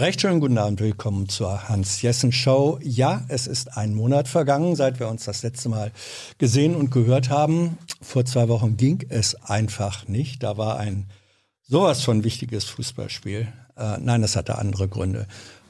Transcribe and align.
Recht 0.00 0.22
schönen 0.22 0.40
guten 0.40 0.56
Abend, 0.56 0.80
willkommen 0.80 1.28
zur 1.28 1.68
Hans-Jessen-Show. 1.68 2.78
Ja, 2.82 3.22
es 3.28 3.46
ist 3.46 3.76
ein 3.76 3.94
Monat 3.94 4.28
vergangen, 4.28 4.74
seit 4.74 4.98
wir 4.98 5.08
uns 5.08 5.26
das 5.26 5.42
letzte 5.42 5.68
Mal 5.68 5.92
gesehen 6.38 6.74
und 6.74 6.90
gehört 6.90 7.28
haben. 7.28 7.76
Vor 8.00 8.24
zwei 8.24 8.48
Wochen 8.48 8.78
ging 8.78 9.04
es 9.10 9.34
einfach 9.42 10.08
nicht. 10.08 10.42
Da 10.42 10.56
war 10.56 10.78
ein 10.78 11.10
sowas 11.60 12.02
von 12.02 12.24
wichtiges 12.24 12.64
Fußballspiel. 12.64 13.48
Äh, 13.76 13.98
nein, 14.00 14.22
das 14.22 14.36
hatte 14.36 14.56
andere 14.56 14.88
Gründe. 14.88 15.26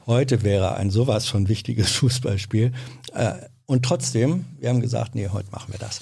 Heute 0.07 0.43
wäre 0.43 0.75
ein 0.75 0.91
sowas 0.91 1.27
von 1.27 1.49
wichtiges 1.49 1.91
Fußballspiel. 1.97 2.71
Äh, 3.13 3.33
und 3.65 3.83
trotzdem, 3.83 4.45
wir 4.61 4.69
haben 4.69 4.79
gesagt, 4.79 5.13
nee, 5.13 5.27
heute 5.27 5.51
machen 5.51 5.73
wir 5.73 5.79
das. 5.79 5.99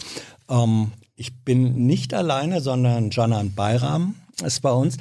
Ähm, 0.48 0.91
ich 1.16 1.44
bin 1.44 1.88
nicht 1.88 2.14
alleine, 2.14 2.62
sondern 2.62 3.09
Janan 3.09 3.55
Bayram 3.55 4.14
ist 4.44 4.62
bei 4.62 4.72
uns. 4.72 4.98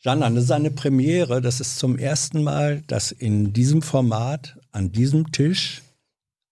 Janan, 0.00 0.36
das 0.36 0.44
ist 0.44 0.50
eine 0.52 0.70
Premiere. 0.70 1.40
Das 1.40 1.60
ist 1.60 1.78
zum 1.78 1.98
ersten 1.98 2.42
Mal, 2.42 2.82
dass 2.82 3.10
in 3.10 3.52
diesem 3.52 3.82
Format, 3.82 4.56
an 4.70 4.92
diesem 4.92 5.32
Tisch, 5.32 5.82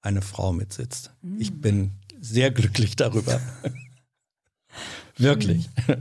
eine 0.00 0.22
Frau 0.22 0.52
mitsitzt. 0.52 1.12
Mhm. 1.22 1.40
Ich 1.40 1.52
bin 1.52 1.90
sehr 2.20 2.50
glücklich 2.50 2.96
darüber. 2.96 3.40
Wirklich. 5.16 5.68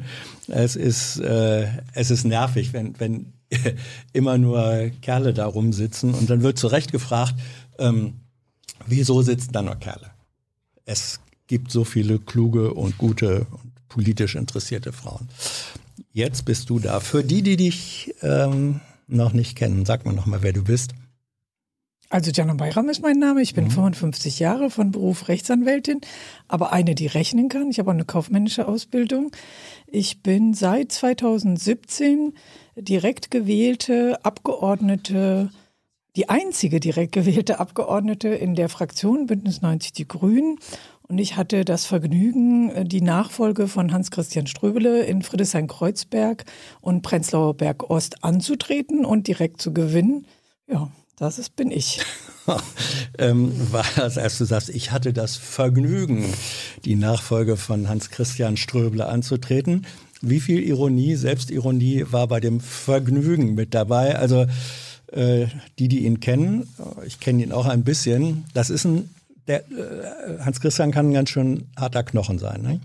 Es 0.48 0.76
ist, 0.76 1.18
äh, 1.21 1.68
es 1.94 2.12
ist 2.12 2.23
nervig, 2.23 2.71
wenn, 2.71 2.99
wenn 2.99 3.34
immer 4.13 4.38
nur 4.38 4.91
Kerle 5.02 5.34
da 5.34 5.48
rumsitzen 5.48 6.13
und 6.13 6.30
dann 6.30 6.43
wird 6.43 6.59
zu 6.59 6.68
Recht 6.68 6.91
gefragt, 6.91 7.34
ähm, 7.80 8.20
wieso 8.85 9.23
sitzen 9.23 9.52
da 9.52 9.63
nur 9.63 9.76
Kerle? 9.77 10.12
Es 10.85 11.20
gibt 11.48 11.71
so 11.71 11.84
viele 11.84 12.20
kluge 12.20 12.76
und 12.76 12.99
gute 12.99 13.46
und 13.46 13.71
politisch 13.90 14.35
interessierte 14.35 14.93
Frauen. 14.93 15.27
Jetzt 16.16 16.46
bist 16.46 16.70
du 16.70 16.80
da. 16.80 17.02
Für 17.02 17.26
die, 17.26 17.41
die 17.41 17.58
dich 17.58 18.16
ähm, 18.21 18.80
noch 19.05 19.34
nicht 19.34 19.58
kennen, 19.58 19.84
sag 19.84 20.05
mir 20.05 20.13
noch 20.13 20.26
mal, 20.26 20.41
wer 20.44 20.54
du 20.54 20.63
bist. 20.63 20.91
Also 22.10 22.32
Jana 22.32 22.54
Bayram 22.54 22.88
ist 22.88 23.02
mein 23.02 23.20
Name. 23.20 23.41
Ich 23.41 23.54
bin 23.54 23.66
mhm. 23.66 23.71
55 23.71 24.40
Jahre 24.40 24.70
von 24.70 24.91
Beruf 24.91 25.27
Rechtsanwältin, 25.27 25.99
aber 26.48 26.71
eine, 26.71 26.96
die 26.96 27.08
rechnen 27.08 27.49
kann. 27.49 27.70
Ich 27.70 27.80
habe 27.80 27.90
auch 27.90 27.93
eine 27.93 28.05
kaufmännische 28.05 28.66
Ausbildung. 28.66 29.32
Ich 29.88 30.24
bin 30.24 30.54
seit 30.54 30.93
2017 30.93 32.32
direkt 32.77 33.30
gewählte 33.30 34.24
Abgeordnete, 34.24 35.49
die 36.16 36.30
einzige 36.30 36.80
direkt 36.80 37.12
gewählte 37.12 37.60
Abgeordnete 37.60 38.30
in 38.30 38.55
der 38.55 38.70
Fraktion 38.70 39.26
Bündnis 39.26 39.62
90 39.62 39.91
Die 39.91 40.08
Grünen 40.08 40.60
und 41.08 41.20
ich 41.20 41.38
hatte 41.38 41.66
das 41.66 41.86
Vergnügen, 41.86 42.72
äh, 42.72 42.86
die 42.86 43.02
Nachfolge 43.02 43.68
von 43.68 43.92
Hans-Christian 43.92 44.48
Ströbele 44.48 45.04
in 45.04 45.22
Friedrichshain-Kreuzberg 45.22 46.46
und 46.82 47.02
Prenzlauer 47.02 47.56
Berg 47.56 47.90
Ost 47.90 48.24
anzutreten 48.24 49.06
und 49.06 49.28
direkt 49.28 49.62
zu 49.62 49.74
gewinnen. 49.74 50.26
Ja, 50.68 50.92
das 51.18 51.40
ist, 51.40 51.56
bin 51.56 51.72
ich. 51.72 52.02
ähm, 53.20 53.54
das, 53.96 54.18
als 54.18 54.38
du 54.38 54.46
sagst, 54.46 54.70
ich 54.70 54.92
hatte 54.92 55.14
das 55.14 55.38
Vergnügen, 55.38 56.26
die 56.84 56.96
Nachfolge 56.96 57.56
von 57.56 57.88
Hans-Christian 57.88 58.58
Ströbele 58.58 59.08
anzutreten. 59.08 59.86
Wie 60.22 60.40
viel 60.40 60.64
Ironie, 60.64 61.16
Selbstironie 61.16 62.06
war 62.10 62.28
bei 62.28 62.40
dem 62.40 62.60
Vergnügen 62.60 63.54
mit 63.54 63.74
dabei? 63.74 64.18
Also 64.18 64.48
äh, 65.12 65.48
die, 65.78 65.88
die 65.88 66.06
ihn 66.06 66.20
kennen, 66.20 66.68
ich 67.06 67.20
kenne 67.20 67.44
ihn 67.44 67.52
auch 67.52 67.68
ein 67.68 67.84
bisschen, 67.84 68.46
das 68.53 68.70
ist 68.70 68.86
ein 68.86 69.09
der 69.47 69.62
äh, 69.72 70.40
Hans 70.44 70.59
Christian 70.62 70.91
kann 70.91 71.09
ein 71.09 71.13
ganz 71.13 71.29
schön 71.29 71.68
harter 71.78 72.03
Knochen 72.03 72.40
sein, 72.40 72.62
ne? 72.62 72.79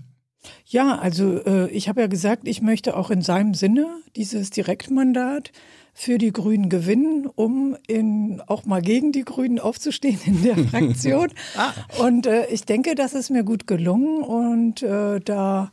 Ja, 0.64 0.98
also 0.98 1.44
äh, 1.44 1.68
ich 1.70 1.88
habe 1.88 2.00
ja 2.00 2.06
gesagt, 2.06 2.48
ich 2.48 2.62
möchte 2.62 2.96
auch 2.96 3.10
in 3.10 3.20
seinem 3.20 3.52
Sinne 3.52 3.86
dieses 4.16 4.50
Direktmandat 4.50 5.52
für 5.92 6.16
die 6.16 6.32
Grünen 6.32 6.70
gewinnen, 6.70 7.26
um 7.26 7.76
in, 7.86 8.40
auch 8.46 8.64
mal 8.64 8.80
gegen 8.80 9.12
die 9.12 9.24
Grünen 9.24 9.58
aufzustehen 9.58 10.18
in 10.24 10.42
der 10.42 10.56
Fraktion. 10.68 11.28
ah. 11.56 11.72
Und 11.98 12.26
äh, 12.26 12.46
ich 12.46 12.64
denke, 12.64 12.94
das 12.94 13.12
ist 13.12 13.30
mir 13.30 13.44
gut 13.44 13.66
gelungen 13.66 14.22
und 14.22 14.82
äh, 14.82 15.20
da 15.20 15.70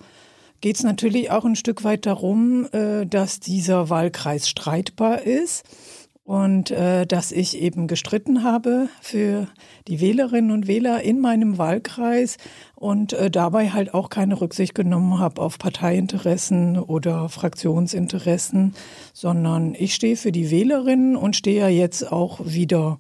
geht 0.60 0.76
es 0.76 0.84
natürlich 0.84 1.32
auch 1.32 1.46
ein 1.46 1.56
Stück 1.56 1.84
weit 1.84 2.06
darum, 2.06 2.68
äh, 2.72 3.06
dass 3.06 3.40
dieser 3.40 3.90
Wahlkreis 3.90 4.50
streitbar 4.50 5.22
ist 5.22 5.64
und 6.28 6.72
äh, 6.72 7.08
dass 7.08 7.32
ich 7.32 7.58
eben 7.62 7.88
gestritten 7.88 8.44
habe 8.44 8.90
für 9.00 9.48
die 9.88 10.02
Wählerinnen 10.02 10.52
und 10.52 10.68
Wähler 10.68 11.02
in 11.02 11.22
meinem 11.22 11.58
Wahlkreis 11.58 12.36
und 12.76 13.14
äh, 13.14 13.32
dabei 13.32 13.70
halt 13.70 13.94
auch 13.94 14.10
keine 14.10 14.42
Rücksicht 14.42 14.76
genommen 14.76 15.20
habe 15.20 15.42
auf 15.42 15.58
Parteiinteressen 15.58 16.78
oder 16.78 17.30
Fraktionsinteressen, 17.30 18.76
sondern 19.14 19.74
ich 19.74 19.96
stehe 19.96 20.18
für 20.18 20.34
die 20.34 20.52
Wählerinnen 20.52 21.16
und 21.16 21.38
stehe 21.38 21.62
ja 21.62 21.70
jetzt 21.70 22.12
auch 22.12 22.42
wieder 22.44 23.00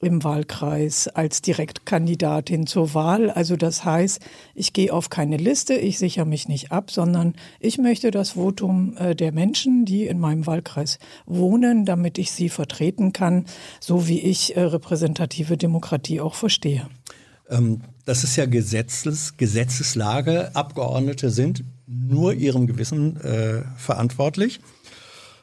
im 0.00 0.22
Wahlkreis 0.22 1.08
als 1.08 1.42
Direktkandidatin 1.42 2.66
zur 2.66 2.94
Wahl. 2.94 3.30
Also 3.30 3.56
das 3.56 3.84
heißt, 3.84 4.20
ich 4.54 4.72
gehe 4.72 4.92
auf 4.92 5.10
keine 5.10 5.36
Liste, 5.36 5.74
ich 5.74 5.98
sichere 5.98 6.26
mich 6.26 6.48
nicht 6.48 6.70
ab, 6.70 6.90
sondern 6.90 7.34
ich 7.58 7.78
möchte 7.78 8.10
das 8.10 8.30
Votum 8.30 8.96
äh, 8.96 9.16
der 9.16 9.32
Menschen, 9.32 9.84
die 9.84 10.06
in 10.06 10.20
meinem 10.20 10.46
Wahlkreis 10.46 10.98
wohnen, 11.26 11.84
damit 11.84 12.18
ich 12.18 12.30
sie 12.30 12.48
vertreten 12.48 13.12
kann, 13.12 13.46
so 13.80 14.06
wie 14.06 14.20
ich 14.20 14.56
äh, 14.56 14.60
repräsentative 14.60 15.56
Demokratie 15.56 16.20
auch 16.20 16.34
verstehe. 16.34 16.88
Ähm, 17.50 17.80
das 18.04 18.24
ist 18.24 18.36
ja 18.36 18.46
Gesetzes, 18.46 19.36
Gesetzeslage. 19.36 20.54
Abgeordnete 20.54 21.30
sind 21.30 21.64
nur 21.86 22.34
ihrem 22.34 22.66
Gewissen 22.66 23.16
äh, 23.20 23.62
verantwortlich. 23.76 24.60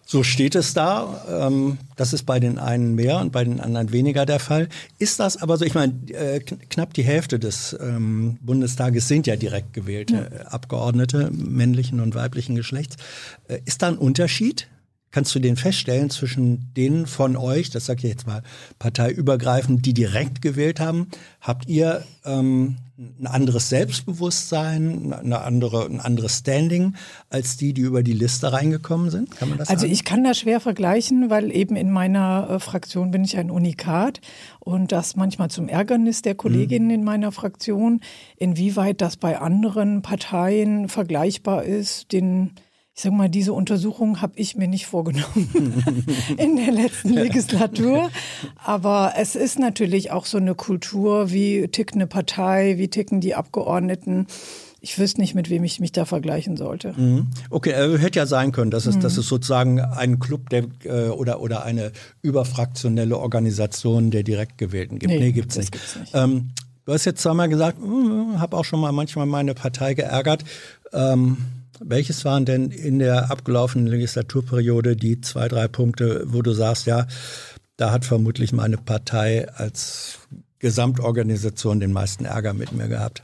So 0.07 0.21
steht 0.21 0.53
es 0.53 0.75
da. 0.75 1.47
Ähm, 1.47 1.79
das 1.95 2.13
ist 2.13 2.23
bei 2.23 2.39
den 2.39 2.59
einen 2.59 2.93
mehr 2.93 3.19
und 3.19 3.31
bei 3.31 3.43
den 3.43 3.59
anderen 3.59 3.91
weniger 3.91 4.25
der 4.25 4.39
Fall. 4.39 4.69
Ist 4.99 5.19
das 5.19 5.41
aber 5.41 5.57
so, 5.57 5.66
ich 5.66 5.73
meine, 5.73 5.93
äh, 6.11 6.39
knapp 6.39 6.93
die 6.93 7.03
Hälfte 7.03 7.39
des 7.39 7.75
ähm, 7.79 8.38
Bundestages 8.41 9.07
sind 9.07 9.25
ja 9.25 9.35
direkt 9.35 9.73
gewählte 9.73 10.29
ja. 10.31 10.45
Abgeordnete 10.47 11.31
männlichen 11.31 11.99
und 11.99 12.13
weiblichen 12.13 12.55
Geschlechts. 12.55 12.97
Äh, 13.47 13.59
ist 13.66 13.81
da 13.81 13.88
ein 13.88 13.97
Unterschied? 13.97 14.67
Kannst 15.15 15.33
du 15.33 15.39
den 15.39 15.55
feststellen 15.55 16.09
zwischen 16.09 16.73
denen 16.73 17.07
von 17.07 17.37
euch, 17.37 17.69
das 17.69 17.85
sage 17.85 17.99
ich 17.99 18.09
jetzt 18.09 18.27
mal 18.27 18.43
parteiübergreifend, 18.79 19.85
die 19.85 19.93
direkt 19.93 20.41
gewählt 20.41 20.81
haben? 20.81 21.07
Habt 21.39 21.69
ihr 21.69 22.03
ähm, 22.25 22.75
ein 22.97 23.25
anderes 23.25 23.69
Selbstbewusstsein, 23.69 25.13
eine 25.13 25.39
andere, 25.39 25.85
ein 25.85 26.01
anderes 26.01 26.39
Standing 26.39 26.95
als 27.29 27.55
die, 27.55 27.71
die 27.71 27.83
über 27.83 28.03
die 28.03 28.11
Liste 28.11 28.51
reingekommen 28.51 29.09
sind? 29.09 29.31
Kann 29.31 29.47
man 29.47 29.57
das 29.57 29.69
also 29.69 29.83
sagen? 29.83 29.93
ich 29.93 30.03
kann 30.03 30.25
das 30.25 30.37
schwer 30.37 30.59
vergleichen, 30.59 31.29
weil 31.29 31.49
eben 31.49 31.77
in 31.77 31.91
meiner 31.91 32.49
äh, 32.49 32.59
Fraktion 32.59 33.11
bin 33.11 33.23
ich 33.23 33.37
ein 33.37 33.51
Unikat 33.51 34.19
und 34.59 34.91
das 34.91 35.15
manchmal 35.15 35.49
zum 35.49 35.69
Ärgernis 35.69 36.23
der 36.23 36.35
Kolleginnen 36.35 36.87
mhm. 36.87 36.93
in 36.93 37.03
meiner 37.05 37.31
Fraktion. 37.31 38.01
Inwieweit 38.35 38.99
das 38.99 39.15
bei 39.15 39.39
anderen 39.39 40.01
Parteien 40.01 40.89
vergleichbar 40.89 41.63
ist, 41.63 42.11
den 42.11 42.51
ich 42.95 43.01
sage 43.01 43.16
mal, 43.16 43.28
diese 43.28 43.51
Untersuchung 43.51 44.22
habe 44.22 44.33
ich 44.38 44.56
mir 44.56 44.69
nicht 44.69 44.85
vorgenommen 44.85 45.83
in 46.38 46.56
der 46.56 46.72
letzten 46.72 47.09
Legislatur. 47.09 48.09
Aber 48.63 49.13
es 49.17 49.35
ist 49.35 49.59
natürlich 49.59 50.11
auch 50.11 50.25
so 50.25 50.38
eine 50.38 50.56
Kultur, 50.56 51.29
wie 51.29 51.67
tickt 51.67 51.95
eine 51.95 52.07
Partei, 52.07 52.78
wie 52.78 52.88
ticken 52.88 53.19
die 53.19 53.35
Abgeordneten. 53.35 54.28
Ich 54.79 54.97
wüsste 54.97 55.19
nicht, 55.19 55.35
mit 55.35 55.50
wem 55.50 55.66
ich 55.66 55.81
mich 55.81 55.91
da 55.91 56.05
vergleichen 56.05 56.55
sollte. 56.55 56.94
Mhm. 56.94 57.28
Okay, 57.50 57.72
äh, 57.72 57.97
hätte 57.97 58.19
ja 58.19 58.25
sein 58.25 58.53
können, 58.53 58.72
dass 58.72 58.85
es, 58.85 58.95
mhm. 58.95 59.01
dass 59.01 59.17
es 59.17 59.28
sozusagen 59.28 59.81
ein 59.81 60.19
Club 60.19 60.50
der, 60.50 60.63
äh, 60.85 61.09
oder, 61.09 61.41
oder 61.41 61.66
eine 61.66 61.91
überfraktionelle 62.22 63.17
Organisation 63.17 64.09
der 64.09 64.23
direkt 64.23 64.58
gewählten 64.58 64.99
gibt. 64.99 65.11
Nee, 65.11 65.19
nee 65.19 65.31
gibt's 65.34 65.58
nicht. 65.58 65.73
Gibt's 65.73 65.97
nicht. 65.97 66.16
Ähm, 66.16 66.52
du 66.85 66.93
hast 66.93 67.03
jetzt 67.03 67.22
zweimal 67.22 67.49
gesagt, 67.49 67.78
hm, 67.78 68.40
habe 68.40 68.55
auch 68.55 68.64
schon 68.64 68.79
mal 68.79 68.93
manchmal 68.93 69.25
meine 69.25 69.53
Partei 69.53 69.96
geärgert. 69.96 70.46
Ähm, 70.93 71.37
welches 71.79 72.25
waren 72.25 72.45
denn 72.45 72.72
in 72.72 72.99
der 72.99 73.31
abgelaufenen 73.31 73.87
Legislaturperiode 73.87 74.95
die 74.95 75.22
zwei, 75.22 75.47
drei 75.47 75.67
Punkte, 75.67 76.23
wo 76.27 76.41
du 76.41 76.53
sagst, 76.53 76.85
ja, 76.85 77.07
da 77.77 77.91
hat 77.91 78.05
vermutlich 78.05 78.53
meine 78.53 78.77
Partei 78.77 79.49
als 79.49 80.19
Gesamtorganisation 80.59 81.79
den 81.79 81.91
meisten 81.91 82.25
Ärger 82.25 82.53
mit 82.53 82.72
mir 82.72 82.87
gehabt? 82.87 83.23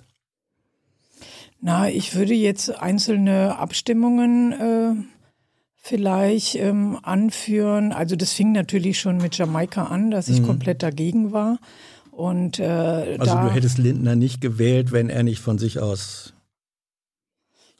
Na, 1.61 1.89
ich 1.89 2.15
würde 2.15 2.33
jetzt 2.33 2.69
einzelne 2.81 3.57
Abstimmungen 3.57 4.51
äh, 4.51 5.03
vielleicht 5.77 6.55
ähm, 6.55 6.97
anführen. 7.03 7.91
Also 7.91 8.15
das 8.15 8.33
fing 8.33 8.51
natürlich 8.51 8.99
schon 8.99 9.17
mit 9.17 9.37
Jamaika 9.37 9.85
an, 9.85 10.11
dass 10.11 10.27
ich 10.27 10.41
mhm. 10.41 10.47
komplett 10.47 10.83
dagegen 10.83 11.31
war. 11.31 11.59
Und, 12.11 12.59
äh, 12.59 13.17
also 13.19 13.35
du 13.35 13.51
hättest 13.51 13.77
Lindner 13.77 14.15
nicht 14.15 14.41
gewählt, 14.41 14.91
wenn 14.91 15.09
er 15.09 15.23
nicht 15.23 15.39
von 15.39 15.57
sich 15.57 15.79
aus 15.79 16.33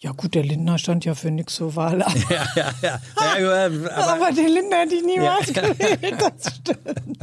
ja 0.04 0.12
gut, 0.14 0.34
der 0.34 0.44
Lindner 0.44 0.78
stand 0.80 1.06
ja 1.06 1.14
für 1.14 1.32
nichts 1.32 1.56
zur 1.56 1.76
Wahl. 1.76 2.00
Ja, 2.30 2.48
ja, 2.56 2.74
ja. 2.82 3.00
ja 3.40 3.66
aber, 3.66 4.14
aber, 4.14 4.32
den 4.32 4.48
Lindner 4.48 4.78
hätte 4.78 4.96
ich 4.96 5.04
niemals 5.04 5.54
ja. 5.54 5.62
gewählt, 5.74 6.16
das 6.20 6.56
stimmt. 6.56 7.18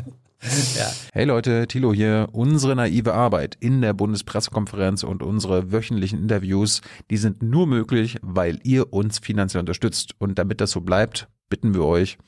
Ja. 0.77 0.89
Hey 1.13 1.25
Leute, 1.25 1.67
Thilo 1.67 1.93
hier. 1.93 2.29
Unsere 2.31 2.77
naive 2.77 3.13
Arbeit 3.13 3.57
in 3.59 3.83
der 3.83 3.93
Bundespressekonferenz 3.93 5.03
und 5.03 5.25
unsere 5.25 5.73
wöchentlichen 5.73 6.21
Interviews, 6.21 6.81
die 7.11 7.17
sind 7.17 7.43
nur 7.43 7.67
möglich, 7.67 8.19
weil 8.23 8.61
ihr 8.63 8.93
uns 8.93 9.19
finanziell 9.19 9.61
unterstützt. 9.61 10.15
Und 10.19 10.39
damit 10.39 10.61
das 10.61 10.71
so 10.71 10.81
bleibt, 10.81 11.27
bitten 11.51 11.75
wir 11.75 11.85
euch, 11.85 12.19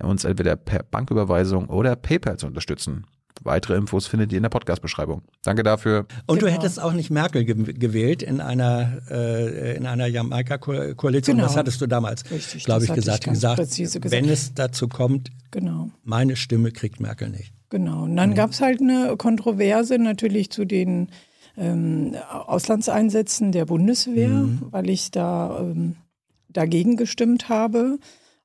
uns 0.00 0.24
entweder 0.24 0.56
per 0.56 0.82
Banküberweisung 0.82 1.68
oder 1.68 1.94
PayPal 1.94 2.36
zu 2.36 2.48
unterstützen. 2.48 3.06
Weitere 3.42 3.76
Infos 3.76 4.06
findet 4.06 4.32
ihr 4.32 4.36
in 4.36 4.42
der 4.42 4.50
Podcast-Beschreibung. 4.50 5.22
Danke 5.42 5.62
dafür. 5.62 6.06
Und 6.26 6.38
genau. 6.38 6.50
du 6.50 6.52
hättest 6.52 6.80
auch 6.80 6.92
nicht 6.92 7.10
Merkel 7.10 7.44
ge 7.44 7.72
gewählt 7.72 8.22
in 8.22 8.40
einer 8.40 8.98
äh, 9.10 9.76
in 9.76 9.86
einer 9.86 10.06
Jamaika-Koalition. 10.06 11.36
Genau. 11.36 11.48
Das 11.48 11.56
hattest 11.56 11.80
du 11.80 11.86
damals, 11.86 12.24
glaube 12.24 12.38
ich, 12.84 12.92
gesagt. 12.92 13.24
Ich 13.24 13.32
gesagt, 13.32 13.62
gesagt. 13.62 14.10
Wenn 14.10 14.28
es 14.28 14.54
dazu 14.54 14.88
kommt, 14.88 15.30
genau. 15.50 15.90
meine 16.04 16.36
Stimme 16.36 16.70
kriegt 16.70 17.00
Merkel 17.00 17.30
nicht. 17.30 17.52
Genau. 17.70 18.04
Und 18.04 18.16
dann 18.16 18.30
mhm. 18.30 18.34
gab 18.34 18.50
es 18.50 18.60
halt 18.60 18.80
eine 18.80 19.16
Kontroverse 19.16 19.98
natürlich 19.98 20.50
zu 20.50 20.64
den 20.64 21.08
ähm, 21.56 22.14
Auslandseinsätzen 22.30 23.52
der 23.52 23.64
Bundeswehr, 23.64 24.28
mhm. 24.28 24.68
weil 24.70 24.90
ich 24.90 25.10
da 25.10 25.58
ähm, 25.60 25.96
dagegen 26.48 26.96
gestimmt 26.96 27.48
habe. 27.48 27.98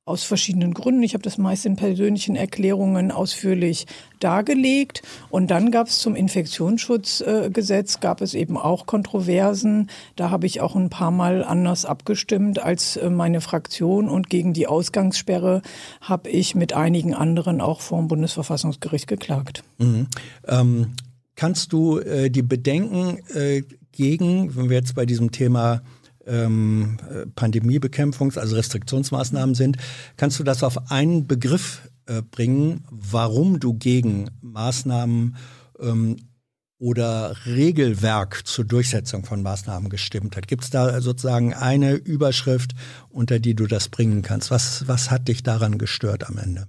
Aus 0.08 0.24
verschiedenen 0.24 0.74
Gründen. 0.74 1.04
Ich 1.04 1.14
habe 1.14 1.22
das 1.22 1.38
meist 1.38 1.66
in 1.66 1.76
persönlichen 1.76 2.36
Erklärungen 2.36 3.12
ausführlich 3.12 3.88
dargelegt. 4.20 5.04
Und 5.30 5.52
dann 5.52 5.70
gab 5.70 5.88
es 5.88 6.00
zum 6.00 6.16
Infektionsschutzgesetz, 6.16 7.96
äh, 7.96 8.00
gab 8.00 8.22
es 8.22 8.34
eben 8.34 8.58
auch 8.58 8.86
Kontroversen. 8.86 9.90
Da 10.16 10.30
habe 10.30 10.46
ich 10.46 10.62
auch 10.62 10.76
ein 10.76 10.90
paar 10.90 11.12
Mal 11.12 11.44
anders 11.44 11.86
abgestimmt 11.86 12.60
als 12.60 12.96
äh, 12.96 13.10
meine 13.10 13.42
Fraktion. 13.42 14.08
Und 14.08 14.30
gegen 14.30 14.54
die 14.54 14.68
Ausgangssperre 14.68 15.62
habe 16.00 16.30
ich 16.30 16.56
mit 16.56 16.72
einigen 16.72 17.14
anderen 17.14 17.60
auch 17.60 17.82
vor 17.82 18.00
dem 18.00 18.08
Bundesverfassungsgericht 18.08 19.08
geklagt. 19.08 19.64
Mhm. 19.78 20.08
Ähm, 20.48 20.96
kannst 21.36 21.74
du 21.74 22.00
äh, 22.00 22.30
die 22.30 22.44
Bedenken 22.44 23.20
äh, 23.34 23.64
gegen, 23.92 24.56
wenn 24.56 24.70
wir 24.70 24.78
jetzt 24.78 24.96
bei 24.96 25.06
diesem 25.06 25.32
Thema 25.32 25.82
ähm, 26.28 26.98
Pandemiebekämpfungs-, 27.36 28.38
also 28.38 28.56
Restriktionsmaßnahmen 28.56 29.56
sind. 29.56 29.78
Kannst 30.18 30.40
du 30.40 30.44
das 30.44 30.64
auf 30.64 30.92
einen 30.92 31.28
Begriff 31.28 31.90
äh, 32.06 32.22
bringen, 32.22 32.84
warum 32.90 33.60
du 33.60 33.74
gegen 33.74 34.30
Maßnahmen 34.42 35.36
ähm, 35.80 36.18
oder 36.80 37.36
Regelwerk 37.46 38.46
zur 38.46 38.66
Durchsetzung 38.66 39.26
von 39.26 39.42
Maßnahmen 39.42 39.90
gestimmt 39.90 40.38
hat? 40.38 40.48
Gibt 40.48 40.64
es 40.64 40.70
da 40.70 41.02
sozusagen 41.02 41.54
eine 41.54 41.94
Überschrift, 41.94 42.74
unter 43.10 43.40
die 43.40 43.56
du 43.56 43.66
das 43.66 43.90
bringen 43.90 44.22
kannst? 44.22 44.52
Was, 44.52 44.88
was 44.88 45.10
hat 45.10 45.28
dich 45.28 45.44
daran 45.44 45.78
gestört 45.78 46.28
am 46.30 46.38
Ende? 46.38 46.68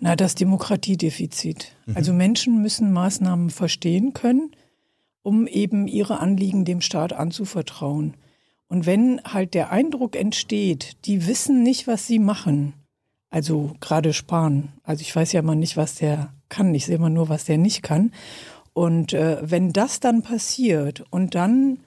Na, 0.00 0.16
das 0.16 0.34
Demokratiedefizit. 0.34 1.72
Mhm. 1.86 1.96
Also 1.96 2.12
Menschen 2.12 2.62
müssen 2.62 2.92
Maßnahmen 2.92 3.50
verstehen 3.50 4.12
können, 4.12 4.50
um 5.22 5.46
eben 5.46 5.88
ihre 5.88 6.20
Anliegen 6.20 6.64
dem 6.64 6.80
Staat 6.80 7.12
anzuvertrauen. 7.12 8.14
Und 8.74 8.86
wenn 8.86 9.20
halt 9.22 9.54
der 9.54 9.70
Eindruck 9.70 10.16
entsteht, 10.16 10.96
die 11.04 11.28
wissen 11.28 11.62
nicht, 11.62 11.86
was 11.86 12.08
sie 12.08 12.18
machen, 12.18 12.72
also 13.30 13.70
gerade 13.78 14.12
sparen, 14.12 14.72
also 14.82 15.00
ich 15.00 15.14
weiß 15.14 15.30
ja 15.30 15.38
immer 15.38 15.54
nicht, 15.54 15.76
was 15.76 15.94
der 15.94 16.32
kann, 16.48 16.74
ich 16.74 16.86
sehe 16.86 16.96
immer 16.96 17.08
nur, 17.08 17.28
was 17.28 17.44
der 17.44 17.56
nicht 17.56 17.84
kann. 17.84 18.10
Und 18.72 19.12
äh, 19.12 19.38
wenn 19.42 19.72
das 19.72 20.00
dann 20.00 20.22
passiert 20.22 21.04
und 21.10 21.36
dann 21.36 21.78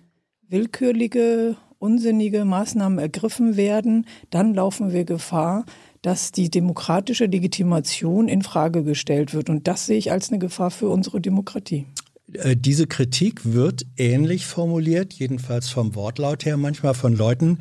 willkürliche, 0.48 1.58
unsinnige 1.78 2.46
Maßnahmen 2.46 3.00
ergriffen 3.00 3.58
werden, 3.58 4.06
dann 4.30 4.54
laufen 4.54 4.94
wir 4.94 5.04
Gefahr, 5.04 5.66
dass 6.02 6.32
die 6.32 6.50
demokratische 6.50 7.26
Legitimation 7.26 8.30
in 8.30 8.44
Frage 8.44 8.86
gestellt 8.86 9.34
wird. 9.34 9.50
Und 9.50 9.68
das 9.68 9.88
sehe 9.88 9.98
ich 9.98 10.10
als 10.10 10.30
eine 10.30 10.40
Gefahr 10.40 10.72
für 10.72 10.88
unsere 10.88 11.20
Demokratie. 11.20 11.86
Äh, 12.34 12.58
diese 12.58 12.88
Kritik 12.88 13.54
wird 13.54 13.86
ähnlich 13.96 14.46
formuliert, 14.46 15.14
jedenfalls 15.14 15.70
vom 15.70 15.96
Wortlaut 15.96 16.44
her, 16.46 16.58
manchmal 16.58 16.94
von 16.94 17.16
Leuten, 17.16 17.60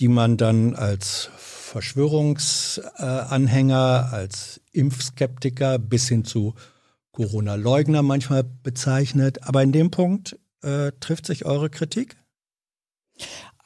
die 0.00 0.08
man 0.08 0.36
dann 0.36 0.74
als 0.74 1.30
Verschwörungsanhänger, 1.36 4.10
als 4.12 4.60
Impfskeptiker 4.72 5.78
bis 5.78 6.08
hin 6.08 6.24
zu 6.24 6.54
Corona-Leugner 7.12 8.02
manchmal 8.02 8.44
bezeichnet. 8.44 9.44
Aber 9.44 9.62
in 9.62 9.72
dem 9.72 9.90
Punkt 9.90 10.38
äh, 10.62 10.92
trifft 11.00 11.26
sich 11.26 11.44
eure 11.44 11.68
Kritik? 11.70 12.16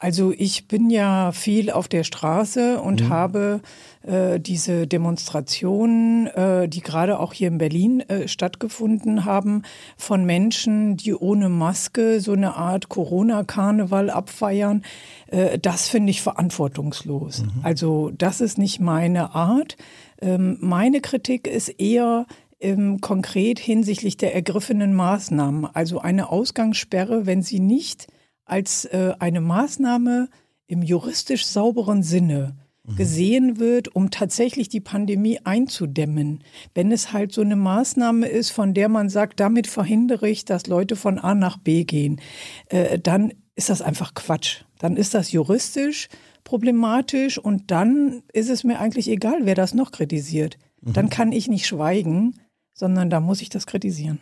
Also 0.01 0.31
ich 0.31 0.69
bin 0.69 0.89
ja 0.89 1.33
viel 1.33 1.69
auf 1.69 1.89
der 1.89 2.05
Straße 2.05 2.79
und 2.79 3.03
mhm. 3.03 3.09
habe 3.09 3.61
äh, 4.03 4.39
diese 4.39 4.87
Demonstrationen, 4.87 6.27
äh, 6.27 6.69
die 6.69 6.79
gerade 6.79 7.19
auch 7.19 7.33
hier 7.33 7.49
in 7.49 7.57
Berlin 7.57 7.99
äh, 7.99 8.29
stattgefunden 8.29 9.25
haben, 9.25 9.63
von 9.97 10.23
Menschen, 10.23 10.95
die 10.95 11.13
ohne 11.13 11.49
Maske 11.49 12.21
so 12.21 12.31
eine 12.31 12.55
Art 12.55 12.87
Corona-Karneval 12.87 14.09
abfeiern. 14.09 14.83
Äh, 15.27 15.59
das 15.59 15.89
finde 15.89 16.11
ich 16.11 16.21
verantwortungslos. 16.21 17.41
Mhm. 17.41 17.51
Also 17.63 18.11
das 18.17 18.39
ist 18.39 18.57
nicht 18.57 18.79
meine 18.79 19.35
Art. 19.35 19.75
Ähm, 20.21 20.57
meine 20.61 21.01
Kritik 21.01 21.45
ist 21.45 21.67
eher 21.77 22.25
ähm, 22.61 23.01
konkret 23.01 23.59
hinsichtlich 23.59 24.15
der 24.15 24.33
ergriffenen 24.33 24.93
Maßnahmen. 24.93 25.67
Also 25.73 25.99
eine 25.99 26.29
Ausgangssperre, 26.29 27.25
wenn 27.25 27.41
sie 27.41 27.59
nicht 27.59 28.07
als 28.49 28.85
äh, 28.85 29.13
eine 29.19 29.41
Maßnahme 29.41 30.29
im 30.67 30.81
juristisch 30.81 31.45
sauberen 31.45 32.03
Sinne 32.03 32.55
mhm. 32.83 32.95
gesehen 32.95 33.59
wird, 33.59 33.95
um 33.95 34.11
tatsächlich 34.11 34.69
die 34.69 34.81
Pandemie 34.81 35.39
einzudämmen. 35.43 36.43
Wenn 36.73 36.91
es 36.91 37.13
halt 37.13 37.33
so 37.33 37.41
eine 37.41 37.55
Maßnahme 37.55 38.27
ist, 38.27 38.51
von 38.51 38.73
der 38.73 38.89
man 38.89 39.09
sagt, 39.09 39.39
damit 39.39 39.67
verhindere 39.67 40.29
ich, 40.29 40.45
dass 40.45 40.67
Leute 40.67 40.95
von 40.95 41.19
A 41.19 41.35
nach 41.35 41.57
B 41.57 41.83
gehen, 41.83 42.21
äh, 42.67 42.99
dann 42.99 43.33
ist 43.55 43.69
das 43.69 43.81
einfach 43.81 44.13
Quatsch. 44.13 44.63
Dann 44.77 44.95
ist 44.95 45.13
das 45.13 45.31
juristisch 45.31 46.07
problematisch 46.43 47.37
und 47.37 47.69
dann 47.69 48.23
ist 48.33 48.49
es 48.49 48.63
mir 48.63 48.79
eigentlich 48.79 49.07
egal, 49.09 49.41
wer 49.43 49.55
das 49.55 49.73
noch 49.73 49.91
kritisiert. 49.91 50.57
Mhm. 50.81 50.93
Dann 50.93 51.09
kann 51.09 51.31
ich 51.31 51.47
nicht 51.47 51.67
schweigen, 51.67 52.39
sondern 52.73 53.09
da 53.09 53.19
muss 53.19 53.41
ich 53.41 53.49
das 53.49 53.67
kritisieren. 53.67 54.19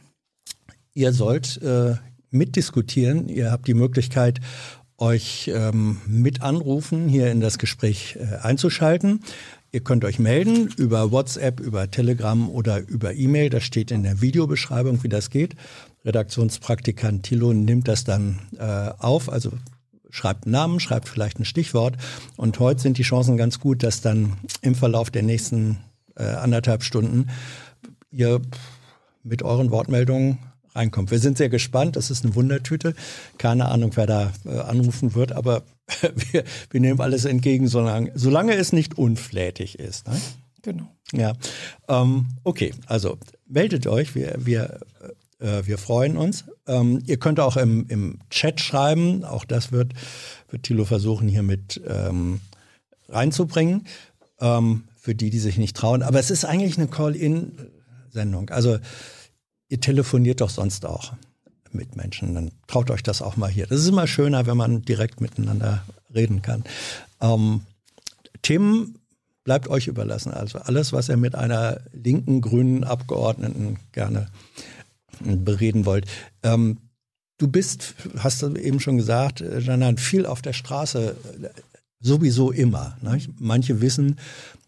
Ihr 0.93 1.13
sollt 1.13 1.61
äh, 1.61 1.95
mitdiskutieren. 2.31 3.29
Ihr 3.29 3.51
habt 3.51 3.67
die 3.67 3.73
Möglichkeit, 3.73 4.39
euch 4.97 5.51
ähm, 5.53 6.01
mit 6.07 6.41
anrufen, 6.41 7.07
hier 7.07 7.31
in 7.31 7.39
das 7.39 7.57
Gespräch 7.57 8.17
äh, 8.19 8.37
einzuschalten. 8.37 9.21
Ihr 9.71 9.81
könnt 9.81 10.05
euch 10.05 10.17
melden 10.17 10.69
über 10.77 11.11
WhatsApp, 11.11 11.59
über 11.59 11.91
Telegram 11.91 12.49
oder 12.49 12.87
über 12.87 13.13
E-Mail. 13.13 13.49
Das 13.49 13.63
steht 13.63 13.91
in 13.91 14.03
der 14.03 14.21
Videobeschreibung, 14.21 15.03
wie 15.03 15.09
das 15.09 15.29
geht. 15.29 15.55
Redaktionspraktikant 16.05 17.23
Thilo 17.23 17.53
nimmt 17.53 17.87
das 17.87 18.03
dann 18.05 18.39
äh, 18.57 18.63
auf, 18.97 19.29
also 19.31 19.51
schreibt 20.09 20.45
einen 20.45 20.53
Namen, 20.53 20.79
schreibt 20.79 21.09
vielleicht 21.09 21.39
ein 21.39 21.45
Stichwort. 21.45 21.97
Und 22.37 22.59
heute 22.59 22.81
sind 22.81 22.97
die 22.97 23.03
Chancen 23.03 23.37
ganz 23.37 23.59
gut, 23.59 23.83
dass 23.83 24.01
dann 24.01 24.37
im 24.61 24.73
Verlauf 24.73 25.11
der 25.11 25.23
nächsten 25.23 25.79
äh, 26.15 26.23
anderthalb 26.23 26.83
Stunden 26.83 27.29
ihr 28.09 28.41
mit 29.23 29.43
euren 29.43 29.69
Wortmeldungen 29.69 30.39
reinkommt. 30.77 31.11
Wir 31.11 31.19
sind 31.19 31.37
sehr 31.37 31.49
gespannt. 31.49 31.95
Das 31.95 32.09
ist 32.09 32.23
eine 32.23 32.35
Wundertüte. 32.35 32.93
Keine 33.37 33.65
Ahnung, 33.65 33.91
wer 33.95 34.05
da 34.05 34.31
äh, 34.45 34.59
anrufen 34.59 35.15
wird, 35.15 35.31
aber 35.31 35.63
wir, 36.31 36.43
wir, 36.69 36.79
nehmen 36.79 37.01
alles 37.01 37.25
entgegen, 37.25 37.67
solange, 37.67 38.11
solange 38.15 38.53
es 38.55 38.71
nicht 38.71 38.97
unflätig 38.97 39.79
ist. 39.79 40.07
Ne? 40.07 40.19
Genau. 40.61 40.87
Ja. 41.13 41.33
Ähm, 41.87 42.27
okay, 42.43 42.73
also 42.85 43.17
meldet 43.47 43.87
euch. 43.87 44.15
Wir, 44.15 44.35
wir, 44.37 44.79
äh, 45.39 45.63
wir 45.65 45.77
freuen 45.77 46.17
uns. 46.17 46.45
Ähm, 46.67 47.01
ihr 47.05 47.17
könnt 47.17 47.39
auch 47.39 47.57
im, 47.57 47.87
im 47.87 48.19
Chat 48.29 48.59
schreiben. 48.59 49.23
Auch 49.23 49.45
das 49.45 49.71
wird, 49.71 49.93
wird 50.49 50.63
Thilo 50.63 50.85
versuchen, 50.85 51.27
hier 51.27 51.43
mit 51.43 51.81
ähm, 51.87 52.41
reinzubringen. 53.09 53.87
Ähm, 54.39 54.83
für 55.07 55.15
die, 55.15 55.29
die 55.29 55.39
sich 55.39 55.57
nicht 55.57 55.77
trauen. 55.77 56.03
Aber 56.03 56.19
es 56.19 56.29
ist 56.29 56.43
eigentlich 56.43 56.77
eine 56.77 56.89
Call-in-Sendung. 56.89 58.49
Also 58.49 58.77
ihr 59.69 59.79
telefoniert 59.79 60.41
doch 60.41 60.49
sonst 60.49 60.85
auch 60.85 61.13
mit 61.71 61.95
Menschen, 61.95 62.33
dann 62.33 62.51
traut 62.67 62.89
euch 62.91 63.03
das 63.03 63.21
auch 63.21 63.37
mal 63.37 63.49
hier. 63.49 63.67
Das 63.67 63.79
ist 63.79 63.87
immer 63.87 64.07
schöner, 64.07 64.47
wenn 64.47 64.57
man 64.57 64.81
direkt 64.83 65.21
miteinander 65.21 65.83
reden 66.13 66.41
kann. 66.41 66.63
Ähm, 67.21 67.61
Themen 68.41 68.99
bleibt 69.43 69.67
euch 69.69 69.87
überlassen. 69.87 70.33
Also 70.33 70.59
alles, 70.59 70.93
was 70.93 71.09
ihr 71.09 71.17
mit 71.17 71.35
einer 71.35 71.79
linken, 71.93 72.41
grünen 72.41 72.83
Abgeordneten 72.83 73.79
gerne 73.91 74.27
bereden 75.19 75.85
wollt. 75.85 76.05
Ähm, 76.43 76.77
du 77.37 77.47
bist, 77.47 77.95
hast 78.19 78.41
du 78.41 78.55
eben 78.55 78.79
schon 78.79 78.97
gesagt, 78.97 79.41
Janan, 79.41 79.97
viel 79.97 80.25
auf 80.25 80.41
der 80.41 80.53
Straße, 80.53 81.15
sowieso 81.99 82.51
immer. 82.51 82.97
Ne? 83.01 83.19
Manche 83.39 83.81
wissen, 83.81 84.17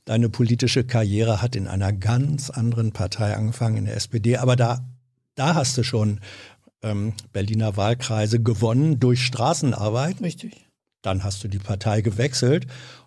Deine 0.09 0.27
politische 0.27 0.83
Karriere 0.83 1.39
hat 1.39 1.55
in 1.55 1.67
einer 1.67 1.93
ganz 1.93 2.49
anderen 2.49 2.93
Partei 2.93 3.35
angefangen, 3.35 3.77
in 3.77 3.85
der 3.85 3.95
SPD, 3.95 4.37
aber 4.37 4.55
da, 4.55 4.79
da 5.35 5.53
hast 5.53 5.77
du 5.77 5.83
schon 5.83 6.19
ähm, 6.81 7.13
Berliner 7.31 7.77
Wahlkreise 7.77 8.41
gewonnen 8.41 8.99
durch 8.99 9.23
Straßenarbeit. 9.23 10.19
Richtig. 10.19 10.65
Dann 11.03 11.23
hast 11.23 11.43
du 11.43 11.47
die 11.47 11.59
Partei 11.59 12.01
gewechselt 12.01 12.65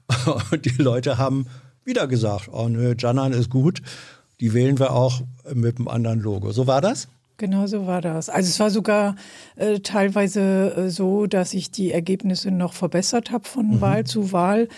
und 0.53 0.65
die 0.65 0.81
Leute 0.81 1.19
haben 1.19 1.49
wieder 1.85 2.07
gesagt, 2.07 2.49
oh 2.53 2.69
nö, 2.69 2.95
Janan 2.97 3.33
ist 3.33 3.51
gut, 3.51 3.83
die 4.39 4.55
wählen 4.55 4.79
wir 4.79 4.93
auch 4.93 5.23
mit 5.53 5.79
einem 5.79 5.89
anderen 5.89 6.21
Logo. 6.21 6.53
So 6.53 6.69
war 6.69 6.81
das? 6.81 7.09
Genau 7.37 7.67
so 7.67 7.89
war 7.89 8.01
das. 8.01 8.29
Also 8.29 8.49
es 8.49 8.61
war 8.61 8.71
sogar 8.71 9.17
äh, 9.57 9.81
teilweise 9.81 10.77
äh, 10.77 10.89
so, 10.91 11.27
dass 11.27 11.53
ich 11.55 11.73
die 11.73 11.91
Ergebnisse 11.91 12.53
noch 12.53 12.73
verbessert 12.73 13.33
habe 13.33 13.49
von 13.49 13.67
mhm. 13.67 13.81
Wahl 13.81 14.05
zu 14.05 14.31
Wahl 14.31 14.69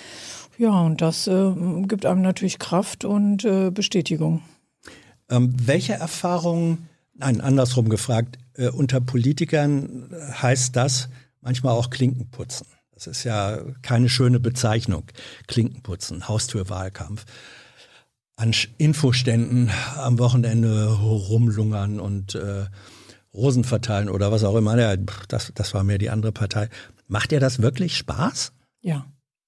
Ja, 0.59 0.81
und 0.81 1.01
das 1.01 1.27
äh, 1.27 1.53
gibt 1.87 2.07
einem 2.07 2.23
natürlich 2.23 2.59
Kraft 2.59 3.05
und 3.05 3.45
äh, 3.45 3.71
Bestätigung. 3.71 4.43
Ähm, 5.29 5.55
welche 5.57 5.95
Erfahrungen, 5.95 6.89
nein, 7.15 7.41
andersrum 7.41 7.89
gefragt, 7.89 8.39
äh, 8.55 8.69
unter 8.69 9.01
Politikern 9.01 10.11
heißt 10.41 10.77
das 10.77 11.09
manchmal 11.41 11.75
auch 11.75 11.91
Klinkenputzen? 11.91 12.67
Das 12.93 13.07
ist 13.09 13.25
ja 13.25 13.59
keine 13.83 14.09
schöne 14.09 14.39
Bezeichnung. 14.39 15.05
Klinkenputzen, 15.49 16.29
Haustürwahlkampf. 16.29 17.25
An 18.37 18.53
Infoständen 18.79 19.71
am 19.97 20.19
Wochenende 20.19 20.93
rumlungern 20.93 22.01
und 22.01 22.35
äh, 22.35 22.67
Rosen 23.33 23.65
verteilen 23.65 24.09
oder 24.09 24.33
was 24.33 24.45
auch 24.45 24.57
immer. 24.57 24.79
Ja, 24.79 24.97
das, 25.29 25.53
das 25.55 25.75
war 25.75 25.85
mir 25.85 25.99
die 25.99 26.11
andere 26.11 26.33
Partei. 26.33 26.69
Macht 27.07 27.33
dir 27.33 27.41
das 27.41 27.61
wirklich 27.61 27.97
Spaß? 27.97 28.53
Ja. 28.81 29.07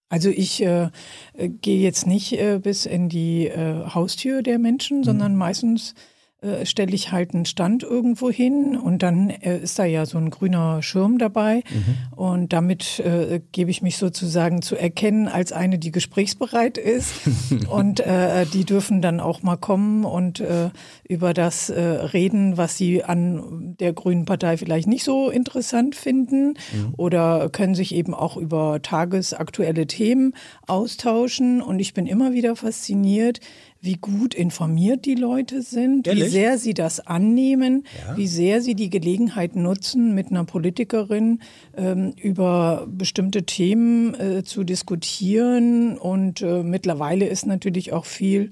Also 0.09 0.29
ich 0.31 0.63
äh, 0.63 0.91
äh, 1.35 1.49
gehe 1.49 1.81
jetzt 1.81 2.07
nicht 2.07 2.33
äh, 2.33 2.61
bis 2.63 2.87
in 2.87 3.09
die 3.09 3.49
äh, 3.49 3.87
Haustür 3.93 4.43
der 4.43 4.59
Menschen, 4.59 5.03
sondern 5.03 5.33
mhm. 5.33 5.39
meistens 5.39 5.95
äh, 6.43 6.67
stelle 6.67 6.95
ich 6.95 7.13
halt 7.13 7.33
einen 7.33 7.47
Stand 7.47 7.83
irgendwo 7.83 8.31
hin 8.31 8.77
und 8.77 9.03
dann 9.03 9.31
äh, 9.31 9.59
ist 9.59 9.79
da 9.79 9.87
ja 9.87 10.05
so 10.05 10.19
ein 10.19 10.29
grüner 10.29 10.83
Schirm 10.83 11.17
dabei 11.17 11.63
mhm. 11.71 12.15
und 12.15 12.53
damit 12.53 13.01
äh, 13.01 13.41
gebe 13.53 13.71
ich 13.71 13.81
mich 13.81 13.97
sozusagen 13.97 14.61
zu 14.61 14.77
erkennen 14.77 15.29
als 15.29 15.53
eine, 15.53 15.79
die 15.79 15.91
gesprächsbereit 15.91 16.77
ist 16.77 17.15
und 17.71 18.01
äh, 18.01 18.45
die 18.45 18.67
dürfen 18.67 19.01
dann 19.01 19.19
auch 19.19 19.43
mal 19.43 19.57
kommen 19.57 20.05
und 20.05 20.41
äh, 20.41 20.69
über 21.09 21.33
das 21.33 21.71
reden, 21.71 22.57
was 22.57 22.77
sie 22.77 23.03
an 23.03 23.75
der 23.81 23.93
Grünen 23.93 24.27
Partei 24.27 24.57
vielleicht 24.57 24.89
nicht 24.89 25.05
so 25.05 25.31
interessant 25.31 25.95
finden 25.95 26.49
mhm. 26.49 26.95
oder 26.97 27.49
können 27.49 27.75
sich 27.75 27.95
eben 27.95 28.13
auch 28.13 28.37
über 28.37 28.83
tagesaktuelle 28.83 29.87
Themen 29.87 30.35
austauschen 30.67 31.63
und 31.63 31.79
ich 31.79 31.95
bin 31.95 32.07
immer 32.07 32.33
wieder 32.33 32.57
fasziniert, 32.57 33.41
wie 33.87 33.95
gut 33.95 34.35
informiert 34.35 35.07
die 35.07 35.15
Leute 35.15 35.63
sind, 35.63 36.07
Ehrlich? 36.07 36.25
wie 36.25 36.29
sehr 36.29 36.59
sie 36.59 36.75
das 36.75 37.01
annehmen, 37.07 37.85
ja. 38.07 38.17
wie 38.17 38.27
sehr 38.27 38.61
sie 38.61 38.75
die 38.75 38.91
Gelegenheit 38.91 39.57
nutzen, 39.57 40.15
mit 40.15 40.31
einer 40.31 40.45
Politikerin 40.45 41.41
ähm, 41.77 42.13
über 42.21 42.87
bestimmte 42.91 43.45
Themen 43.45 44.15
äh, 44.15 44.43
zu 44.43 44.65
diskutieren. 44.65 45.97
Und 45.97 46.43
äh, 46.43 46.63
mittlerweile 46.63 47.27
ist 47.27 47.47
natürlich 47.47 47.93
auch 47.93 48.05
viel 48.05 48.51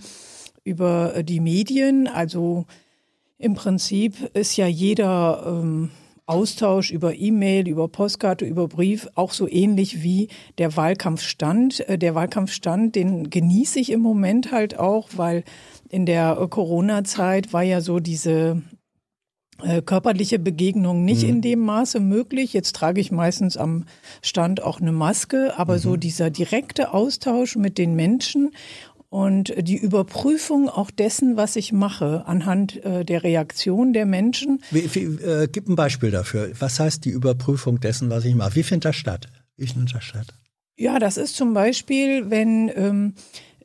über 0.63 1.17
äh, 1.17 1.25
die 1.25 1.41
Medien. 1.41 2.07
Also 2.07 2.65
im 3.37 3.55
Prinzip 3.55 4.31
ist 4.35 4.57
ja 4.57 4.67
jeder 4.67 5.45
ähm, 5.47 5.91
Austausch 6.27 6.91
über 6.91 7.15
E-Mail, 7.15 7.69
über 7.69 7.89
Postkarte, 7.89 8.47
über 8.47 8.69
Brief 8.69 9.09
auch 9.15 9.33
so 9.33 9.47
ähnlich 9.49 10.03
wie 10.03 10.29
der 10.59 10.77
Wahlkampfstand. 10.77 11.89
Äh, 11.89 11.99
der 11.99 12.15
Wahlkampfstand, 12.15 12.95
den 12.95 13.31
genieße 13.31 13.79
ich 13.79 13.93
im 13.93 14.01
Moment 14.01 14.51
halt 14.53 14.79
auch, 14.79 15.09
weil 15.17 15.45
in 15.91 16.07
der 16.07 16.35
Corona-Zeit 16.49 17.53
war 17.53 17.63
ja 17.63 17.81
so 17.81 18.01
diese 18.01 18.63
äh, 19.63 19.83
körperliche 19.83 20.39
Begegnung 20.39 21.05
nicht 21.05 21.23
mhm. 21.23 21.29
in 21.29 21.43
dem 21.43 21.61
Maße 21.61 22.01
möglich. 22.01 22.53
Jetzt 22.53 22.75
trage 22.75 23.01
ich 23.01 23.13
meistens 23.13 23.57
am 23.57 23.85
Stand 24.21 24.63
auch 24.63 24.81
eine 24.81 24.93
Maske, 24.93 25.55
aber 25.57 25.75
mhm. 25.75 25.79
so 25.79 25.97
dieser 25.97 26.31
direkte 26.31 26.93
Austausch 26.93 27.57
mit 27.57 27.79
den 27.79 27.95
Menschen 27.95 28.51
und 29.15 29.55
die 29.57 29.77
Überprüfung 29.77 30.69
auch 30.69 30.91
dessen, 30.91 31.37
was 31.37 31.55
ich 31.55 31.73
mache, 31.73 32.25
anhand 32.27 32.85
äh, 32.85 33.05
der 33.05 33.23
Reaktion 33.23 33.93
der 33.93 34.07
Menschen. 34.07 34.61
Wie, 34.73 34.93
wie, 34.93 35.05
äh, 35.23 35.47
gib 35.47 35.69
ein 35.69 35.77
Beispiel 35.77 36.11
dafür. 36.11 36.51
Was 36.59 36.81
heißt 36.81 37.05
die 37.05 37.11
Überprüfung 37.11 37.79
dessen, 37.79 38.11
was 38.11 38.25
ich 38.25 38.35
mache? 38.35 38.57
Wie 38.57 38.65
findet 38.65 38.87
das 38.87 38.97
statt? 38.97 39.29
Wie 39.57 39.69
findet 39.69 39.95
das 39.95 40.03
statt? 40.03 40.27
Ja, 40.77 40.99
das 40.99 41.17
ist 41.17 41.37
zum 41.37 41.55
Beispiel, 41.55 42.29
wenn 42.29 42.69
ähm, 42.75 43.15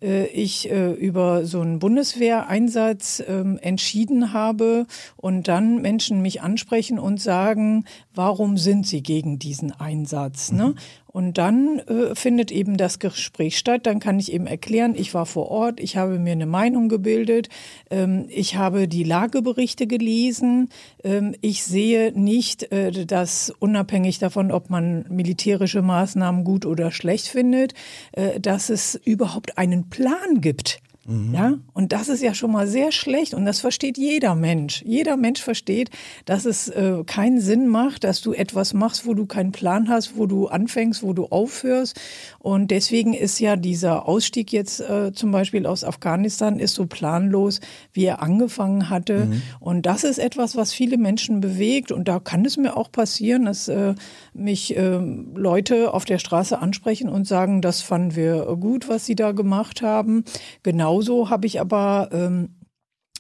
äh, 0.01 0.27
ich 0.27 0.69
äh, 0.69 0.91
über 0.91 1.45
so 1.45 1.61
einen 1.61 1.79
Bundeswehreinsatz 1.79 3.23
ähm, 3.27 3.57
entschieden 3.61 4.33
habe 4.33 4.85
und 5.15 5.47
dann 5.47 5.81
Menschen 5.81 6.21
mich 6.21 6.41
ansprechen 6.41 6.99
und 6.99 7.19
sagen, 7.19 7.85
warum 8.13 8.57
sind 8.57 8.87
sie 8.87 9.01
gegen 9.01 9.39
diesen 9.39 9.71
Einsatz? 9.71 10.51
Ne? 10.51 10.75
Und 11.11 11.37
dann 11.39 11.79
äh, 11.79 12.13
findet 12.13 12.51
eben 12.51 12.77
das 12.77 12.99
Gespräch 12.99 13.57
statt. 13.57 13.85
Dann 13.85 13.99
kann 13.99 14.19
ich 14.19 14.31
eben 14.31 14.45
erklären, 14.45 14.93
ich 14.95 15.13
war 15.13 15.25
vor 15.25 15.49
Ort, 15.49 15.79
ich 15.79 15.97
habe 15.97 16.19
mir 16.19 16.33
eine 16.33 16.45
Meinung 16.45 16.87
gebildet, 16.87 17.49
ähm, 17.89 18.25
ich 18.29 18.55
habe 18.55 18.87
die 18.87 19.03
Lageberichte 19.03 19.87
gelesen. 19.87 20.69
Ähm, 21.03 21.35
ich 21.41 21.63
sehe 21.63 22.11
nicht, 22.13 22.71
äh, 22.71 23.05
dass 23.05 23.51
unabhängig 23.59 24.19
davon, 24.19 24.51
ob 24.51 24.69
man 24.69 25.05
militärische 25.09 25.81
Maßnahmen 25.81 26.43
gut 26.43 26.65
oder 26.65 26.91
schlecht 26.91 27.27
findet, 27.27 27.73
äh, 28.11 28.39
dass 28.39 28.69
es 28.69 28.95
überhaupt 28.95 29.57
einen 29.57 29.89
Plan 29.89 30.41
gibt 30.41 30.79
Mhm. 31.09 31.33
Ja, 31.33 31.53
und 31.73 31.91
das 31.91 32.07
ist 32.07 32.21
ja 32.21 32.35
schon 32.35 32.51
mal 32.51 32.67
sehr 32.67 32.91
schlecht 32.91 33.33
und 33.33 33.43
das 33.45 33.59
versteht 33.59 33.97
jeder 33.97 34.35
Mensch. 34.35 34.83
Jeder 34.85 35.17
Mensch 35.17 35.41
versteht, 35.41 35.89
dass 36.25 36.45
es 36.45 36.69
äh, 36.69 37.03
keinen 37.05 37.41
Sinn 37.41 37.67
macht, 37.67 38.03
dass 38.03 38.21
du 38.21 38.31
etwas 38.31 38.75
machst, 38.75 39.07
wo 39.07 39.15
du 39.15 39.25
keinen 39.25 39.51
Plan 39.51 39.89
hast, 39.89 40.17
wo 40.17 40.27
du 40.27 40.47
anfängst, 40.47 41.01
wo 41.01 41.13
du 41.13 41.25
aufhörst. 41.25 41.99
Und 42.37 42.69
deswegen 42.69 43.15
ist 43.15 43.39
ja 43.39 43.55
dieser 43.55 44.07
Ausstieg 44.07 44.51
jetzt 44.51 44.81
äh, 44.81 45.11
zum 45.11 45.31
Beispiel 45.31 45.65
aus 45.65 45.83
Afghanistan 45.83 46.59
ist 46.59 46.75
so 46.75 46.85
planlos, 46.85 47.59
wie 47.91 48.05
er 48.05 48.21
angefangen 48.21 48.91
hatte. 48.91 49.25
Mhm. 49.25 49.41
Und 49.59 49.85
das 49.87 50.03
ist 50.03 50.19
etwas, 50.19 50.55
was 50.55 50.73
viele 50.73 50.99
Menschen 50.99 51.41
bewegt. 51.41 51.91
Und 51.91 52.07
da 52.07 52.19
kann 52.19 52.45
es 52.45 52.55
mir 52.55 52.77
auch 52.77 52.91
passieren, 52.91 53.45
dass 53.45 53.67
äh, 53.67 53.95
mich 54.35 54.77
äh, 54.77 54.99
Leute 55.33 55.91
auf 55.91 56.05
der 56.05 56.19
Straße 56.19 56.59
ansprechen 56.59 57.09
und 57.09 57.27
sagen, 57.27 57.61
das 57.61 57.81
fanden 57.81 58.15
wir 58.15 58.45
gut, 58.59 58.87
was 58.87 59.07
sie 59.07 59.15
da 59.15 59.31
gemacht 59.31 59.81
haben. 59.81 60.23
Genau 60.61 60.98
genauso 60.99 61.29
habe 61.29 61.47
ich 61.47 61.61
aber 61.61 62.09
ähm, 62.11 62.49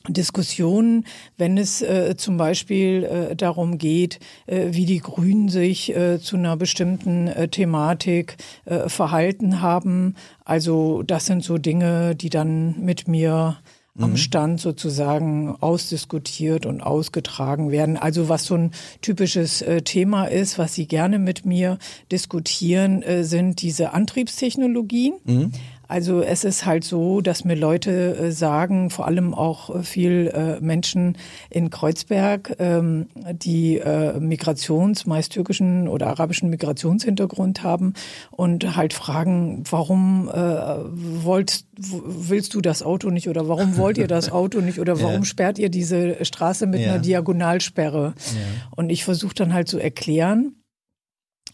Diskussionen, 0.07 1.05
wenn 1.37 1.57
es 1.57 1.81
äh, 1.81 2.15
zum 2.17 2.37
Beispiel 2.37 3.03
äh, 3.03 3.35
darum 3.35 3.77
geht, 3.77 4.19
äh, 4.47 4.67
wie 4.71 4.85
die 4.85 4.99
Grünen 4.99 5.49
sich 5.49 5.95
äh, 5.95 6.19
zu 6.19 6.37
einer 6.37 6.55
bestimmten 6.57 7.27
äh, 7.27 7.47
Thematik 7.49 8.37
äh, 8.65 8.87
verhalten 8.87 9.61
haben. 9.61 10.15
Also 10.45 11.03
das 11.03 11.25
sind 11.25 11.43
so 11.43 11.57
Dinge, 11.57 12.15
die 12.15 12.29
dann 12.29 12.79
mit 12.79 13.07
mir 13.07 13.57
am 13.97 14.11
mhm. 14.11 14.17
Stand 14.17 14.61
sozusagen 14.61 15.57
ausdiskutiert 15.59 16.65
und 16.65 16.79
ausgetragen 16.81 17.69
werden. 17.69 17.97
Also 17.97 18.29
was 18.29 18.45
so 18.45 18.55
ein 18.55 18.71
typisches 19.01 19.65
Thema 19.83 20.23
ist, 20.25 20.57
was 20.57 20.73
Sie 20.73 20.87
gerne 20.87 21.19
mit 21.19 21.45
mir 21.45 21.79
diskutieren, 22.09 23.03
sind 23.23 23.61
diese 23.61 23.91
Antriebstechnologien. 23.91 25.15
Mhm. 25.25 25.51
Also 25.89 26.21
es 26.21 26.43
ist 26.43 26.67
halt 26.67 26.83
so, 26.83 27.19
dass 27.19 27.45
mir 27.45 27.55
Leute 27.55 28.15
äh, 28.15 28.31
sagen, 28.31 28.91
vor 28.91 29.07
allem 29.07 29.33
auch 29.33 29.75
äh, 29.75 29.81
viel 29.81 30.31
äh, 30.31 30.63
Menschen 30.63 31.17
in 31.49 31.71
Kreuzberg, 31.71 32.55
ähm, 32.59 33.07
die 33.33 33.81
Migrations-, 34.19 35.07
meist 35.07 35.33
türkischen 35.33 35.87
oder 35.87 36.07
arabischen 36.07 36.51
Migrationshintergrund 36.51 37.63
haben 37.63 37.95
und 38.29 38.75
halt 38.75 38.93
fragen, 38.93 39.63
warum 39.69 40.27
wollt, 40.27 41.65
willst 41.75 42.53
du 42.53 42.61
das 42.61 42.83
Auto 42.83 43.09
nicht 43.09 43.29
oder 43.29 43.47
warum 43.47 43.77
wollt 43.77 43.97
ihr 43.97 44.07
das 44.07 44.31
Auto 44.31 44.61
nicht 44.61 44.79
oder 44.79 45.01
warum 45.01 45.19
ja. 45.19 45.25
sperrt 45.25 45.57
ihr 45.57 45.69
diese 45.69 46.23
Straße 46.23 46.67
mit 46.67 46.81
ja. 46.81 46.89
einer 46.89 46.99
Diagonalsperre? 46.99 48.13
Ja. 48.15 48.67
Und 48.75 48.91
ich 48.91 49.03
versuche 49.03 49.33
dann 49.33 49.53
halt 49.53 49.67
zu 49.67 49.79
erklären, 49.79 50.59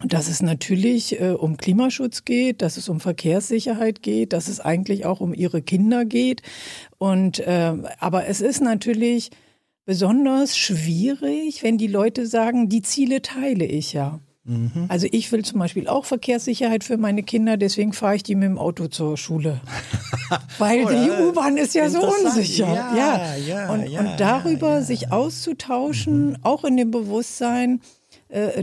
dass 0.04 0.28
es 0.28 0.42
natürlich 0.42 1.20
äh, 1.22 1.30
um 1.30 1.58
Klimaschutz 1.58 2.26
geht, 2.26 2.62
dass 2.62 2.78
es 2.78 2.90
um 2.90 3.00
Verkehrssicherheit 3.00 4.02
geht, 4.02 4.34
dass 4.34 4.48
es 4.48 4.60
eigentlich 4.60 5.06
auch 5.06 5.22
um 5.22 5.34
ihre 5.34 5.62
Kinder 5.62 6.06
geht. 6.06 6.42
Und 6.98 7.40
äh, 7.40 7.74
aber 8.00 8.28
es 8.28 8.42
ist 8.42 8.62
natürlich 8.62 9.32
besonders 9.86 10.58
schwierig, 10.58 11.64
wenn 11.64 11.78
die 11.78 11.88
Leute 11.88 12.26
sagen, 12.28 12.70
die 12.70 12.82
Ziele 12.82 13.22
teile 13.22 13.66
ich 13.66 13.94
ja. 13.94 14.20
Mhm. 14.44 14.86
Also 14.90 15.08
ich 15.12 15.32
will 15.32 15.44
zum 15.44 15.60
Beispiel 15.60 15.88
auch 15.88 16.06
Verkehrssicherheit 16.06 16.84
für 16.84 16.98
meine 16.98 17.24
Kinder, 17.24 17.58
deswegen 17.58 17.94
fahre 17.94 18.16
ich 18.16 18.24
die 18.24 18.36
mit 18.36 18.44
dem 18.44 18.60
Auto 18.60 18.88
zur 18.88 19.18
Schule. 19.18 19.60
Weil 20.60 20.86
oh, 20.86 20.90
die 20.90 21.24
U-Bahn 21.24 21.58
ist 21.58 21.74
ja 21.74 21.90
so 21.90 22.02
unsicher. 22.02 22.68
Ja, 22.68 22.96
ja. 22.96 23.36
ja 23.36 23.70
und, 23.72 23.88
ja, 23.88 24.00
und 24.02 24.20
darüber 24.20 24.84
sich 24.84 25.12
auszutauschen, 25.12 26.30
mhm. 26.30 26.38
auch 26.44 26.64
in 26.64 26.78
dem 26.78 26.92
Bewusstsein, 26.92 27.82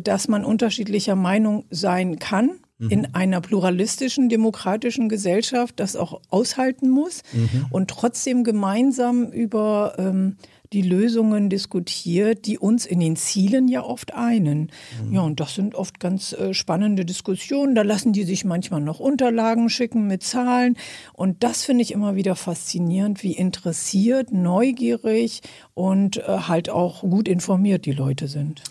dass 0.02 0.28
man 0.28 0.44
unterschiedlicher 0.44 1.14
Meinung 1.14 1.64
sein 1.70 2.18
kann 2.18 2.58
mhm. 2.82 2.90
in 2.90 3.14
einer 3.14 3.40
pluralistischen, 3.40 4.28
demokratischen 4.28 5.08
Gesellschaft, 5.08 5.78
das 5.80 5.96
auch 5.96 6.20
aushalten 6.30 6.90
muss 6.90 7.22
mhm. 7.32 7.66
und 7.70 7.88
trotzdem 7.88 8.44
gemeinsam 8.44 9.30
über 9.30 9.94
ähm, 9.98 10.36
die 10.72 10.82
Lösungen 10.82 11.50
diskutiert, 11.50 12.46
die 12.46 12.58
uns 12.58 12.86
in 12.86 12.98
den 12.98 13.14
Zielen 13.16 13.68
ja 13.68 13.82
oft 13.82 14.14
einen. 14.14 14.70
Mhm. 15.06 15.14
Ja, 15.14 15.20
und 15.20 15.38
das 15.38 15.54
sind 15.54 15.74
oft 15.74 16.00
ganz 16.00 16.32
äh, 16.32 16.54
spannende 16.54 17.04
Diskussionen. 17.04 17.74
Da 17.74 17.82
lassen 17.82 18.14
die 18.14 18.24
sich 18.24 18.46
manchmal 18.46 18.80
noch 18.80 18.98
Unterlagen 18.98 19.68
schicken 19.68 20.06
mit 20.06 20.22
Zahlen. 20.22 20.78
Und 21.12 21.44
das 21.44 21.64
finde 21.64 21.82
ich 21.82 21.92
immer 21.92 22.16
wieder 22.16 22.36
faszinierend, 22.36 23.22
wie 23.22 23.32
interessiert, 23.32 24.32
neugierig 24.32 25.42
und 25.74 26.16
äh, 26.16 26.22
halt 26.22 26.70
auch 26.70 27.02
gut 27.02 27.28
informiert 27.28 27.84
die 27.84 27.92
Leute 27.92 28.26
sind. 28.26 28.62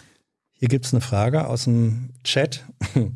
Hier 0.62 0.70
gibt 0.70 0.86
es 0.86 0.94
eine 0.94 1.02
Frage 1.02 1.48
aus 1.48 1.64
dem 1.64 2.12
Chat. 2.24 2.64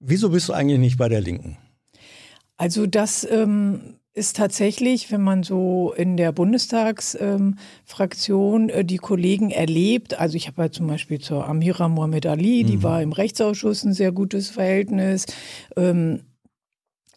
Wieso 0.00 0.30
bist 0.30 0.48
du 0.48 0.54
eigentlich 0.54 0.78
nicht 0.78 0.96
bei 0.96 1.10
der 1.10 1.20
Linken? 1.20 1.58
Also 2.56 2.86
das 2.86 3.28
ähm, 3.30 3.98
ist 4.14 4.36
tatsächlich, 4.36 5.12
wenn 5.12 5.20
man 5.20 5.42
so 5.42 5.92
in 5.94 6.16
der 6.16 6.32
Bundestagsfraktion 6.32 8.68
ähm, 8.70 8.74
äh, 8.74 8.82
die 8.82 8.96
Kollegen 8.96 9.50
erlebt, 9.50 10.18
also 10.18 10.38
ich 10.38 10.46
habe 10.46 10.62
ja 10.62 10.70
zum 10.70 10.86
Beispiel 10.86 11.20
zur 11.20 11.46
Amira 11.46 11.88
Mohamed 11.88 12.24
Ali, 12.24 12.64
die 12.64 12.78
mhm. 12.78 12.82
war 12.82 13.02
im 13.02 13.12
Rechtsausschuss 13.12 13.84
ein 13.84 13.92
sehr 13.92 14.12
gutes 14.12 14.48
Verhältnis. 14.48 15.26
Ähm, 15.76 16.20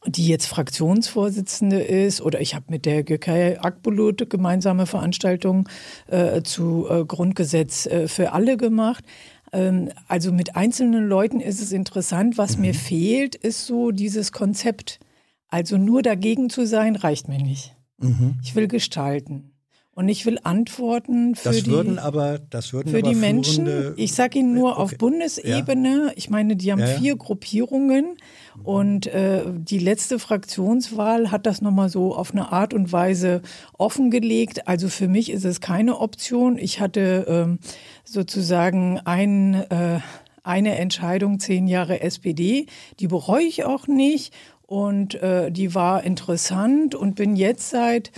die 0.08 0.28
jetzt 0.28 0.48
Fraktionsvorsitzende 0.48 1.80
ist, 1.82 2.22
oder 2.22 2.42
ich 2.42 2.56
habe 2.56 2.66
mit 2.70 2.86
der 2.86 3.04
Gökay 3.04 3.58
Akbulut 3.58 4.30
gemeinsame 4.30 4.86
Veranstaltungen 4.86 5.68
äh, 6.08 6.42
zu 6.42 6.88
äh, 6.90 7.06
Grundgesetz 7.06 7.86
äh, 7.86 8.08
für 8.08 8.34
alle 8.34 8.58
gemacht. 8.58 9.04
Ähm, 9.52 9.90
also 10.08 10.32
mit 10.32 10.56
einzelnen 10.56 11.08
Leuten 11.08 11.40
ist 11.40 11.62
es 11.62 11.72
interessant. 11.72 12.38
Was 12.38 12.58
mhm. 12.58 12.62
mir 12.62 12.74
fehlt, 12.74 13.36
ist 13.36 13.66
so 13.66 13.92
dieses 13.92 14.32
Konzept. 14.32 15.00
Also 15.48 15.78
nur 15.78 16.02
dagegen 16.02 16.50
zu 16.50 16.66
sein, 16.66 16.96
reicht 16.96 17.28
mir 17.28 17.42
nicht. 17.42 17.76
Mhm. 17.98 18.36
Ich 18.44 18.56
will 18.56 18.68
gestalten. 18.68 19.55
Und 19.96 20.10
ich 20.10 20.26
will 20.26 20.38
Antworten 20.44 21.36
für 21.36 21.50
das 21.50 21.64
die, 21.64 21.68
würden 21.68 22.00
aber, 22.00 22.40
das 22.50 22.74
würden 22.74 22.90
für 22.90 22.98
aber 22.98 23.10
die 23.10 23.16
Menschen. 23.16 23.94
Ich 23.96 24.14
sage 24.14 24.40
Ihnen 24.40 24.54
nur 24.54 24.74
okay. 24.74 24.82
auf 24.82 24.98
Bundesebene. 24.98 26.08
Ja. 26.08 26.12
Ich 26.18 26.30
meine, 26.30 26.58
die 26.58 26.70
haben 26.74 26.80
ja, 26.80 26.90
ja. 26.90 27.00
vier 27.00 27.16
Gruppierungen 27.16 28.18
und 28.62 29.08
äh, 29.08 29.44
die 29.48 29.80
letzte 29.80 30.20
Fraktionswahl 30.20 31.32
hat 31.32 31.46
das 31.46 31.62
nochmal 31.62 31.88
so 31.88 32.14
auf 32.14 32.32
eine 32.32 32.52
Art 32.52 32.74
und 32.74 32.92
Weise 32.92 33.42
offengelegt. 33.78 34.68
Also 34.68 34.90
für 34.90 35.08
mich 35.08 35.32
ist 35.32 35.46
es 35.46 35.62
keine 35.62 35.98
Option. 35.98 36.58
Ich 36.58 36.82
hatte 36.82 37.26
ähm, 37.30 37.60
sozusagen 38.04 39.00
ein 39.00 39.54
äh, 39.54 40.00
eine 40.44 40.78
Entscheidung, 40.78 41.40
zehn 41.40 41.68
Jahre 41.68 42.02
SPD, 42.02 42.68
die 43.00 43.08
bereue 43.08 43.46
ich 43.46 43.64
auch 43.64 43.88
nicht 43.88 44.32
und 44.68 45.16
äh, 45.16 45.52
die 45.52 45.76
war 45.76 46.04
interessant 46.04 46.96
und 46.96 47.16
bin 47.16 47.36
jetzt 47.36 47.70
seit 47.70 48.12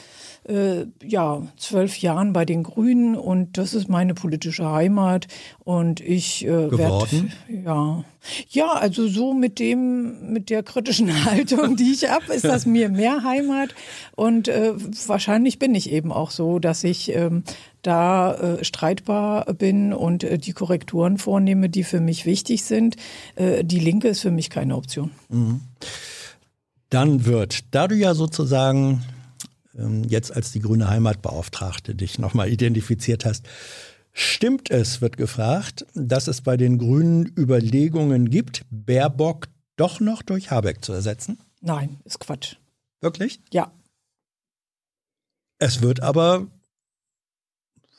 äh, 0.47 0.85
ja, 1.03 1.41
zwölf 1.57 1.97
Jahren 1.97 2.33
bei 2.33 2.45
den 2.45 2.63
Grünen 2.63 3.15
und 3.15 3.57
das 3.57 3.73
ist 3.73 3.89
meine 3.89 4.13
politische 4.13 4.69
Heimat 4.69 5.27
und 5.59 5.99
ich 5.99 6.45
äh, 6.45 6.47
geworden. 6.47 7.31
Werd, 7.47 7.65
ja, 7.65 8.03
ja, 8.49 8.71
also 8.73 9.07
so 9.07 9.33
mit 9.33 9.59
dem, 9.59 10.33
mit 10.33 10.49
der 10.49 10.63
kritischen 10.63 11.25
Haltung, 11.25 11.75
die 11.75 11.91
ich 11.91 12.09
habe, 12.09 12.33
ist 12.33 12.45
das 12.45 12.65
mir 12.65 12.89
mehr 12.89 13.23
Heimat 13.23 13.75
und 14.15 14.47
äh, 14.47 14.73
wahrscheinlich 15.07 15.59
bin 15.59 15.75
ich 15.75 15.91
eben 15.91 16.11
auch 16.11 16.31
so, 16.31 16.59
dass 16.59 16.83
ich 16.83 17.13
ähm, 17.13 17.43
da 17.81 18.33
äh, 18.33 18.63
streitbar 18.63 19.53
bin 19.53 19.93
und 19.93 20.23
äh, 20.23 20.37
die 20.37 20.53
Korrekturen 20.53 21.17
vornehme, 21.17 21.69
die 21.69 21.83
für 21.83 21.99
mich 21.99 22.25
wichtig 22.25 22.63
sind. 22.63 22.95
Äh, 23.35 23.63
die 23.63 23.79
Linke 23.79 24.09
ist 24.09 24.21
für 24.21 24.31
mich 24.31 24.49
keine 24.49 24.75
Option. 24.75 25.11
Mhm. 25.29 25.61
Dann 26.89 27.25
wird, 27.25 27.65
da 27.71 27.87
du 27.87 27.95
ja 27.95 28.13
sozusagen 28.13 29.03
jetzt 30.07 30.35
als 30.35 30.51
die 30.51 30.59
grüne 30.59 30.89
Heimatbeauftragte 30.89 31.95
dich 31.95 32.19
nochmal 32.19 32.49
identifiziert 32.49 33.25
hast. 33.25 33.47
Stimmt 34.11 34.71
es, 34.71 35.01
wird 35.01 35.17
gefragt, 35.17 35.85
dass 35.93 36.27
es 36.27 36.41
bei 36.41 36.57
den 36.57 36.79
Grünen 36.79 37.31
Überlegungen 37.37 38.29
gibt, 38.29 38.65
Baerbock 38.71 39.47
doch 39.75 39.99
noch 39.99 40.23
durch 40.23 40.49
Habeck 40.49 40.83
zu 40.83 40.93
ersetzen? 40.93 41.37
Nein, 41.61 41.99
ist 42.03 42.19
Quatsch. 42.19 42.55
Wirklich? 42.99 43.39
Ja. 43.51 43.71
Es 45.59 45.81
wird 45.81 46.01
aber 46.01 46.47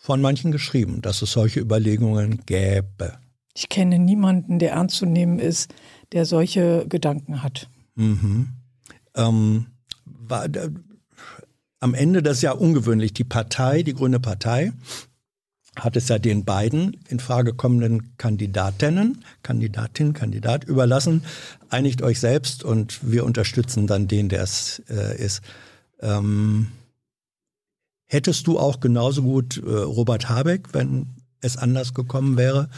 von 0.01 0.21
manchen 0.21 0.51
geschrieben, 0.53 1.03
dass 1.03 1.23
es 1.23 1.33
solche 1.33 1.61
Überlegungen 1.61 2.45
gäbe. 2.47 3.19
Ich 3.55 3.69
kenne 3.69 3.99
niemanden, 3.99 4.59
der 4.59 4.73
ernst 4.73 4.97
zu 4.97 5.07
nehmen 5.07 5.38
ist, 5.38 5.75
der 6.12 6.25
solche 6.25 6.87
Gedanken 6.88 7.43
hat. 7.43 7.69
Mhm. 7.95 8.49
Ähm, 9.14 9.67
war, 10.05 10.49
am 11.81 11.95
Ende, 11.95 12.23
das 12.23 12.38
ist 12.38 12.43
ja 12.43 12.53
ungewöhnlich, 12.53 13.12
die 13.12 13.25
Partei, 13.25 13.83
die 13.83 13.95
Grüne 13.95 14.21
Partei, 14.21 14.73
hat 15.77 15.97
es 15.97 16.09
ja 16.09 16.19
den 16.19 16.45
beiden 16.45 16.97
in 17.09 17.21
Frage 17.21 17.55
kommenden 17.55 18.17
Kandidatinnen, 18.17 19.25
Kandidatin, 19.43 20.12
Kandidat 20.12 20.64
überlassen. 20.64 21.23
Einigt 21.71 22.03
euch 22.03 22.19
selbst 22.19 22.64
und 22.64 22.99
wir 23.03 23.25
unterstützen 23.25 23.87
dann 23.87 24.09
den, 24.09 24.29
der 24.29 24.43
es 24.43 24.83
äh, 24.91 25.17
ist. 25.17 25.43
Ähm, 26.01 26.69
hättest 28.07 28.47
du 28.47 28.59
auch 28.59 28.81
genauso 28.81 29.23
gut 29.23 29.59
äh, 29.59 29.71
Robert 29.71 30.29
Habeck, 30.29 30.75
wenn 30.75 31.07
es 31.41 31.57
anders 31.57 31.95
gekommen 31.95 32.37
wäre, 32.37 32.69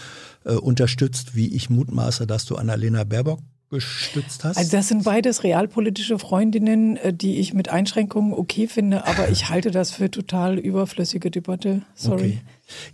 äh, 0.45 0.53
unterstützt, 0.53 1.35
wie 1.35 1.55
ich 1.55 1.71
mutmaße, 1.71 2.27
dass 2.27 2.45
du 2.45 2.57
Annalena 2.57 3.05
Baerbock 3.05 3.41
gestützt 3.71 4.45
hast? 4.45 4.57
Also 4.57 4.77
das 4.77 4.89
sind 4.89 5.05
beides 5.05 5.45
realpolitische 5.45 6.19
Freundinnen, 6.19 6.97
äh, 6.97 7.13
die 7.13 7.39
ich 7.39 7.55
mit 7.55 7.69
Einschränkungen 7.69 8.33
okay 8.33 8.67
finde, 8.67 9.07
aber 9.07 9.29
ich 9.31 9.49
halte 9.49 9.71
das 9.71 9.93
für 9.93 10.11
total 10.11 10.59
überflüssige 10.59 11.31
Debatte. 11.31 11.83
Sorry. 11.95 12.15
Okay. 12.15 12.39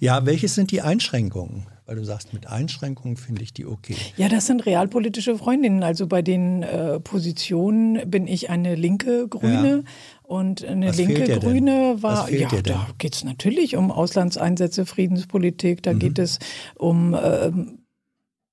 Ja, 0.01 0.25
welches 0.25 0.55
sind 0.55 0.71
die 0.71 0.83
Einschränkungen? 0.83 1.67
Weil 1.87 1.97
du 1.97 2.05
sagst, 2.05 2.33
mit 2.33 2.49
Einschränkungen 2.49 3.17
finde 3.17 3.43
ich 3.43 3.53
die 3.53 3.65
okay. 3.65 3.95
Ja, 4.17 4.29
das 4.29 4.47
sind 4.47 4.67
realpolitische 4.67 5.39
Freundinnen. 5.39 5.85
Also 5.85 6.09
bei 6.09 6.21
den 6.21 6.65
äh, 6.65 6.99
Positionen 6.99 8.11
bin 8.11 8.27
ich 8.27 8.51
eine 8.51 8.75
linke 8.75 9.29
Grüne 9.29 9.85
ja. 9.85 9.91
und 10.25 10.65
eine 10.65 10.89
Was 10.89 10.97
linke 10.97 11.39
Grüne 11.39 11.99
war, 12.01 12.29
ja, 12.29 12.49
da 12.49 12.89
geht 12.99 13.15
es 13.15 13.23
natürlich 13.23 13.77
um 13.77 13.93
Auslandseinsätze, 13.93 14.85
Friedenspolitik, 14.85 15.85
da 15.85 15.93
mhm. 15.93 16.01
geht 16.01 16.19
es 16.19 16.41
um 16.75 17.15
äh, 17.15 17.53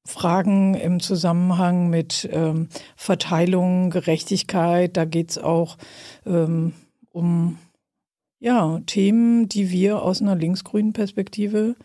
Fragen 0.05 0.73
im 0.73 0.99
Zusammenhang 0.99 1.89
mit 1.89 2.29
ähm, 2.31 2.67
Verteilung, 2.95 3.89
Gerechtigkeit. 3.89 4.97
Da 4.97 5.05
geht 5.05 5.31
es 5.31 5.37
auch 5.37 5.77
ähm, 6.25 6.73
um 7.11 7.57
ja, 8.39 8.81
Themen, 8.85 9.47
die 9.47 9.71
wir 9.71 10.01
aus 10.01 10.21
einer 10.21 10.35
linksgrünen 10.35 10.91
Perspektive, 10.91 11.75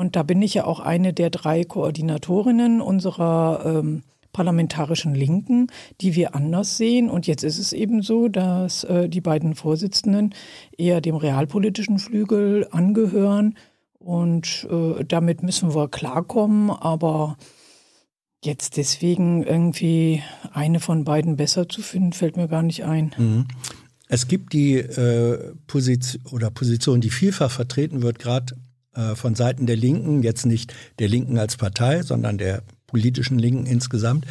und 0.00 0.16
da 0.16 0.22
bin 0.22 0.40
ich 0.40 0.54
ja 0.54 0.64
auch 0.64 0.80
eine 0.80 1.12
der 1.12 1.28
drei 1.28 1.62
Koordinatorinnen 1.62 2.80
unserer 2.80 3.62
ähm, 3.66 4.02
parlamentarischen 4.32 5.14
Linken, 5.14 5.66
die 6.00 6.14
wir 6.14 6.34
anders 6.34 6.78
sehen. 6.78 7.10
Und 7.10 7.26
jetzt 7.26 7.44
ist 7.44 7.58
es 7.58 7.74
eben 7.74 8.00
so, 8.00 8.28
dass 8.28 8.82
äh, 8.84 9.10
die 9.10 9.20
beiden 9.20 9.54
Vorsitzenden 9.54 10.34
eher 10.78 11.02
dem 11.02 11.16
realpolitischen 11.16 11.98
Flügel 11.98 12.66
angehören 12.70 13.58
und 14.00 14.66
äh, 14.70 15.04
damit 15.04 15.42
müssen 15.42 15.74
wir 15.74 15.88
klarkommen, 15.88 16.70
aber 16.70 17.36
jetzt 18.42 18.78
deswegen 18.78 19.42
irgendwie 19.44 20.22
eine 20.52 20.80
von 20.80 21.04
beiden 21.04 21.36
besser 21.36 21.68
zu 21.68 21.82
finden, 21.82 22.14
fällt 22.14 22.36
mir 22.36 22.48
gar 22.48 22.62
nicht 22.62 22.84
ein. 22.84 23.14
Mhm. 23.16 23.46
Es 24.08 24.26
gibt 24.26 24.54
die 24.54 24.76
äh, 24.76 25.52
Position 25.66 26.22
oder 26.32 26.50
Position, 26.50 27.00
die 27.00 27.10
vielfach 27.10 27.50
vertreten 27.50 28.02
wird, 28.02 28.18
gerade 28.18 28.56
äh, 28.94 29.14
von 29.14 29.34
Seiten 29.34 29.66
der 29.66 29.76
Linken, 29.76 30.22
jetzt 30.22 30.46
nicht 30.46 30.74
der 30.98 31.08
Linken 31.08 31.38
als 31.38 31.56
Partei, 31.56 32.02
sondern 32.02 32.38
der 32.38 32.62
politischen 32.86 33.38
Linken 33.38 33.66
insgesamt, 33.66 34.26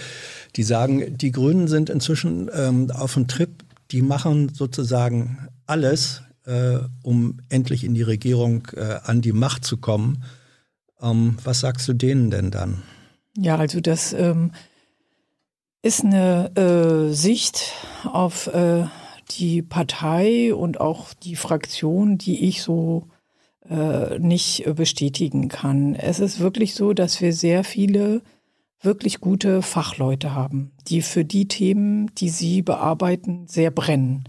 die 0.55 0.63
sagen, 0.63 1.17
die 1.17 1.31
Grünen 1.31 1.67
sind 1.67 1.89
inzwischen 1.89 2.49
ähm, 2.53 2.91
auf 2.91 3.13
dem 3.13 3.27
Trip, 3.27 3.51
die 3.91 4.01
machen 4.01 4.49
sozusagen 4.53 5.47
alles, 5.65 6.23
äh, 6.49 6.79
um 7.03 7.37
endlich 7.49 7.83
in 7.83 7.93
die 7.93 8.01
Regierung 8.01 8.67
äh, 8.75 8.99
an 9.03 9.21
die 9.21 9.33
Macht 9.33 9.63
zu 9.63 9.77
kommen. 9.77 10.23
Ähm, 11.01 11.37
was 11.43 11.59
sagst 11.59 11.87
du 11.87 11.93
denen 11.93 12.31
denn 12.31 12.49
dann? 12.49 12.81
Ja, 13.37 13.57
also 13.57 13.79
das 13.79 14.13
ähm, 14.13 14.51
ist 15.83 16.03
eine 16.03 16.51
äh, 16.55 17.13
Sicht 17.13 17.73
auf 18.03 18.47
äh, 18.47 18.85
die 19.31 19.61
Partei 19.61 20.53
und 20.53 20.81
auch 20.81 21.13
die 21.13 21.35
Fraktion, 21.35 22.17
die 22.17 22.47
ich 22.47 22.63
so 22.63 23.07
äh, 23.69 24.17
nicht 24.17 24.65
bestätigen 24.75 25.49
kann. 25.49 25.93
Es 25.93 26.19
ist 26.19 26.39
wirklich 26.39 26.73
so, 26.73 26.93
dass 26.93 27.21
wir 27.21 27.31
sehr 27.31 27.63
viele 27.63 28.23
wirklich 28.81 29.19
gute 29.19 29.61
Fachleute 29.61 30.33
haben, 30.33 30.71
die 30.87 31.01
für 31.01 31.25
die 31.25 31.47
Themen, 31.47 32.13
die 32.15 32.29
sie 32.29 32.63
bearbeiten, 32.63 33.45
sehr 33.47 33.71
brennen. 33.71 34.23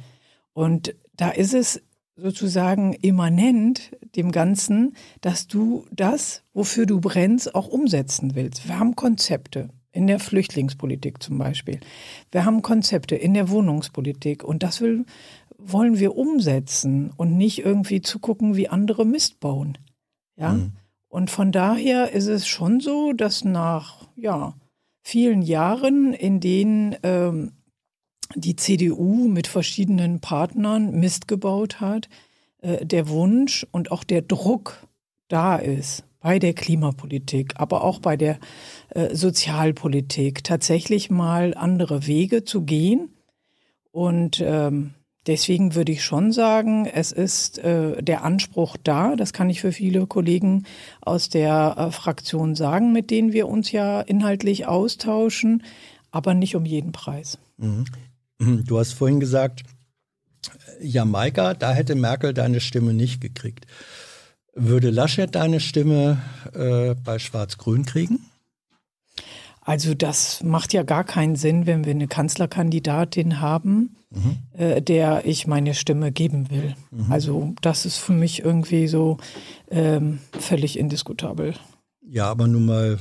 Und 0.53 0.95
da 1.17 1.31
ist 1.31 1.55
es 1.55 1.81
sozusagen 2.21 2.93
immanent 2.93 3.97
dem 4.17 4.33
Ganzen, 4.33 4.95
dass 5.21 5.47
du 5.47 5.87
das, 5.91 6.43
wofür 6.53 6.87
du 6.87 7.01
brennst, 7.01 7.55
auch 7.55 7.69
umsetzen 7.69 8.35
willst. 8.35 8.69
Wir 8.69 8.79
haben 8.79 8.97
Konzepte 8.97 9.71
in 9.93 10.07
der 10.07 10.21
Flüchtlingspolitik 10.21 11.23
zum 11.23 11.39
Beispiel. 11.39 11.81
Wir 12.31 12.45
haben 12.45 12.63
Konzepte 12.63 13.17
in 13.17 13.35
der 13.35 13.49
Wohnungspolitik 13.49 14.45
und 14.45 14.63
das 14.63 14.81
will, 14.81 15.05
wollen 15.59 15.99
wir 15.99 16.17
umsetzen 16.17 17.13
und 17.17 17.37
nicht 17.37 17.65
irgendwie 17.65 18.01
zugucken, 18.01 18.57
wie 18.57 18.69
andere 18.69 19.05
Mist 19.05 19.41
bauen. 19.41 19.79
Ja. 20.37 20.53
Mhm. 20.53 20.73
Und 21.09 21.31
von 21.31 21.51
daher 21.51 22.13
ist 22.13 22.29
es 22.29 22.47
schon 22.47 22.79
so, 22.79 23.13
dass 23.13 23.45
nach 23.45 24.09
ja, 24.15 24.55
vielen 25.03 25.43
Jahren, 25.43 26.13
in 26.13 26.39
denen 26.39 26.97
ähm, 27.03 27.53
die 28.35 28.57
CDU 28.57 29.29
mit 29.29 29.47
verschiedenen 29.47 30.21
Partnern 30.21 30.93
Mist 30.93 31.29
gebaut 31.29 31.81
hat, 31.81 32.09
äh, 32.63 32.85
der 32.85 33.09
Wunsch 33.09 33.67
und 33.73 33.91
auch 33.91 34.05
der 34.05 34.23
Druck 34.23 34.87
da 35.29 35.57
ist 35.57 36.05
bei 36.21 36.39
der 36.39 36.53
Klimapolitik, 36.53 37.55
aber 37.57 37.83
auch 37.83 37.99
bei 38.01 38.17
der 38.17 38.39
äh, 38.91 39.15
Sozialpolitik, 39.15 40.45
tatsächlich 40.45 41.11
mal 41.11 41.55
andere 41.55 42.07
Wege 42.07 42.45
zu 42.45 42.63
gehen 42.63 43.11
Und 43.93 44.41
ähm, 44.45 44.95
deswegen 45.27 45.75
würde 45.75 45.93
ich 45.93 46.05
schon 46.05 46.33
sagen, 46.33 46.87
es 46.87 47.13
ist 47.13 47.59
äh, 47.59 48.03
der 48.03 48.23
Anspruch 48.23 48.77
da. 48.83 49.17
Das 49.17 49.33
kann 49.33 49.51
ich 49.51 49.61
für 49.61 49.73
viele 49.73 50.07
Kollegen 50.07 50.65
aus 51.01 51.29
der 51.31 51.89
Fraktion 51.91 52.55
sagen, 52.55 52.93
mit 52.93 53.11
denen 53.11 53.33
wir 53.33 53.49
uns 53.49 53.73
ja 53.73 54.01
inhaltlich 54.03 54.67
austauschen, 54.67 55.63
aber 56.11 56.35
nicht 56.35 56.55
um 56.55 56.67
jeden 56.67 56.93
Preis. 56.93 57.39
Du 58.67 58.79
hast 58.79 58.93
vorhin 58.93 59.21
gesagt, 59.21 59.63
Jamaika, 60.81 61.55
da 61.55 61.73
hätte 61.73 61.95
Merkel 61.95 62.33
deine 62.33 62.61
Stimme 62.61 62.95
nicht 62.95 63.21
gekriegt. 63.21 63.67
Würde 64.55 64.91
Laschet 64.91 65.35
deine 65.35 65.61
Stimme 65.61 66.19
äh, 66.55 66.95
bei 66.95 67.19
Schwarz-Grün 67.19 67.85
kriegen? 67.85 68.21
Also 69.61 69.95
das 69.95 70.43
macht 70.43 70.73
ja 70.73 70.83
gar 70.83 71.05
keinen 71.05 71.37
Sinn, 71.37 71.67
wenn 71.67 71.85
wir 71.85 71.93
eine 71.93 72.09
Kanzlerkandidatin 72.09 73.41
haben, 73.41 73.97
mhm. 74.11 74.39
äh, 74.53 74.81
der 74.81 75.27
ich 75.27 75.47
meine 75.47 75.75
Stimme 75.75 76.11
geben 76.11 76.51
will. 76.51 76.75
Mhm. 76.91 77.13
Also 77.13 77.55
das 77.61 77.85
ist 77.85 77.99
für 77.99 78.13
mich 78.13 78.43
irgendwie 78.43 78.89
so 78.89 79.19
ähm, 79.71 80.19
völlig 80.33 80.79
indiskutabel. 80.79 81.55
Ja, 82.03 82.27
aber 82.31 82.49
nun 82.49 82.65
mal 82.65 82.99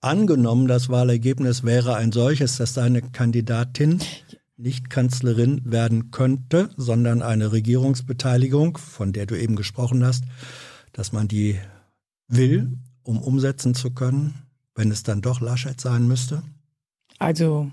angenommen, 0.00 0.68
das 0.68 0.88
Wahlergebnis 0.88 1.64
wäre 1.64 1.96
ein 1.96 2.12
solches, 2.12 2.56
dass 2.56 2.74
deine 2.74 3.02
Kandidatin 3.02 3.98
nicht 4.58 4.90
Kanzlerin 4.90 5.62
werden 5.64 6.10
könnte, 6.10 6.70
sondern 6.76 7.22
eine 7.22 7.52
Regierungsbeteiligung, 7.52 8.76
von 8.76 9.12
der 9.12 9.26
du 9.26 9.38
eben 9.38 9.56
gesprochen 9.56 10.04
hast, 10.04 10.24
dass 10.92 11.12
man 11.12 11.28
die 11.28 11.58
will, 12.26 12.76
um 13.02 13.22
umsetzen 13.22 13.74
zu 13.74 13.92
können, 13.92 14.34
wenn 14.74 14.90
es 14.90 15.02
dann 15.04 15.22
doch 15.22 15.40
Laschet 15.40 15.80
sein 15.80 16.06
müsste? 16.06 16.42
Also 17.18 17.70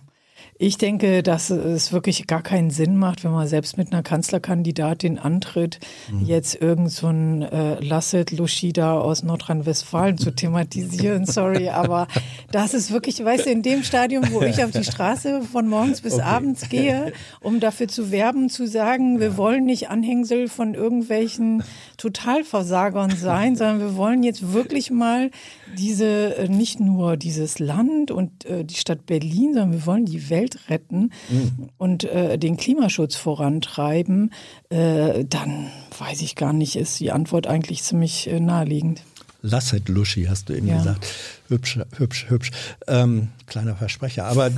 ich 0.57 0.77
denke, 0.77 1.21
dass 1.21 1.49
es 1.49 1.91
wirklich 1.91 2.27
gar 2.27 2.41
keinen 2.41 2.69
Sinn 2.69 2.95
macht, 2.95 3.25
wenn 3.25 3.31
man 3.31 3.45
selbst 3.45 3.77
mit 3.77 3.91
einer 3.91 4.03
Kanzlerkandidatin 4.03 5.19
antritt, 5.19 5.79
mhm. 6.09 6.25
jetzt 6.25 6.61
irgend 6.61 6.91
so 6.91 7.07
ein 7.07 7.41
äh, 7.41 7.83
Lasset 7.83 8.31
Luschida 8.31 8.97
aus 8.97 9.23
Nordrhein-Westfalen 9.23 10.17
zu 10.17 10.31
thematisieren. 10.31 11.25
Sorry, 11.25 11.67
aber 11.67 12.07
das 12.53 12.73
ist 12.73 12.91
wirklich, 12.91 13.23
weißt 13.23 13.47
du, 13.47 13.49
in 13.49 13.63
dem 13.63 13.83
Stadium, 13.83 14.23
wo 14.31 14.43
ich 14.43 14.63
auf 14.63 14.71
die 14.71 14.83
Straße 14.89 15.41
von 15.41 15.67
morgens 15.67 15.99
bis 15.99 16.13
okay. 16.13 16.23
abends 16.23 16.69
gehe, 16.69 17.11
um 17.41 17.59
dafür 17.59 17.89
zu 17.89 18.11
werben, 18.11 18.49
zu 18.49 18.65
sagen, 18.65 19.19
wir 19.19 19.35
wollen 19.35 19.65
nicht 19.65 19.89
Anhängsel 19.89 20.47
von 20.47 20.73
irgendwelchen 20.73 21.63
Totalversagern 21.97 23.11
sein, 23.11 23.55
sondern 23.57 23.79
wir 23.79 23.97
wollen 23.97 24.23
jetzt 24.23 24.53
wirklich 24.53 24.89
mal 24.89 25.31
diese, 25.77 26.37
äh, 26.37 26.47
nicht 26.47 26.79
nur 26.79 27.17
dieses 27.17 27.59
Land 27.59 28.09
und 28.09 28.45
äh, 28.45 28.63
die 28.63 28.75
Stadt 28.75 29.05
Berlin, 29.05 29.53
sondern 29.53 29.73
wir 29.73 29.85
wollen 29.85 30.05
die 30.05 30.29
Welt 30.29 30.44
retten 30.69 31.12
mhm. 31.29 31.69
und 31.77 32.03
äh, 32.03 32.38
den 32.38 32.58
Klimaschutz 32.58 33.15
vorantreiben, 33.15 34.34
äh, 34.69 35.25
dann 35.25 35.69
weiß 35.97 36.21
ich 36.21 36.36
gar 36.36 36.53
nicht, 36.53 36.75
ist 36.75 36.99
die 36.99 37.12
Antwort 37.12 37.47
eigentlich 37.47 37.84
ziemlich 37.84 38.27
äh, 38.27 38.39
naheliegend. 38.39 39.01
Lasset 39.41 39.89
Luschi, 39.89 40.25
hast 40.25 40.49
du 40.49 40.53
eben 40.53 40.67
ja. 40.67 40.77
gesagt. 40.77 41.08
Hübsch, 41.49 41.79
hübsch, 41.97 42.29
hübsch. 42.29 42.51
Ähm, 42.88 43.29
kleiner 43.45 43.75
Versprecher, 43.75 44.25
aber 44.25 44.49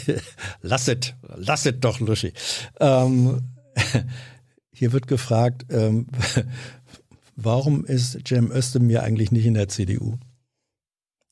lasset, 0.62 1.14
lasset 1.36 1.84
doch 1.84 2.00
Luschi. 2.00 2.32
Ähm, 2.80 3.42
hier 4.72 4.92
wird 4.92 5.06
gefragt, 5.06 5.66
ähm, 5.70 6.06
warum 7.36 7.84
ist 7.84 8.26
Cem 8.26 8.50
Özdemir 8.50 9.02
eigentlich 9.02 9.32
nicht 9.32 9.44
in 9.44 9.54
der 9.54 9.68
CDU? 9.68 10.16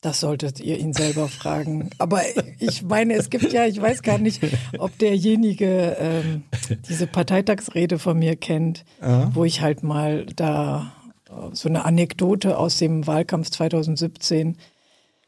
Das 0.01 0.19
solltet 0.19 0.59
ihr 0.59 0.79
ihn 0.79 0.93
selber 0.93 1.27
fragen. 1.27 1.91
Aber 1.99 2.21
ich 2.57 2.81
meine, 2.81 3.13
es 3.13 3.29
gibt 3.29 3.53
ja, 3.53 3.67
ich 3.67 3.79
weiß 3.79 4.01
gar 4.01 4.17
nicht, 4.17 4.41
ob 4.79 4.97
derjenige 4.97 5.95
ähm, 5.99 6.43
diese 6.89 7.05
Parteitagsrede 7.05 7.99
von 7.99 8.17
mir 8.17 8.35
kennt, 8.35 8.83
Aha. 8.99 9.29
wo 9.33 9.45
ich 9.45 9.61
halt 9.61 9.83
mal 9.83 10.25
da 10.35 10.91
äh, 11.29 11.53
so 11.53 11.69
eine 11.69 11.85
Anekdote 11.85 12.57
aus 12.57 12.77
dem 12.77 13.05
Wahlkampf 13.05 13.51
2017 13.51 14.57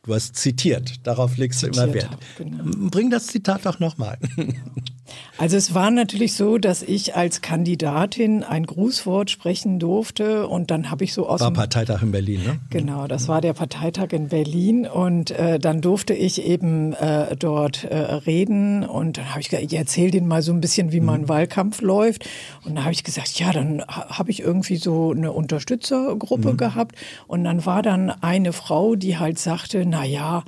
Du 0.06 0.14
hast 0.14 0.36
zitiert, 0.36 1.08
darauf 1.08 1.38
legst 1.38 1.64
du 1.64 1.68
immer 1.68 1.94
Wert. 1.94 2.12
Hab, 2.12 2.20
genau. 2.36 2.90
Bring 2.90 3.10
das 3.10 3.28
Zitat 3.28 3.66
doch 3.66 3.80
nochmal. 3.80 4.18
Also 5.38 5.58
es 5.58 5.74
war 5.74 5.90
natürlich 5.90 6.34
so, 6.34 6.60
dass 6.60 6.84
ich 6.84 7.16
als 7.16 7.42
Kandidatin 7.42 8.44
ein 8.44 8.66
Grußwort 8.66 9.32
sprechen 9.32 9.80
durfte 9.80 10.48
und 10.48 10.70
dann 10.70 10.92
habe 10.92 11.04
ich 11.04 11.14
so 11.14 11.28
aus 11.28 11.42
war 11.42 11.50
dem 11.50 11.56
Parteitag 11.56 12.04
in 12.04 12.12
Berlin, 12.12 12.44
ne? 12.44 12.60
Genau, 12.70 13.08
das 13.08 13.28
war 13.28 13.42
der 13.42 13.54
Parteitag 13.54 14.12
in 14.12 14.28
Berlin 14.28 14.86
und 14.86 15.32
äh, 15.32 15.58
dann 15.58 15.82
durfte 15.82 16.14
ich 16.14 16.44
eben 16.44 16.94
äh, 16.94 17.36
dort 17.36 17.84
äh, 17.84 17.96
reden 17.96 18.86
und 18.86 19.18
dann 19.18 19.32
habe 19.32 19.42
ich 19.42 19.50
gesagt, 19.50 19.66
ich 19.72 19.78
erzähle 19.78 20.12
denen 20.12 20.28
mal 20.28 20.44
so 20.44 20.54
ein 20.54 20.62
bisschen, 20.62 20.92
wie 20.92 21.00
mhm. 21.00 21.08
mein 21.08 21.30
Wahlkampf 21.30 21.82
läuft 21.82 22.30
und 22.64 22.76
dann 22.76 22.84
habe 22.84 22.94
ich 22.94 23.04
gesagt, 23.04 23.40
ja, 23.40 23.52
dann 23.52 23.84
habe 23.88 24.30
ich 24.30 24.42
irgendwie 24.42 24.78
so 24.78 25.12
eine 25.12 25.32
Unterstützergruppe 25.32 26.54
mhm. 26.54 26.58
gehabt 26.58 26.96
und 27.28 27.44
dann 27.44 27.66
war 27.66 27.82
dann 27.82 28.12
eine 28.12 28.54
Frau, 28.54 28.96
die 28.96 29.18
halt 29.18 29.40
sagte, 29.40 29.84
na 29.86 30.06
ja, 30.06 30.44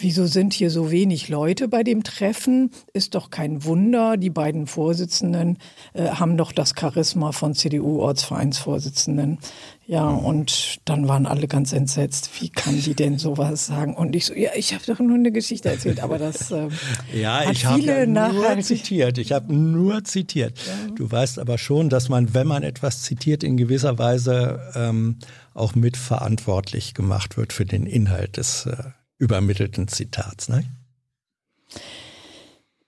wieso 0.00 0.26
sind 0.26 0.52
hier 0.52 0.70
so 0.70 0.90
wenig 0.90 1.28
Leute 1.28 1.68
bei 1.68 1.82
dem 1.82 2.02
Treffen? 2.02 2.70
Ist 2.92 3.14
doch 3.14 3.30
kein 3.30 3.64
Wunder. 3.64 4.16
Die 4.16 4.30
beiden 4.30 4.66
Vorsitzenden 4.66 5.58
äh, 5.92 6.08
haben 6.08 6.36
doch 6.36 6.52
das 6.52 6.74
Charisma 6.78 7.32
von 7.32 7.54
CDU-Ortsvereinsvorsitzenden. 7.54 9.38
Ja, 9.86 10.08
und 10.08 10.78
dann 10.84 11.08
waren 11.08 11.26
alle 11.26 11.48
ganz 11.48 11.72
entsetzt. 11.72 12.30
Wie 12.40 12.48
kann 12.48 12.80
die 12.80 12.94
denn 12.94 13.18
sowas 13.18 13.66
sagen? 13.66 13.94
Und 13.94 14.14
ich 14.14 14.26
so, 14.26 14.34
ja, 14.34 14.50
ich 14.54 14.72
habe 14.72 14.84
doch 14.86 15.00
nur 15.00 15.16
eine 15.16 15.32
Geschichte 15.32 15.68
erzählt, 15.68 16.00
aber 16.00 16.16
das 16.18 16.50
äh, 16.52 16.68
ja, 17.12 17.40
hat 17.40 17.52
ich 17.52 17.66
viele 17.66 18.00
ja 18.00 18.06
nur 18.06 18.60
zitiert. 18.60 19.18
Ich 19.18 19.32
habe 19.32 19.52
nur 19.52 20.04
zitiert. 20.04 20.56
Ja. 20.58 20.94
Du 20.94 21.10
weißt 21.10 21.40
aber 21.40 21.58
schon, 21.58 21.88
dass 21.88 22.08
man, 22.08 22.34
wenn 22.34 22.46
man 22.46 22.62
etwas 22.62 23.02
zitiert, 23.02 23.42
in 23.42 23.56
gewisser 23.56 23.98
Weise 23.98 24.60
ähm, 24.76 25.16
auch 25.54 25.74
mitverantwortlich 25.74 26.94
gemacht 26.94 27.36
wird 27.36 27.52
für 27.52 27.64
den 27.64 27.84
Inhalt 27.84 28.36
des 28.36 28.66
äh, 28.66 28.76
übermittelten 29.20 29.86
Zitats. 29.86 30.48
Ne? 30.48 30.64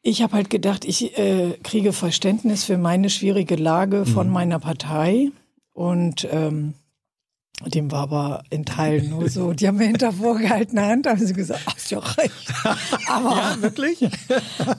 Ich 0.00 0.22
habe 0.22 0.32
halt 0.32 0.50
gedacht, 0.50 0.84
ich 0.84 1.16
äh, 1.16 1.58
kriege 1.62 1.92
Verständnis 1.92 2.64
für 2.64 2.78
meine 2.78 3.08
schwierige 3.10 3.54
Lage 3.54 4.04
von 4.04 4.26
mhm. 4.26 4.32
meiner 4.32 4.58
Partei 4.58 5.30
und 5.72 6.26
ähm, 6.32 6.74
dem 7.68 7.90
war 7.90 8.02
aber 8.02 8.42
in 8.50 8.64
Teilen 8.64 9.10
nur 9.10 9.28
so, 9.28 9.52
die 9.52 9.68
haben 9.68 9.78
mir 9.78 9.86
hinter 9.86 10.12
vorgehaltener 10.12 10.86
Hand, 10.86 11.06
haben 11.06 11.24
sie 11.24 11.32
gesagt, 11.32 11.60
ach, 11.66 11.76
ist 11.76 11.90
ja 11.90 11.98
recht. 11.98 12.54
Aber 13.08 13.36
ja, 13.36 13.56
wirklich? 13.60 13.98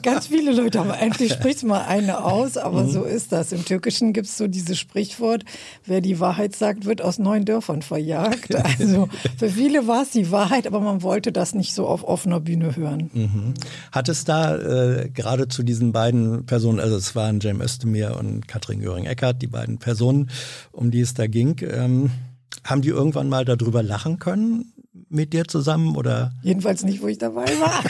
ganz 0.02 0.26
viele 0.26 0.52
Leute 0.52 0.80
haben, 0.80 0.90
endlich 0.90 1.32
spricht 1.32 1.62
mal 1.62 1.84
eine 1.84 2.24
aus, 2.24 2.56
aber 2.56 2.84
mhm. 2.84 2.90
so 2.90 3.04
ist 3.04 3.32
das. 3.32 3.52
Im 3.52 3.64
Türkischen 3.64 4.12
gibt 4.12 4.26
es 4.26 4.36
so 4.36 4.46
dieses 4.46 4.78
Sprichwort, 4.78 5.44
wer 5.86 6.00
die 6.00 6.20
Wahrheit 6.20 6.56
sagt, 6.56 6.84
wird 6.84 7.02
aus 7.02 7.18
neuen 7.18 7.44
Dörfern 7.44 7.82
verjagt. 7.82 8.54
Also 8.78 9.08
für 9.38 9.50
viele 9.50 9.86
war 9.86 10.02
es 10.02 10.10
die 10.10 10.30
Wahrheit, 10.30 10.66
aber 10.66 10.80
man 10.80 11.02
wollte 11.02 11.32
das 11.32 11.54
nicht 11.54 11.74
so 11.74 11.86
auf 11.86 12.02
offener 12.02 12.40
Bühne 12.40 12.76
hören. 12.76 13.10
Mhm. 13.12 13.54
Hat 13.92 14.08
es 14.08 14.24
da 14.24 14.56
äh, 14.56 15.10
gerade 15.10 15.48
zu 15.48 15.62
diesen 15.62 15.92
beiden 15.92 16.44
Personen, 16.46 16.80
also 16.80 16.96
es 16.96 17.14
waren 17.14 17.40
Jem 17.40 17.60
Özdemir 17.60 18.16
und 18.18 18.48
Katrin 18.48 18.80
Göring-Eckardt, 18.80 19.40
die 19.42 19.46
beiden 19.46 19.78
Personen, 19.78 20.30
um 20.72 20.90
die 20.90 21.00
es 21.00 21.14
da 21.14 21.26
ging, 21.26 21.60
ähm, 21.62 22.10
haben 22.64 22.82
die 22.82 22.88
irgendwann 22.88 23.28
mal 23.28 23.44
darüber 23.44 23.82
lachen 23.82 24.18
können 24.18 24.72
mit 25.08 25.32
dir 25.32 25.46
zusammen 25.46 25.96
oder? 25.96 26.32
Jedenfalls 26.42 26.82
nicht, 26.84 27.02
wo 27.02 27.08
ich 27.08 27.18
dabei 27.18 27.46
war. 27.60 27.84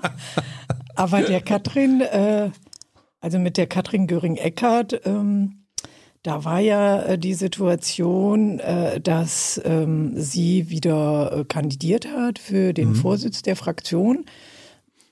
Aber 0.94 1.22
der 1.22 1.40
Katrin, 1.40 2.00
äh, 2.00 2.50
also 3.20 3.38
mit 3.38 3.56
der 3.56 3.66
Katrin 3.66 4.06
Göring-Eckardt, 4.06 5.00
ähm, 5.06 5.60
da 6.22 6.44
war 6.44 6.60
ja 6.60 7.02
äh, 7.02 7.18
die 7.18 7.34
Situation, 7.34 8.58
äh, 8.60 9.00
dass 9.00 9.60
ähm, 9.64 10.12
sie 10.16 10.68
wieder 10.68 11.32
äh, 11.32 11.44
kandidiert 11.44 12.06
hat 12.06 12.38
für 12.38 12.74
den 12.74 12.90
mhm. 12.90 12.94
Vorsitz 12.96 13.42
der 13.42 13.56
Fraktion 13.56 14.26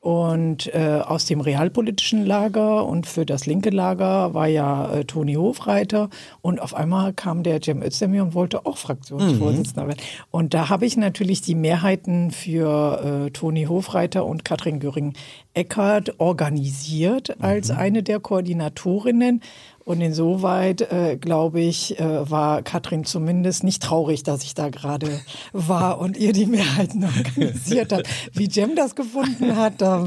und 0.00 0.72
äh, 0.74 1.00
aus 1.04 1.24
dem 1.24 1.40
realpolitischen 1.40 2.24
Lager 2.24 2.86
und 2.86 3.06
für 3.06 3.26
das 3.26 3.46
linke 3.46 3.70
Lager 3.70 4.32
war 4.32 4.46
ja 4.46 4.92
äh, 4.92 5.04
Toni 5.04 5.34
Hofreiter. 5.34 6.08
Und 6.40 6.60
auf 6.60 6.74
einmal 6.74 7.12
kam 7.12 7.42
der 7.42 7.60
Cem 7.60 7.82
Özdemir 7.82 8.22
und 8.22 8.34
wollte 8.34 8.64
auch 8.64 8.78
Fraktionsvorsitzender 8.78 9.84
mhm. 9.84 9.88
werden. 9.88 10.02
Und 10.30 10.54
da 10.54 10.68
habe 10.68 10.86
ich 10.86 10.96
natürlich 10.96 11.40
die 11.42 11.56
Mehrheiten 11.56 12.30
für 12.30 13.26
äh, 13.26 13.30
Toni 13.30 13.64
Hofreiter 13.64 14.24
und 14.24 14.44
Katrin 14.44 14.78
Göring-Eckardt 14.78 16.20
organisiert 16.20 17.42
als 17.42 17.70
mhm. 17.72 17.78
eine 17.78 18.02
der 18.04 18.20
Koordinatorinnen. 18.20 19.42
Und 19.88 20.02
insoweit, 20.02 20.82
äh, 20.92 21.16
glaube 21.16 21.62
ich, 21.62 21.98
äh, 21.98 22.30
war 22.30 22.60
Katrin 22.60 23.06
zumindest 23.06 23.64
nicht 23.64 23.82
traurig, 23.82 24.22
dass 24.22 24.42
ich 24.42 24.52
da 24.52 24.68
gerade 24.68 25.22
war 25.54 25.98
und 25.98 26.18
ihr 26.18 26.34
die 26.34 26.44
Mehrheiten 26.44 27.04
organisiert 27.16 27.94
hat. 27.94 28.06
Wie 28.34 28.50
Jem 28.50 28.76
das 28.76 28.94
gefunden 28.94 29.56
hat, 29.56 29.80
da 29.80 30.06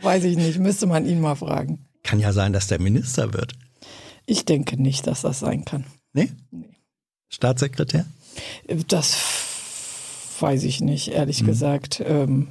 weiß 0.00 0.24
ich 0.24 0.38
nicht, 0.38 0.58
müsste 0.58 0.86
man 0.86 1.04
ihn 1.04 1.20
mal 1.20 1.34
fragen. 1.34 1.86
Kann 2.04 2.20
ja 2.20 2.32
sein, 2.32 2.54
dass 2.54 2.68
der 2.68 2.80
Minister 2.80 3.34
wird. 3.34 3.52
Ich 4.24 4.46
denke 4.46 4.80
nicht, 4.80 5.06
dass 5.06 5.20
das 5.20 5.40
sein 5.40 5.66
kann. 5.66 5.84
Nee? 6.14 6.30
nee. 6.50 6.70
Staatssekretär? 7.28 8.06
Das 8.88 9.14
weiß 10.40 10.64
ich 10.64 10.80
nicht, 10.80 11.08
ehrlich 11.08 11.42
mhm. 11.42 11.48
gesagt. 11.48 12.02
Ähm, 12.02 12.48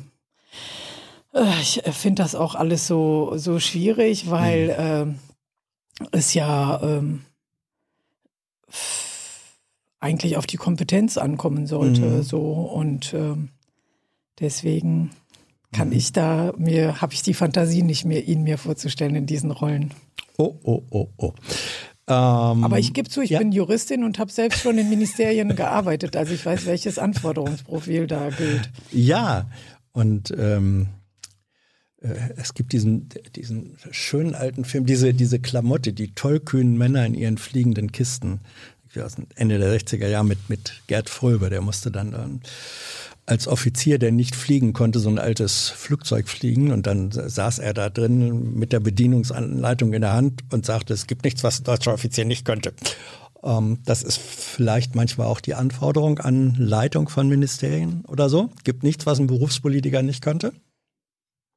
Äh, 1.38 1.62
ich 1.62 1.82
finde 1.92 2.24
das 2.24 2.36
auch 2.36 2.56
alles 2.56 2.88
so, 2.88 3.34
so 3.36 3.60
schwierig, 3.60 4.30
weil 4.30 5.06
mhm. 5.06 5.12
äh, 5.12 5.16
es 6.12 6.34
ja 6.34 6.82
ähm, 6.82 7.22
eigentlich 10.00 10.38
auf 10.38 10.48
die 10.48 10.58
Kompetenz 10.58 11.18
ankommen 11.18 11.68
sollte. 11.68 12.02
Mhm. 12.02 12.24
So 12.24 12.42
und 12.42 13.14
ähm, 13.14 13.50
deswegen 14.40 15.12
kann 15.72 15.90
mhm. 15.90 15.96
ich 15.96 16.12
da 16.12 16.54
mir 16.58 17.02
habe 17.02 17.14
ich 17.14 17.22
die 17.24 17.34
Fantasie 17.34 17.84
nicht 17.84 18.06
mehr, 18.06 18.28
ihn 18.28 18.44
mir 18.44 18.58
vorzustellen 18.58 19.16
in 19.16 19.26
diesen 19.26 19.52
Rollen. 19.52 19.94
Oh 20.38 20.56
oh 20.64 20.84
oh 20.92 21.08
oh. 21.18 21.34
Ähm, 22.10 22.64
Aber 22.64 22.80
ich 22.80 22.94
gebe 22.94 23.10
zu, 23.10 23.22
ich 23.22 23.32
ja. 23.32 23.40
bin 23.40 23.52
Juristin 23.52 24.06
und 24.06 24.18
habe 24.18 24.32
selbst 24.32 24.62
schon 24.62 24.78
in 24.78 24.90
Ministerien 24.90 25.54
gearbeitet. 25.56 26.16
Also 26.16 26.34
ich 26.34 26.46
weiß, 26.46 26.66
welches 26.66 27.00
Anforderungsprofil 27.00 28.08
da 28.08 28.30
gilt. 28.30 28.72
Ja, 28.92 29.50
und 29.92 30.34
ähm, 30.38 30.84
äh, 30.84 30.97
es 32.00 32.54
gibt 32.54 32.74
diesen, 32.74 33.10
diesen 33.36 33.78
schönen 33.92 34.36
alten 34.36 34.66
Film, 34.66 34.86
diese, 34.86 35.14
diese 35.14 35.40
Klamotte, 35.40 35.94
die 35.94 36.14
tollkühnen 36.14 36.78
Männer 36.78 37.06
in 37.06 37.16
ihren 37.16 37.38
fliegenden 37.38 37.92
Kisten. 37.92 38.42
Aus 39.04 39.16
Ende 39.36 39.60
der 39.60 39.80
60er 39.80 40.08
Jahre 40.08 40.26
mit, 40.26 40.50
mit 40.50 40.82
Gerd 40.88 41.10
Fröber, 41.10 41.52
der 41.52 41.62
musste 41.62 41.92
dann, 41.92 42.12
dann 42.12 42.42
als 43.28 43.48
Offizier, 43.48 44.00
der 44.00 44.12
nicht 44.12 44.36
fliegen 44.36 44.74
konnte, 44.74 45.00
so 45.00 45.10
ein 45.10 45.20
altes 45.20 45.70
Flugzeug 45.70 46.28
fliegen. 46.28 46.72
Und 46.72 46.88
dann 46.88 47.12
saß 47.12 47.60
er 47.60 47.74
da 47.74 47.90
drin 47.90 48.56
mit 48.56 48.74
der 48.74 48.80
Bedienungsanleitung 48.80 49.94
in 49.94 50.02
der 50.02 50.14
Hand 50.14 50.42
und 50.52 50.66
sagte, 50.66 50.94
es 50.94 51.06
gibt 51.06 51.26
nichts, 51.26 51.44
was 51.44 51.60
ein 51.60 51.66
deutscher 51.66 51.94
Offizier 51.94 52.26
nicht 52.26 52.46
könnte. 52.46 52.74
Ähm, 53.44 53.80
das 53.86 54.02
ist 54.02 54.18
vielleicht 54.18 54.96
manchmal 54.96 55.28
auch 55.28 55.42
die 55.42 55.54
Anforderung 55.54 56.20
an 56.20 56.56
Leitung 56.58 57.10
von 57.10 57.28
Ministerien 57.28 58.04
oder 58.08 58.30
so. 58.30 58.50
Gibt 58.64 58.84
nichts, 58.84 59.06
was 59.06 59.20
ein 59.20 59.28
Berufspolitiker 59.28 60.02
nicht 60.02 60.24
könnte? 60.24 60.54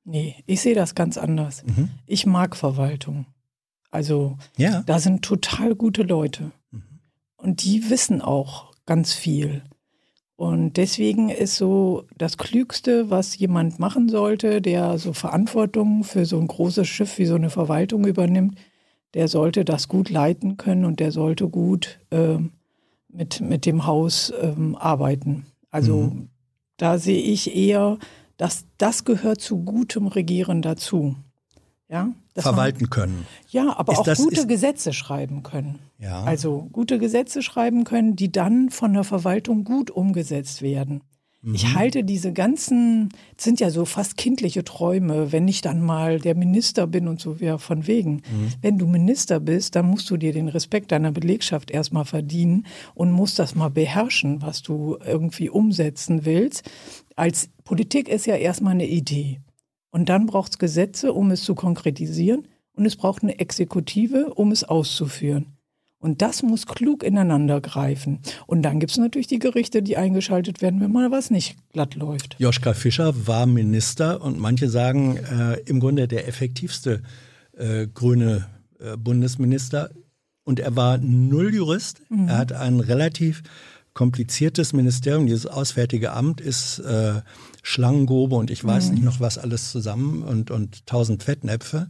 Nee, 0.04 0.36
ich 0.46 0.60
sehe 0.60 0.74
das 0.74 0.94
ganz 0.94 1.18
anders. 1.18 1.64
Mhm. 1.64 1.90
Ich 2.06 2.26
mag 2.26 2.56
Verwaltung. 2.56 3.26
Also 3.90 4.38
ja. 4.56 4.82
da 4.86 4.98
sind 4.98 5.22
total 5.22 5.74
gute 5.74 6.02
Leute. 6.02 6.52
Mhm. 6.70 6.82
Und 7.36 7.64
die 7.64 7.90
wissen 7.90 8.22
auch 8.22 8.72
ganz 8.86 9.12
viel. 9.12 9.62
Und 10.36 10.78
deswegen 10.78 11.28
ist 11.28 11.56
so 11.56 12.04
das 12.16 12.38
Klügste, 12.38 13.10
was 13.10 13.36
jemand 13.36 13.78
machen 13.78 14.08
sollte, 14.08 14.62
der 14.62 14.96
so 14.96 15.12
Verantwortung 15.12 16.02
für 16.02 16.24
so 16.24 16.38
ein 16.38 16.46
großes 16.46 16.88
Schiff 16.88 17.18
wie 17.18 17.26
so 17.26 17.34
eine 17.34 17.50
Verwaltung 17.50 18.06
übernimmt, 18.06 18.56
der 19.12 19.28
sollte 19.28 19.66
das 19.66 19.88
gut 19.88 20.08
leiten 20.08 20.56
können 20.56 20.86
und 20.86 20.98
der 20.98 21.12
sollte 21.12 21.48
gut 21.48 21.98
äh, 22.10 22.38
mit, 23.08 23.40
mit 23.42 23.66
dem 23.66 23.86
Haus 23.86 24.32
ähm, 24.40 24.76
arbeiten. 24.76 25.44
Also 25.70 25.96
mhm. 25.96 26.28
da 26.78 26.96
sehe 26.96 27.20
ich 27.20 27.54
eher, 27.54 27.98
dass 28.40 28.64
das 28.78 29.04
gehört 29.04 29.42
zu 29.42 29.58
gutem 29.58 30.06
Regieren 30.06 30.62
dazu. 30.62 31.14
Ja, 31.90 32.08
verwalten 32.34 32.84
man, 32.84 32.90
können. 32.90 33.26
Ja, 33.50 33.76
aber 33.76 33.92
ist 33.92 33.98
auch 33.98 34.04
das, 34.04 34.18
gute 34.18 34.46
Gesetze 34.46 34.94
schreiben 34.94 35.42
können. 35.42 35.78
Ja. 35.98 36.22
Also 36.22 36.66
gute 36.72 36.98
Gesetze 36.98 37.42
schreiben 37.42 37.84
können, 37.84 38.16
die 38.16 38.32
dann 38.32 38.70
von 38.70 38.94
der 38.94 39.04
Verwaltung 39.04 39.64
gut 39.64 39.90
umgesetzt 39.90 40.62
werden. 40.62 41.02
Mhm. 41.42 41.54
Ich 41.54 41.74
halte 41.74 42.04
diese 42.04 42.32
ganzen, 42.32 43.10
sind 43.36 43.60
ja 43.60 43.70
so 43.70 43.84
fast 43.84 44.16
kindliche 44.16 44.62
Träume, 44.64 45.32
wenn 45.32 45.48
ich 45.48 45.62
dann 45.62 45.82
mal 45.82 46.18
der 46.18 46.34
Minister 46.34 46.86
bin 46.86 47.08
und 47.08 47.20
so, 47.20 47.36
ja, 47.40 47.58
von 47.58 47.86
wegen. 47.86 48.16
Mhm. 48.16 48.52
Wenn 48.60 48.78
du 48.78 48.86
Minister 48.86 49.40
bist, 49.40 49.74
dann 49.74 49.86
musst 49.86 50.08
du 50.10 50.16
dir 50.16 50.32
den 50.32 50.48
Respekt 50.48 50.92
deiner 50.92 51.12
Belegschaft 51.12 51.70
erstmal 51.70 52.04
verdienen 52.04 52.66
und 52.94 53.12
musst 53.12 53.38
das 53.38 53.54
mal 53.54 53.70
beherrschen, 53.70 54.42
was 54.42 54.62
du 54.62 54.96
irgendwie 55.04 55.48
umsetzen 55.50 56.24
willst. 56.24 56.70
Als 57.20 57.50
Politik 57.64 58.08
ist 58.08 58.24
ja 58.24 58.34
erstmal 58.34 58.72
eine 58.72 58.88
Idee. 58.88 59.42
Und 59.90 60.08
dann 60.08 60.24
braucht 60.24 60.52
es 60.52 60.58
Gesetze, 60.58 61.12
um 61.12 61.30
es 61.30 61.44
zu 61.44 61.54
konkretisieren. 61.54 62.48
Und 62.72 62.86
es 62.86 62.96
braucht 62.96 63.22
eine 63.22 63.38
Exekutive, 63.38 64.32
um 64.36 64.52
es 64.52 64.64
auszuführen. 64.64 65.58
Und 65.98 66.22
das 66.22 66.42
muss 66.42 66.64
klug 66.64 67.02
ineinander 67.02 67.60
greifen. 67.60 68.20
Und 68.46 68.62
dann 68.62 68.80
gibt 68.80 68.92
es 68.92 68.96
natürlich 68.96 69.26
die 69.26 69.38
Gerichte, 69.38 69.82
die 69.82 69.98
eingeschaltet 69.98 70.62
werden, 70.62 70.80
wenn 70.80 70.92
mal 70.92 71.10
was 71.10 71.30
nicht 71.30 71.58
glatt 71.74 71.94
läuft. 71.94 72.36
Joschka 72.38 72.72
Fischer 72.72 73.26
war 73.26 73.44
Minister 73.44 74.22
und 74.22 74.38
manche 74.38 74.70
sagen 74.70 75.18
äh, 75.18 75.60
im 75.66 75.78
Grunde 75.78 76.08
der 76.08 76.26
effektivste 76.26 77.02
äh, 77.52 77.86
grüne 77.86 78.46
äh, 78.78 78.96
Bundesminister. 78.96 79.90
Und 80.44 80.58
er 80.58 80.74
war 80.74 80.96
null 80.96 81.54
Jurist. 81.54 82.00
Mhm. 82.08 82.28
Er 82.28 82.38
hat 82.38 82.54
ein 82.54 82.80
relativ 82.80 83.42
kompliziertes 83.94 84.72
Ministerium. 84.72 85.26
Dieses 85.26 85.46
Auswärtige 85.46 86.12
Amt 86.12 86.40
ist 86.40 86.78
äh, 86.80 87.22
Schlangengobe 87.62 88.36
und 88.36 88.50
ich 88.50 88.64
weiß 88.64 88.88
mhm. 88.88 88.94
nicht 88.94 89.04
noch 89.04 89.20
was 89.20 89.38
alles 89.38 89.70
zusammen 89.70 90.22
und, 90.22 90.50
und 90.50 90.86
tausend 90.86 91.22
Fettnäpfe. 91.22 91.88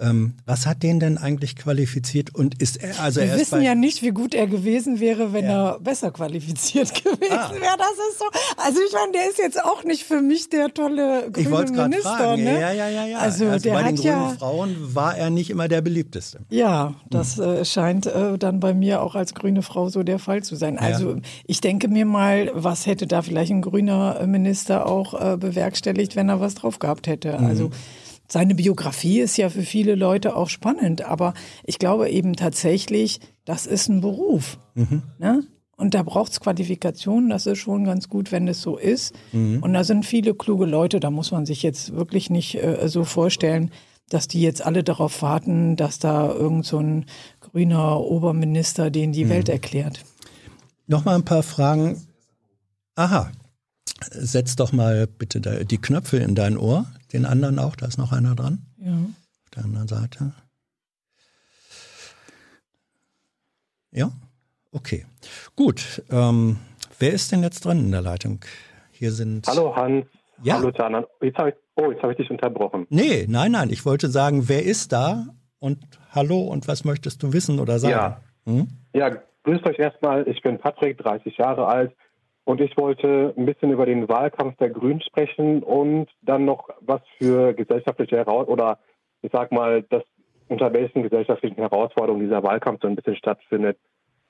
Ähm, 0.00 0.34
was 0.46 0.66
hat 0.66 0.82
den 0.82 0.98
denn 0.98 1.18
eigentlich 1.18 1.56
qualifiziert 1.56 2.34
und 2.34 2.60
ist 2.62 2.82
er 2.82 2.98
also 3.00 3.20
Wir 3.20 3.28
er 3.28 3.38
wissen 3.38 3.60
ja 3.60 3.74
nicht, 3.74 4.02
wie 4.02 4.10
gut 4.10 4.34
er 4.34 4.46
gewesen 4.46 4.98
wäre, 4.98 5.34
wenn 5.34 5.44
ja. 5.44 5.72
er 5.72 5.80
besser 5.80 6.10
qualifiziert 6.10 6.94
gewesen 7.04 7.32
ah. 7.32 7.50
wäre. 7.52 7.76
Das 7.76 7.92
ist 8.10 8.18
so. 8.18 8.24
Also 8.56 8.78
ich 8.86 8.92
meine, 8.94 9.12
der 9.12 9.28
ist 9.28 9.38
jetzt 9.38 9.62
auch 9.62 9.84
nicht 9.84 10.04
für 10.04 10.22
mich 10.22 10.48
der 10.48 10.72
tolle 10.72 11.30
grüne 11.30 11.64
ich 11.64 11.70
Minister. 11.70 12.16
Fragen. 12.16 12.44
Ne? 12.44 12.60
Ja, 12.60 12.72
ja, 12.72 12.88
ja, 12.88 13.06
ja. 13.06 13.18
Also, 13.18 13.46
also 13.46 13.62
der 13.62 13.74
bei 13.74 13.82
den 13.82 13.96
grünen 13.96 14.06
ja, 14.06 14.28
Frauen 14.38 14.76
war 14.94 15.16
er 15.16 15.28
nicht 15.28 15.50
immer 15.50 15.68
der 15.68 15.82
beliebteste. 15.82 16.40
Ja, 16.48 16.94
das 17.10 17.36
hm. 17.36 17.44
äh, 17.44 17.64
scheint 17.64 18.06
äh, 18.06 18.38
dann 18.38 18.60
bei 18.60 18.72
mir 18.72 19.02
auch 19.02 19.14
als 19.14 19.34
grüne 19.34 19.62
Frau 19.62 19.90
so 19.90 20.02
der 20.02 20.18
Fall 20.18 20.42
zu 20.42 20.56
sein. 20.56 20.78
Also 20.78 21.10
ja. 21.10 21.20
ich 21.46 21.60
denke 21.60 21.88
mir 21.88 22.06
mal, 22.06 22.50
was 22.54 22.86
hätte 22.86 23.06
da 23.06 23.20
vielleicht 23.20 23.52
ein 23.52 23.62
grüner 23.62 24.26
Minister 24.26 24.86
auch 24.86 25.12
äh, 25.12 25.36
bewerkstelligt, 25.36 26.16
wenn 26.16 26.30
er 26.30 26.40
was 26.40 26.54
drauf 26.54 26.78
gehabt 26.78 27.06
hätte. 27.06 27.36
Mhm. 27.38 27.46
Also 27.46 27.70
seine 28.30 28.54
Biografie 28.54 29.20
ist 29.20 29.36
ja 29.36 29.50
für 29.50 29.62
viele 29.62 29.96
Leute 29.96 30.36
auch 30.36 30.48
spannend, 30.48 31.02
aber 31.02 31.34
ich 31.64 31.78
glaube 31.78 32.08
eben 32.10 32.34
tatsächlich, 32.34 33.20
das 33.44 33.66
ist 33.66 33.88
ein 33.88 34.00
Beruf. 34.00 34.58
Mhm. 34.74 35.02
Ne? 35.18 35.42
Und 35.76 35.94
da 35.94 36.02
braucht 36.02 36.32
es 36.32 36.40
Qualifikationen, 36.40 37.30
das 37.30 37.46
ist 37.46 37.58
schon 37.58 37.84
ganz 37.84 38.08
gut, 38.08 38.30
wenn 38.30 38.46
es 38.46 38.60
so 38.60 38.76
ist. 38.76 39.14
Mhm. 39.32 39.62
Und 39.62 39.72
da 39.72 39.82
sind 39.82 40.06
viele 40.06 40.34
kluge 40.34 40.66
Leute, 40.66 41.00
da 41.00 41.10
muss 41.10 41.32
man 41.32 41.44
sich 41.44 41.62
jetzt 41.62 41.94
wirklich 41.94 42.30
nicht 42.30 42.62
äh, 42.62 42.88
so 42.88 43.04
vorstellen, 43.04 43.70
dass 44.08 44.28
die 44.28 44.42
jetzt 44.42 44.64
alle 44.64 44.84
darauf 44.84 45.22
warten, 45.22 45.76
dass 45.76 45.98
da 45.98 46.32
irgend 46.32 46.66
so 46.66 46.78
ein 46.78 47.06
grüner 47.40 48.00
Oberminister 48.00 48.90
denen 48.90 49.12
die 49.12 49.24
mhm. 49.24 49.30
Welt 49.30 49.48
erklärt. 49.48 50.04
Nochmal 50.86 51.16
ein 51.16 51.24
paar 51.24 51.42
Fragen. 51.42 52.06
Aha, 52.94 53.32
setz 54.10 54.56
doch 54.56 54.72
mal 54.72 55.06
bitte 55.06 55.64
die 55.64 55.78
Knöpfe 55.78 56.18
in 56.18 56.34
dein 56.34 56.58
Ohr 56.58 56.86
den 57.12 57.24
anderen 57.24 57.58
auch? 57.58 57.76
Da 57.76 57.86
ist 57.86 57.98
noch 57.98 58.12
einer 58.12 58.34
dran. 58.34 58.66
Ja. 58.78 58.92
Auf 58.92 59.50
der 59.54 59.64
anderen 59.64 59.88
Seite. 59.88 60.32
Ja, 63.92 64.10
okay. 64.72 65.04
Gut. 65.56 66.02
Ähm, 66.10 66.58
wer 66.98 67.12
ist 67.12 67.32
denn 67.32 67.42
jetzt 67.42 67.64
dran 67.64 67.78
in 67.80 67.90
der 67.90 68.02
Leitung? 68.02 68.40
Hier 68.92 69.10
sind. 69.10 69.46
Hallo 69.46 69.74
Hans. 69.74 70.06
Ja. 70.42 70.54
Hallo 70.54 70.70
Zanan. 70.70 71.04
Jetzt 71.20 71.38
ich, 71.38 71.54
oh, 71.76 71.90
jetzt 71.90 72.02
habe 72.02 72.12
ich 72.12 72.18
dich 72.18 72.30
unterbrochen. 72.30 72.86
Nee, 72.88 73.26
nein, 73.28 73.52
nein. 73.52 73.70
Ich 73.70 73.84
wollte 73.84 74.08
sagen, 74.08 74.48
wer 74.48 74.64
ist 74.64 74.92
da 74.92 75.26
und 75.58 75.78
hallo 76.12 76.40
und 76.40 76.68
was 76.68 76.84
möchtest 76.84 77.22
du 77.22 77.32
wissen 77.32 77.58
oder 77.58 77.78
sagen? 77.78 77.92
Ja, 77.92 78.20
hm? 78.46 78.68
ja 78.94 79.10
grüßt 79.44 79.66
euch 79.66 79.78
erstmal. 79.78 80.26
Ich 80.28 80.42
bin 80.42 80.58
Patrick, 80.58 80.98
30 80.98 81.36
Jahre 81.36 81.66
alt, 81.66 81.94
und 82.50 82.60
ich 82.60 82.76
wollte 82.76 83.32
ein 83.36 83.46
bisschen 83.46 83.70
über 83.70 83.86
den 83.86 84.08
Wahlkampf 84.08 84.56
der 84.56 84.70
Grünen 84.70 85.00
sprechen 85.02 85.62
und 85.62 86.08
dann 86.20 86.44
noch 86.44 86.68
was 86.80 87.00
für 87.16 87.54
gesellschaftliche 87.54 88.16
Herausforderungen 88.16 88.60
oder 88.60 88.78
ich 89.22 89.30
sag 89.30 89.52
mal, 89.52 89.82
das, 89.82 90.02
unter 90.48 90.72
welchen 90.72 91.04
gesellschaftlichen 91.04 91.58
Herausforderungen 91.58 92.24
dieser 92.24 92.42
Wahlkampf 92.42 92.80
so 92.82 92.88
ein 92.88 92.96
bisschen 92.96 93.14
stattfindet. 93.14 93.78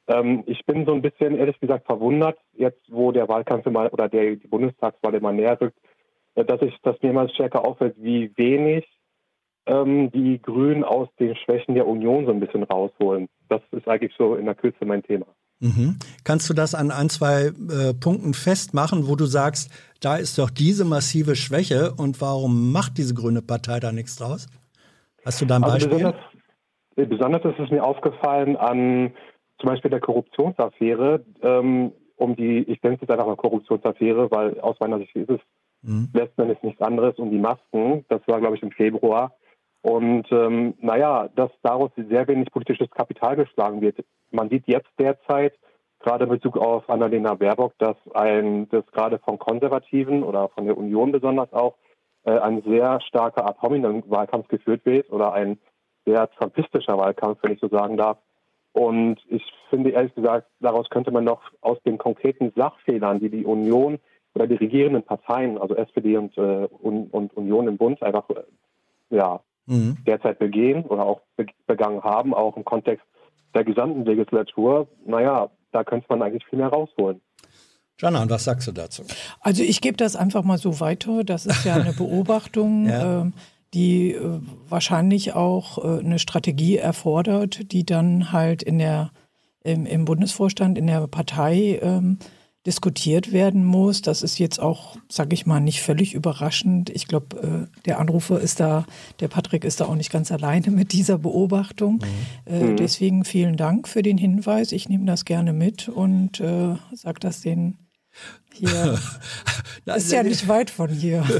Ähm, 0.06 0.42
ich 0.44 0.66
bin 0.66 0.85
so 0.85 0.92
ein 0.92 1.00
bisschen, 1.00 1.38
ehrlich 1.38 1.59
gesagt, 1.61 1.87
verwundert, 1.87 2.37
jetzt 2.52 2.83
wo 2.90 3.11
der 3.11 3.26
Wahlkampf 3.26 3.64
immer 3.64 3.90
oder 3.90 4.11
der, 4.11 4.37
die 4.37 4.48
Bundestagswahl 4.48 5.14
immer 5.14 5.33
näher 5.33 5.59
rückt, 5.59 5.78
äh, 6.35 6.44
dass 6.44 6.61
ich, 6.61 6.76
dass 6.83 7.00
mir 7.00 7.11
immer 7.11 7.26
stärker 7.30 7.64
auffällt, 7.64 7.94
wie 7.96 8.37
wenig 8.37 8.87
ähm, 9.64 10.11
die 10.11 10.42
Grünen 10.42 10.85
aus 10.85 11.09
den 11.18 11.37
Schwächen 11.37 11.74
der 11.74 11.87
Union 11.87 12.26
so 12.26 12.33
ein 12.33 12.40
bisschen 12.40 12.64
rausholen. 12.64 13.30
Das 13.48 13.62
ist 13.70 13.88
eigentlich 13.88 14.12
so 14.18 14.35
in 14.35 14.44
der 14.44 14.56
Kürze 14.56 14.85
mein 14.85 15.02
Thema. 15.02 15.24
Mhm. 15.61 15.96
Kannst 16.25 16.49
du 16.49 16.55
das 16.55 16.75
an 16.75 16.90
ein, 16.90 17.11
zwei 17.11 17.46
äh, 17.46 17.94
Punkten 17.94 18.33
festmachen, 18.33 19.07
wo 19.07 19.14
du 19.14 19.27
sagst, 19.27 19.70
da 20.01 20.16
ist 20.16 20.38
doch 20.38 20.49
diese 20.49 20.87
massive 20.87 21.37
Schwäche 21.37 21.92
und 21.96 22.20
warum 22.20 22.73
macht 22.73 22.96
diese 22.96 23.14
grüne 23.14 23.42
Partei 23.42 23.79
da 23.79 23.92
nichts 23.92 24.16
draus? 24.16 24.49
Hast 25.25 25.40
du 25.40 25.44
da 25.44 25.57
ein 25.57 25.64
also 25.64 25.75
Beispiel? 25.77 25.99
Besonders, 25.99 26.20
äh, 26.96 27.07
besonders 27.07 27.44
ist 27.44 27.61
es 27.61 27.70
mir 27.70 27.85
aufgefallen 27.85 28.57
an 28.57 29.12
zum 29.59 29.68
Beispiel 29.68 29.90
der 29.90 30.01
Korruptionsaffäre, 30.01 31.23
ähm, 31.42 31.92
um 32.16 32.37
die, 32.37 32.61
ich 32.61 32.83
nenne 32.83 32.96
es 32.96 33.03
jetzt 33.03 33.11
einfach 33.11 33.27
mal 33.27 33.37
Korruptionsaffäre, 33.37 34.31
weil 34.31 34.59
aus 34.61 34.81
meiner 34.81 34.99
Sicht 34.99 35.14
ist 35.14 35.29
es 35.29 35.40
mhm. 35.83 36.09
letzten 36.14 36.42
Endes 36.42 36.62
nichts 36.62 36.81
anderes, 36.81 37.18
um 37.18 37.31
die 37.31 37.38
Masken. 37.38 38.07
Das 38.09 38.23
war, 38.27 38.40
glaube 38.40 38.57
ich, 38.57 38.62
im 38.62 38.70
Februar. 38.73 39.35
Und 39.82 40.30
ähm, 40.30 40.74
naja, 40.80 41.28
dass 41.34 41.50
daraus 41.62 41.90
sehr 41.96 42.28
wenig 42.28 42.50
politisches 42.50 42.90
Kapital 42.90 43.36
geschlagen 43.36 43.80
wird. 43.80 44.04
Man 44.30 44.50
sieht 44.50 44.66
jetzt 44.66 44.90
derzeit, 44.98 45.54
gerade 46.00 46.24
in 46.24 46.30
Bezug 46.30 46.58
auf 46.58 46.88
Annalena 46.90 47.34
Baerbock, 47.34 47.72
dass 47.78 47.96
ein, 48.14 48.68
dass 48.68 48.86
gerade 48.92 49.18
von 49.18 49.38
Konservativen 49.38 50.22
oder 50.22 50.48
von 50.50 50.66
der 50.66 50.76
Union 50.76 51.12
besonders 51.12 51.52
auch 51.52 51.76
äh, 52.24 52.38
ein 52.38 52.62
sehr 52.62 53.00
starker 53.02 53.46
Ad 53.46 53.58
hominem-Wahlkampf 53.62 54.48
geführt 54.48 54.84
wird 54.84 55.10
oder 55.10 55.32
ein 55.32 55.58
sehr 56.04 56.30
trumpistischer 56.32 56.98
Wahlkampf, 56.98 57.38
wenn 57.42 57.52
ich 57.52 57.60
so 57.60 57.68
sagen 57.68 57.96
darf. 57.96 58.18
Und 58.72 59.18
ich 59.28 59.44
finde 59.68 59.90
ehrlich 59.90 60.14
gesagt, 60.14 60.46
daraus 60.60 60.88
könnte 60.90 61.10
man 61.10 61.24
noch 61.24 61.42
aus 61.60 61.82
den 61.82 61.98
konkreten 61.98 62.52
Sachfehlern, 62.54 63.18
die 63.18 63.30
die 63.30 63.44
Union 63.44 63.98
oder 64.34 64.46
die 64.46 64.54
regierenden 64.54 65.02
Parteien, 65.02 65.58
also 65.58 65.74
SPD 65.74 66.16
und, 66.16 66.36
äh, 66.38 66.68
und, 66.80 67.12
und 67.12 67.36
Union 67.36 67.66
im 67.66 67.78
Bund, 67.78 68.02
einfach 68.02 68.28
äh, 68.30 68.42
ja, 69.10 69.40
mhm. 69.70 69.96
derzeit 70.06 70.38
begehen 70.38 70.85
oder 70.85 71.04
auch 71.04 71.20
begangen 71.66 72.02
haben, 72.02 72.35
auch 72.35 72.56
im 72.56 72.64
Kontext 72.64 73.04
der 73.54 73.64
gesamten 73.64 74.04
Legislatur, 74.04 74.88
naja, 75.04 75.50
da 75.72 75.85
könnte 75.85 76.06
man 76.09 76.22
eigentlich 76.22 76.44
viel 76.46 76.59
mehr 76.59 76.68
rausholen. 76.68 77.20
Jana, 77.98 78.22
und 78.22 78.30
was 78.30 78.44
sagst 78.44 78.66
du 78.68 78.72
dazu? 78.72 79.02
Also 79.40 79.62
ich 79.62 79.80
gebe 79.80 79.96
das 79.96 80.16
einfach 80.16 80.42
mal 80.42 80.59
so 80.59 80.80
weiter. 80.80 81.24
Das 81.24 81.46
ist 81.46 81.64
ja 81.64 81.74
eine 81.74 81.92
Beobachtung. 81.98 82.88
ja. 82.88 83.22
äh, 83.22 83.30
die 83.74 84.12
äh, 84.12 84.40
wahrscheinlich 84.68 85.35
auch 85.35 85.78
äh, 85.78 86.00
eine 86.00 86.18
Strategie 86.18 86.76
erfordert, 86.76 87.72
die 87.72 87.87
dann 87.87 88.33
halt 88.33 88.62
in 88.62 88.78
der, 88.78 89.12
im, 89.62 89.87
im 89.87 90.04
Bundesvorstand, 90.04 90.76
in 90.76 90.87
der 90.87 91.06
Partei 91.06 91.78
ähm, 91.80 92.18
diskutiert 92.66 93.33
werden 93.33 93.64
muss. 93.64 94.03
Das 94.03 94.23
ist 94.23 94.38
jetzt 94.38 94.61
auch, 94.61 94.96
sage 95.09 95.33
ich 95.35 95.46
mal, 95.46 95.61
nicht 95.61 95.81
völlig 95.81 96.14
überraschend. 96.14 96.90
Ich 96.90 97.07
glaube, 97.07 97.68
äh, 97.70 97.83
der 97.87 97.99
Anrufer 97.99 98.38
ist 98.40 98.61
da, 98.61 98.85
der 99.20 99.29
Patrick 99.29 99.64
ist 99.64 99.81
da 99.81 99.87
auch 99.87 99.94
nicht 99.94 100.12
ganz 100.12 100.31
alleine 100.31 100.70
mit 100.70 100.92
dieser 100.92 101.18
Beobachtung. 101.18 101.94
Mhm. 101.94 102.53
Äh, 102.53 102.64
mhm. 102.64 102.77
deswegen 102.77 103.25
vielen 103.25 103.57
Dank 103.57 103.88
für 103.88 104.03
den 104.03 104.18
Hinweis. 104.18 104.73
Ich 104.73 104.88
nehme 104.88 105.07
das 105.07 105.25
gerne 105.25 105.53
mit 105.53 105.88
und 105.88 106.40
äh, 106.40 106.77
sage 106.92 107.20
das 107.20 107.40
den 107.40 107.79
hier. 108.53 108.99
das 109.87 110.05
ist 110.05 110.12
ja 110.12 110.23
nicht 110.23 110.46
weit 110.49 110.70
von 110.70 110.90
hier. 110.90 111.25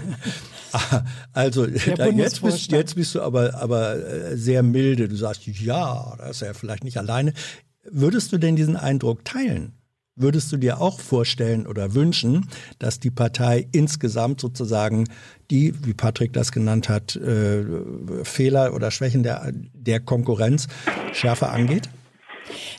Also 1.33 1.67
jetzt 1.67 2.43
bist, 2.43 2.71
jetzt 2.71 2.95
bist 2.95 3.17
du 3.17 3.23
aber, 3.23 3.57
aber 3.57 3.97
äh, 3.97 4.37
sehr 4.37 4.63
milde. 4.63 5.09
Du 5.09 5.17
sagst, 5.17 5.45
ja, 5.45 6.15
das 6.17 6.31
ist 6.31 6.43
ja 6.43 6.55
vielleicht 6.55 6.85
nicht 6.85 6.97
alleine. 6.97 7.33
Würdest 7.83 8.31
du 8.31 8.39
denn 8.39 8.55
diesen 8.55 8.77
Eindruck 8.77 9.25
teilen? 9.25 9.80
Würdest 10.21 10.53
du 10.53 10.59
dir 10.59 10.83
auch 10.83 11.01
vorstellen 11.01 11.67
oder 11.67 11.95
wünschen, 11.95 12.47
dass 12.79 13.01
die 13.01 13.11
Partei 13.11 13.67
insgesamt 13.73 14.39
sozusagen 14.41 15.09
die, 15.51 15.73
wie 15.83 15.95
Patrick 15.95 16.35
das 16.35 16.53
genannt 16.53 16.91
hat, 16.91 17.17
äh, 17.17 17.65
Fehler 18.23 18.75
oder 18.75 18.91
Schwächen 18.91 19.23
der, 19.23 19.51
der 19.73 20.01
Konkurrenz 20.01 20.69
schärfer 21.13 21.53
angeht? 21.53 21.89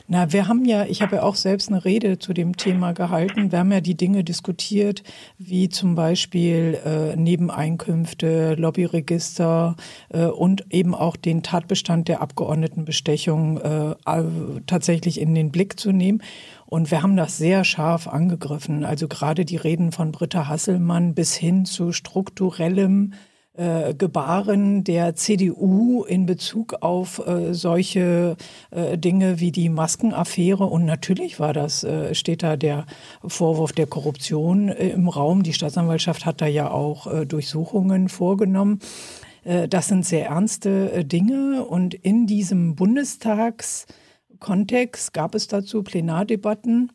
Na, 0.08 0.32
wir 0.32 0.48
haben 0.48 0.64
ja, 0.64 0.84
ich 0.84 1.02
habe 1.02 1.16
ja 1.16 1.22
auch 1.22 1.34
selbst 1.34 1.68
eine 1.68 1.84
Rede 1.84 2.18
zu 2.18 2.32
dem 2.32 2.56
Thema 2.56 2.92
gehalten. 2.92 3.50
Wir 3.50 3.60
haben 3.60 3.72
ja 3.72 3.80
die 3.80 3.96
Dinge 3.96 4.24
diskutiert, 4.24 5.02
wie 5.38 5.68
zum 5.68 5.94
Beispiel 5.94 6.78
äh, 6.84 7.16
Nebeneinkünfte, 7.16 8.54
Lobbyregister 8.54 9.76
äh, 10.10 10.26
und 10.26 10.66
eben 10.70 10.94
auch 10.94 11.16
den 11.16 11.42
Tatbestand 11.42 12.08
der 12.08 12.20
Abgeordnetenbestechung 12.20 13.58
äh, 13.58 13.94
tatsächlich 14.66 15.20
in 15.20 15.34
den 15.34 15.50
Blick 15.50 15.78
zu 15.78 15.92
nehmen. 15.92 16.22
Und 16.72 16.90
wir 16.90 17.02
haben 17.02 17.18
das 17.18 17.36
sehr 17.36 17.64
scharf 17.64 18.08
angegriffen. 18.08 18.82
Also 18.82 19.06
gerade 19.06 19.44
die 19.44 19.58
Reden 19.58 19.92
von 19.92 20.10
Britta 20.10 20.48
Hasselmann 20.48 21.12
bis 21.12 21.34
hin 21.34 21.66
zu 21.66 21.92
strukturellem 21.92 23.12
äh, 23.52 23.92
Gebaren 23.92 24.82
der 24.82 25.14
CDU 25.14 26.02
in 26.04 26.24
Bezug 26.24 26.76
auf 26.80 27.26
äh, 27.26 27.52
solche 27.52 28.38
äh, 28.70 28.96
Dinge 28.96 29.38
wie 29.38 29.52
die 29.52 29.68
Maskenaffäre. 29.68 30.64
Und 30.64 30.86
natürlich 30.86 31.38
war 31.38 31.52
das, 31.52 31.84
äh, 31.84 32.14
steht 32.14 32.42
da 32.42 32.56
der 32.56 32.86
Vorwurf 33.22 33.72
der 33.72 33.86
Korruption 33.86 34.70
äh, 34.70 34.88
im 34.88 35.10
Raum. 35.10 35.42
Die 35.42 35.52
Staatsanwaltschaft 35.52 36.24
hat 36.24 36.40
da 36.40 36.46
ja 36.46 36.70
auch 36.70 37.06
äh, 37.06 37.26
Durchsuchungen 37.26 38.08
vorgenommen. 38.08 38.78
Äh, 39.44 39.68
das 39.68 39.88
sind 39.88 40.06
sehr 40.06 40.28
ernste 40.28 40.90
äh, 40.90 41.04
Dinge. 41.04 41.66
Und 41.66 41.92
in 41.92 42.26
diesem 42.26 42.76
Bundestagskontext 44.42 45.12
gab 45.12 45.34
es 45.34 45.46
dazu 45.48 45.82
Plenardebatten. 45.82 46.92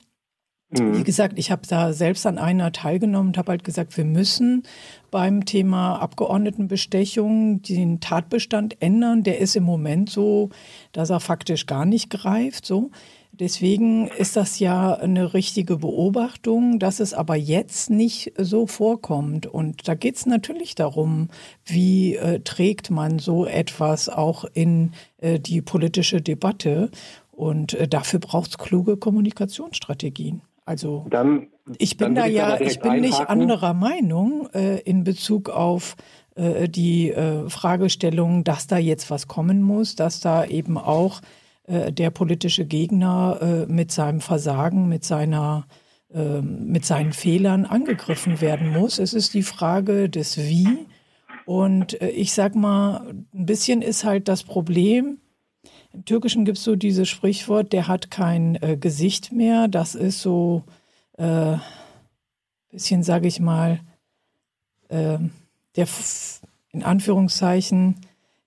Mhm. 0.70 0.98
Wie 0.98 1.04
gesagt, 1.04 1.40
ich 1.40 1.50
habe 1.50 1.62
da 1.68 1.94
selbst 1.94 2.26
an 2.26 2.38
einer 2.38 2.72
teilgenommen 2.74 3.30
und 3.30 3.38
habe 3.38 3.52
halt 3.52 3.64
gesagt, 3.64 3.96
wir 3.96 4.04
müssen 4.04 4.64
beim 5.12 5.46
Thema 5.46 5.96
Abgeordnetenbestechung 5.98 7.62
den 7.62 8.02
Tatbestand 8.02 8.82
ändern. 8.82 9.24
Der 9.24 9.40
ist 9.40 9.56
im 9.56 9.64
Moment 9.64 10.10
so, 10.10 10.50
dass 10.92 11.10
er 11.10 11.22
faktisch 11.22 11.66
gar 11.66 11.86
nicht 11.86 12.10
greift. 12.10 12.66
So. 12.66 12.92
Deswegen 13.40 14.08
ist 14.08 14.36
das 14.36 14.58
ja 14.58 14.96
eine 14.96 15.36
richtige 15.36 15.78
Beobachtung, 15.78 16.80
dass 16.80 17.00
es 17.00 17.14
aber 17.14 17.36
jetzt 17.36 17.92
nicht 17.92 18.34
so 18.38 18.66
vorkommt. 18.66 19.46
Und 19.46 19.88
da 19.88 19.94
geht 19.94 20.16
es 20.16 20.26
natürlich 20.26 20.74
darum, 20.74 21.30
wie 21.64 22.16
äh, 22.16 22.40
trägt 22.40 22.90
man 22.90 23.20
so 23.20 23.46
etwas 23.46 24.10
auch 24.10 24.44
in 24.54 24.92
äh, 25.20 25.40
die 25.40 25.62
politische 25.62 26.20
Debatte. 26.20 26.90
Und 27.38 27.76
äh, 27.76 27.88
dafür 27.88 28.20
braucht 28.20 28.50
es 28.50 28.58
kluge 28.58 28.98
Kommunikationsstrategien. 28.98 30.42
Also 30.66 31.06
dann, 31.12 31.50
ich 31.78 31.96
bin 31.96 32.16
da 32.16 32.26
ja, 32.26 32.60
ich 32.60 32.80
bin 32.80 33.00
nicht 33.00 33.30
anderer 33.30 33.76
Meinung 33.76 34.50
äh, 34.56 34.80
in 34.80 35.04
Bezug 35.04 35.50
auf 35.50 35.96
äh, 36.34 36.68
die 36.68 37.12
äh, 37.12 37.48
Fragestellung, 37.48 38.44
dass 38.44 38.66
da 38.66 38.80
jetzt 38.80 39.12
was 39.12 39.28
kommen 39.28 39.62
muss, 39.62 39.96
dass 39.96 40.20
da 40.20 40.46
eben 40.46 40.80
auch 40.80 41.22
äh, 41.68 41.92
der 41.94 42.10
politische 42.10 42.66
Gegner 42.66 43.38
äh, 43.40 43.72
mit 43.72 43.92
seinem 43.92 44.20
Versagen, 44.20 44.90
mit 44.90 45.06
seiner 45.06 45.68
ähm, 46.12 46.66
mit 46.66 46.86
seinen 46.86 47.14
Fehlern 47.14 47.66
angegriffen 47.66 48.42
werden 48.42 48.74
muss. 48.74 48.98
Es 48.98 49.14
ist 49.14 49.36
die 49.36 49.44
Frage 49.44 50.10
des 50.10 50.40
Wie. 50.40 50.88
Und 51.46 51.94
ich 52.02 52.34
sag 52.34 52.56
mal, 52.56 53.14
ein 53.34 53.46
bisschen 53.46 53.82
ist 53.84 54.04
halt 54.04 54.28
das 54.28 54.44
Problem, 54.44 55.20
im 55.94 56.06
Türkischen 56.06 56.46
gibt 56.46 56.58
es 56.58 56.64
so 56.64 56.76
dieses 56.76 57.10
Sprichwort, 57.10 57.74
der 57.74 57.88
hat 57.88 58.12
kein 58.12 58.56
äh, 58.62 58.78
Gesicht 58.78 59.32
mehr. 59.32 59.68
Das 59.68 59.96
ist 59.96 60.22
so 60.22 60.64
ein 61.18 61.54
äh, 61.56 61.58
bisschen, 62.72 63.04
sage 63.04 63.28
ich 63.28 63.40
mal, 63.40 63.80
äh, 64.90 65.18
der 65.76 65.88
in 66.72 66.84
Anführungszeichen 66.84 67.96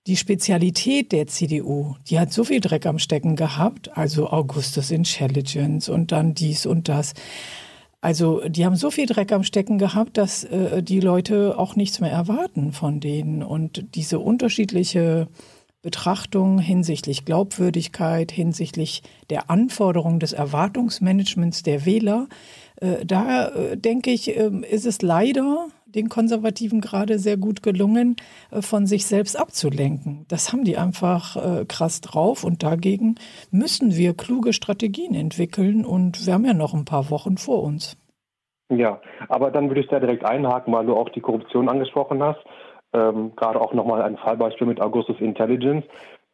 die 0.07 0.17
Spezialität 0.17 1.11
der 1.11 1.27
CDU. 1.27 1.95
Die 2.09 2.19
hat 2.19 2.33
so 2.33 2.43
viel 2.43 2.59
Dreck 2.59 2.85
am 2.85 2.97
Stecken 2.97 3.35
gehabt, 3.35 3.95
also 3.95 4.29
Augustus 4.29 4.89
Intelligence 4.89 5.89
und 5.89 6.11
dann 6.11 6.33
dies 6.33 6.65
und 6.65 6.89
das. 6.89 7.13
Also 8.01 8.41
die 8.47 8.65
haben 8.65 8.75
so 8.75 8.89
viel 8.89 9.05
Dreck 9.05 9.31
am 9.31 9.43
Stecken 9.43 9.77
gehabt, 9.77 10.17
dass 10.17 10.43
äh, 10.43 10.81
die 10.81 10.99
Leute 10.99 11.59
auch 11.59 11.75
nichts 11.75 11.99
mehr 11.99 12.11
erwarten 12.11 12.73
von 12.73 12.99
denen. 12.99 13.43
Und 13.43 13.95
diese 13.95 14.19
unterschiedliche 14.19 15.27
Betrachtung 15.81 16.59
hinsichtlich 16.59 17.25
Glaubwürdigkeit, 17.25 18.31
hinsichtlich 18.31 19.01
der 19.31 19.49
Anforderungen 19.49 20.19
des 20.19 20.31
Erwartungsmanagements 20.31 21.63
der 21.63 21.85
Wähler. 21.85 22.27
Äh, 22.79 23.03
da 23.05 23.47
äh, 23.47 23.77
denke 23.77 24.11
ich, 24.11 24.37
äh, 24.37 24.51
ist 24.69 24.85
es 24.85 25.01
leider 25.01 25.67
den 25.85 26.07
Konservativen 26.07 26.81
gerade 26.81 27.17
sehr 27.17 27.35
gut 27.35 27.63
gelungen, 27.63 28.15
äh, 28.51 28.61
von 28.61 28.85
sich 28.85 29.07
selbst 29.07 29.37
abzulenken. 29.37 30.25
Das 30.29 30.53
haben 30.53 30.63
die 30.63 30.77
einfach 30.77 31.65
krass 31.67 32.01
drauf 32.01 32.43
und 32.43 32.63
dagegen 32.63 33.15
müssen 33.49 33.95
wir 33.95 34.15
kluge 34.15 34.53
Strategien 34.53 35.15
entwickeln 35.15 35.83
und 35.83 36.25
wir 36.25 36.33
haben 36.33 36.45
ja 36.45 36.53
noch 36.53 36.73
ein 36.73 36.85
paar 36.85 37.09
Wochen 37.09 37.37
vor 37.37 37.63
uns. 37.63 37.97
Ja, 38.69 39.01
aber 39.27 39.51
dann 39.51 39.69
würde 39.69 39.81
ich 39.81 39.87
da 39.87 39.99
direkt 39.99 40.23
einhaken, 40.23 40.73
weil 40.73 40.85
du 40.85 40.95
auch 40.95 41.09
die 41.09 41.19
Korruption 41.19 41.67
angesprochen 41.67 42.23
hast 42.23 42.39
ähm, 42.93 43.35
gerade 43.35 43.59
auch 43.59 43.73
nochmal 43.73 44.01
ein 44.01 44.17
Fallbeispiel 44.17 44.67
mit 44.67 44.81
Augustus 44.81 45.19
Intelligence. 45.19 45.85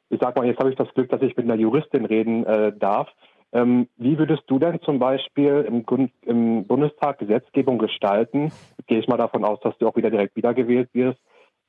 Ich 0.09 0.19
sag 0.21 0.35
mal, 0.35 0.45
jetzt 0.45 0.59
habe 0.59 0.69
ich 0.69 0.75
das 0.75 0.93
Glück, 0.93 1.09
dass 1.09 1.21
ich 1.21 1.35
mit 1.35 1.45
einer 1.45 1.59
Juristin 1.59 2.05
reden 2.05 2.45
äh, 2.45 2.71
darf. 2.77 3.09
Ähm, 3.53 3.87
wie 3.97 4.17
würdest 4.17 4.43
du 4.47 4.59
denn 4.59 4.81
zum 4.81 4.99
Beispiel 4.99 5.65
im, 5.67 5.85
im, 6.21 6.65
Bundestag 6.65 7.19
Gesetzgebung 7.19 7.77
gestalten? 7.77 8.51
Gehe 8.87 8.99
ich 8.99 9.07
mal 9.07 9.17
davon 9.17 9.45
aus, 9.45 9.59
dass 9.61 9.77
du 9.77 9.87
auch 9.87 9.95
wieder 9.95 10.09
direkt 10.09 10.35
wiedergewählt 10.35 10.89
wirst, 10.93 11.19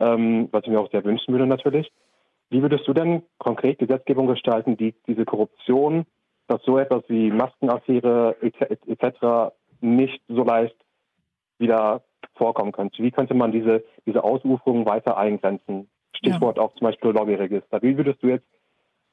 ähm, 0.00 0.48
was 0.50 0.64
ich 0.64 0.70
mir 0.70 0.80
auch 0.80 0.90
sehr 0.90 1.04
wünschen 1.04 1.32
würde 1.32 1.46
natürlich. 1.46 1.90
Wie 2.50 2.62
würdest 2.62 2.86
du 2.88 2.94
denn 2.94 3.22
konkret 3.38 3.78
Gesetzgebung 3.78 4.26
gestalten, 4.26 4.76
die 4.76 4.94
diese 5.06 5.24
Korruption, 5.24 6.06
dass 6.48 6.62
so 6.62 6.78
etwas 6.78 7.04
wie 7.08 7.30
Maskenaffäre 7.30 8.36
etc. 8.40 9.52
nicht 9.80 10.22
so 10.28 10.44
leicht 10.44 10.76
wieder 11.58 12.02
vorkommen 12.38 12.72
könnte. 12.72 13.02
Wie 13.02 13.10
könnte 13.10 13.34
man 13.34 13.52
diese, 13.52 13.84
diese 14.06 14.24
Ausuferung 14.24 14.86
weiter 14.86 15.18
eingrenzen? 15.18 15.88
Stichwort 16.12 16.56
ja. 16.56 16.62
auch 16.62 16.72
zum 16.74 16.86
Beispiel 16.86 17.10
Lobbyregister. 17.10 17.82
Wie 17.82 17.96
würdest 17.96 18.22
du 18.22 18.28
jetzt, 18.28 18.46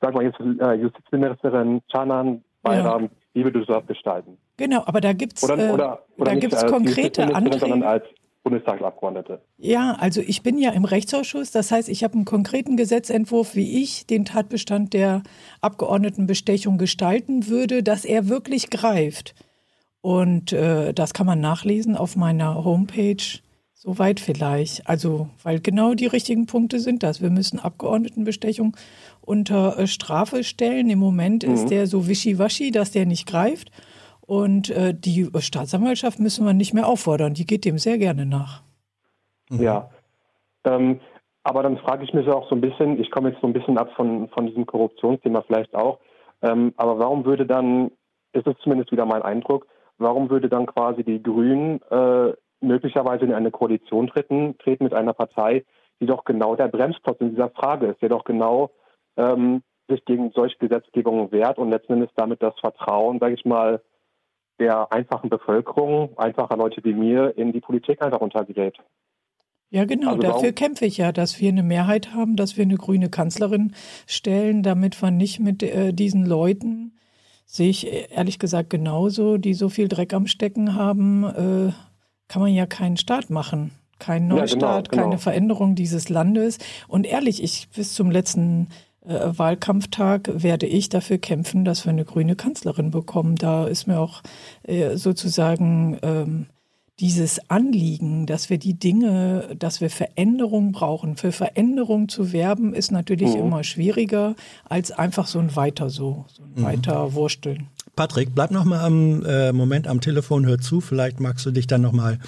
sag 0.01 0.13
mal 0.13 0.23
jetzt 0.23 0.39
äh, 0.39 0.73
Justizministerin 0.73 1.81
Chanan 1.91 2.43
Bayram, 2.61 3.03
ja. 3.03 3.09
wie 3.33 3.43
würdest 3.43 3.69
du 3.69 3.73
das 3.73 3.85
gestalten? 3.85 4.37
Genau, 4.57 4.83
aber 4.85 5.01
da 5.01 5.13
gibt 5.13 5.37
es 5.37 5.43
oder, 5.43 5.57
äh, 5.57 5.71
oder, 5.71 6.03
oder 6.17 6.31
da 6.31 6.39
gibt's 6.39 6.65
konkrete 6.65 7.35
Anträge. 7.35 8.01
Bundestagsabgeordnete. 8.45 9.41
Ja, 9.57 9.97
also 9.99 10.21
ich 10.21 10.43
bin 10.43 10.59
ja 10.59 10.69
im 10.69 10.85
Rechtsausschuss. 10.85 11.49
Das 11.49 11.71
heißt, 11.71 11.89
ich 11.89 12.03
habe 12.03 12.13
einen 12.13 12.25
konkreten 12.25 12.77
Gesetzentwurf, 12.77 13.55
wie 13.55 13.81
ich 13.81 14.05
den 14.05 14.23
Tatbestand 14.23 14.93
der 14.93 15.23
Abgeordnetenbestechung 15.61 16.77
gestalten 16.77 17.47
würde, 17.47 17.81
dass 17.81 18.05
er 18.05 18.29
wirklich 18.29 18.69
greift. 18.69 19.33
Und 20.05 20.53
äh, 20.53 20.93
das 20.93 21.15
kann 21.15 21.25
man 21.25 21.39
nachlesen 21.39 21.97
auf 21.97 22.15
meiner 22.15 22.63
Homepage 22.63 23.39
Soweit 23.85 24.19
vielleicht. 24.19 24.89
Also, 24.89 25.29
weil 25.43 25.59
genau 25.59 25.93
die 25.93 26.07
richtigen 26.07 26.47
Punkte 26.47 26.79
sind 26.79 27.03
das. 27.03 27.21
Wir 27.21 27.29
müssen 27.29 27.59
Abgeordnetenbestechung 27.59 28.75
unter 29.21 29.77
äh, 29.77 29.85
Strafe 29.85 30.43
stellen. 30.43 30.89
Im 30.89 30.97
Moment 30.97 31.45
mhm. 31.45 31.53
ist 31.53 31.69
der 31.69 31.85
so 31.85 32.07
wischiwaschi, 32.07 32.71
dass 32.71 32.91
der 32.91 33.05
nicht 33.05 33.27
greift. 33.27 33.69
Und 34.21 34.71
äh, 34.71 34.95
die 34.95 35.29
Staatsanwaltschaft 35.37 36.19
müssen 36.19 36.47
wir 36.47 36.53
nicht 36.53 36.73
mehr 36.73 36.87
auffordern. 36.87 37.35
Die 37.35 37.45
geht 37.45 37.63
dem 37.63 37.77
sehr 37.77 37.99
gerne 37.99 38.25
nach. 38.25 38.63
Mhm. 39.51 39.61
Ja. 39.61 39.89
Ähm, 40.63 40.99
aber 41.43 41.61
dann 41.61 41.77
frage 41.77 42.05
ich 42.05 42.13
mich 42.13 42.27
auch 42.27 42.49
so 42.49 42.55
ein 42.55 42.61
bisschen, 42.61 42.99
ich 42.99 43.11
komme 43.11 43.29
jetzt 43.29 43.41
so 43.41 43.45
ein 43.47 43.53
bisschen 43.53 43.77
ab 43.77 43.91
von, 43.95 44.29
von 44.29 44.47
diesem 44.47 44.65
Korruptionsthema 44.65 45.43
vielleicht 45.43 45.75
auch, 45.75 45.99
ähm, 46.41 46.73
aber 46.77 46.97
warum 46.97 47.23
würde 47.23 47.45
dann, 47.45 47.91
ist 48.33 48.47
es 48.47 48.55
zumindest 48.63 48.91
wieder 48.91 49.05
mein 49.05 49.21
Eindruck, 49.21 49.67
warum 49.97 50.29
würde 50.29 50.49
dann 50.49 50.65
quasi 50.65 51.03
die 51.03 51.21
Grünen 51.21 51.81
äh, 51.89 52.33
möglicherweise 52.61 53.25
in 53.25 53.33
eine 53.33 53.51
Koalition 53.51 54.07
treten, 54.07 54.57
treten 54.57 54.83
mit 54.83 54.93
einer 54.93 55.13
Partei, 55.13 55.65
die 55.99 56.05
doch 56.05 56.25
genau 56.25 56.55
der 56.55 56.67
Bremsklotz 56.67 57.21
in 57.21 57.31
dieser 57.31 57.49
Frage 57.49 57.87
ist, 57.87 58.01
der 58.01 58.09
doch 58.09 58.23
genau 58.23 58.71
ähm, 59.17 59.61
sich 59.87 60.03
gegen 60.05 60.31
solche 60.31 60.57
Gesetzgebungen 60.57 61.31
wehrt 61.31 61.57
und 61.57 61.69
letzten 61.69 61.93
Endes 61.93 62.09
damit 62.15 62.41
das 62.41 62.59
Vertrauen, 62.59 63.19
sage 63.19 63.35
ich 63.35 63.45
mal, 63.45 63.81
der 64.59 64.91
einfachen 64.91 65.29
Bevölkerung, 65.29 66.17
einfacher 66.17 66.57
Leute 66.57 66.83
wie 66.83 66.93
mir 66.93 67.37
in 67.37 67.51
die 67.51 67.59
Politik 67.59 68.01
einfach 68.01 68.21
untergerät. 68.21 68.77
Ja, 69.69 69.85
genau. 69.85 70.11
Also 70.11 70.21
Dafür 70.21 70.51
kämpfe 70.53 70.85
ich 70.85 70.97
ja, 70.97 71.11
dass 71.11 71.41
wir 71.41 71.49
eine 71.49 71.63
Mehrheit 71.63 72.13
haben, 72.13 72.35
dass 72.35 72.55
wir 72.55 72.63
eine 72.63 72.77
grüne 72.77 73.09
Kanzlerin 73.09 73.73
stellen, 74.07 74.63
damit 74.63 75.01
wir 75.01 75.11
nicht 75.11 75.39
mit 75.39 75.63
äh, 75.63 75.93
diesen 75.93 76.25
Leuten, 76.25 76.97
sehe 77.45 77.69
ich 77.69 77.87
ehrlich 78.11 78.39
gesagt 78.39 78.69
genauso, 78.69 79.37
die 79.37 79.53
so 79.53 79.69
viel 79.69 79.87
Dreck 79.87 80.13
am 80.13 80.27
Stecken 80.27 80.75
haben, 80.75 81.23
äh, 81.23 81.71
kann 82.27 82.41
man 82.41 82.53
ja 82.53 82.65
keinen 82.65 82.97
Staat 82.97 83.29
machen. 83.29 83.71
Kein 83.99 84.27
Neustart, 84.27 84.61
ja, 84.61 84.81
genau, 84.81 84.83
genau. 84.89 85.03
keine 85.03 85.17
Veränderung 85.19 85.75
dieses 85.75 86.09
Landes. 86.09 86.57
Und 86.87 87.05
ehrlich, 87.05 87.41
ich 87.41 87.69
bis 87.69 87.93
zum 87.93 88.11
letzten 88.11 88.67
äh, 89.05 89.37
Wahlkampftag 89.37 90.29
werde 90.33 90.65
ich 90.65 90.89
dafür 90.89 91.17
kämpfen, 91.17 91.63
dass 91.63 91.85
wir 91.85 91.91
eine 91.91 92.05
grüne 92.05 92.35
Kanzlerin 92.35 92.91
bekommen. 92.91 93.35
Da 93.35 93.67
ist 93.67 93.87
mir 93.87 93.99
auch 93.99 94.21
äh, 94.63 94.97
sozusagen 94.97 95.97
ähm, 96.01 96.47
dieses 96.99 97.49
Anliegen, 97.49 98.25
dass 98.25 98.49
wir 98.49 98.57
die 98.57 98.79
Dinge, 98.79 99.55
dass 99.59 99.81
wir 99.81 99.89
Veränderung 99.89 100.71
brauchen. 100.71 101.17
Für 101.17 101.33
Veränderung 101.33 102.07
zu 102.07 102.31
werben 102.31 102.73
ist 102.73 102.91
natürlich 102.91 103.35
mhm. 103.35 103.41
immer 103.41 103.63
schwieriger 103.63 104.35
als 104.63 104.91
einfach 104.91 105.27
so 105.27 105.39
ein 105.39 105.55
Weiter 105.55 105.89
so, 105.89 106.25
so 106.33 106.43
ein 106.43 106.53
mhm. 106.55 106.63
Weiter 106.63 107.13
Wursteln. 107.13 107.67
Patrick, 107.95 108.33
bleib 108.33 108.51
noch 108.51 108.65
mal 108.65 108.79
am 108.79 109.23
äh, 109.25 109.51
Moment 109.51 109.87
am 109.87 110.01
Telefon, 110.01 110.45
hör 110.45 110.59
zu. 110.59 110.81
Vielleicht 110.81 111.19
magst 111.19 111.45
du 111.45 111.51
dich 111.51 111.67
dann 111.67 111.81
noch 111.81 111.93
mal 111.93 112.19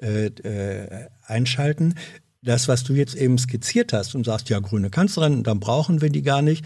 äh, 0.00 0.26
äh, 0.26 1.06
einschalten. 1.24 1.94
Das, 2.42 2.68
was 2.68 2.84
du 2.84 2.94
jetzt 2.94 3.14
eben 3.14 3.38
skizziert 3.38 3.92
hast 3.92 4.14
und 4.14 4.24
sagst, 4.24 4.48
ja, 4.50 4.58
grüne 4.60 4.90
Kanzlerin, 4.90 5.42
dann 5.42 5.60
brauchen 5.60 6.00
wir 6.00 6.10
die 6.10 6.22
gar 6.22 6.42
nicht, 6.42 6.64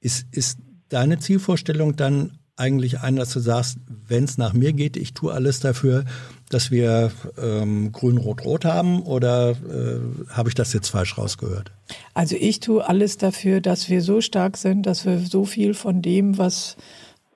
ist, 0.00 0.26
ist 0.32 0.58
deine 0.88 1.18
Zielvorstellung 1.18 1.96
dann 1.96 2.38
eigentlich 2.56 3.00
ein, 3.00 3.16
dass 3.16 3.32
du 3.32 3.40
sagst, 3.40 3.78
wenn 4.06 4.24
es 4.24 4.38
nach 4.38 4.52
mir 4.52 4.72
geht, 4.72 4.96
ich 4.96 5.14
tue 5.14 5.32
alles 5.32 5.60
dafür, 5.60 6.04
dass 6.48 6.70
wir 6.70 7.10
ähm, 7.40 7.92
grün-rot-rot 7.92 8.64
haben 8.64 9.02
oder 9.02 9.50
äh, 9.50 10.30
habe 10.30 10.48
ich 10.48 10.54
das 10.54 10.72
jetzt 10.72 10.88
falsch 10.88 11.18
rausgehört? 11.18 11.72
Also 12.14 12.36
ich 12.36 12.60
tue 12.60 12.86
alles 12.86 13.16
dafür, 13.18 13.60
dass 13.60 13.88
wir 13.88 14.02
so 14.02 14.20
stark 14.20 14.56
sind, 14.56 14.84
dass 14.84 15.04
wir 15.04 15.18
so 15.18 15.44
viel 15.44 15.74
von 15.74 16.02
dem, 16.02 16.38
was 16.38 16.76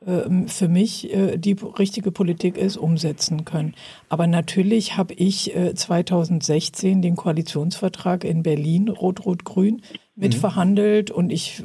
ähm, 0.06 0.48
für 0.48 0.68
mich 0.68 1.12
äh, 1.14 1.36
die 1.36 1.56
richtige 1.78 2.10
Politik 2.10 2.56
ist, 2.56 2.76
umsetzen 2.76 3.44
können. 3.44 3.74
Aber 4.08 4.26
natürlich 4.26 4.96
habe 4.96 5.14
ich 5.14 5.52
2016 5.74 6.98
äh, 6.98 7.00
den 7.02 7.16
Koalitionsvertrag 7.16 8.24
in 8.24 8.42
Berlin 8.42 8.88
Rot-Rot-Grün 8.88 9.82
mitverhandelt 10.16 11.10
mhm. 11.10 11.16
und 11.16 11.30
ich 11.30 11.60
äh, 11.60 11.62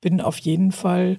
bin 0.00 0.20
auf 0.20 0.38
jeden 0.38 0.72
Fall 0.72 1.16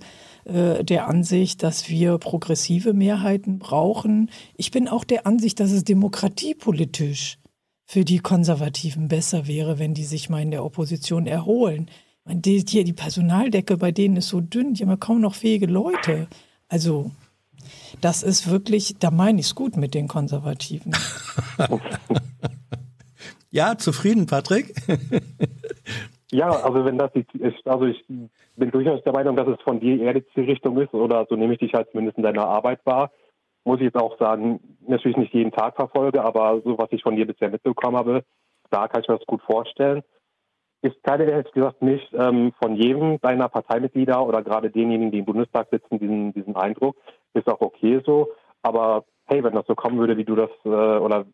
der 0.48 1.08
Ansicht, 1.08 1.64
dass 1.64 1.90
wir 1.90 2.20
progressive 2.20 2.94
Mehrheiten 2.94 3.58
brauchen. 3.58 4.30
Ich 4.56 4.70
bin 4.70 4.88
auch 4.88 5.04
der 5.04 5.26
Ansicht, 5.26 5.60
dass 5.60 5.72
es 5.72 5.84
demokratiepolitisch 5.84 7.40
für 7.86 8.06
die 8.06 8.20
Konservativen 8.20 9.08
besser 9.08 9.48
wäre, 9.48 9.80
wenn 9.80 9.94
die 9.94 10.04
sich 10.04 10.30
mal 10.30 10.42
in 10.42 10.52
der 10.52 10.64
Opposition 10.64 11.26
erholen. 11.26 11.90
Die, 12.28 12.64
die, 12.64 12.84
die 12.84 12.94
Personaldecke 12.94 13.78
bei 13.78 13.92
denen 13.92 14.18
ist 14.18 14.30
so 14.30 14.42
dünn, 14.42 14.74
die 14.74 14.84
haben 14.84 14.90
ja 14.90 14.98
kaum 14.98 15.22
noch 15.22 15.36
fähige 15.36 15.68
Leute. 15.68 16.28
Also, 16.68 17.12
das 18.02 18.24
ist 18.24 18.50
wirklich, 18.50 18.96
da 19.00 19.12
meine 19.12 19.40
ich 19.40 19.48
es 19.48 19.56
gut 19.56 19.78
mit 19.78 19.94
den 19.94 20.08
Konservativen. 20.08 20.92
ja, 23.52 23.78
zufrieden, 23.78 24.26
Patrick? 24.26 24.74
ja, 26.32 26.50
also 26.50 26.84
wenn 26.86 26.98
das 26.98 27.12
ist, 27.16 27.66
also 27.66 27.86
ich 27.86 28.04
bin 28.56 28.72
durchaus 28.72 29.04
der 29.04 29.14
Meinung, 29.14 29.36
dass 29.36 29.48
es 29.48 29.62
von 29.62 29.80
dir 29.80 30.00
eher 30.00 30.14
die 30.14 30.26
Zielrichtung 30.34 30.78
ist 30.80 30.94
oder 30.94 31.26
so 31.30 31.36
nehme 31.36 31.54
ich 31.54 31.60
dich 31.60 31.74
halt 31.74 31.90
zumindest 31.92 32.18
in 32.18 32.24
deiner 32.24 32.48
Arbeit 32.48 32.86
wahr. 32.86 33.12
Muss 33.64 33.78
ich 33.78 33.86
jetzt 33.86 33.98
auch 33.98 34.18
sagen, 34.20 34.60
natürlich 34.88 35.18
nicht 35.18 35.34
jeden 35.34 35.52
Tag 35.52 35.76
verfolge, 35.76 36.24
aber 36.24 36.62
so 36.64 36.78
was 36.78 36.92
ich 36.92 37.02
von 37.02 37.16
dir 37.16 37.26
bisher 37.26 37.50
mitbekommen 37.50 37.98
habe, 37.98 38.24
da 38.70 38.88
kann 38.88 39.02
ich 39.02 39.08
mir 39.08 39.18
das 39.18 39.26
gut 39.26 39.42
vorstellen. 39.42 40.04
Ich 40.82 40.94
teile 41.02 41.26
ehrlich 41.26 41.52
gesagt 41.52 41.82
nicht 41.82 42.08
ähm, 42.14 42.54
von 42.62 42.76
jedem 42.76 43.20
deiner 43.22 43.50
Parteimitglieder 43.50 44.26
oder 44.26 44.44
gerade 44.44 44.70
denjenigen, 44.70 45.12
die 45.12 45.20
im 45.20 45.26
Bundestag 45.26 45.68
sitzen, 45.72 46.00
diesen, 46.00 46.34
diesen 46.34 46.56
Eindruck. 46.56 46.96
Ist 47.34 47.48
auch 47.48 47.62
okay 47.62 48.02
so. 48.06 48.32
Aber 48.62 49.06
hey, 49.26 49.44
wenn 49.44 49.56
das 49.56 49.66
so 49.68 49.74
kommen 49.74 49.98
würde, 49.98 50.16
wie 50.18 50.26
du 50.26 50.36
das, 50.36 50.52
äh, 50.64 50.70
oder 50.70 51.26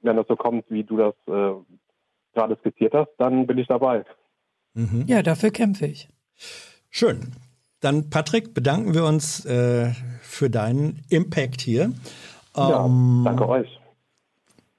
wenn 0.00 0.16
das 0.16 0.26
so 0.26 0.36
kommt, 0.36 0.64
wie 0.70 0.84
du 0.84 0.96
das 0.96 1.14
äh, 1.26 1.52
gerade 2.34 2.56
skizziert 2.60 2.94
hast, 2.94 3.10
dann 3.18 3.46
bin 3.46 3.58
ich 3.58 3.66
dabei. 3.66 4.04
Mhm. 4.74 5.04
Ja, 5.06 5.22
dafür 5.22 5.50
kämpfe 5.50 5.86
ich. 5.86 6.08
Schön. 6.90 7.32
Dann, 7.80 8.08
Patrick, 8.08 8.54
bedanken 8.54 8.94
wir 8.94 9.04
uns 9.04 9.44
äh, 9.44 9.92
für 10.22 10.48
deinen 10.48 11.02
Impact 11.08 11.60
hier. 11.60 11.92
Ja, 12.56 12.86
ähm, 12.86 13.22
danke 13.24 13.48
euch. 13.48 13.80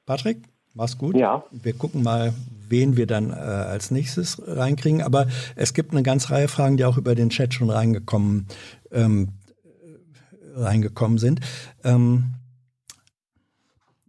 Patrick, 0.06 0.44
mach's 0.74 0.98
gut. 0.98 1.16
Ja. 1.16 1.44
Wir 1.52 1.74
gucken 1.74 2.04
mal, 2.04 2.34
wen 2.70 2.98
wir 2.98 3.08
dann 3.08 3.32
äh, 3.32 3.36
als 3.36 3.92
nächstes 3.92 4.42
reinkriegen. 4.46 5.02
Aber 5.02 5.28
es 5.56 5.74
gibt 5.74 5.92
eine 5.92 6.04
ganze 6.04 6.32
Reihe 6.32 6.48
Fragen, 6.48 6.78
die 6.78 6.86
auch 6.86 6.98
über 6.98 7.16
den 7.16 7.30
Chat 7.30 7.54
schon 7.54 7.70
reingekommen, 7.70 8.48
ähm, 8.92 9.34
reingekommen 10.56 11.18
sind. 11.18 11.42
Ähm, 11.84 12.36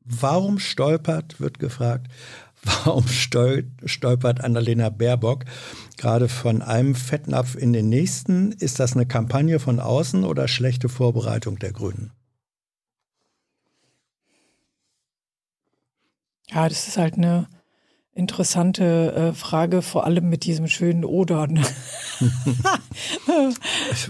warum 0.04 0.58
stolpert, 0.58 1.40
wird 1.40 1.58
gefragt, 1.58 2.08
warum 2.66 3.06
stol 3.08 3.70
stolpert 3.84 4.42
Annalena 4.42 4.90
Baerbock 4.90 5.44
gerade 5.96 6.28
von 6.28 6.62
einem 6.62 6.94
Fettnapf 6.94 7.54
in 7.54 7.72
den 7.72 7.88
nächsten? 7.88 8.52
Ist 8.52 8.80
das 8.80 8.94
eine 8.94 9.06
Kampagne 9.06 9.58
von 9.58 9.80
außen 9.80 10.24
oder 10.24 10.48
schlechte 10.48 10.88
Vorbereitung 10.88 11.58
der 11.58 11.72
Grünen? 11.72 12.12
Ja, 16.48 16.68
das 16.68 16.86
ist 16.86 16.96
halt 16.96 17.14
eine 17.14 17.48
interessante 18.14 19.12
äh, 19.12 19.32
Frage, 19.32 19.82
vor 19.82 20.04
allem 20.04 20.28
mit 20.28 20.44
diesem 20.44 20.68
schönen 20.68 21.04
Oder. 21.04 21.46
Ne? 21.46 21.62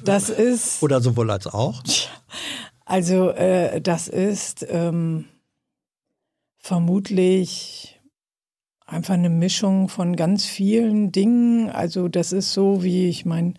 das 0.05 0.29
ist. 0.29 0.83
Oder 0.83 1.01
sowohl 1.01 1.31
als 1.31 1.47
auch? 1.47 1.83
Also, 2.85 3.31
äh, 3.31 3.81
das 3.81 4.07
ist 4.07 4.65
ähm, 4.69 5.25
vermutlich 6.59 7.96
einfach 8.87 9.15
eine 9.15 9.31
Mischung 9.31 9.89
von 9.89 10.17
ganz 10.17 10.47
vielen 10.47 11.13
Dingen. 11.13 11.71
Also, 11.71 12.09
das 12.09 12.33
ist 12.33 12.53
so, 12.53 12.83
wie 12.83 13.09
ich 13.09 13.25
meine, 13.25 13.55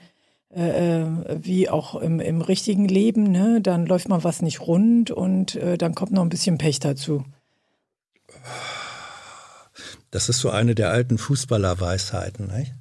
äh, 0.49 1.01
äh, 1.01 1.39
wie 1.41 1.69
auch 1.69 1.95
im, 1.95 2.19
im 2.19 2.41
richtigen 2.41 2.87
Leben, 2.87 3.23
ne? 3.23 3.59
Dann 3.61 3.85
läuft 3.85 4.09
mal 4.09 4.23
was 4.23 4.41
nicht 4.41 4.61
rund 4.61 5.11
und 5.11 5.55
äh, 5.55 5.77
dann 5.77 5.93
kommt 5.93 6.13
noch 6.13 6.23
ein 6.23 6.29
bisschen 6.29 6.57
Pech 6.57 6.79
dazu. 6.79 7.25
Das 10.09 10.29
ist 10.29 10.39
so 10.39 10.49
eine 10.49 10.73
der 10.73 10.89
alten 10.89 11.17
Fußballerweisheiten, 11.17 12.47
nicht? 12.47 12.73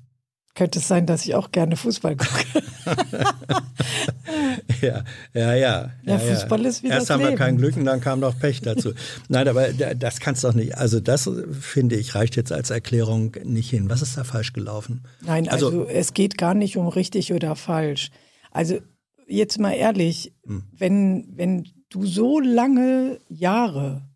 Könnte 0.57 0.78
es 0.78 0.88
sein, 0.88 1.04
dass 1.04 1.26
ich 1.26 1.34
auch 1.34 1.52
gerne 1.52 1.76
Fußball 1.76 2.16
gucke. 2.16 2.62
ja, 4.80 5.04
ja, 5.34 5.54
ja. 5.54 5.90
Ja, 6.02 6.18
Fußball 6.18 6.62
ja. 6.62 6.68
ist 6.68 6.82
wie 6.82 6.88
Erst 6.88 7.11
haben 7.11 7.20
Leben. 7.20 7.32
wir 7.32 7.36
kein 7.36 7.59
Glück 7.59 7.76
und 7.76 7.84
dann 7.84 8.00
kam 8.00 8.20
noch 8.20 8.38
Pech 8.38 8.62
dazu. 8.62 8.94
Nein, 9.28 9.48
aber 9.48 9.68
das 9.74 10.18
kannst 10.18 10.42
du 10.42 10.48
doch 10.48 10.54
nicht. 10.54 10.78
Also 10.78 10.98
das, 10.98 11.30
finde 11.61 11.96
ich, 11.96 12.14
reicht 12.14 12.36
jetzt 12.36 12.52
als 12.52 12.70
Erklärung 12.70 13.36
nicht 13.44 13.68
hin. 13.68 13.90
Was 13.90 14.00
ist 14.00 14.16
da 14.16 14.24
falsch 14.24 14.54
gelaufen? 14.54 15.04
Nein, 15.20 15.46
also, 15.50 15.66
also 15.66 15.84
es 15.88 16.14
geht 16.14 16.38
gar 16.38 16.54
nicht 16.54 16.78
um 16.78 16.88
richtig 16.88 17.34
oder 17.34 17.54
falsch. 17.54 18.11
Also 18.50 18.78
jetzt 19.28 19.61
mal 19.61 19.72
ehrlich, 19.72 20.32
hm. 20.46 20.62
wenn, 20.72 21.34
wenn 21.36 21.68
du 21.90 22.07
so 22.07 22.40
lange 22.40 23.18
Jahre 23.28 24.09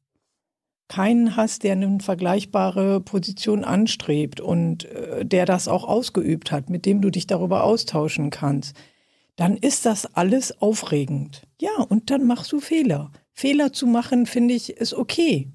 keinen 0.91 1.37
hast, 1.37 1.63
der 1.63 1.73
eine 1.73 2.01
vergleichbare 2.01 3.01
Position 3.01 3.65
anstrebt 3.65 4.41
und 4.41 4.85
äh, 4.87 5.25
der 5.25 5.47
das 5.47 5.69
auch 5.69 5.85
ausgeübt 5.85 6.51
hat, 6.51 6.69
mit 6.69 6.85
dem 6.85 7.01
du 7.01 7.11
dich 7.11 7.29
darüber 7.29 7.63
austauschen 7.63 8.31
kannst, 8.31 8.77
dann 9.37 9.57
ist 9.57 9.87
das 9.87 10.17
alles 10.17 10.61
aufregend. 10.61 11.43
Ja, 11.61 11.71
und 11.89 12.11
dann 12.11 12.27
machst 12.27 12.51
du 12.51 12.59
Fehler. 12.59 13.13
Fehler 13.33 13.73
zu 13.73 13.87
machen, 13.87 14.27
finde 14.27 14.53
ich, 14.53 14.71
ist 14.71 14.93
okay. 14.93 15.49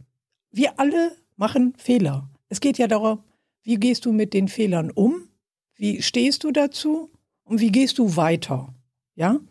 Wir 0.51 0.79
alle 0.79 1.11
machen 1.35 1.73
Fehler. 1.77 2.29
Es 2.47 2.61
geht 2.61 2.77
ja 2.77 2.87
darum, 2.87 3.19
wie 3.61 3.75
gehst 3.75 4.05
du 4.05 4.13
mit 4.13 4.33
den 4.33 4.47
Fehlern 4.47 4.89
um? 4.89 5.27
Wie 5.75 6.01
stehst 6.01 6.45
du 6.45 6.51
dazu? 6.51 7.09
Und 7.43 7.59
wie 7.59 7.73
gehst 7.73 7.97
du 7.97 8.15
weiter? 8.15 8.73
Ja? 9.15 9.41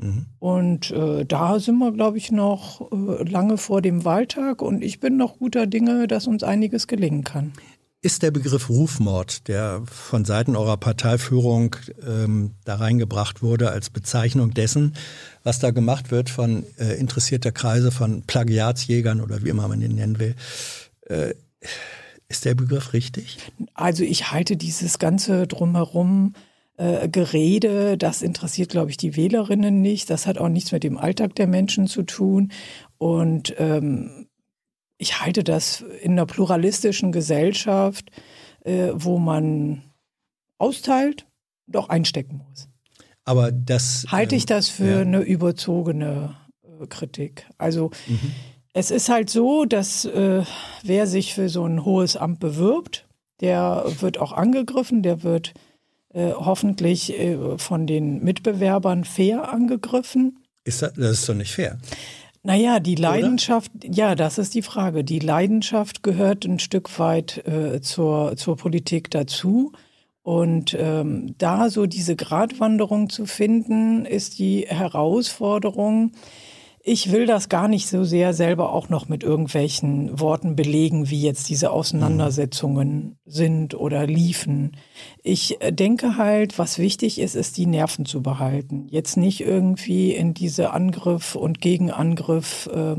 Mhm. 0.00 0.26
Und 0.38 0.90
äh, 0.90 1.24
da 1.24 1.60
sind 1.60 1.78
wir, 1.78 1.92
glaube 1.92 2.18
ich, 2.18 2.32
noch 2.32 2.90
äh, 2.92 3.22
lange 3.24 3.58
vor 3.58 3.82
dem 3.82 4.04
Wahltag 4.04 4.62
und 4.62 4.82
ich 4.82 5.00
bin 5.00 5.16
noch 5.16 5.38
guter 5.38 5.66
Dinge, 5.66 6.08
dass 6.08 6.26
uns 6.26 6.42
einiges 6.42 6.86
gelingen 6.86 7.24
kann. 7.24 7.52
Ist 8.02 8.22
der 8.22 8.30
Begriff 8.30 8.70
Rufmord, 8.70 9.46
der 9.46 9.82
von 9.84 10.24
Seiten 10.24 10.56
eurer 10.56 10.78
Parteiführung 10.78 11.76
ähm, 12.06 12.52
da 12.64 12.76
reingebracht 12.76 13.42
wurde, 13.42 13.70
als 13.70 13.90
Bezeichnung 13.90 14.54
dessen, 14.54 14.94
was 15.42 15.58
da 15.58 15.70
gemacht 15.70 16.10
wird 16.10 16.30
von 16.30 16.64
äh, 16.78 16.94
interessierter 16.94 17.52
Kreise, 17.52 17.90
von 17.90 18.22
Plagiatsjägern 18.22 19.20
oder 19.20 19.44
wie 19.44 19.50
immer 19.50 19.68
man 19.68 19.82
ihn 19.82 19.96
nennen 19.96 20.18
will, 20.18 20.34
äh, 21.08 21.34
ist 22.30 22.46
der 22.46 22.54
Begriff 22.54 22.94
richtig? 22.94 23.36
Also 23.74 24.02
ich 24.02 24.32
halte 24.32 24.56
dieses 24.56 24.98
ganze 24.98 25.46
drumherum 25.46 26.34
äh, 26.80 27.08
Gerede, 27.10 27.98
das 27.98 28.22
interessiert, 28.22 28.70
glaube 28.70 28.90
ich, 28.90 28.96
die 28.96 29.14
Wählerinnen 29.14 29.82
nicht. 29.82 30.08
Das 30.08 30.26
hat 30.26 30.38
auch 30.38 30.48
nichts 30.48 30.72
mit 30.72 30.82
dem 30.82 30.96
Alltag 30.96 31.34
der 31.34 31.46
Menschen 31.46 31.86
zu 31.86 32.02
tun. 32.04 32.52
Und 32.96 33.54
ähm, 33.58 34.28
ich 34.96 35.20
halte 35.20 35.44
das 35.44 35.84
in 36.02 36.12
einer 36.12 36.24
pluralistischen 36.24 37.12
Gesellschaft, 37.12 38.10
äh, 38.64 38.92
wo 38.94 39.18
man 39.18 39.82
austeilt, 40.56 41.26
doch 41.66 41.90
einstecken 41.90 42.40
muss. 42.48 42.68
Aber 43.24 43.52
das 43.52 44.06
halte 44.08 44.34
ich 44.34 44.44
ähm, 44.44 44.48
das 44.48 44.70
für 44.70 44.90
ja. 44.90 45.00
eine 45.00 45.20
überzogene 45.20 46.36
äh, 46.62 46.86
Kritik. 46.86 47.46
Also 47.58 47.90
mhm. 48.06 48.32
es 48.72 48.90
ist 48.90 49.10
halt 49.10 49.28
so, 49.28 49.66
dass 49.66 50.06
äh, 50.06 50.44
wer 50.82 51.06
sich 51.06 51.34
für 51.34 51.50
so 51.50 51.64
ein 51.66 51.84
hohes 51.84 52.16
Amt 52.16 52.40
bewirbt, 52.40 53.06
der 53.42 53.84
wird 54.00 54.16
auch 54.18 54.32
angegriffen, 54.32 55.02
der 55.02 55.22
wird 55.22 55.52
äh, 56.12 56.32
hoffentlich 56.32 57.18
äh, 57.18 57.58
von 57.58 57.86
den 57.86 58.22
Mitbewerbern 58.22 59.04
fair 59.04 59.52
angegriffen. 59.52 60.38
Ist 60.64 60.82
das, 60.82 60.92
das 60.94 61.12
ist 61.12 61.28
doch 61.28 61.34
nicht 61.34 61.52
fair. 61.52 61.78
Naja, 62.42 62.80
die 62.80 62.94
Leidenschaft, 62.94 63.70
Oder? 63.76 63.92
ja, 63.92 64.14
das 64.14 64.38
ist 64.38 64.54
die 64.54 64.62
Frage. 64.62 65.04
Die 65.04 65.18
Leidenschaft 65.18 66.02
gehört 66.02 66.44
ein 66.46 66.58
Stück 66.58 66.98
weit 66.98 67.46
äh, 67.46 67.80
zur, 67.80 68.36
zur 68.36 68.56
Politik 68.56 69.10
dazu. 69.10 69.72
Und 70.22 70.76
ähm, 70.78 71.34
da 71.38 71.70
so 71.70 71.86
diese 71.86 72.16
Gratwanderung 72.16 73.10
zu 73.10 73.26
finden, 73.26 74.04
ist 74.04 74.38
die 74.38 74.66
Herausforderung. 74.68 76.12
Ich 76.82 77.12
will 77.12 77.26
das 77.26 77.50
gar 77.50 77.68
nicht 77.68 77.88
so 77.88 78.04
sehr 78.04 78.32
selber 78.32 78.72
auch 78.72 78.88
noch 78.88 79.06
mit 79.06 79.22
irgendwelchen 79.22 80.18
Worten 80.18 80.56
belegen, 80.56 81.10
wie 81.10 81.20
jetzt 81.20 81.50
diese 81.50 81.70
Auseinandersetzungen 81.72 83.18
sind 83.26 83.74
oder 83.74 84.06
liefen. 84.06 84.76
Ich 85.22 85.60
äh, 85.60 85.72
denke 85.72 86.16
halt, 86.16 86.58
was 86.58 86.78
wichtig 86.78 87.18
ist, 87.20 87.34
ist 87.34 87.58
die 87.58 87.66
Nerven 87.66 88.06
zu 88.06 88.22
behalten. 88.22 88.86
Jetzt 88.88 89.18
nicht 89.18 89.42
irgendwie 89.42 90.12
in 90.12 90.32
diese 90.32 90.70
Angriff 90.70 91.34
und 91.34 91.60
Gegenangriff 91.60 92.70
äh, 92.72 92.96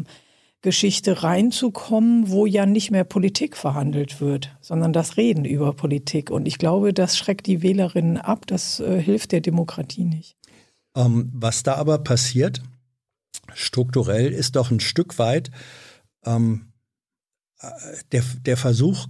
Geschichte 0.61 1.23
reinzukommen, 1.23 2.29
wo 2.29 2.45
ja 2.45 2.67
nicht 2.67 2.91
mehr 2.91 3.03
Politik 3.03 3.57
verhandelt 3.57 4.21
wird, 4.21 4.55
sondern 4.61 4.93
das 4.93 5.17
Reden 5.17 5.43
über 5.43 5.73
Politik. 5.73 6.29
Und 6.29 6.47
ich 6.47 6.59
glaube, 6.59 6.93
das 6.93 7.17
schreckt 7.17 7.47
die 7.47 7.63
Wählerinnen 7.63 8.17
ab, 8.17 8.45
das 8.45 8.79
äh, 8.79 9.01
hilft 9.01 9.31
der 9.31 9.41
Demokratie 9.41 10.03
nicht. 10.03 10.35
Ähm, 10.95 11.31
was 11.33 11.63
da 11.63 11.75
aber 11.75 11.97
passiert, 11.97 12.61
strukturell 13.55 14.31
ist 14.31 14.55
doch 14.55 14.71
ein 14.71 14.79
Stück 14.79 15.19
weit 15.19 15.51
ähm, 16.25 16.71
der, 18.11 18.23
der 18.45 18.57
Versuch, 18.57 19.07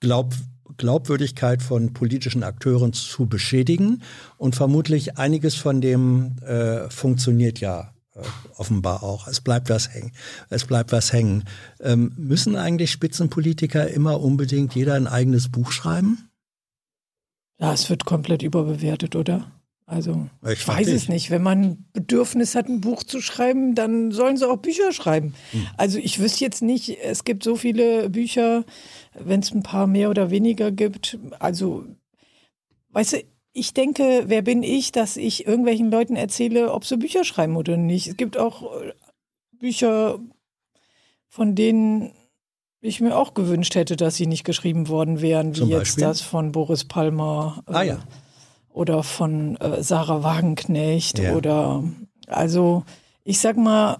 Glaub, 0.00 0.34
Glaubwürdigkeit 0.76 1.62
von 1.62 1.92
politischen 1.92 2.42
Akteuren 2.42 2.92
zu 2.92 3.26
beschädigen. 3.26 4.02
Und 4.36 4.56
vermutlich 4.56 5.18
einiges 5.18 5.54
von 5.54 5.80
dem 5.80 6.38
äh, 6.42 6.88
funktioniert 6.90 7.60
ja 7.60 7.94
äh, 8.14 8.20
offenbar 8.56 9.02
auch. 9.02 9.28
Es 9.28 9.40
bleibt 9.40 9.70
was 9.70 9.92
hängen. 9.92 10.12
Es 10.48 10.64
bleibt 10.64 10.92
was 10.92 11.12
hängen. 11.12 11.44
Ähm, 11.80 12.12
müssen 12.16 12.56
eigentlich 12.56 12.90
Spitzenpolitiker 12.90 13.88
immer 13.88 14.20
unbedingt 14.20 14.74
jeder 14.74 14.94
ein 14.94 15.06
eigenes 15.06 15.50
Buch 15.50 15.72
schreiben? 15.72 16.30
Ja, 17.58 17.72
es 17.72 17.88
wird 17.88 18.04
komplett 18.04 18.42
überbewertet, 18.42 19.14
oder? 19.14 19.50
Also 19.92 20.26
ich 20.48 20.66
weiß 20.66 20.88
es 20.88 21.08
nicht. 21.08 21.30
Wenn 21.30 21.42
man 21.42 21.84
Bedürfnis 21.92 22.54
hat, 22.54 22.66
ein 22.66 22.80
Buch 22.80 23.02
zu 23.02 23.20
schreiben, 23.20 23.74
dann 23.74 24.10
sollen 24.10 24.38
sie 24.38 24.48
auch 24.48 24.56
Bücher 24.56 24.90
schreiben. 24.90 25.34
Hm. 25.50 25.66
Also 25.76 25.98
ich 25.98 26.18
wüsste 26.18 26.44
jetzt 26.44 26.62
nicht, 26.62 26.98
es 27.02 27.24
gibt 27.24 27.44
so 27.44 27.56
viele 27.56 28.08
Bücher, 28.08 28.64
wenn 29.18 29.40
es 29.40 29.52
ein 29.52 29.62
paar 29.62 29.86
mehr 29.86 30.08
oder 30.08 30.30
weniger 30.30 30.72
gibt. 30.72 31.18
Also, 31.38 31.84
weißt 32.92 33.12
du, 33.12 33.16
ich 33.52 33.74
denke, 33.74 34.24
wer 34.28 34.40
bin 34.40 34.62
ich, 34.62 34.92
dass 34.92 35.18
ich 35.18 35.46
irgendwelchen 35.46 35.90
Leuten 35.90 36.16
erzähle, 36.16 36.72
ob 36.72 36.86
sie 36.86 36.96
Bücher 36.96 37.24
schreiben 37.24 37.56
oder 37.56 37.76
nicht. 37.76 38.06
Es 38.06 38.16
gibt 38.16 38.38
auch 38.38 38.80
äh, 38.80 38.94
Bücher, 39.52 40.18
von 41.28 41.54
denen 41.54 42.12
ich 42.80 43.02
mir 43.02 43.14
auch 43.14 43.34
gewünscht 43.34 43.74
hätte, 43.74 43.96
dass 43.96 44.16
sie 44.16 44.26
nicht 44.26 44.44
geschrieben 44.44 44.88
worden 44.88 45.20
wären, 45.20 45.54
wie 45.54 45.60
Zum 45.60 45.68
jetzt 45.68 46.00
das 46.00 46.22
von 46.22 46.50
Boris 46.50 46.84
Palmer. 46.84 47.62
Äh, 47.68 47.72
ah 47.74 47.82
ja 47.82 47.98
oder 48.72 49.02
von 49.02 49.56
äh, 49.56 49.82
Sarah 49.82 50.22
Wagenknecht 50.22 51.18
ja. 51.18 51.34
oder 51.34 51.84
also 52.26 52.84
ich 53.24 53.40
sag 53.40 53.56
mal, 53.56 53.98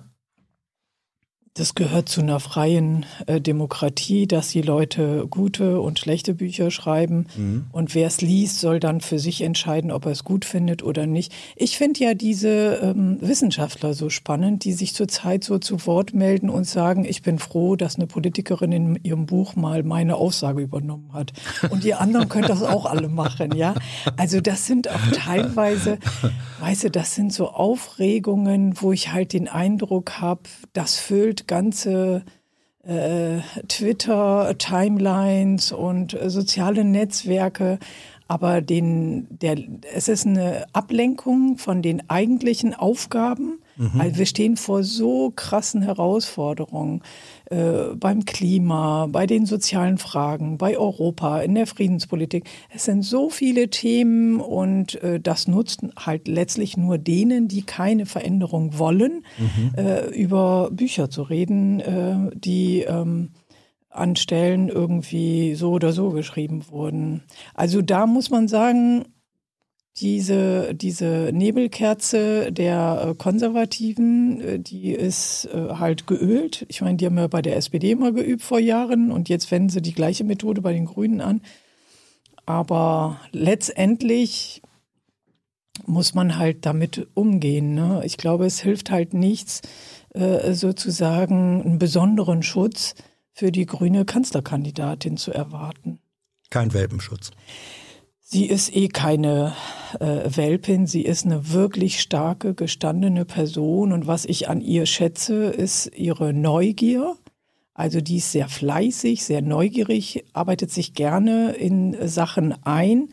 das 1.55 1.75
gehört 1.75 2.09
zu 2.09 2.23
einer 2.23 2.41
freien 2.41 3.05
äh, 3.27 3.39
Demokratie, 3.39 4.27
dass 4.27 4.49
die 4.49 4.63
Leute 4.63 5.27
gute 5.29 5.83
und 5.83 5.99
schlechte 5.99 6.33
Bücher 6.33 6.71
schreiben. 6.71 7.27
Mhm. 7.37 7.67
Und 7.73 7.95
wer 7.95 8.07
es 8.07 8.23
liest, 8.23 8.59
soll 8.59 8.81
dann 8.81 9.03
für 9.03 9.19
sich 9.19 9.43
entscheiden, 9.43 9.91
ob 9.91 10.07
er 10.07 10.13
es 10.13 10.25
gut 10.25 10.47
findet 10.47 10.83
oder 10.83 11.07
nicht. 11.07 11.31
Ich 11.55 11.77
finde 11.77 12.01
ja 12.01 12.15
diese 12.15 12.81
ähm, 12.83 13.19
Wissenschaftler 13.21 13.93
so 13.93 14.09
spannend, 14.09 14.65
die 14.65 14.73
sich 14.73 14.95
zurzeit 14.95 15.45
so 15.45 15.59
zu 15.59 15.87
Wort 15.87 16.15
melden 16.15 16.49
und 16.49 16.65
sagen, 16.65 17.05
ich 17.05 17.21
bin 17.21 17.39
froh, 17.39 17.77
dass 17.77 17.97
eine 17.97 18.07
Politikerin 18.07 18.73
in 18.73 18.99
ihrem 19.03 19.27
Buch 19.27 19.55
mal 19.55 19.83
meine 19.83 20.17
Aussage 20.17 20.63
übernommen 20.63 21.13
hat. 21.13 21.35
Und 21.69 21.85
ihr 21.85 22.01
anderen 22.01 22.31
könnt 22.31 22.49
das 22.49 22.63
auch 22.63 22.87
alle 22.87 23.09
machen, 23.09 23.55
ja. 23.55 23.75
Also 24.17 24.41
das 24.41 24.67
sind 24.67 24.89
auch 24.89 25.13
teilweise, 25.13 25.99
weißt 26.61 26.85
du, 26.85 26.91
das 26.91 27.15
sind 27.15 27.31
so 27.31 27.51
Aufregungen, 27.51 28.81
wo 28.81 28.93
ich 28.93 29.13
halt 29.13 29.35
den 29.35 29.49
Eindruck 29.49 30.19
habe, 30.19 30.43
das 30.73 30.97
füllt 30.97 31.42
ganze 31.47 32.25
äh, 32.85 33.39
Twitter, 33.69 34.57
Timelines 34.59 35.73
und 35.73 36.15
äh, 36.15 36.31
soziale 36.31 36.85
Netzwerke. 36.85 37.79
Aber 38.29 38.63
den, 38.63 39.27
der, 39.31 39.59
es 39.95 40.09
ist 40.09 40.27
eine 40.27 40.65
Ablenkung 40.73 41.59
von 41.59 41.83
den 41.83 42.09
eigentlichen 42.09 42.75
Aufgaben. 42.75 43.61
Mhm. 43.77 44.01
Also 44.01 44.19
wir 44.19 44.27
stehen 44.27 44.57
vor 44.57 44.83
so 44.83 45.33
krassen 45.35 45.83
Herausforderungen 45.83 47.03
äh, 47.53 47.95
beim 47.95 48.25
Klima, 48.25 49.07
bei 49.11 49.27
den 49.27 49.45
sozialen 49.47 49.99
Fragen, 49.99 50.57
bei 50.57 50.79
Europa, 50.79 51.41
in 51.41 51.55
der 51.55 51.67
Friedenspolitik. 51.67 52.45
Es 52.71 52.85
sind 52.85 53.03
so 53.03 53.29
viele 53.29 53.69
Themen 53.69 54.41
und 54.41 55.01
äh, 55.03 55.21
das 55.21 55.49
nutzt 55.49 55.83
halt 55.97 56.29
letztlich 56.29 56.77
nur 56.77 56.97
denen, 56.99 57.49
die 57.49 57.63
keine 57.63 58.07
Veränderung 58.07 58.79
wollen, 58.79 59.25
mhm. 59.39 59.73
äh, 59.77 60.07
über 60.09 60.71
Bücher 60.73 61.11
zu 61.11 61.23
reden, 61.23 61.81
äh, 61.81 62.31
die 62.35 62.81
ähm, 62.81 63.31
an 63.91 64.17
Stellen 64.17 64.69
irgendwie 64.69 65.55
so 65.55 65.73
oder 65.73 65.93
so 65.93 66.11
geschrieben 66.11 66.65
wurden. 66.71 67.23
Also 67.55 67.83
da 67.83 68.07
muss 68.07 68.31
man 68.31 68.49
sagen, 68.49 69.05
diese, 69.99 70.75
diese 70.75 71.31
Nebelkerze 71.33 72.51
der 72.51 73.09
äh, 73.09 73.15
Konservativen, 73.15 74.41
äh, 74.41 74.59
die 74.59 74.93
ist 74.93 75.47
äh, 75.53 75.75
halt 75.75 76.07
geölt. 76.07 76.65
Ich 76.69 76.81
meine, 76.81 76.97
die 76.97 77.07
haben 77.07 77.19
ja 77.19 77.27
bei 77.27 77.43
der 77.43 77.57
SPD 77.57 77.95
mal 77.95 78.13
geübt 78.13 78.43
vor 78.43 78.59
Jahren 78.59 79.13
und 79.13 79.29
jetzt 79.29 79.51
wenden 79.51 79.69
sie 79.69 79.83
die 79.83 79.93
gleiche 79.93 80.25
Methode 80.25 80.63
bei 80.63 80.73
den 80.73 80.87
Grünen 80.87 81.21
an. 81.21 81.43
Aber 82.47 83.21
letztendlich 83.33 84.63
muss 85.87 86.15
man 86.15 86.39
halt 86.39 86.65
damit 86.67 87.09
umgehen. 87.15 87.75
Ne? 87.75 88.03
Ich 88.05 88.17
glaube, 88.17 88.47
es 88.47 88.61
hilft 88.61 88.91
halt 88.91 89.15
nichts, 89.15 89.63
sozusagen 90.15 91.63
einen 91.63 91.79
besonderen 91.79 92.43
Schutz 92.43 92.95
für 93.33 93.51
die 93.51 93.65
grüne 93.65 94.05
Kanzlerkandidatin 94.05 95.17
zu 95.17 95.33
erwarten. 95.33 96.01
Kein 96.51 96.75
Welpenschutz. 96.75 97.31
Sie 98.33 98.47
ist 98.47 98.75
eh 98.75 98.89
keine 98.89 99.55
äh, 100.01 100.23
Welpin, 100.25 100.87
sie 100.87 101.03
ist 101.03 101.27
eine 101.27 101.53
wirklich 101.53 102.01
starke, 102.01 102.55
gestandene 102.55 103.27
Person. 103.27 103.93
Und 103.93 104.07
was 104.07 104.25
ich 104.25 104.49
an 104.49 104.63
ihr 104.63 104.87
schätze, 104.87 105.51
ist 105.51 105.95
ihre 105.95 106.33
Neugier. 106.33 107.17
Also 107.75 108.01
die 108.01 108.17
ist 108.17 108.33
sehr 108.33 108.49
fleißig, 108.49 109.23
sehr 109.23 109.43
neugierig, 109.43 110.25
arbeitet 110.33 110.71
sich 110.71 110.95
gerne 110.95 111.53
in 111.53 112.09
Sachen 112.09 112.55
ein 112.65 113.11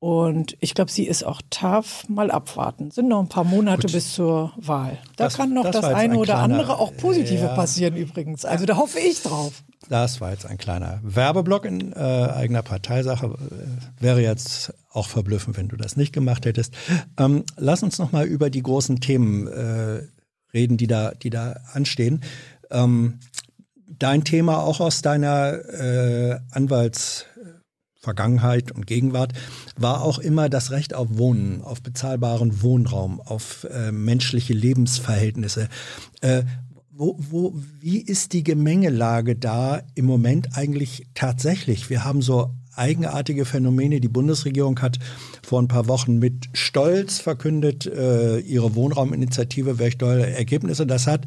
Und 0.00 0.56
ich 0.60 0.74
glaube, 0.74 0.92
sie 0.92 1.06
ist 1.08 1.24
auch 1.24 1.42
tough. 1.50 2.08
Mal 2.08 2.30
abwarten. 2.30 2.92
Sind 2.92 3.08
noch 3.08 3.20
ein 3.20 3.28
paar 3.28 3.44
Monate 3.44 3.82
Gut. 3.82 3.92
bis 3.92 4.12
zur 4.12 4.52
Wahl. 4.56 4.98
Da 5.16 5.24
das, 5.24 5.36
kann 5.36 5.52
noch 5.52 5.64
das, 5.64 5.72
das 5.72 5.84
eine 5.86 5.96
ein 5.96 6.16
oder 6.16 6.34
kleiner, 6.34 6.42
andere 6.42 6.78
auch 6.78 6.96
positive 6.96 7.42
ja, 7.42 7.54
passieren 7.54 7.96
übrigens. 7.96 8.44
Also 8.44 8.64
da 8.64 8.76
hoffe 8.76 9.00
ich 9.00 9.22
drauf. 9.22 9.64
Das 9.88 10.20
war 10.20 10.30
jetzt 10.30 10.46
ein 10.46 10.58
kleiner 10.58 11.00
Werbeblock 11.02 11.64
in 11.64 11.92
äh, 11.92 11.96
eigener 11.96 12.62
Parteisache. 12.62 13.26
Äh, 13.26 14.02
wäre 14.02 14.22
jetzt 14.22 14.72
auch 14.92 15.08
verblüffend, 15.08 15.56
wenn 15.56 15.68
du 15.68 15.76
das 15.76 15.96
nicht 15.96 16.12
gemacht 16.12 16.46
hättest. 16.46 16.74
Ähm, 17.18 17.44
lass 17.56 17.82
uns 17.82 17.98
noch 17.98 18.12
mal 18.12 18.26
über 18.26 18.50
die 18.50 18.62
großen 18.62 19.00
Themen 19.00 19.48
äh, 19.48 20.02
reden, 20.54 20.76
die 20.76 20.86
da, 20.86 21.12
die 21.12 21.30
da 21.30 21.56
anstehen. 21.72 22.22
Ähm, 22.70 23.18
dein 23.98 24.22
Thema 24.22 24.62
auch 24.62 24.80
aus 24.80 25.02
deiner 25.02 25.54
äh, 25.54 26.38
Anwalts 26.52 27.26
Vergangenheit 28.08 28.72
und 28.72 28.86
Gegenwart, 28.86 29.34
war 29.76 30.02
auch 30.02 30.18
immer 30.18 30.48
das 30.48 30.70
Recht 30.70 30.94
auf 30.94 31.08
Wohnen, 31.18 31.60
auf 31.62 31.82
bezahlbaren 31.82 32.62
Wohnraum, 32.62 33.20
auf 33.20 33.66
äh, 33.70 33.92
menschliche 33.92 34.54
Lebensverhältnisse. 34.54 35.68
Äh, 36.22 36.44
wo, 36.90 37.16
wo, 37.18 37.54
wie 37.80 37.98
ist 37.98 38.32
die 38.32 38.42
Gemengelage 38.42 39.36
da 39.36 39.82
im 39.94 40.06
Moment 40.06 40.56
eigentlich 40.56 41.06
tatsächlich? 41.14 41.90
Wir 41.90 42.02
haben 42.04 42.22
so 42.22 42.54
eigenartige 42.78 43.44
Phänomene. 43.44 44.00
Die 44.00 44.08
Bundesregierung 44.08 44.80
hat 44.80 44.98
vor 45.42 45.60
ein 45.60 45.68
paar 45.68 45.86
Wochen 45.88 46.18
mit 46.18 46.48
Stolz 46.54 47.18
verkündet, 47.18 47.86
äh, 47.86 48.38
ihre 48.38 48.74
Wohnrauminitiative, 48.74 49.78
welche 49.78 49.98
tolle 49.98 50.30
Ergebnisse 50.30 50.86
das 50.86 51.06
hat. 51.06 51.26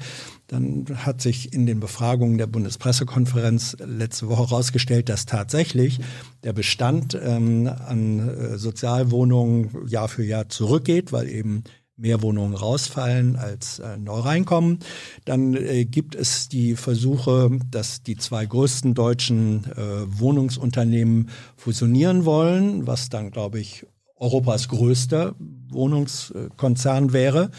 Dann 0.51 0.85
hat 0.93 1.21
sich 1.21 1.53
in 1.53 1.65
den 1.65 1.79
Befragungen 1.79 2.37
der 2.37 2.45
Bundespressekonferenz 2.45 3.77
letzte 3.79 4.27
Woche 4.27 4.49
herausgestellt, 4.49 5.07
dass 5.07 5.25
tatsächlich 5.25 6.01
der 6.43 6.51
Bestand 6.51 7.17
ähm, 7.23 7.71
an 7.87 8.27
äh, 8.27 8.57
Sozialwohnungen 8.57 9.87
Jahr 9.87 10.09
für 10.09 10.25
Jahr 10.25 10.49
zurückgeht, 10.49 11.13
weil 11.13 11.29
eben 11.29 11.63
mehr 11.95 12.21
Wohnungen 12.21 12.53
rausfallen 12.53 13.37
als 13.37 13.79
äh, 13.79 13.97
neu 13.97 14.19
reinkommen. 14.19 14.79
Dann 15.23 15.55
äh, 15.55 15.85
gibt 15.85 16.15
es 16.15 16.49
die 16.49 16.75
Versuche, 16.75 17.57
dass 17.69 18.03
die 18.03 18.17
zwei 18.17 18.45
größten 18.45 18.93
deutschen 18.93 19.71
äh, 19.71 20.19
Wohnungsunternehmen 20.19 21.29
fusionieren 21.55 22.25
wollen, 22.25 22.87
was 22.87 23.07
dann, 23.07 23.31
glaube 23.31 23.61
ich, 23.61 23.85
Europas 24.17 24.67
größter 24.67 25.33
Wohnungskonzern 25.69 27.13
wäre. 27.13 27.51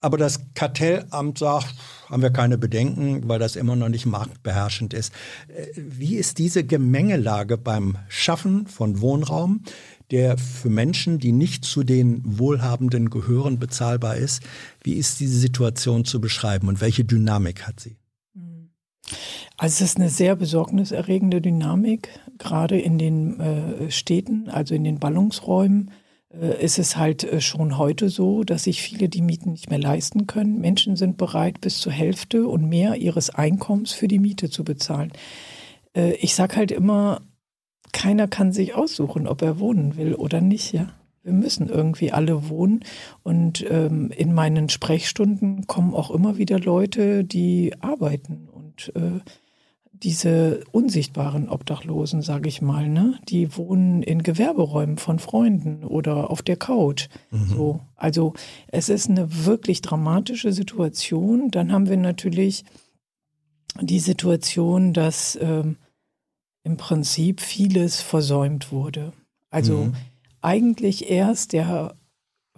Aber 0.00 0.16
das 0.16 0.40
Kartellamt 0.54 1.38
sagt, 1.38 1.74
haben 2.08 2.22
wir 2.22 2.30
keine 2.30 2.56
Bedenken, 2.56 3.28
weil 3.28 3.40
das 3.40 3.56
immer 3.56 3.74
noch 3.74 3.88
nicht 3.88 4.06
marktbeherrschend 4.06 4.94
ist. 4.94 5.12
Äh, 5.48 5.66
wie 5.74 6.16
ist 6.16 6.38
diese 6.38 6.64
Gemengelage 6.64 7.58
beim 7.58 7.98
Schaffen 8.08 8.66
von 8.66 9.00
Wohnraum? 9.00 9.62
der 10.10 10.38
für 10.38 10.70
Menschen, 10.70 11.18
die 11.18 11.32
nicht 11.32 11.64
zu 11.64 11.82
den 11.82 12.22
Wohlhabenden 12.38 13.10
gehören, 13.10 13.58
bezahlbar 13.58 14.16
ist. 14.16 14.42
Wie 14.82 14.94
ist 14.94 15.20
diese 15.20 15.38
Situation 15.38 16.04
zu 16.04 16.20
beschreiben 16.20 16.68
und 16.68 16.80
welche 16.80 17.04
Dynamik 17.04 17.66
hat 17.66 17.80
sie? 17.80 17.96
Also 19.56 19.84
es 19.84 19.90
ist 19.90 19.96
eine 19.98 20.08
sehr 20.08 20.36
besorgniserregende 20.36 21.40
Dynamik, 21.40 22.08
gerade 22.38 22.78
in 22.78 22.98
den 22.98 23.40
äh, 23.40 23.90
Städten, 23.90 24.48
also 24.48 24.74
in 24.74 24.84
den 24.84 24.98
Ballungsräumen. 24.98 25.90
Äh, 26.32 26.62
ist 26.62 26.78
es 26.78 26.96
halt 26.96 27.24
äh, 27.24 27.40
schon 27.40 27.78
heute 27.78 28.08
so, 28.08 28.44
dass 28.44 28.64
sich 28.64 28.82
viele 28.82 29.08
die 29.08 29.22
Mieten 29.22 29.52
nicht 29.52 29.70
mehr 29.70 29.78
leisten 29.78 30.26
können. 30.26 30.60
Menschen 30.60 30.96
sind 30.96 31.16
bereit, 31.16 31.60
bis 31.60 31.78
zur 31.78 31.92
Hälfte 31.92 32.46
und 32.46 32.68
mehr 32.68 32.96
ihres 32.96 33.30
Einkommens 33.30 33.92
für 33.92 34.08
die 34.08 34.18
Miete 34.18 34.50
zu 34.50 34.64
bezahlen. 34.64 35.12
Äh, 35.94 36.12
ich 36.14 36.34
sage 36.34 36.56
halt 36.56 36.70
immer, 36.70 37.22
keiner 37.92 38.28
kann 38.28 38.52
sich 38.52 38.74
aussuchen, 38.74 39.26
ob 39.26 39.42
er 39.42 39.58
wohnen 39.58 39.96
will 39.96 40.14
oder 40.14 40.40
nicht, 40.40 40.72
ja. 40.72 40.92
Wir 41.24 41.32
müssen 41.32 41.68
irgendwie 41.68 42.12
alle 42.12 42.48
wohnen. 42.48 42.84
Und 43.22 43.64
ähm, 43.68 44.10
in 44.16 44.32
meinen 44.32 44.70
Sprechstunden 44.70 45.66
kommen 45.66 45.92
auch 45.92 46.10
immer 46.10 46.38
wieder 46.38 46.58
Leute, 46.58 47.22
die 47.24 47.74
arbeiten 47.80 48.48
und 48.50 48.92
äh, 48.94 49.20
diese 50.02 50.64
unsichtbaren 50.70 51.48
Obdachlosen, 51.48 52.22
sage 52.22 52.48
ich 52.48 52.62
mal, 52.62 52.88
ne, 52.88 53.18
die 53.28 53.56
wohnen 53.56 54.02
in 54.02 54.22
Gewerberäumen 54.22 54.98
von 54.98 55.18
Freunden 55.18 55.84
oder 55.84 56.30
auf 56.30 56.42
der 56.42 56.56
Couch. 56.56 57.08
Mhm. 57.30 57.46
So, 57.46 57.80
also 57.96 58.34
es 58.68 58.88
ist 58.88 59.10
eine 59.10 59.44
wirklich 59.46 59.82
dramatische 59.82 60.52
Situation. 60.52 61.50
Dann 61.50 61.72
haben 61.72 61.88
wir 61.88 61.96
natürlich 61.96 62.64
die 63.80 64.00
Situation, 64.00 64.92
dass 64.92 65.38
ähm, 65.40 65.76
im 66.64 66.76
Prinzip 66.76 67.40
vieles 67.40 68.00
versäumt 68.00 68.72
wurde. 68.72 69.12
Also 69.50 69.76
mhm. 69.76 69.94
eigentlich 70.40 71.10
erst 71.10 71.52
der 71.52 71.94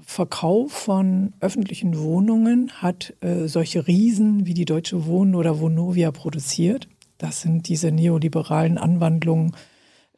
Verkauf 0.01 0.73
von 0.73 1.35
öffentlichen 1.41 1.99
Wohnungen 1.99 2.71
hat 2.73 3.15
äh, 3.21 3.47
solche 3.47 3.87
Riesen 3.87 4.47
wie 4.47 4.55
die 4.55 4.65
Deutsche 4.65 5.07
Wohnen 5.07 5.35
oder 5.35 5.61
Vonovia 5.61 6.11
produziert. 6.11 6.89
Das 7.21 7.43
sind 7.43 7.69
diese 7.69 7.93
neoliberalen 7.93 8.79
Anwandlungen 8.79 9.53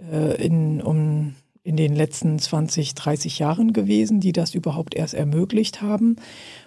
äh, 0.01 0.41
in, 0.41 0.81
um, 0.81 1.35
in 1.65 1.77
den 1.77 1.97
letzten 1.97 2.39
20, 2.39 2.95
30 2.95 3.41
Jahren 3.41 3.73
gewesen, 3.73 4.21
die 4.21 4.33
das 4.33 4.55
überhaupt 4.55 4.95
erst 4.95 5.15
ermöglicht 5.15 5.83
haben. 5.83 6.17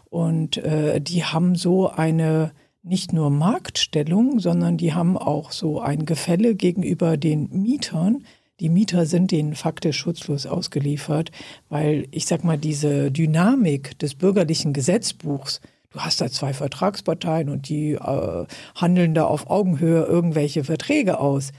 Und 0.10 0.58
äh, 0.58 1.00
die 1.00 1.24
haben 1.24 1.56
so 1.56 1.90
eine 1.90 2.52
nicht 2.84 3.14
nur 3.14 3.30
Marktstellung, 3.30 4.40
sondern 4.40 4.78
die 4.78 4.94
haben 4.94 5.18
auch 5.18 5.54
so 5.54 5.80
ein 5.80 6.06
Gefälle 6.06 6.54
gegenüber 6.54 7.16
den 7.16 7.50
Mietern. 7.52 8.26
Die 8.60 8.70
Mieter 8.70 9.06
sind 9.06 9.32
denen 9.32 9.56
faktisch 9.56 9.98
schutzlos 9.98 10.46
ausgeliefert, 10.46 11.32
weil 11.70 12.08
ich 12.12 12.26
sag 12.26 12.44
mal, 12.44 12.58
diese 12.58 13.10
Dynamik 13.10 13.98
des 14.00 14.16
bürgerlichen 14.16 14.74
Gesetzbuchs, 14.74 15.62
du 15.96 16.02
hast 16.02 16.20
da 16.20 16.30
zwei 16.30 16.54
Vertragsparteien 16.54 17.48
und 17.48 17.70
die 17.70 17.94
äh, 17.94 18.46
handeln 18.76 19.14
da 19.14 19.24
auf 19.26 19.50
Augenhöhe 19.50 20.04
irgendwelche 20.04 20.66
Verträge 20.66 21.20
aus, 21.20 21.52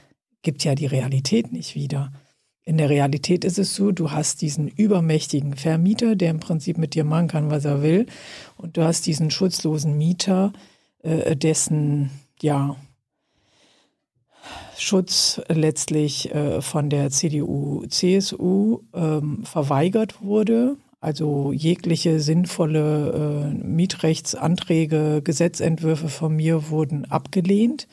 gibt 0.42 0.62
ja 0.62 0.74
die 0.74 0.86
Realität 0.86 1.52
nicht 1.52 1.74
wieder. 1.74 2.12
In 2.62 2.76
der 2.76 2.90
Realität 2.90 3.46
ist 3.46 3.58
es 3.58 3.74
so, 3.74 3.92
du 3.92 4.10
hast 4.10 4.42
diesen 4.42 4.68
übermächtigen 4.68 5.54
Vermieter, 5.54 6.16
der 6.16 6.30
im 6.30 6.40
Prinzip 6.40 6.76
mit 6.76 6.94
dir 6.94 7.04
machen 7.04 7.28
kann, 7.28 7.50
was 7.50 7.64
er 7.64 7.82
will, 7.82 8.06
und 8.56 8.76
du 8.76 8.84
hast 8.84 9.06
diesen 9.06 9.30
schutzlosen 9.30 9.96
Mieter, 9.96 10.52
äh, 11.02 11.34
dessen 11.34 12.10
ja, 12.42 12.76
Schutz 14.76 15.40
letztlich 15.48 16.34
äh, 16.34 16.60
von 16.60 16.90
der 16.90 17.10
CDU, 17.10 17.86
CSU 17.86 18.80
ähm, 18.92 19.44
verweigert 19.44 20.22
wurde. 20.22 20.76
Also 21.06 21.52
jegliche 21.52 22.18
sinnvolle 22.18 23.52
äh, 23.52 23.54
Mietrechtsanträge, 23.64 25.22
Gesetzentwürfe 25.22 26.08
von 26.08 26.34
mir 26.34 26.68
wurden 26.68 27.04
abgelehnt. 27.04 27.86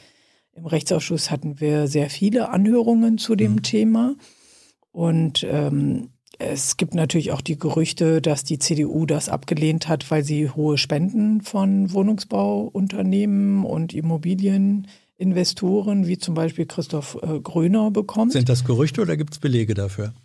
Im 0.56 0.66
Rechtsausschuss 0.66 1.30
hatten 1.30 1.60
wir 1.60 1.88
sehr 1.88 2.10
viele 2.10 2.50
Anhörungen 2.50 3.20
zu 3.20 3.36
dem 3.36 3.52
mhm. 3.52 3.62
Thema. 3.62 4.16
Und 4.92 5.46
ähm, 5.48 6.10
es 6.40 6.78
gibt 6.78 6.96
natürlich 6.96 7.32
auch 7.32 7.42
die 7.42 7.60
Gerüchte, 7.60 8.20
dass 8.20 8.46
die 8.46 8.58
CDU 8.58 9.06
das 9.06 9.30
abgelehnt 9.30 9.88
hat, 9.88 10.10
weil 10.10 10.24
sie 10.24 10.50
hohe 10.50 10.80
Spenden 10.80 11.42
von 11.42 11.94
Wohnungsbauunternehmen 11.94 13.64
und 13.64 13.94
Immobilieninvestoren, 13.94 16.08
wie 16.08 16.18
zum 16.18 16.34
Beispiel 16.34 16.66
Christoph 16.66 17.20
äh, 17.22 17.40
Gröner, 17.42 17.92
bekommt. 17.92 18.32
Sind 18.32 18.50
das 18.50 18.66
Gerüchte 18.66 19.04
oder 19.04 19.18
gibt 19.18 19.34
es 19.34 19.40
Belege 19.40 19.76
dafür? 19.76 20.16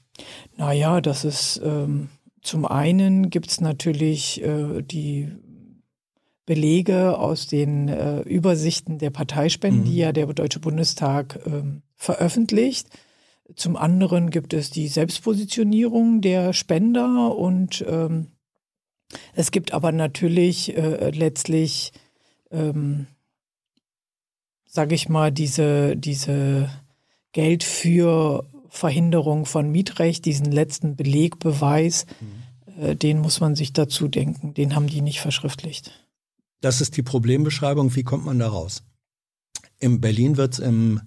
Naja, 0.57 1.03
das 1.03 1.27
ist 1.27 1.61
ähm, 1.63 2.09
zum 2.49 2.65
einen 2.65 3.29
gibt 3.29 3.51
es 3.51 3.61
natürlich 3.61 4.43
äh, 4.43 4.81
die 4.81 5.31
Belege 6.47 7.19
aus 7.19 7.47
den 7.47 7.89
äh, 7.89 8.21
Übersichten 8.21 8.97
der 8.97 9.11
Parteispenden, 9.11 9.83
mhm. 9.83 9.85
die 9.85 9.97
ja 9.97 10.13
der 10.13 10.27
Deutsche 10.29 10.59
Bundestag 10.59 11.39
ähm, 11.45 11.83
veröffentlicht. 11.95 12.89
Zum 13.55 13.77
anderen 13.77 14.31
gibt 14.31 14.55
es 14.55 14.71
die 14.71 14.89
Selbstpositionierung 14.89 16.23
der 16.23 16.55
Spender 16.55 17.37
und 17.37 17.85
ähm, 17.87 18.29
es 19.35 19.51
gibt 19.51 19.75
aber 19.75 19.93
natürlich 19.93 20.75
äh, 20.75 21.11
letztlich, 21.11 21.93
ähm, 22.51 23.09
sage 24.65 24.95
ich 24.95 25.11
mal, 25.11 25.31
diese, 25.31 25.99
diese 25.99 26.71
Geld 27.33 27.63
für 27.63 28.47
Verhinderung 28.71 29.45
von 29.45 29.71
Mietrecht, 29.71 30.25
diesen 30.25 30.51
letzten 30.51 30.97
Belegbeweis, 30.97 32.07
mhm. 32.21 32.38
Äh, 32.79 32.97
den 32.97 33.19
muss 33.19 33.41
man 33.41 33.57
sich 33.57 33.73
dazu 33.73 34.09
denken. 34.09 34.55
Den 34.55 34.75
haben 34.75 34.87
die 34.87 35.01
nicht 35.01 35.21
verschriftlicht. 35.21 35.93
Das 36.61 36.81
ist 36.81 36.97
die 36.97 37.03
Problembeschreibung. 37.03 37.95
Wie 37.95 38.03
kommt 38.03 38.25
man 38.25 38.39
da 38.39 38.49
raus? 38.49 38.83
In 39.79 40.01
Berlin 40.01 40.37
wird 40.37 40.55
es 40.55 40.59
im 40.59 41.01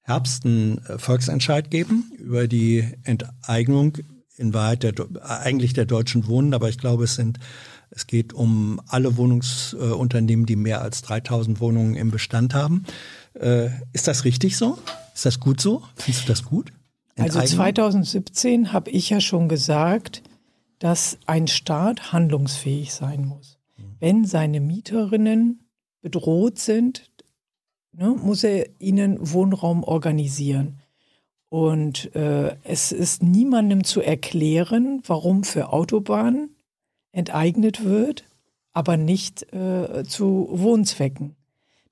Herbst 0.00 0.44
einen 0.44 0.78
äh, 0.86 0.98
Volksentscheid 0.98 1.70
geben 1.70 2.12
über 2.18 2.48
die 2.48 2.84
Enteignung 3.04 3.98
in 4.36 4.52
Wahrheit 4.52 4.82
der, 4.82 4.94
eigentlich 5.22 5.72
der 5.72 5.86
deutschen 5.86 6.26
Wohnen, 6.26 6.52
aber 6.52 6.68
ich 6.68 6.78
glaube, 6.78 7.04
es 7.04 7.14
sind 7.14 7.38
es 7.90 8.06
geht 8.06 8.32
um 8.32 8.80
alle 8.88 9.16
Wohnungsunternehmen, 9.16 10.44
die 10.46 10.56
mehr 10.56 10.82
als 10.82 11.02
3000 11.02 11.60
Wohnungen 11.60 11.94
im 11.94 12.10
Bestand 12.10 12.52
haben. 12.54 12.84
Äh, 13.34 13.68
ist 13.92 14.08
das 14.08 14.24
richtig 14.24 14.56
so? 14.56 14.78
Ist 15.14 15.24
das 15.24 15.40
gut 15.40 15.60
so? 15.60 15.82
Findest 15.94 16.24
du 16.24 16.28
das 16.32 16.42
gut? 16.42 16.72
Also 17.16 17.40
2017 17.40 18.72
habe 18.72 18.90
ich 18.90 19.08
ja 19.08 19.20
schon 19.20 19.48
gesagt, 19.48 20.22
dass 20.78 21.18
ein 21.26 21.46
Staat 21.46 22.12
handlungsfähig 22.12 22.92
sein 22.92 23.24
muss. 23.24 23.58
Wenn 23.98 24.24
seine 24.24 24.60
Mieterinnen 24.60 25.60
bedroht 26.02 26.58
sind, 26.58 27.10
ne, 27.92 28.10
muss 28.10 28.44
er 28.44 28.68
ihnen 28.78 29.18
Wohnraum 29.20 29.84
organisieren. 29.84 30.80
Und 31.48 32.14
äh, 32.14 32.56
es 32.64 32.92
ist 32.92 33.22
niemandem 33.22 33.84
zu 33.84 34.00
erklären, 34.00 35.00
warum 35.06 35.44
für 35.44 35.72
Autobahnen 35.72 36.56
enteignet 37.12 37.84
wird, 37.84 38.24
aber 38.72 38.96
nicht 38.96 39.52
äh, 39.54 40.04
zu 40.04 40.48
Wohnzwecken. 40.50 41.36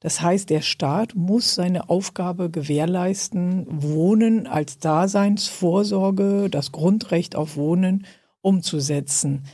Das 0.01 0.21
heißt, 0.21 0.51
der 0.51 0.61
Staat 0.61 1.15
muss 1.15 1.55
seine 1.55 1.89
Aufgabe 1.89 2.51
gewährleisten, 2.51 3.67
Wohnen 3.71 4.47
als 4.47 4.79
Daseinsvorsorge, 4.79 6.51
das 6.51 6.73
Grundrecht 6.73 7.37
auf 7.37 7.57
Wohnen 7.57 8.05
umzusetzen. 8.45 9.45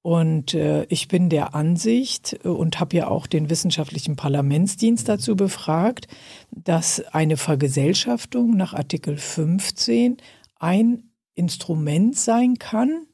Und 0.00 0.54
äh, 0.54 0.84
ich 0.84 1.08
bin 1.08 1.28
der 1.28 1.54
Ansicht 1.54 2.38
äh, 2.44 2.48
und 2.48 2.80
habe 2.80 2.96
ja 2.96 3.08
auch 3.08 3.26
den 3.26 3.50
wissenschaftlichen 3.50 4.16
Parlamentsdienst 4.16 5.08
dazu 5.08 5.36
befragt, 5.36 6.08
dass 6.50 7.00
eine 7.12 7.36
Vergesellschaftung 7.36 8.56
nach 8.56 8.72
Artikel 8.72 9.16
15 9.16 10.16
ein 10.58 11.10
Instrument 11.34 12.16
sein 12.18 12.58
kann, 12.58 13.06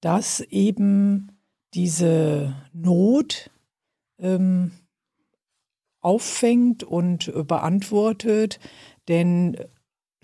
das 0.00 0.40
eben 0.40 1.32
diese 1.74 2.54
Not 2.72 3.50
ähm, 4.18 4.72
auffängt 6.00 6.84
und 6.84 7.32
beantwortet. 7.46 8.60
Denn 9.08 9.56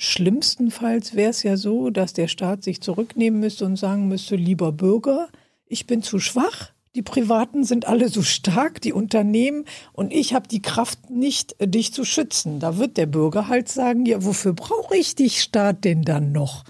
schlimmstenfalls 0.00 1.14
wäre 1.14 1.30
es 1.30 1.42
ja 1.42 1.56
so, 1.58 1.90
dass 1.90 2.14
der 2.14 2.26
Staat 2.26 2.64
sich 2.64 2.80
zurücknehmen 2.80 3.38
müsste 3.38 3.66
und 3.66 3.76
sagen 3.76 4.08
müsste, 4.08 4.34
lieber 4.34 4.72
Bürger, 4.72 5.28
ich 5.66 5.86
bin 5.86 6.02
zu 6.02 6.18
schwach, 6.18 6.72
die 6.94 7.02
Privaten 7.02 7.64
sind 7.64 7.86
alle 7.86 8.08
so 8.08 8.22
stark, 8.22 8.80
die 8.80 8.94
Unternehmen, 8.94 9.66
und 9.92 10.12
ich 10.12 10.34
habe 10.34 10.48
die 10.48 10.62
Kraft 10.62 11.10
nicht, 11.10 11.54
dich 11.60 11.92
zu 11.92 12.04
schützen. 12.04 12.58
Da 12.58 12.78
wird 12.78 12.96
der 12.96 13.06
Bürger 13.06 13.46
halt 13.46 13.68
sagen, 13.68 14.06
ja, 14.06 14.24
wofür 14.24 14.54
brauche 14.54 14.96
ich 14.96 15.14
dich 15.14 15.42
Staat 15.42 15.84
denn 15.84 16.02
dann 16.02 16.32
noch? 16.32 16.64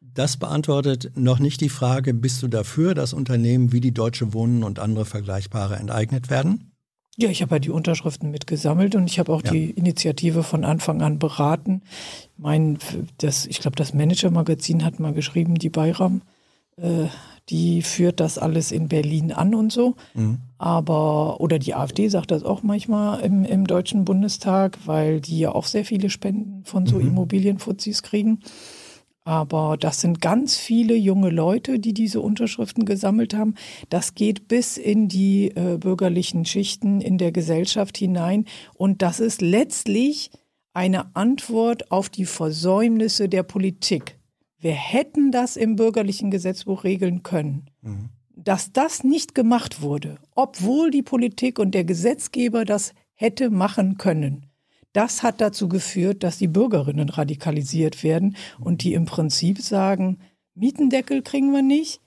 Das 0.00 0.36
beantwortet 0.36 1.12
noch 1.14 1.38
nicht 1.38 1.60
die 1.60 1.68
Frage, 1.70 2.12
bist 2.12 2.42
du 2.42 2.48
dafür, 2.48 2.94
dass 2.94 3.14
Unternehmen 3.14 3.72
wie 3.72 3.80
die 3.80 3.94
Deutsche 3.94 4.32
Wohnen 4.34 4.62
und 4.62 4.78
andere 4.78 5.06
vergleichbare 5.06 5.76
enteignet 5.76 6.28
werden? 6.28 6.67
Ja, 7.20 7.28
ich 7.30 7.42
habe 7.42 7.56
ja 7.56 7.58
die 7.58 7.70
Unterschriften 7.70 8.30
mitgesammelt 8.30 8.94
und 8.94 9.10
ich 9.10 9.18
habe 9.18 9.32
auch 9.32 9.42
ja. 9.42 9.50
die 9.50 9.70
Initiative 9.70 10.44
von 10.44 10.64
Anfang 10.64 11.02
an 11.02 11.18
beraten. 11.18 11.82
Mein, 12.36 12.78
das, 13.18 13.44
ich 13.44 13.58
glaube, 13.58 13.74
das 13.74 13.92
Manager-Magazin 13.92 14.84
hat 14.84 15.00
mal 15.00 15.12
geschrieben, 15.12 15.56
die 15.56 15.68
Bayram, 15.68 16.22
äh, 16.76 17.06
die 17.48 17.82
führt 17.82 18.20
das 18.20 18.38
alles 18.38 18.70
in 18.70 18.86
Berlin 18.86 19.32
an 19.32 19.56
und 19.56 19.72
so. 19.72 19.96
Mhm. 20.14 20.38
Aber, 20.58 21.40
oder 21.40 21.58
die 21.58 21.74
AfD 21.74 22.06
sagt 22.08 22.30
das 22.30 22.44
auch 22.44 22.62
manchmal 22.62 23.18
im, 23.18 23.44
im 23.44 23.66
Deutschen 23.66 24.04
Bundestag, 24.04 24.78
weil 24.84 25.20
die 25.20 25.40
ja 25.40 25.52
auch 25.52 25.66
sehr 25.66 25.84
viele 25.84 26.10
Spenden 26.10 26.62
von 26.64 26.86
so 26.86 27.00
mhm. 27.00 27.08
Immobilienfuzis 27.08 28.04
kriegen. 28.04 28.42
Aber 29.28 29.76
das 29.76 30.00
sind 30.00 30.22
ganz 30.22 30.56
viele 30.56 30.94
junge 30.94 31.28
Leute, 31.28 31.78
die 31.78 31.92
diese 31.92 32.22
Unterschriften 32.22 32.86
gesammelt 32.86 33.34
haben. 33.34 33.56
Das 33.90 34.14
geht 34.14 34.48
bis 34.48 34.78
in 34.78 35.06
die 35.06 35.48
äh, 35.48 35.76
bürgerlichen 35.76 36.46
Schichten 36.46 37.02
in 37.02 37.18
der 37.18 37.30
Gesellschaft 37.30 37.98
hinein. 37.98 38.46
Und 38.72 39.02
das 39.02 39.20
ist 39.20 39.42
letztlich 39.42 40.30
eine 40.72 41.14
Antwort 41.14 41.92
auf 41.92 42.08
die 42.08 42.24
Versäumnisse 42.24 43.28
der 43.28 43.42
Politik. 43.42 44.16
Wir 44.58 44.72
hätten 44.72 45.30
das 45.30 45.58
im 45.58 45.76
bürgerlichen 45.76 46.30
Gesetzbuch 46.30 46.84
regeln 46.84 47.22
können. 47.22 47.66
Mhm. 47.82 48.08
Dass 48.34 48.72
das 48.72 49.04
nicht 49.04 49.34
gemacht 49.34 49.82
wurde, 49.82 50.16
obwohl 50.36 50.90
die 50.90 51.02
Politik 51.02 51.58
und 51.58 51.74
der 51.74 51.84
Gesetzgeber 51.84 52.64
das 52.64 52.94
hätte 53.12 53.50
machen 53.50 53.98
können, 53.98 54.47
das 54.92 55.22
hat 55.22 55.40
dazu 55.40 55.68
geführt, 55.68 56.22
dass 56.22 56.38
die 56.38 56.48
Bürgerinnen 56.48 57.08
radikalisiert 57.08 58.02
werden 58.02 58.36
und 58.58 58.82
die 58.82 58.94
im 58.94 59.04
Prinzip 59.04 59.60
sagen, 59.60 60.18
Mietendeckel 60.54 61.22
kriegen 61.22 61.52
wir 61.52 61.62
nicht, 61.62 62.00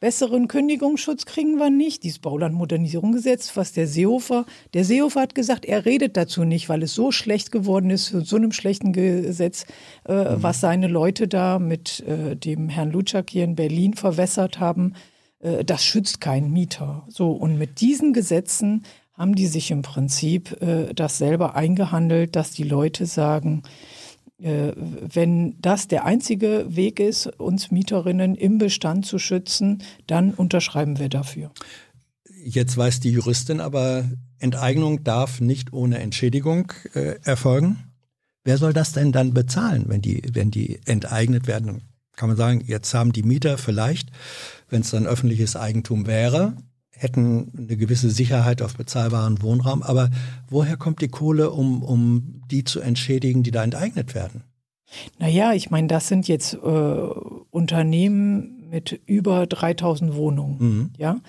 besseren 0.00 0.46
Kündigungsschutz 0.48 1.24
kriegen 1.24 1.56
wir 1.56 1.70
nicht, 1.70 2.04
dieses 2.04 2.18
Baulandmodernisierungsgesetz, 2.18 3.56
was 3.56 3.72
der 3.72 3.86
Seehofer, 3.86 4.44
der 4.74 4.84
Seehofer 4.84 5.22
hat 5.22 5.34
gesagt, 5.34 5.64
er 5.64 5.84
redet 5.84 6.16
dazu 6.16 6.44
nicht, 6.44 6.68
weil 6.68 6.82
es 6.82 6.94
so 6.94 7.10
schlecht 7.10 7.50
geworden 7.50 7.90
ist 7.90 8.08
für 8.08 8.20
so 8.20 8.36
einem 8.36 8.52
schlechten 8.52 8.92
Gesetz, 8.92 9.64
äh, 10.06 10.12
mhm. 10.12 10.42
was 10.42 10.60
seine 10.60 10.88
Leute 10.88 11.28
da 11.28 11.58
mit 11.58 12.00
äh, 12.00 12.36
dem 12.36 12.68
Herrn 12.68 12.90
Lutschak 12.90 13.30
hier 13.30 13.44
in 13.44 13.56
Berlin 13.56 13.94
verwässert 13.94 14.60
haben. 14.60 14.94
Äh, 15.38 15.64
das 15.64 15.84
schützt 15.84 16.20
keinen 16.20 16.52
Mieter. 16.52 17.06
So, 17.08 17.32
und 17.32 17.56
mit 17.56 17.80
diesen 17.80 18.12
Gesetzen 18.12 18.82
haben 19.16 19.34
die 19.34 19.46
sich 19.46 19.70
im 19.70 19.82
Prinzip 19.82 20.60
äh, 20.60 20.92
das 20.94 21.18
selber 21.18 21.56
eingehandelt, 21.56 22.36
dass 22.36 22.50
die 22.50 22.64
Leute 22.64 23.06
sagen, 23.06 23.62
äh, 24.38 24.72
wenn 24.76 25.60
das 25.60 25.88
der 25.88 26.04
einzige 26.04 26.66
Weg 26.68 27.00
ist, 27.00 27.26
uns 27.26 27.70
Mieterinnen 27.70 28.34
im 28.34 28.58
Bestand 28.58 29.06
zu 29.06 29.18
schützen, 29.18 29.82
dann 30.06 30.34
unterschreiben 30.34 30.98
wir 30.98 31.08
dafür. 31.08 31.50
Jetzt 32.44 32.76
weiß 32.76 33.00
die 33.00 33.10
Juristin 33.10 33.60
aber, 33.60 34.04
Enteignung 34.38 35.02
darf 35.02 35.40
nicht 35.40 35.72
ohne 35.72 35.98
Entschädigung 35.98 36.72
äh, 36.94 37.16
erfolgen. 37.24 37.78
Wer 38.44 38.58
soll 38.58 38.72
das 38.72 38.92
denn 38.92 39.10
dann 39.10 39.32
bezahlen, 39.32 39.86
wenn 39.88 40.02
die, 40.02 40.22
wenn 40.32 40.50
die 40.50 40.78
enteignet 40.84 41.46
werden? 41.46 41.82
Kann 42.14 42.28
man 42.28 42.36
sagen, 42.36 42.62
jetzt 42.66 42.92
haben 42.94 43.12
die 43.12 43.22
Mieter 43.22 43.58
vielleicht, 43.58 44.10
wenn 44.68 44.82
es 44.82 44.90
dann 44.90 45.06
öffentliches 45.06 45.56
Eigentum 45.56 46.06
wäre, 46.06 46.54
hätten 46.96 47.52
eine 47.56 47.76
gewisse 47.76 48.10
Sicherheit 48.10 48.62
auf 48.62 48.76
bezahlbaren 48.76 49.42
Wohnraum. 49.42 49.82
Aber 49.82 50.10
woher 50.48 50.76
kommt 50.76 51.00
die 51.00 51.08
Kohle, 51.08 51.50
um, 51.50 51.82
um 51.82 52.42
die 52.50 52.64
zu 52.64 52.80
entschädigen, 52.80 53.42
die 53.42 53.50
da 53.50 53.62
enteignet 53.62 54.14
werden? 54.14 54.42
Naja, 55.18 55.52
ich 55.52 55.70
meine, 55.70 55.88
das 55.88 56.08
sind 56.08 56.28
jetzt 56.28 56.54
äh, 56.54 56.58
Unternehmen 56.58 58.68
mit 58.70 59.00
über 59.06 59.46
3000 59.46 60.14
Wohnungen. 60.14 60.56
Mhm. 60.58 60.90
Ja, 60.96 61.20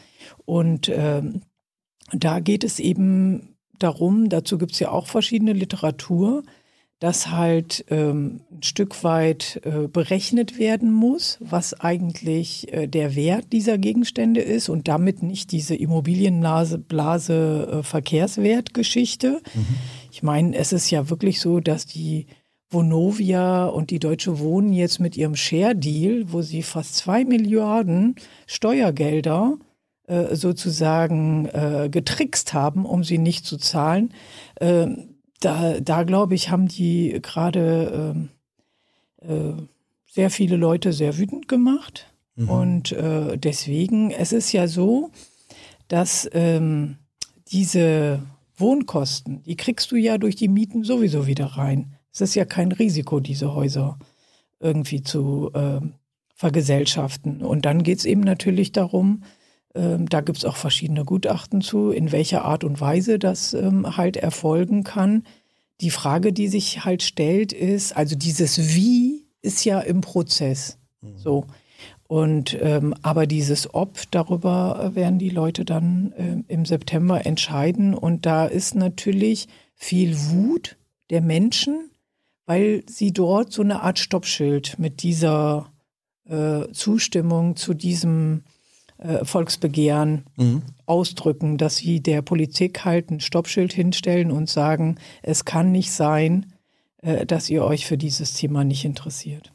und 0.45 0.89
äh, 0.89 1.21
da 2.11 2.39
geht 2.39 2.63
es 2.63 2.79
eben 2.79 3.55
darum, 3.79 4.29
dazu 4.29 4.57
gibt 4.57 4.73
es 4.73 4.79
ja 4.79 4.91
auch 4.91 5.07
verschiedene 5.07 5.53
Literatur, 5.53 6.43
dass 6.99 7.29
halt 7.29 7.85
ähm, 7.89 8.41
ein 8.51 8.63
Stück 8.63 9.03
weit 9.03 9.61
äh, 9.63 9.87
berechnet 9.87 10.57
werden 10.57 10.91
muss, 10.91 11.37
was 11.39 11.79
eigentlich 11.79 12.73
äh, 12.73 12.87
der 12.87 13.15
Wert 13.15 13.53
dieser 13.53 13.77
Gegenstände 13.77 14.41
ist 14.41 14.67
und 14.69 14.87
damit 14.87 15.21
nicht 15.21 15.51
diese 15.51 15.75
Immobilienblase 15.75 16.79
Blase, 16.79 17.69
äh, 17.71 17.83
Verkehrswertgeschichte. 17.83 19.41
Mhm. 19.53 19.65
Ich 20.11 20.23
meine, 20.23 20.55
es 20.55 20.73
ist 20.73 20.89
ja 20.89 21.09
wirklich 21.09 21.39
so, 21.39 21.59
dass 21.59 21.85
die 21.85 22.25
Vonovia 22.69 23.67
und 23.67 23.91
die 23.91 23.99
Deutsche 23.99 24.39
Wohnen 24.39 24.73
jetzt 24.73 24.99
mit 24.99 25.15
ihrem 25.15 25.35
Share-Deal, 25.35 26.33
wo 26.33 26.41
sie 26.41 26.63
fast 26.63 26.95
zwei 26.95 27.23
Milliarden 27.23 28.15
Steuergelder 28.45 29.57
äh, 30.07 30.35
sozusagen 30.35 31.45
äh, 31.45 31.89
getrickst 31.91 32.53
haben, 32.53 32.85
um 32.85 33.03
sie 33.03 33.19
nicht 33.19 33.45
zu 33.45 33.57
zahlen, 33.57 34.13
äh, 34.55 34.87
da, 35.39 35.79
da 35.79 36.03
glaube 36.03 36.35
ich, 36.35 36.49
haben 36.49 36.67
die 36.67 37.19
gerade 37.21 38.27
äh, 39.21 39.33
äh, 39.33 39.53
sehr 40.05 40.29
viele 40.29 40.55
Leute 40.55 40.93
sehr 40.93 41.17
wütend 41.17 41.47
gemacht. 41.47 42.11
Mhm. 42.35 42.49
Und 42.49 42.91
äh, 42.91 43.37
deswegen, 43.37 44.11
es 44.11 44.31
ist 44.31 44.51
ja 44.51 44.67
so, 44.67 45.11
dass 45.87 46.29
ähm, 46.33 46.97
diese 47.51 48.21
Wohnkosten, 48.57 49.43
die 49.43 49.55
kriegst 49.55 49.91
du 49.91 49.95
ja 49.95 50.17
durch 50.17 50.35
die 50.35 50.47
Mieten 50.47 50.83
sowieso 50.83 51.27
wieder 51.27 51.45
rein. 51.45 51.95
Es 52.11 52.21
ist 52.21 52.35
ja 52.35 52.45
kein 52.45 52.71
Risiko, 52.71 53.19
diese 53.19 53.53
Häuser 53.53 53.99
irgendwie 54.59 55.03
zu 55.03 55.51
äh, 55.53 55.79
vergesellschaften. 56.33 57.43
Und 57.43 57.65
dann 57.65 57.83
geht 57.83 57.99
es 57.99 58.05
eben 58.05 58.21
natürlich 58.21 58.71
darum, 58.71 59.21
ähm, 59.21 59.23
da 59.77 60.21
gibt 60.21 60.39
es 60.39 60.45
auch 60.45 60.55
verschiedene 60.55 61.05
Gutachten 61.05 61.61
zu, 61.61 61.91
in 61.91 62.11
welcher 62.11 62.45
Art 62.45 62.63
und 62.63 62.81
Weise 62.81 63.19
das 63.19 63.53
ähm, 63.53 63.97
halt 63.97 64.17
erfolgen 64.17 64.83
kann. 64.83 65.23
Die 65.81 65.91
Frage, 65.91 66.33
die 66.33 66.47
sich 66.47 66.83
halt 66.85 67.03
stellt, 67.03 67.53
ist, 67.53 67.95
also 67.95 68.15
dieses 68.15 68.75
Wie 68.75 69.27
ist 69.41 69.63
ja 69.65 69.79
im 69.79 70.01
Prozess. 70.01 70.77
Mhm. 71.01 71.17
So. 71.17 71.45
Und 72.07 72.57
ähm, 72.61 72.95
aber 73.01 73.27
dieses 73.27 73.73
Ob, 73.73 73.99
darüber 74.11 74.91
werden 74.95 75.19
die 75.19 75.29
Leute 75.29 75.65
dann 75.65 76.13
äh, 76.13 76.53
im 76.53 76.65
September 76.65 77.25
entscheiden. 77.25 77.93
Und 77.93 78.25
da 78.25 78.45
ist 78.45 78.75
natürlich 78.75 79.47
viel 79.75 80.17
Wut 80.29 80.77
der 81.09 81.21
Menschen, 81.21 81.91
weil 82.45 82.83
sie 82.87 83.11
dort 83.11 83.51
so 83.51 83.61
eine 83.61 83.81
Art 83.83 83.99
Stoppschild 83.99 84.79
mit 84.79 85.03
dieser 85.03 85.71
äh, 86.25 86.71
Zustimmung 86.71 87.57
zu 87.57 87.73
diesem 87.73 88.43
äh, 88.97 89.23
Volksbegehren 89.23 90.23
mhm. 90.35 90.61
ausdrücken, 90.85 91.57
dass 91.57 91.77
sie 91.77 92.01
der 92.01 92.21
Politik 92.21 92.85
halt 92.85 93.11
ein 93.11 93.19
Stoppschild 93.19 93.73
hinstellen 93.73 94.31
und 94.31 94.49
sagen, 94.49 94.97
es 95.21 95.45
kann 95.45 95.71
nicht 95.71 95.91
sein, 95.91 96.53
äh, 97.01 97.25
dass 97.25 97.49
ihr 97.49 97.63
euch 97.63 97.85
für 97.85 97.97
dieses 97.97 98.33
Thema 98.33 98.63
nicht 98.63 98.85
interessiert. 98.85 99.51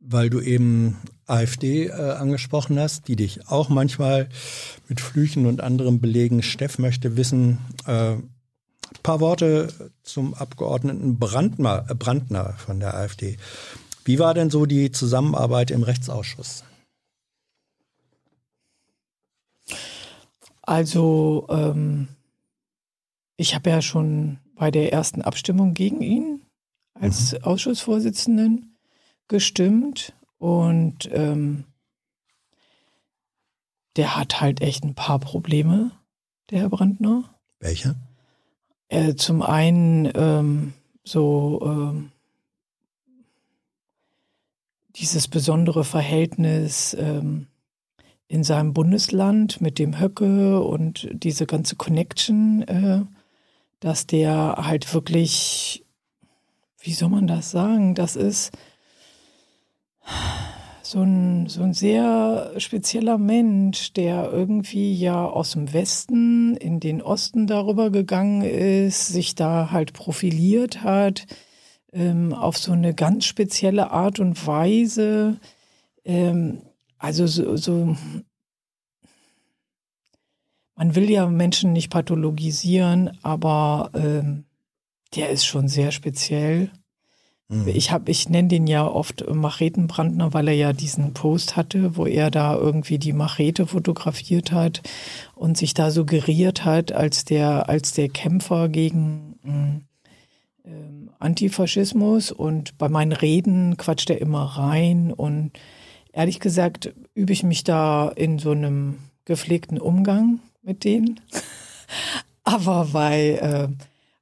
weil 0.00 0.30
du 0.30 0.40
eben 0.40 0.96
AfD 1.26 1.88
äh, 1.88 1.92
angesprochen 1.92 2.78
hast, 2.78 3.08
die 3.08 3.16
dich 3.16 3.48
auch 3.48 3.68
manchmal 3.68 4.28
mit 4.88 5.00
Flüchen 5.00 5.44
und 5.44 5.60
anderen 5.60 6.00
Belegen. 6.00 6.42
Steff 6.42 6.78
möchte 6.78 7.18
wissen, 7.18 7.58
äh, 7.86 8.14
paar 9.02 9.20
Worte 9.20 9.68
zum 10.02 10.34
Abgeordneten 10.34 11.18
Brandner, 11.18 11.82
Brandner 11.98 12.54
von 12.56 12.80
der 12.80 12.94
AfD. 12.94 13.36
Wie 14.04 14.18
war 14.18 14.32
denn 14.32 14.50
so 14.50 14.64
die 14.64 14.90
Zusammenarbeit 14.90 15.70
im 15.70 15.82
Rechtsausschuss? 15.82 16.64
Also 20.68 21.46
ähm, 21.48 22.08
ich 23.38 23.54
habe 23.54 23.70
ja 23.70 23.80
schon 23.80 24.36
bei 24.54 24.70
der 24.70 24.92
ersten 24.92 25.22
Abstimmung 25.22 25.72
gegen 25.72 26.02
ihn 26.02 26.42
als 26.92 27.32
mhm. 27.32 27.44
Ausschussvorsitzenden 27.44 28.76
gestimmt 29.28 30.12
und 30.36 31.08
ähm, 31.10 31.64
der 33.96 34.14
hat 34.14 34.42
halt 34.42 34.60
echt 34.60 34.84
ein 34.84 34.94
paar 34.94 35.18
Probleme, 35.18 35.90
der 36.50 36.60
Herr 36.60 36.68
Brandner. 36.68 37.34
Welche? 37.60 37.96
Äh, 38.88 39.14
zum 39.14 39.40
einen 39.40 40.12
ähm, 40.14 40.74
so 41.02 41.62
ähm, 41.64 42.12
dieses 44.96 45.28
besondere 45.28 45.84
Verhältnis 45.84 46.92
ähm, 46.92 47.46
in 48.28 48.44
seinem 48.44 48.74
Bundesland 48.74 49.60
mit 49.60 49.78
dem 49.78 49.98
Höcke 49.98 50.60
und 50.60 51.08
diese 51.12 51.46
ganze 51.46 51.76
Connection, 51.76 52.62
äh, 52.62 53.00
dass 53.80 54.06
der 54.06 54.56
halt 54.58 54.92
wirklich, 54.92 55.84
wie 56.80 56.92
soll 56.92 57.08
man 57.08 57.26
das 57.26 57.50
sagen, 57.50 57.94
das 57.94 58.16
ist 58.16 58.52
so 60.82 61.02
ein, 61.02 61.46
so 61.48 61.62
ein 61.62 61.74
sehr 61.74 62.52
spezieller 62.58 63.18
Mensch, 63.18 63.92
der 63.92 64.30
irgendwie 64.32 64.94
ja 64.94 65.24
aus 65.24 65.52
dem 65.52 65.72
Westen 65.72 66.56
in 66.56 66.80
den 66.80 67.02
Osten 67.02 67.46
darüber 67.46 67.90
gegangen 67.90 68.42
ist, 68.42 69.08
sich 69.08 69.34
da 69.34 69.70
halt 69.70 69.92
profiliert 69.92 70.82
hat, 70.82 71.26
ähm, 71.92 72.32
auf 72.32 72.58
so 72.58 72.72
eine 72.72 72.94
ganz 72.94 73.26
spezielle 73.26 73.90
Art 73.90 74.18
und 74.18 74.46
Weise. 74.46 75.38
Ähm, 76.04 76.62
also 76.98 77.26
so, 77.26 77.56
so, 77.56 77.96
man 80.74 80.94
will 80.94 81.10
ja 81.10 81.26
Menschen 81.26 81.72
nicht 81.72 81.90
pathologisieren, 81.90 83.18
aber 83.22 83.90
ähm, 83.94 84.44
der 85.14 85.30
ist 85.30 85.44
schon 85.44 85.68
sehr 85.68 85.90
speziell. 85.92 86.70
Mhm. 87.48 87.68
Ich 87.68 87.90
habe, 87.90 88.10
ich 88.10 88.28
nenne 88.28 88.48
den 88.48 88.66
ja 88.66 88.86
oft 88.86 89.24
Machetenbrandner, 89.28 90.34
weil 90.34 90.48
er 90.48 90.54
ja 90.54 90.72
diesen 90.72 91.14
Post 91.14 91.56
hatte, 91.56 91.96
wo 91.96 92.06
er 92.06 92.30
da 92.30 92.54
irgendwie 92.54 92.98
die 92.98 93.12
Machete 93.12 93.66
fotografiert 93.66 94.52
hat 94.52 94.82
und 95.34 95.56
sich 95.56 95.74
da 95.74 95.90
suggeriert 95.90 96.64
hat 96.64 96.92
als 96.92 97.24
der, 97.24 97.68
als 97.68 97.92
der 97.92 98.08
Kämpfer 98.08 98.68
gegen 98.68 99.84
äh, 100.64 100.70
Antifaschismus. 101.18 102.32
Und 102.32 102.76
bei 102.76 102.88
meinen 102.88 103.12
Reden 103.12 103.76
quatscht 103.78 104.10
er 104.10 104.20
immer 104.20 104.44
rein 104.44 105.12
und 105.12 105.52
ehrlich 106.12 106.40
gesagt 106.40 106.92
übe 107.14 107.32
ich 107.32 107.42
mich 107.42 107.64
da 107.64 108.08
in 108.08 108.38
so 108.38 108.52
einem 108.52 108.98
gepflegten 109.24 109.78
Umgang 109.78 110.40
mit 110.62 110.84
denen. 110.84 111.20
Aber 112.44 112.88
bei, 112.92 113.32
äh, 113.32 113.68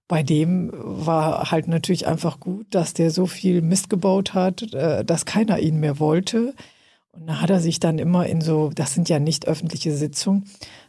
bei 0.08 0.22
dem 0.22 0.72
war 0.74 1.50
halt 1.50 1.68
natürlich 1.68 2.06
einfach 2.06 2.40
gut, 2.40 2.66
dass 2.70 2.92
der 2.92 3.10
so 3.10 3.26
viel 3.26 3.62
Mist 3.62 3.88
gebaut 3.88 4.34
hat, 4.34 4.74
äh, 4.74 5.04
dass 5.04 5.26
keiner 5.26 5.60
ihn 5.60 5.78
mehr 5.78 5.98
wollte. 5.98 6.54
Und 7.12 7.28
da 7.28 7.40
hat 7.40 7.50
er 7.50 7.60
sich 7.60 7.80
dann 7.80 7.98
immer 7.98 8.26
in 8.26 8.40
so, 8.40 8.70
das 8.74 8.94
sind 8.94 9.08
ja 9.08 9.18
nicht 9.18 9.46
öffentliche 9.46 9.96
Sitzungen, 9.96 10.44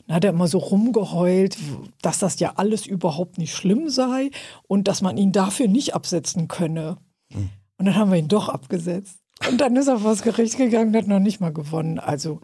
dann 0.08 0.16
hat 0.16 0.24
er 0.24 0.32
immer 0.32 0.48
so 0.48 0.58
rumgeheult, 0.58 1.58
dass 2.02 2.20
das 2.20 2.40
ja 2.40 2.54
alles 2.56 2.86
überhaupt 2.86 3.38
nicht 3.38 3.54
schlimm 3.54 3.90
sei 3.90 4.32
und 4.68 4.88
dass 4.88 5.02
man 5.02 5.18
ihn 5.18 5.32
dafür 5.32 5.68
nicht 5.68 5.96
absetzen 5.96 6.48
könne. 6.48 6.98
Mhm. 7.30 7.50
Und 7.78 7.86
dann 7.86 7.96
haben 7.96 8.12
wir 8.12 8.18
ihn 8.18 8.28
doch 8.28 8.50
abgesetzt. 8.50 9.20
Und 9.50 9.62
dann 9.62 9.76
ist 9.76 9.88
er 9.88 10.00
vor 10.00 10.12
das 10.12 10.24
Gericht 10.24 10.58
gegangen 10.58 10.90
und 10.90 10.98
hat 10.98 11.08
noch 11.08 11.20
nicht 11.20 11.40
mal 11.40 11.54
gewonnen. 11.54 12.00
Also 12.00 12.42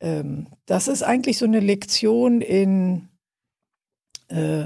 ähm, 0.00 0.48
das 0.66 0.88
ist 0.88 1.02
eigentlich 1.02 1.38
so 1.38 1.44
eine 1.44 1.60
Lektion 1.60 2.40
in 2.40 3.08
äh, 4.28 4.64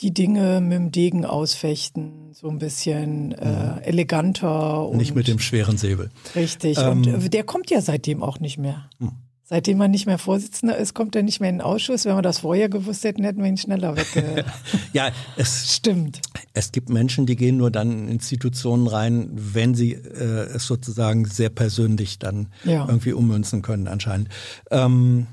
die 0.00 0.12
Dinge 0.12 0.60
mit 0.60 0.72
dem 0.72 0.92
Degen 0.92 1.24
ausfechten, 1.24 2.32
so 2.32 2.48
ein 2.48 2.58
bisschen 2.58 3.32
äh, 3.32 3.74
mhm. 3.74 3.82
eleganter. 3.82 4.88
Und 4.88 4.96
nicht 4.96 5.14
mit 5.14 5.28
dem 5.28 5.38
schweren 5.38 5.78
Säbel. 5.78 6.10
Richtig. 6.34 6.78
Ähm, 6.78 7.04
und 7.04 7.32
der 7.32 7.44
kommt 7.44 7.70
ja 7.70 7.80
seitdem 7.80 8.22
auch 8.22 8.40
nicht 8.40 8.58
mehr. 8.58 8.90
Mhm. 8.98 9.12
Seitdem 9.46 9.78
er 9.82 9.88
nicht 9.88 10.06
mehr 10.06 10.16
Vorsitzender 10.16 10.78
ist, 10.78 10.94
kommt 10.94 11.14
er 11.14 11.22
nicht 11.22 11.38
mehr 11.38 11.50
in 11.50 11.56
den 11.56 11.62
Ausschuss. 11.62 12.06
Wenn 12.06 12.16
wir 12.16 12.22
das 12.22 12.38
vorher 12.38 12.70
gewusst 12.70 13.04
hätten, 13.04 13.24
hätten 13.24 13.42
wir 13.42 13.48
ihn 13.48 13.58
schneller 13.58 13.94
wegge... 13.94 14.42
ja, 14.94 15.10
es 15.36 15.74
stimmt. 15.74 16.22
Es 16.54 16.72
gibt 16.72 16.88
Menschen, 16.88 17.26
die 17.26 17.36
gehen 17.36 17.58
nur 17.58 17.70
dann 17.70 17.92
in 17.92 18.08
Institutionen 18.08 18.86
rein, 18.86 19.28
wenn 19.34 19.74
sie 19.74 19.92
äh, 19.92 20.46
es 20.54 20.66
sozusagen 20.66 21.26
sehr 21.26 21.50
persönlich 21.50 22.18
dann 22.18 22.48
ja. 22.64 22.86
irgendwie 22.86 23.12
ummünzen 23.12 23.60
können, 23.60 23.86
anscheinend. 23.86 24.30
Ähm, 24.70 25.26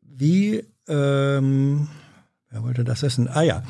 wie, 0.00 0.64
ähm, 0.88 1.88
wer 2.48 2.62
wollte 2.62 2.82
das 2.82 3.02
wissen? 3.02 3.28
Ah 3.28 3.42
ja, 3.42 3.62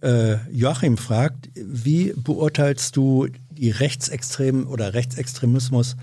äh, 0.00 0.36
Joachim 0.50 0.96
fragt, 0.96 1.50
wie 1.54 2.14
beurteilst 2.16 2.96
du 2.96 3.28
die 3.50 3.70
Rechtsextremen 3.70 4.66
oder 4.66 4.94
Rechtsextremismus 4.94 5.96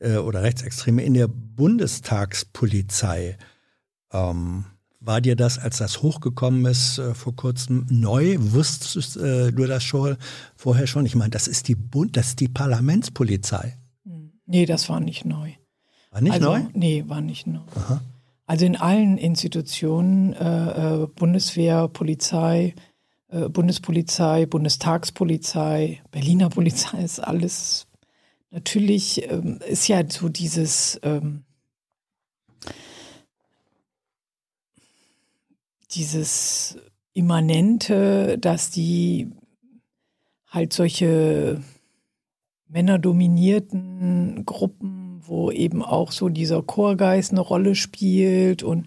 äh, 0.00 0.16
oder 0.16 0.42
Rechtsextreme 0.42 1.02
in 1.02 1.14
der 1.14 1.28
Bundestagspolizei. 1.28 3.38
Ähm, 4.12 4.64
war 5.02 5.22
dir 5.22 5.34
das, 5.34 5.58
als 5.58 5.78
das 5.78 6.02
hochgekommen 6.02 6.66
ist 6.66 6.98
äh, 6.98 7.14
vor 7.14 7.34
kurzem, 7.34 7.86
neu? 7.88 8.36
Wusstest 8.38 9.16
äh, 9.16 9.50
du 9.50 9.66
das 9.66 9.82
schon 9.82 10.16
vorher 10.56 10.86
schon? 10.86 11.06
Ich 11.06 11.14
meine, 11.14 11.30
das 11.30 11.48
ist 11.48 11.68
die 11.68 11.74
Bund, 11.74 12.16
das 12.16 12.28
ist 12.28 12.40
die 12.40 12.48
Parlamentspolizei. 12.48 13.78
Hm. 14.04 14.32
Nee, 14.44 14.66
das 14.66 14.90
war 14.90 15.00
nicht 15.00 15.24
neu. 15.24 15.52
War 16.10 16.20
nicht 16.20 16.32
also, 16.32 16.52
neu? 16.52 16.60
Nee, 16.74 17.04
war 17.06 17.22
nicht 17.22 17.46
neu. 17.46 17.62
Aha. 17.76 18.02
Also 18.46 18.66
in 18.66 18.76
allen 18.76 19.16
Institutionen, 19.16 20.34
äh, 20.34 21.04
äh 21.04 21.06
Bundeswehr, 21.06 21.88
Polizei, 21.88 22.74
äh, 23.28 23.48
Bundespolizei, 23.48 24.44
Bundestagspolizei, 24.46 26.02
Berliner 26.10 26.50
Polizei 26.50 26.98
ist 27.04 27.20
alles 27.20 27.86
natürlich 28.50 29.30
ähm, 29.30 29.60
ist 29.68 29.88
ja 29.88 30.02
so 30.08 30.28
dieses 30.28 31.00
ähm, 31.02 31.44
dieses 35.92 36.78
Immanente, 37.14 38.38
dass 38.38 38.70
die 38.70 39.32
halt 40.46 40.72
solche 40.72 41.60
männerdominierten 42.68 44.44
Gruppen, 44.46 45.20
wo 45.22 45.50
eben 45.50 45.82
auch 45.82 46.12
so 46.12 46.28
dieser 46.28 46.62
Chorgeist 46.62 47.32
eine 47.32 47.40
Rolle 47.40 47.74
spielt 47.74 48.62
und 48.62 48.86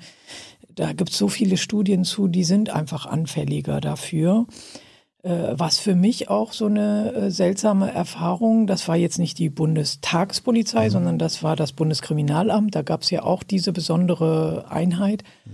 da 0.70 0.94
gibt 0.94 1.12
es 1.12 1.18
so 1.18 1.28
viele 1.28 1.58
Studien 1.58 2.04
zu, 2.04 2.28
die 2.28 2.44
sind 2.44 2.70
einfach 2.70 3.06
anfälliger 3.06 3.80
dafür. 3.80 4.48
Äh, 5.24 5.54
was 5.58 5.80
für 5.80 5.96
mich 5.96 6.30
auch 6.30 6.52
so 6.52 6.66
eine 6.66 7.14
äh, 7.14 7.32
seltsame 7.32 7.90
Erfahrung, 7.90 8.68
das 8.68 8.90
war 8.90 8.98
jetzt 8.98 9.20
nicht 9.20 9.40
die 9.40 9.50
Bundestagspolizei, 9.50 10.88
mhm. 10.88 10.92
sondern 10.92 11.18
das 11.18 11.42
war 11.42 11.56
das 11.56 11.72
Bundeskriminalamt. 11.72 12.76
Da 12.76 12.82
gab 12.82 13.04
es 13.04 13.10
ja 13.10 13.24
auch 13.24 13.42
diese 13.42 13.72
besondere 13.72 14.66
Einheit. 14.70 15.24
Mhm. 15.46 15.52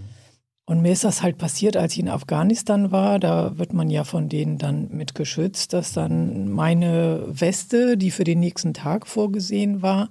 Und 0.66 0.82
mir 0.82 0.92
ist 0.92 1.04
das 1.04 1.22
halt 1.22 1.38
passiert, 1.38 1.78
als 1.78 1.94
ich 1.94 2.00
in 2.00 2.10
Afghanistan 2.10 2.92
war. 2.92 3.20
Da 3.20 3.60
wird 3.60 3.74
man 3.74 3.92
ja 3.92 4.04
von 4.06 4.28
denen 4.28 4.58
dann 4.58 4.90
mit 4.90 5.14
geschützt, 5.14 5.74
dass 5.74 5.94
dann 5.94 6.50
meine 6.50 7.24
Weste, 7.28 7.96
die 7.96 8.10
für 8.10 8.24
den 8.24 8.40
nächsten 8.40 8.74
Tag 8.74 9.06
vorgesehen 9.06 9.84
war, 9.84 10.10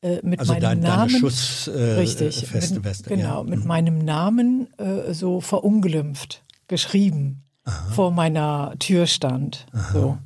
äh, 0.00 0.20
mit 0.22 0.40
also 0.40 0.54
meinem 0.54 0.62
dein, 0.62 0.80
Namen, 0.80 1.08
deine 1.08 1.18
Schuss, 1.18 1.68
äh, 1.68 1.94
richtig, 1.94 2.46
feste 2.46 2.76
mit, 2.76 2.84
Weste, 2.84 3.10
genau, 3.10 3.42
ja. 3.42 3.42
mit 3.42 3.60
mhm. 3.60 3.66
meinem 3.66 3.98
Namen 3.98 4.68
äh, 4.78 5.12
so 5.12 5.42
verunglimpft 5.42 6.42
geschrieben 6.66 7.45
Aha. 7.66 7.92
vor 7.92 8.10
meiner 8.12 8.74
Tür 8.78 9.06
stand. 9.06 9.66
So. 9.92 10.18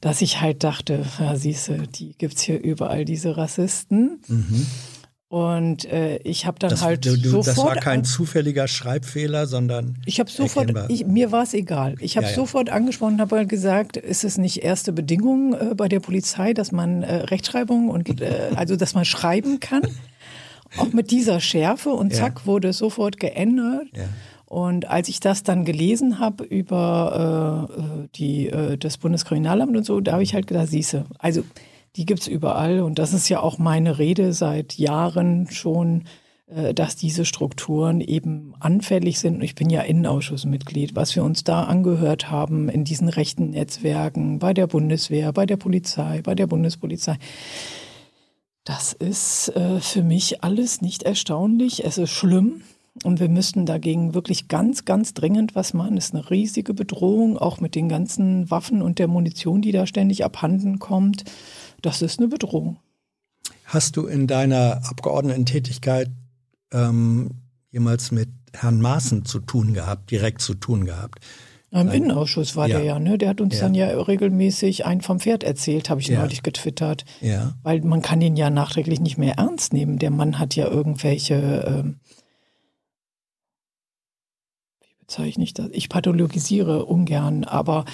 Dass 0.00 0.22
ich 0.22 0.40
halt 0.40 0.62
dachte, 0.62 1.04
ja, 1.18 1.36
siehste, 1.36 1.78
die 1.88 2.14
gibt 2.16 2.36
es 2.36 2.42
hier 2.42 2.62
überall, 2.62 3.04
diese 3.04 3.36
Rassisten. 3.36 4.20
Mhm. 4.28 4.66
Und 5.28 5.84
äh, 5.86 6.18
ich 6.18 6.46
habe 6.46 6.60
dann 6.60 6.70
das, 6.70 6.82
halt 6.82 7.04
du, 7.04 7.16
du, 7.16 7.28
sofort. 7.28 7.46
Das 7.48 7.56
war 7.58 7.76
kein 7.76 8.04
zufälliger 8.04 8.68
Schreibfehler, 8.68 9.46
sondern. 9.46 9.98
Ich 10.06 10.20
habe 10.20 10.30
sofort, 10.30 10.72
ich, 10.88 11.04
mir 11.04 11.32
war 11.32 11.42
es 11.42 11.52
egal. 11.52 11.96
Ich 11.98 12.16
habe 12.16 12.26
ja, 12.26 12.30
ja. 12.30 12.36
sofort 12.36 12.70
angesprochen 12.70 13.14
und 13.14 13.20
habe 13.20 13.36
halt 13.36 13.48
gesagt, 13.48 13.96
ist 13.96 14.22
es 14.22 14.38
nicht 14.38 14.62
erste 14.62 14.92
Bedingung 14.92 15.54
äh, 15.54 15.74
bei 15.74 15.88
der 15.88 15.98
Polizei, 15.98 16.54
dass 16.54 16.70
man 16.70 17.02
äh, 17.02 17.16
Rechtschreibung 17.16 17.88
und 17.88 18.20
äh, 18.20 18.50
also 18.54 18.76
dass 18.76 18.94
man 18.94 19.04
schreiben 19.04 19.58
kann? 19.58 19.82
Auch 20.78 20.92
mit 20.92 21.10
dieser 21.10 21.40
Schärfe 21.40 21.90
und 21.90 22.14
zack 22.14 22.40
ja. 22.40 22.46
wurde 22.46 22.68
es 22.68 22.78
sofort 22.78 23.18
geändert. 23.18 23.86
Und 24.46 24.88
als 24.88 25.08
ich 25.08 25.20
das 25.20 25.42
dann 25.42 25.64
gelesen 25.64 26.20
habe 26.20 26.44
über 26.44 27.68
äh, 27.68 28.08
die, 28.14 28.48
äh, 28.48 28.78
das 28.78 28.96
Bundeskriminalamt 28.96 29.76
und 29.76 29.84
so, 29.84 30.00
da 30.00 30.12
habe 30.12 30.22
ich 30.22 30.34
halt 30.34 30.46
gedacht, 30.46 30.68
siehste, 30.68 31.04
also 31.18 31.42
Die 31.96 32.04
gibt's 32.04 32.26
überall 32.26 32.80
und 32.80 32.98
das 32.98 33.14
ist 33.14 33.28
ja 33.30 33.40
auch 33.40 33.58
meine 33.58 33.98
Rede 33.98 34.34
seit 34.34 34.74
Jahren 34.74 35.48
schon, 35.50 36.04
äh, 36.46 36.74
dass 36.74 36.96
diese 36.96 37.24
Strukturen 37.24 38.02
eben 38.02 38.54
anfällig 38.60 39.18
sind. 39.18 39.36
Und 39.36 39.42
ich 39.42 39.54
bin 39.54 39.70
ja 39.70 39.80
Innenausschussmitglied. 39.80 40.94
Was 40.94 41.16
wir 41.16 41.24
uns 41.24 41.42
da 41.42 41.64
angehört 41.64 42.30
haben 42.30 42.68
in 42.68 42.84
diesen 42.84 43.08
rechten 43.08 43.50
Netzwerken, 43.50 44.38
bei 44.38 44.52
der 44.52 44.66
Bundeswehr, 44.66 45.32
bei 45.32 45.46
der 45.46 45.56
Polizei, 45.56 46.20
bei 46.22 46.34
der 46.34 46.46
Bundespolizei, 46.46 47.16
das 48.64 48.92
ist 48.92 49.48
äh, 49.56 49.80
für 49.80 50.02
mich 50.02 50.44
alles 50.44 50.82
nicht 50.82 51.02
erstaunlich. 51.02 51.84
Es 51.84 51.96
ist 51.96 52.10
schlimm. 52.10 52.60
Und 53.04 53.20
wir 53.20 53.28
müssten 53.28 53.66
dagegen 53.66 54.14
wirklich 54.14 54.48
ganz, 54.48 54.84
ganz 54.84 55.14
dringend 55.14 55.54
was 55.54 55.74
machen. 55.74 55.96
Es 55.96 56.06
ist 56.06 56.14
eine 56.14 56.30
riesige 56.30 56.74
Bedrohung, 56.74 57.38
auch 57.38 57.60
mit 57.60 57.74
den 57.74 57.88
ganzen 57.88 58.50
Waffen 58.50 58.82
und 58.82 58.98
der 58.98 59.08
Munition, 59.08 59.62
die 59.62 59.72
da 59.72 59.86
ständig 59.86 60.24
abhanden 60.24 60.78
kommt. 60.78 61.24
Das 61.82 62.02
ist 62.02 62.18
eine 62.18 62.28
Bedrohung. 62.28 62.78
Hast 63.64 63.96
du 63.96 64.06
in 64.06 64.26
deiner 64.26 64.80
Abgeordnetentätigkeit 64.88 66.10
ähm, 66.72 67.30
jemals 67.70 68.12
mit 68.12 68.28
Herrn 68.52 68.80
Maaßen 68.80 69.24
zu 69.24 69.40
tun 69.40 69.74
gehabt, 69.74 70.10
direkt 70.10 70.40
zu 70.40 70.54
tun 70.54 70.84
gehabt? 70.84 71.20
Im 71.72 71.90
Innenausschuss 71.90 72.56
war 72.56 72.68
ja. 72.68 72.78
der 72.78 72.86
ja, 72.86 72.98
ne? 72.98 73.18
Der 73.18 73.28
hat 73.30 73.40
uns 73.40 73.56
ja. 73.56 73.62
dann 73.62 73.74
ja 73.74 73.88
regelmäßig 73.88 74.86
ein 74.86 75.00
vom 75.00 75.20
Pferd 75.20 75.42
erzählt, 75.42 75.90
habe 75.90 76.00
ich 76.00 76.08
ja. 76.08 76.20
neulich 76.20 76.42
getwittert. 76.42 77.04
Ja. 77.20 77.54
Weil 77.62 77.80
man 77.82 78.02
kann 78.02 78.20
ihn 78.20 78.36
ja 78.36 78.50
nachträglich 78.50 79.00
nicht 79.00 79.18
mehr 79.18 79.34
ernst 79.34 79.72
nehmen. 79.72 79.98
Der 79.98 80.10
Mann 80.10 80.38
hat 80.38 80.54
ja 80.54 80.68
irgendwelche, 80.68 81.64
ähm, 81.66 81.96
bezeichne 85.06 85.44
ich 85.44 85.54
das? 85.54 85.68
Ich 85.72 85.88
pathologisiere 85.88 86.84
ungern, 86.84 87.44
aber 87.44 87.84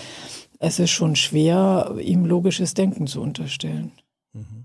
es 0.59 0.79
ist 0.79 0.91
schon 0.91 1.17
schwer, 1.17 1.97
ihm 2.01 2.25
logisches 2.25 2.75
Denken 2.75 3.07
zu 3.07 3.21
unterstellen. 3.21 3.93
Mhm. 4.33 4.65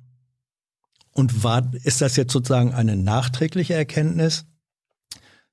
Und 1.13 1.43
war, 1.43 1.71
ist 1.83 2.01
das 2.01 2.15
jetzt 2.15 2.31
sozusagen 2.31 2.73
eine 2.73 2.95
nachträgliche 2.95 3.73
Erkenntnis, 3.73 4.45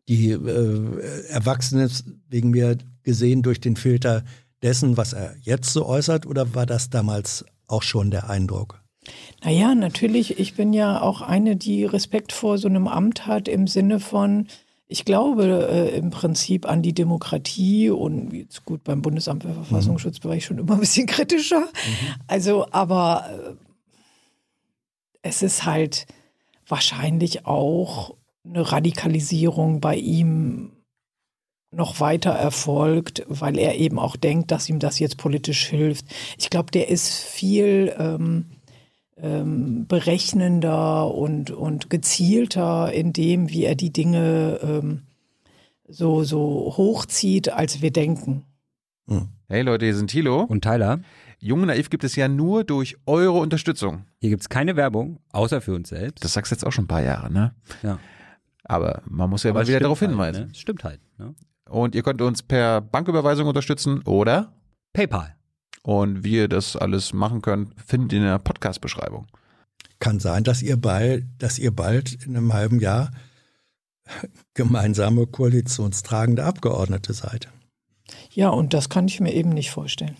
die 0.09 0.31
äh, 0.31 1.27
Erwachsene 1.29 1.89
wegen 2.29 2.51
mir 2.51 2.77
gesehen 3.03 3.43
durch 3.43 3.61
den 3.61 3.77
Filter 3.77 4.25
dessen, 4.63 4.97
was 4.97 5.15
er 5.15 5.35
jetzt 5.41 5.73
so 5.73 5.87
äußert, 5.87 6.27
oder 6.27 6.55
war 6.55 6.67
das 6.67 6.91
damals 6.91 7.45
auch 7.67 7.83
schon 7.83 8.11
der 8.11 8.29
Eindruck? 8.29 8.83
Naja, 9.43 9.75
natürlich, 9.75 10.39
ich 10.39 10.55
bin 10.55 10.73
ja 10.73 11.01
auch 11.01 11.23
eine, 11.23 11.57
die 11.57 11.85
Respekt 11.85 12.33
vor 12.33 12.59
so 12.59 12.69
einem 12.69 12.87
Amt 12.87 13.27
hat 13.27 13.49
im 13.49 13.67
Sinne 13.67 14.01
von, 14.01 14.49
ich 14.95 15.05
glaube 15.05 15.69
äh, 15.69 15.97
im 15.97 16.11
Prinzip 16.11 16.69
an 16.69 16.81
die 16.81 16.93
Demokratie 16.93 17.91
und 17.91 18.33
jetzt 18.33 18.65
gut, 18.65 18.85
beim 18.85 19.03
Bundesamt 19.03 19.43
für 19.43 19.53
Verfassungsschutz 19.53 20.23
war 20.23 20.37
ich 20.37 20.45
schon 20.45 20.59
immer 20.59 20.75
ein 20.75 20.81
bisschen 20.81 21.09
kritischer. 21.09 21.63
Mhm. 21.63 22.15
Also, 22.29 22.69
aber 22.71 23.29
äh, 23.29 23.55
es 25.23 25.43
ist 25.43 25.65
halt 25.65 26.07
wahrscheinlich 26.69 27.45
auch 27.45 28.15
eine 28.47 28.71
Radikalisierung 28.71 29.81
bei 29.81 29.97
ihm 29.97 30.71
noch 31.73 31.99
weiter 31.99 32.31
erfolgt, 32.31 33.25
weil 33.27 33.59
er 33.59 33.75
eben 33.75 33.99
auch 33.99 34.15
denkt, 34.15 34.53
dass 34.53 34.69
ihm 34.69 34.79
das 34.79 35.01
jetzt 35.01 35.17
politisch 35.17 35.67
hilft. 35.67 36.07
Ich 36.39 36.51
glaube, 36.51 36.71
der 36.71 36.87
ist 36.89 37.19
viel 37.19 37.93
ähm, 37.99 38.47
ähm, 39.17 39.87
berechnender 39.87 41.15
und, 41.15 41.51
und 41.51 41.91
gezielter 41.91 42.93
in 42.93 43.13
dem, 43.13 43.49
wie 43.51 43.65
er 43.65 43.75
die 43.75 43.93
Dinge 43.93 44.59
ähm, 44.63 45.03
so, 45.89 46.25
so 46.25 46.75
hochzieht, 46.77 47.53
als 47.53 47.83
wir 47.83 47.93
denken. 47.93 48.45
Hm. 49.09 49.29
Hey 49.49 49.63
Leute, 49.63 49.85
hier 49.85 49.95
sind 49.95 50.11
Thilo 50.11 50.43
und 50.43 50.63
Tyler. 50.63 51.01
Junge 51.39 51.67
Naiv 51.67 51.91
gibt 51.91 52.05
es 52.05 52.17
ja 52.17 52.27
nur 52.27 52.65
durch 52.65 52.97
eure 53.07 53.39
Unterstützung. 53.39 54.07
Hier 54.21 54.31
gibt 54.31 54.43
es 54.43 54.49
keine 54.49 54.77
Werbung, 54.77 55.21
außer 55.33 55.61
für 55.61 55.75
uns 55.75 55.91
selbst. 55.91 56.25
Das 56.25 56.33
sagst 56.33 56.51
du 56.51 56.55
jetzt 56.55 56.65
auch 56.65 56.73
schon 56.73 56.85
ein 56.85 56.89
paar 56.89 57.03
Jahre, 57.03 57.31
ne? 57.31 57.55
Ja. 57.83 57.99
Aber 58.65 59.03
man 59.07 59.29
muss 59.29 59.43
ja 59.43 59.51
Aber 59.51 59.61
mal 59.61 59.69
wieder 59.69 59.81
darauf 59.81 60.01
halt, 60.01 60.11
hinweisen. 60.11 60.47
Ne? 60.47 60.55
Stimmt 60.55 60.85
halt. 60.85 61.01
Ne? 61.19 61.35
Und 61.69 61.95
ihr 61.95 62.03
könnt 62.03 62.23
uns 62.23 62.43
per 62.43 62.81
Banküberweisung 62.81 63.47
unterstützen 63.47 64.01
oder 64.03 64.55
PayPal. 64.95 65.37
Und 65.87 66.25
wie 66.25 66.37
ihr 66.37 66.49
das 66.49 66.77
alles 66.77 67.13
machen 67.13 67.43
könnt, 67.43 67.75
findet 67.81 68.15
ihr 68.15 68.19
in 68.21 68.25
der 68.25 68.39
Podcast-Beschreibung. 68.39 69.27
Kann 69.99 70.19
sein, 70.19 70.43
dass 70.43 70.63
ihr 70.63 70.79
bald, 70.79 71.27
dass 71.39 71.59
ihr 71.59 71.71
bald 71.71 72.25
in 72.25 72.37
einem 72.37 72.53
halben 72.55 72.81
Jahr 72.81 73.11
gemeinsame 74.55 75.27
koalitionstragende 75.27 76.45
Abgeordnete 76.45 77.13
seid. 77.13 77.49
Ja, 78.31 78.49
und 78.49 78.73
das 78.73 78.89
kann 78.89 79.09
ich 79.09 79.21
mir 79.21 79.33
eben 79.33 79.51
nicht 79.51 79.71
vorstellen. 79.71 80.17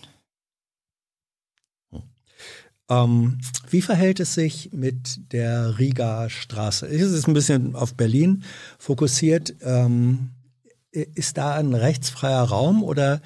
Ähm, 2.87 3.39
wie 3.69 3.81
verhält 3.81 4.19
es 4.19 4.35
sich 4.35 4.71
mit 4.71 5.31
der 5.33 5.79
Riga 5.79 6.29
Straße? 6.29 6.85
Es 6.85 7.01
ist 7.01 7.27
ein 7.27 7.33
bisschen 7.33 7.75
auf 7.75 7.95
Berlin 7.95 8.43
fokussiert. 8.77 9.55
Ähm, 9.61 10.31
ist 10.91 11.37
da 11.37 11.55
ein 11.55 11.73
rechtsfreier 11.73 12.43
Raum 12.43 12.83
oder 12.83 13.21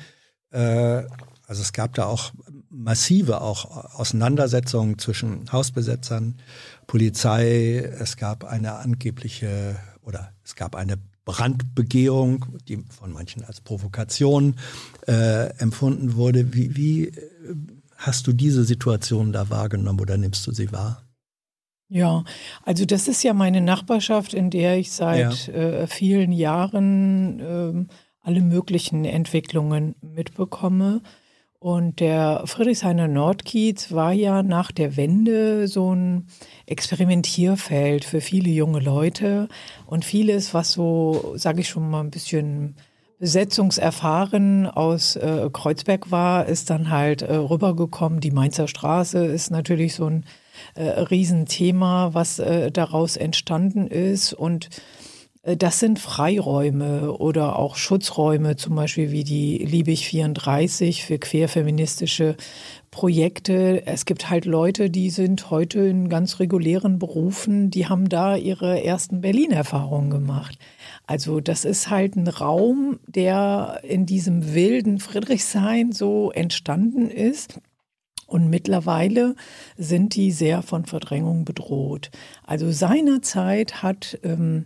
äh, 0.51 1.03
also 1.49 1.63
es 1.63 1.73
gab 1.73 1.95
da 1.95 2.05
auch 2.05 2.31
massive 2.69 3.41
auch 3.41 3.97
Auseinandersetzungen 3.97 4.99
zwischen 4.99 5.51
Hausbesetzern, 5.51 6.35
Polizei. 6.85 7.77
Es 7.99 8.17
gab 8.17 8.43
eine 8.43 8.73
angebliche 8.75 9.75
oder 10.03 10.31
es 10.45 10.55
gab 10.55 10.75
eine 10.75 10.99
Brandbegehung, 11.25 12.45
die 12.67 12.85
von 12.89 13.11
manchen 13.11 13.43
als 13.43 13.61
Provokation 13.61 14.57
äh, 15.07 15.49
empfunden 15.57 16.13
wurde. 16.13 16.53
Wie, 16.53 16.75
wie 16.77 17.11
hast 17.97 18.27
du 18.27 18.33
diese 18.33 18.63
Situation 18.63 19.33
da 19.33 19.49
wahrgenommen 19.49 20.01
oder 20.01 20.17
nimmst 20.17 20.45
du 20.45 20.51
sie 20.51 20.71
wahr? 20.71 21.01
Ja, 21.87 22.25
also 22.63 22.85
das 22.85 23.07
ist 23.07 23.23
ja 23.23 23.33
meine 23.33 23.61
Nachbarschaft, 23.61 24.35
in 24.35 24.51
der 24.51 24.77
ich 24.77 24.91
seit 24.91 25.47
ja. 25.47 25.53
äh, 25.53 25.87
vielen 25.87 26.31
Jahren 26.31 27.39
äh, 27.39 27.93
alle 28.21 28.41
möglichen 28.41 29.03
Entwicklungen 29.05 29.95
mitbekomme. 30.01 31.01
Und 31.61 31.99
der 31.99 32.43
Friedrichshainer 32.45 33.09
Nordkiez 33.09 33.91
war 33.91 34.13
ja 34.13 34.43
nach 34.43 34.71
der 34.71 34.95
Wende 34.95 35.67
so 35.67 35.93
ein 35.93 36.27
Experimentierfeld 36.65 38.05
für 38.05 38.21
viele 38.21 38.49
junge 38.49 38.79
Leute 38.79 39.49
und 39.85 40.05
vieles, 40.05 40.53
was 40.53 40.71
so, 40.71 41.33
sage 41.35 41.59
ich 41.59 41.67
schon 41.67 41.89
mal, 41.89 41.99
ein 41.99 42.11
bisschen 42.11 42.75
besetzungserfahren 43.19 44.67
aus 44.67 45.17
äh, 45.17 45.49
Kreuzberg 45.51 46.09
war, 46.09 46.45
ist 46.45 46.69
dann 46.69 46.89
halt 46.89 47.21
äh, 47.23 47.35
rübergekommen. 47.35 48.21
Die 48.21 48.31
Mainzer 48.31 48.69
Straße 48.69 49.25
ist 49.25 49.51
natürlich 49.51 49.95
so 49.95 50.05
ein 50.05 50.25
äh, 50.75 50.83
Riesenthema, 50.83 52.13
was 52.13 52.39
äh, 52.39 52.71
daraus 52.71 53.17
entstanden 53.17 53.87
ist. 53.87 54.31
Und 54.31 54.69
das 55.43 55.79
sind 55.79 55.99
Freiräume 55.99 57.13
oder 57.13 57.57
auch 57.57 57.77
Schutzräume, 57.77 58.57
zum 58.57 58.75
Beispiel 58.75 59.11
wie 59.11 59.23
die 59.23 59.57
Liebig 59.59 60.05
34 60.05 61.05
für 61.05 61.17
queerfeministische 61.17 62.35
Projekte. 62.91 63.85
Es 63.85 64.05
gibt 64.05 64.29
halt 64.29 64.43
Leute, 64.43 64.89
die 64.89 65.09
sind 65.09 65.49
heute 65.49 65.79
in 65.79 66.09
ganz 66.09 66.39
regulären 66.39 66.99
Berufen, 66.99 67.71
die 67.71 67.87
haben 67.87 68.09
da 68.09 68.35
ihre 68.35 68.83
ersten 68.83 69.21
Berlin-Erfahrungen 69.21 70.09
gemacht. 70.09 70.57
Also 71.07 71.39
das 71.39 71.63
ist 71.63 71.89
halt 71.89 72.17
ein 72.17 72.27
Raum, 72.27 72.99
der 73.07 73.79
in 73.83 74.05
diesem 74.05 74.53
wilden 74.53 74.99
Friedrichshain 74.99 75.93
so 75.93 76.31
entstanden 76.31 77.09
ist. 77.09 77.61
Und 78.27 78.49
mittlerweile 78.49 79.35
sind 79.77 80.15
die 80.15 80.31
sehr 80.31 80.61
von 80.61 80.85
Verdrängung 80.85 81.45
bedroht. 81.45 82.11
Also 82.43 82.71
seinerzeit 82.71 83.81
hat 83.81 84.19
ähm, 84.23 84.65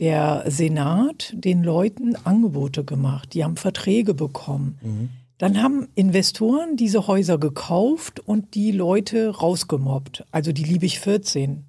der 0.00 0.44
Senat 0.46 1.32
den 1.34 1.62
Leuten 1.62 2.16
Angebote 2.24 2.84
gemacht. 2.84 3.34
Die 3.34 3.44
haben 3.44 3.56
Verträge 3.56 4.14
bekommen. 4.14 4.78
Mhm. 4.82 5.08
Dann 5.38 5.62
haben 5.62 5.88
Investoren 5.94 6.76
diese 6.76 7.06
Häuser 7.06 7.38
gekauft 7.38 8.20
und 8.20 8.54
die 8.54 8.72
Leute 8.72 9.28
rausgemobbt. 9.28 10.24
Also 10.30 10.52
die 10.52 10.64
Liebig 10.64 10.98
14 10.98 11.68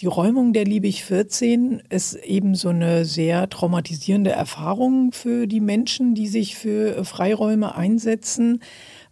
die 0.00 0.06
Räumung 0.06 0.52
der 0.52 0.64
Liebig 0.64 1.04
14 1.04 1.82
ist 1.88 2.14
eben 2.14 2.54
so 2.54 2.70
eine 2.70 3.04
sehr 3.04 3.48
traumatisierende 3.48 4.30
Erfahrung 4.30 5.12
für 5.12 5.46
die 5.46 5.60
Menschen, 5.60 6.14
die 6.14 6.26
sich 6.26 6.56
für 6.56 7.04
Freiräume 7.04 7.76
einsetzen, 7.76 8.60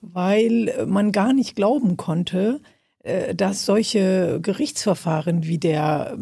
weil 0.01 0.85
man 0.87 1.13
gar 1.13 1.33
nicht 1.33 1.55
glauben 1.55 1.97
konnte, 1.97 2.61
äh, 3.05 3.35
dass 3.35 3.65
solche 3.65 4.41
Gerichtsverfahren 4.43 5.45
wie 5.45 5.59
der 5.59 6.19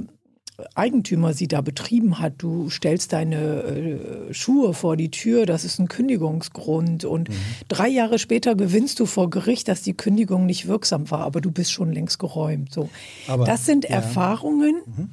Eigentümer 0.75 1.33
sie 1.33 1.49
da 1.49 1.61
betrieben 1.61 2.19
hat. 2.19 2.35
Du 2.39 2.71
stellst 2.71 3.13
deine 3.13 3.37
äh, 3.39 4.35
Schuhe 4.35 4.75
vor 4.75 4.97
die 4.97 5.11
Tür, 5.11 5.47
das 5.47 5.65
ist 5.65 5.79
ein 5.79 5.89
Kündigungsgrund. 5.89 7.05
Und 7.05 7.29
mhm. 7.29 7.35
drei 7.69 7.89
Jahre 7.89 8.19
später 8.19 8.55
gewinnst 8.55 9.01
du 9.01 9.07
vor 9.07 9.31
Gericht, 9.31 9.69
dass 9.69 9.83
die 9.83 9.95
Kündigung 9.95 10.47
nicht 10.47 10.67
wirksam 10.69 11.11
war, 11.11 11.21
aber 11.21 11.41
du 11.41 11.51
bist 11.51 11.73
schon 11.73 11.93
längst 11.93 12.19
geräumt. 12.19 12.73
So. 12.73 12.89
Aber, 13.29 13.45
das 13.45 13.67
sind 13.67 13.85
ja. 13.85 13.91
Erfahrungen, 13.91 14.83
mhm. 14.87 15.11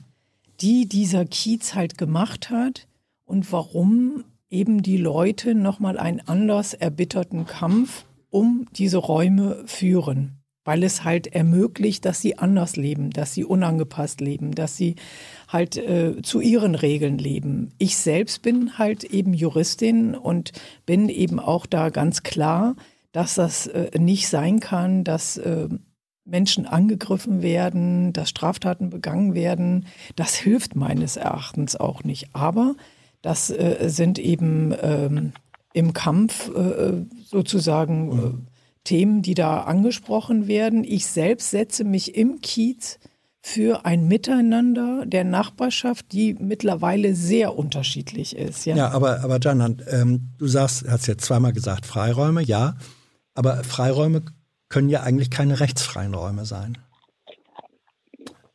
die 0.61 0.87
dieser 0.87 1.25
Kiez 1.25 1.75
halt 1.75 1.97
gemacht 1.97 2.49
hat 2.49 2.87
und 3.25 3.51
warum 3.51 4.23
eben 4.49 4.81
die 4.81 4.97
Leute 4.97 5.55
nochmal 5.55 5.97
einen 5.99 6.21
anders 6.21 6.73
erbitterten 6.73 7.45
Kampf 7.45 8.05
um 8.29 8.67
diese 8.73 8.97
Räume 8.97 9.63
führen. 9.65 10.37
weil 10.67 10.83
es 10.83 11.05
halt 11.05 11.27
ermöglicht, 11.27 12.03
dass 12.03 12.19
sie 12.19 12.37
anders 12.37 12.75
leben, 12.75 13.11
dass 13.11 13.33
sie 13.33 13.45
unangepasst 13.45 14.19
leben, 14.19 14.53
dass 14.53 14.75
sie 14.75 14.95
halt 15.47 15.77
äh, 15.77 16.21
zu 16.21 16.41
ihren 16.41 16.75
Regeln 16.75 17.17
leben. 17.17 17.69
Ich 17.77 17.97
selbst 17.97 18.41
bin 18.41 18.77
halt 18.77 19.03
eben 19.03 19.33
Juristin 19.33 20.15
und 20.15 20.51
bin 20.85 21.09
eben 21.09 21.39
auch 21.39 21.65
da 21.65 21.89
ganz 21.89 22.23
klar, 22.23 22.75
dass 23.11 23.35
das 23.35 23.67
äh, 23.67 23.97
nicht 23.97 24.27
sein 24.27 24.59
kann, 24.59 25.03
dass 25.03 25.37
äh, 25.37 25.69
Menschen 26.25 26.65
angegriffen 26.65 27.41
werden, 27.41 28.11
dass 28.11 28.29
Straftaten 28.29 28.89
begangen 28.89 29.33
werden. 29.33 29.85
Das 30.15 30.35
hilft 30.35 30.75
meines 30.75 31.15
Erachtens 31.15 31.75
auch 31.77 32.03
nicht. 32.03 32.35
Aber 32.35 32.75
das 33.21 33.49
äh, 33.49 33.87
sind 33.87 34.19
eben 34.19 34.73
ähm, 34.81 35.31
im 35.73 35.93
Kampf 35.93 36.49
äh, 36.49 37.05
sozusagen 37.23 38.07
mhm 38.09 38.47
Themen, 38.87 39.21
die 39.21 39.33
da 39.33 39.63
angesprochen 39.63 40.47
werden. 40.47 40.85
Ich 40.85 41.07
selbst 41.07 41.51
setze 41.51 41.83
mich 41.83 42.15
im 42.15 42.39
Kiez 42.39 42.99
für 43.47 43.85
ein 43.85 44.09
Miteinander 44.09 45.05
der 45.05 45.23
Nachbarschaft, 45.23 46.11
die 46.11 46.33
mittlerweile 46.33 47.15
sehr 47.15 47.57
unterschiedlich 47.57 48.35
ist. 48.35 48.65
Ja, 48.65 48.75
ja 48.75 48.89
aber, 48.89 49.21
aber 49.21 49.39
Janan, 49.41 49.81
ähm, 49.89 50.31
du 50.37 50.47
sagst, 50.47 50.85
hast 50.89 51.07
jetzt 51.07 51.23
zweimal 51.23 51.53
gesagt, 51.53 51.85
Freiräume, 51.85 52.43
ja, 52.43 52.75
aber 53.35 53.63
Freiräume 53.63 54.23
können 54.67 54.89
ja 54.89 55.03
eigentlich 55.03 55.31
keine 55.31 55.61
rechtsfreien 55.61 56.13
Räume 56.13 56.45
sein. 56.45 56.77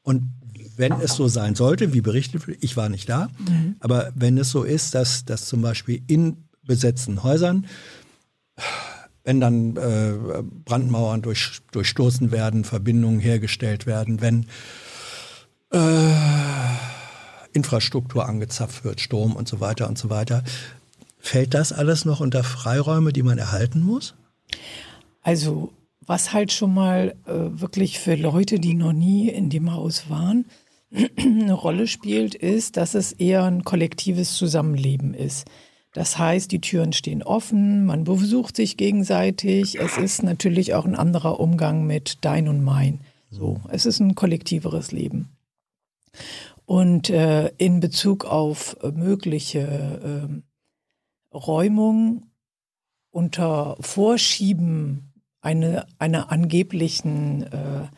Und 0.03 0.31
wenn 0.77 0.93
es 1.01 1.15
so 1.15 1.27
sein 1.27 1.55
sollte, 1.55 1.95
wie 1.95 2.03
berichtet, 2.03 2.43
ich 2.61 2.77
war 2.77 2.91
nicht 2.91 3.09
da, 3.09 3.31
mhm. 3.39 3.77
aber 3.81 4.13
wenn 4.15 4.37
es 4.37 4.51
so 4.51 4.63
ist, 4.63 4.95
dass, 4.95 5.25
dass 5.25 5.47
zum 5.47 5.63
Beispiel 5.63 6.03
in 6.07 6.49
besetzten 6.65 7.23
Häusern 7.23 7.67
wenn 9.25 9.41
dann 9.41 9.77
äh, 9.77 10.43
Brandmauern 10.65 11.23
durch, 11.23 11.61
durchstoßen 11.71 12.31
werden, 12.31 12.65
Verbindungen 12.65 13.21
hergestellt 13.21 13.87
werden, 13.87 14.21
wenn 14.21 14.47
äh, 15.73 16.15
Infrastruktur 17.53 18.29
angezapft 18.29 18.85
wird, 18.85 19.01
Strom 19.01 19.37
und 19.37 19.49
so 19.49 19.61
weiter 19.61 19.89
und 19.89 19.99
so 19.99 20.11
weiter. 20.11 20.43
Fällt 21.19 21.55
das 21.55 21.73
alles 21.73 22.05
noch 22.05 22.21
unter 22.21 22.45
Freiräume, 22.45 23.13
die 23.13 23.23
man 23.23 23.39
erhalten 23.39 23.81
muss? 23.81 24.15
Also 25.23 25.73
was 26.05 26.33
halt 26.33 26.53
schon 26.53 26.75
mal 26.75 27.15
äh, 27.27 27.61
wirklich 27.61 27.99
für 27.99 28.17
Leute, 28.17 28.59
die 28.59 28.75
noch 28.75 28.93
nie 28.93 29.29
in 29.29 29.51
dem 29.51 29.73
Haus 29.73 30.11
waren, 30.11 30.47
eine 31.17 31.53
Rolle 31.53 31.87
spielt, 31.87 32.35
ist, 32.35 32.77
dass 32.77 32.95
es 32.95 33.13
eher 33.13 33.45
ein 33.45 33.65
kollektives 33.65 34.35
Zusammenleben 34.35 35.15
ist. 35.15 35.47
Das 35.95 36.19
heißt, 36.19 36.51
die 36.51 36.61
Türen 36.61 36.93
stehen 36.93 37.23
offen, 37.23 37.85
man 37.85 38.05
besucht 38.05 38.57
sich 38.57 38.77
gegenseitig. 38.77 39.79
Es 39.79 39.99
ist 39.99 40.23
natürlich 40.23 40.75
auch 40.75 40.87
ein 40.87 40.95
anderer 40.95 41.39
Umgang 41.39 41.87
mit 41.87 42.19
dein 42.23 42.49
und 42.49 42.65
mein. 42.65 43.01
So, 43.31 43.61
es 43.69 43.87
ist 43.87 44.01
ein 44.01 44.15
kollektiveres 44.15 44.91
Leben. 44.93 45.32
Und 46.65 47.11
äh, 47.11 47.49
in 47.59 47.81
Bezug 47.81 48.25
auf 48.25 48.77
mögliche 48.95 49.61
äh, 49.61 51.37
Räumung 51.37 52.27
unter 53.11 53.77
Vorschieben 53.81 55.13
einer 55.41 55.87
eine 55.99 56.31
angeblichen 56.31 57.43
äh, 57.43 57.89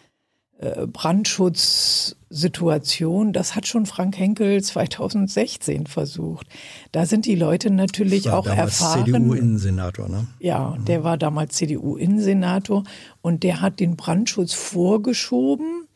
äh, 0.59 0.87
Brandschutzsituation, 0.87 3.33
das 3.33 3.57
hat 3.57 3.67
schon 3.67 3.87
Frank 3.87 4.17
Henkel 4.17 4.63
2016 4.63 5.87
versucht. 5.87 6.47
Da 6.93 7.07
sind 7.07 7.27
die 7.27 7.35
Leute 7.35 7.71
natürlich 7.71 8.31
auch 8.31 8.47
erfahren. 8.47 9.05
CDU-Innensenator, 9.05 10.09
ne? 10.09 10.29
Ja, 10.39 10.77
mhm. 10.79 10.85
der 10.85 11.03
war 11.05 11.19
damals 11.19 11.57
CDU-Innensenator 11.57 12.85
und 13.21 13.43
der 13.43 13.61
hat 13.61 13.81
den 13.81 13.97
Brandschutz 13.97 14.55
vorgeschoben, 14.55 15.89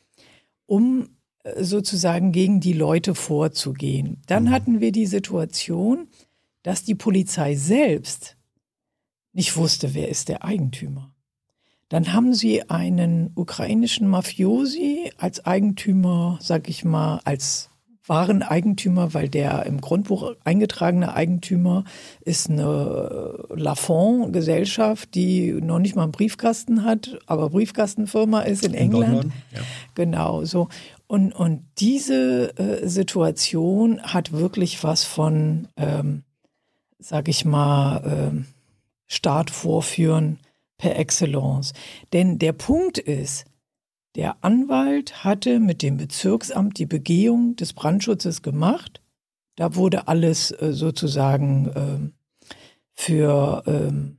um 0.66 1.08
sozusagen 1.56 2.32
gegen 2.32 2.60
die 2.60 2.72
Leute 2.72 3.14
vorzugehen. 3.14 4.22
Dann 4.26 4.44
mhm. 4.44 4.50
hatten 4.50 4.80
wir 4.80 4.92
die 4.92 5.06
Situation, 5.06 6.08
dass 6.62 6.84
die 6.84 6.94
Polizei 6.94 7.54
selbst 7.54 8.36
nicht 9.32 9.56
wusste, 9.56 9.94
wer 9.94 10.08
ist 10.08 10.28
der 10.28 10.44
Eigentümer. 10.44 11.14
Dann 11.88 12.12
haben 12.12 12.34
sie 12.34 12.68
einen 12.68 13.30
ukrainischen 13.34 14.08
Mafiosi 14.08 15.10
als 15.16 15.46
Eigentümer, 15.46 16.38
sag 16.40 16.68
ich 16.68 16.84
mal, 16.84 17.20
als 17.24 17.70
wahren 18.08 18.42
Eigentümer, 18.42 19.14
weil 19.14 19.28
der 19.28 19.66
im 19.66 19.80
Grundbuch 19.80 20.34
eingetragene 20.44 21.14
Eigentümer 21.14 21.84
ist 22.20 22.50
eine 22.50 23.44
Lafont-Gesellschaft, 23.50 25.14
die 25.14 25.52
noch 25.52 25.78
nicht 25.78 25.94
mal 25.94 26.04
einen 26.04 26.12
Briefkasten 26.12 26.84
hat, 26.84 27.18
aber 27.26 27.50
Briefkastenfirma 27.50 28.40
ist 28.40 28.64
in, 28.64 28.72
in 28.72 28.78
England. 28.78 29.12
London, 29.12 29.32
ja. 29.54 29.60
Genau, 29.94 30.44
so. 30.44 30.68
Und, 31.08 31.32
und 31.32 31.64
diese 31.78 32.56
äh, 32.58 32.86
Situation 32.86 34.02
hat 34.02 34.32
wirklich 34.32 34.84
was 34.84 35.04
von, 35.04 35.66
ähm, 35.76 36.22
sag 36.98 37.28
ich 37.28 37.46
mal, 37.46 37.96
äh, 38.04 38.44
Staat 39.06 39.50
vorführen 39.50 40.38
per 40.76 40.96
excellence. 40.98 41.72
Denn 42.12 42.38
der 42.38 42.52
Punkt 42.52 42.98
ist, 42.98 43.46
der 44.16 44.36
Anwalt 44.44 45.24
hatte 45.24 45.60
mit 45.60 45.82
dem 45.82 45.96
Bezirksamt 45.96 46.78
die 46.78 46.86
Begehung 46.86 47.56
des 47.56 47.72
Brandschutzes 47.72 48.42
gemacht. 48.42 49.00
Da 49.56 49.76
wurde 49.76 50.08
alles 50.08 50.50
äh, 50.50 50.74
sozusagen 50.74 51.72
ähm, 51.74 52.12
für 52.92 53.62
ähm, 53.66 54.18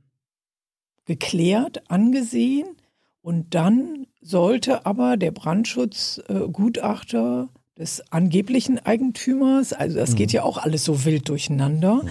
geklärt, 1.04 1.88
angesehen. 1.88 2.76
Und 3.22 3.54
dann 3.54 4.06
sollte 4.20 4.86
aber 4.86 5.16
der 5.16 5.30
Brandschutzgutachter 5.30 7.48
äh, 7.48 7.80
des 7.80 8.12
angeblichen 8.12 8.78
Eigentümers, 8.78 9.72
also 9.72 9.96
das 9.96 10.12
mhm. 10.12 10.16
geht 10.16 10.32
ja 10.32 10.42
auch 10.42 10.58
alles 10.58 10.84
so 10.84 11.04
wild 11.04 11.28
durcheinander, 11.28 12.02
mhm. 12.02 12.08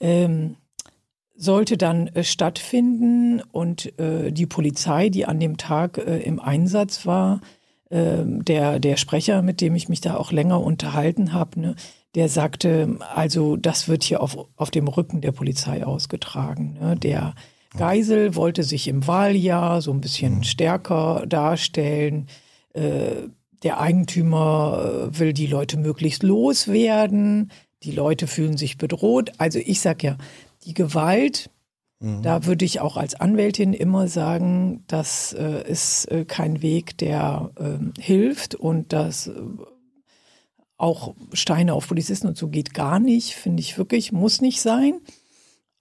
ähm, 0.00 0.56
sollte 1.34 1.76
dann 1.76 2.06
äh, 2.08 2.22
stattfinden 2.22 3.42
und 3.50 3.98
äh, 3.98 4.30
die 4.30 4.46
Polizei, 4.46 5.08
die 5.08 5.26
an 5.26 5.40
dem 5.40 5.56
Tag 5.56 5.98
äh, 5.98 6.18
im 6.18 6.38
Einsatz 6.38 7.04
war, 7.04 7.40
ähm, 7.90 8.44
der, 8.44 8.78
der 8.78 8.96
Sprecher, 8.96 9.42
mit 9.42 9.60
dem 9.60 9.74
ich 9.74 9.88
mich 9.88 10.00
da 10.00 10.16
auch 10.16 10.30
länger 10.30 10.62
unterhalten 10.62 11.32
habe, 11.32 11.60
ne, 11.60 11.74
der 12.14 12.28
sagte, 12.28 12.96
also 13.14 13.56
das 13.56 13.88
wird 13.88 14.04
hier 14.04 14.22
auf, 14.22 14.36
auf 14.56 14.70
dem 14.70 14.86
Rücken 14.86 15.20
der 15.20 15.32
Polizei 15.32 15.84
ausgetragen. 15.84 16.76
Ne? 16.80 16.96
Der 16.96 17.34
Geisel 17.76 18.34
wollte 18.34 18.62
sich 18.64 18.88
im 18.88 19.06
Wahljahr 19.06 19.80
so 19.80 19.92
ein 19.92 20.00
bisschen 20.00 20.36
mhm. 20.36 20.42
stärker 20.44 21.24
darstellen. 21.26 22.26
Äh, 22.74 23.28
der 23.62 23.80
Eigentümer 23.80 25.10
äh, 25.10 25.18
will 25.18 25.32
die 25.32 25.46
Leute 25.46 25.78
möglichst 25.78 26.22
loswerden. 26.22 27.50
Die 27.82 27.92
Leute 27.92 28.26
fühlen 28.26 28.56
sich 28.56 28.78
bedroht. 28.78 29.32
Also 29.38 29.58
ich 29.58 29.80
sag 29.80 30.02
ja, 30.02 30.16
die 30.64 30.74
Gewalt, 30.74 31.50
mhm. 32.00 32.22
da 32.22 32.44
würde 32.44 32.64
ich 32.64 32.80
auch 32.80 32.96
als 32.96 33.14
Anwältin 33.14 33.72
immer 33.72 34.08
sagen, 34.08 34.84
das 34.86 35.32
äh, 35.32 35.68
ist 35.68 36.06
äh, 36.06 36.24
kein 36.24 36.62
Weg, 36.62 36.98
der 36.98 37.50
äh, 37.56 38.00
hilft 38.00 38.54
und 38.54 38.92
das 38.92 39.28
äh, 39.28 39.32
auch 40.76 41.14
Steine 41.32 41.74
auf 41.74 41.88
Polizisten 41.88 42.26
und 42.26 42.36
so 42.36 42.48
geht 42.48 42.74
gar 42.74 42.98
nicht, 42.98 43.34
finde 43.34 43.60
ich 43.60 43.78
wirklich, 43.78 44.10
muss 44.10 44.40
nicht 44.40 44.60
sein. 44.60 45.00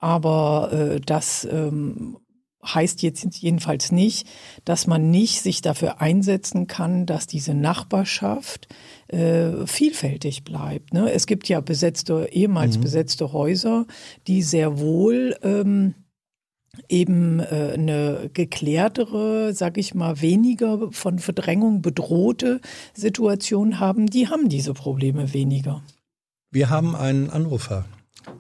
Aber 0.02 0.74
äh, 0.74 1.00
das 1.00 1.48
ähm, 1.50 2.18
heißt 2.64 3.02
jetzt 3.02 3.38
jedenfalls 3.38 3.92
nicht, 3.92 4.28
dass 4.66 4.88
man 4.88 5.10
nicht 5.10 5.42
sich 5.42 5.62
dafür 5.62 6.02
einsetzen 6.02 6.68
kann, 6.68 7.06
dass 7.06 7.28
diese 7.28 7.54
Nachbarschaft 7.54 8.68
äh, 9.08 9.66
vielfältig 9.66 10.44
bleibt. 10.44 10.94
Ne? 10.94 11.12
Es 11.12 11.26
gibt 11.28 11.48
ja 11.48 11.62
besetzte, 11.62 12.30
ehemals 12.32 12.78
mhm. 12.78 12.82
besetzte 12.82 13.32
Häuser, 13.34 13.86
die 14.28 14.42
sehr 14.42 14.80
wohl 14.80 15.38
ähm, 15.44 15.96
eben 16.88 17.40
äh, 17.40 17.74
eine 17.74 18.30
geklärtere, 18.34 19.54
sag 19.54 19.78
ich 19.78 19.94
mal, 19.94 20.22
weniger 20.22 20.92
von 20.92 21.20
Verdrängung 21.20 21.82
bedrohte 21.82 22.62
Situation 22.94 23.80
haben. 23.80 24.08
Die 24.08 24.28
haben 24.28 24.50
diese 24.50 24.74
Probleme 24.74 25.34
weniger. 25.34 25.84
Wir 26.50 26.70
haben 26.70 26.96
einen 26.96 27.30
Anrufer, 27.30 27.86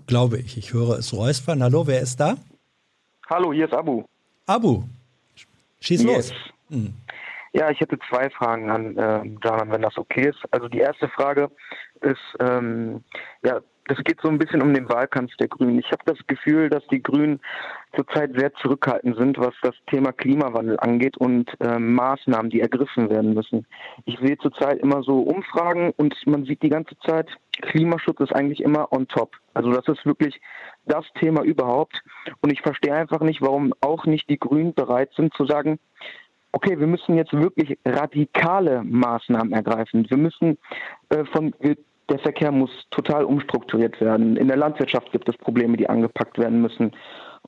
glaube 0.07 0.37
ich. 0.39 0.57
Ich 0.57 0.73
höre 0.73 0.97
es 0.97 1.13
räuspern. 1.13 1.63
Hallo, 1.63 1.87
wer 1.87 2.01
ist 2.01 2.19
da? 2.19 2.35
Hallo, 3.29 3.53
hier 3.53 3.65
ist 3.65 3.73
Abu. 3.73 4.03
Abu, 4.45 4.83
schieß 5.79 6.03
yes. 6.03 6.31
los. 6.31 6.33
Hm. 6.69 6.93
Ja, 7.53 7.69
ich 7.69 7.79
hätte 7.79 7.97
zwei 8.09 8.29
Fragen 8.29 8.69
an 8.69 8.97
äh, 8.97 9.23
Janan, 9.43 9.71
wenn 9.71 9.81
das 9.81 9.97
okay 9.97 10.29
ist. 10.29 10.39
Also 10.51 10.67
die 10.67 10.79
erste 10.79 11.09
Frage 11.09 11.49
ist, 12.01 12.19
ähm, 12.39 13.03
ja, 13.43 13.59
es 13.91 14.03
geht 14.03 14.21
so 14.21 14.29
ein 14.29 14.37
bisschen 14.37 14.61
um 14.61 14.73
den 14.73 14.87
Wahlkampf 14.89 15.35
der 15.37 15.47
Grünen. 15.47 15.79
Ich 15.79 15.91
habe 15.91 16.03
das 16.05 16.17
Gefühl, 16.27 16.69
dass 16.69 16.85
die 16.87 17.03
Grünen 17.03 17.39
zurzeit 17.95 18.31
sehr 18.37 18.53
zurückhaltend 18.53 19.17
sind, 19.17 19.37
was 19.37 19.53
das 19.61 19.75
Thema 19.87 20.13
Klimawandel 20.13 20.79
angeht 20.79 21.17
und 21.17 21.49
äh, 21.59 21.77
Maßnahmen, 21.77 22.49
die 22.49 22.61
ergriffen 22.61 23.09
werden 23.09 23.33
müssen. 23.33 23.65
Ich 24.05 24.17
sehe 24.19 24.37
zurzeit 24.37 24.79
immer 24.79 25.03
so 25.03 25.19
Umfragen 25.21 25.91
und 25.97 26.15
man 26.25 26.45
sieht 26.45 26.63
die 26.63 26.69
ganze 26.69 26.97
Zeit, 27.05 27.27
Klimaschutz 27.61 28.19
ist 28.21 28.33
eigentlich 28.33 28.61
immer 28.61 28.91
on 28.93 29.07
top. 29.07 29.35
Also 29.53 29.71
das 29.71 29.87
ist 29.87 30.05
wirklich 30.05 30.39
das 30.85 31.05
Thema 31.19 31.43
überhaupt. 31.43 32.01
Und 32.41 32.53
ich 32.53 32.61
verstehe 32.61 32.95
einfach 32.95 33.19
nicht, 33.19 33.41
warum 33.41 33.73
auch 33.81 34.05
nicht 34.05 34.29
die 34.29 34.39
Grünen 34.39 34.73
bereit 34.73 35.11
sind 35.15 35.33
zu 35.33 35.45
sagen, 35.45 35.79
okay, 36.53 36.79
wir 36.79 36.87
müssen 36.87 37.15
jetzt 37.15 37.33
wirklich 37.33 37.77
radikale 37.85 38.83
Maßnahmen 38.83 39.53
ergreifen. 39.53 40.05
Wir 40.09 40.17
müssen 40.17 40.57
äh, 41.09 41.25
von, 41.25 41.53
wir, 41.59 41.75
der 42.09 42.19
Verkehr 42.19 42.51
muss 42.51 42.71
total 42.91 43.23
umstrukturiert 43.23 43.99
werden. 44.01 44.37
In 44.37 44.47
der 44.47 44.57
Landwirtschaft 44.57 45.11
gibt 45.11 45.29
es 45.29 45.37
Probleme, 45.37 45.77
die 45.77 45.89
angepackt 45.89 46.37
werden 46.37 46.61
müssen. 46.61 46.91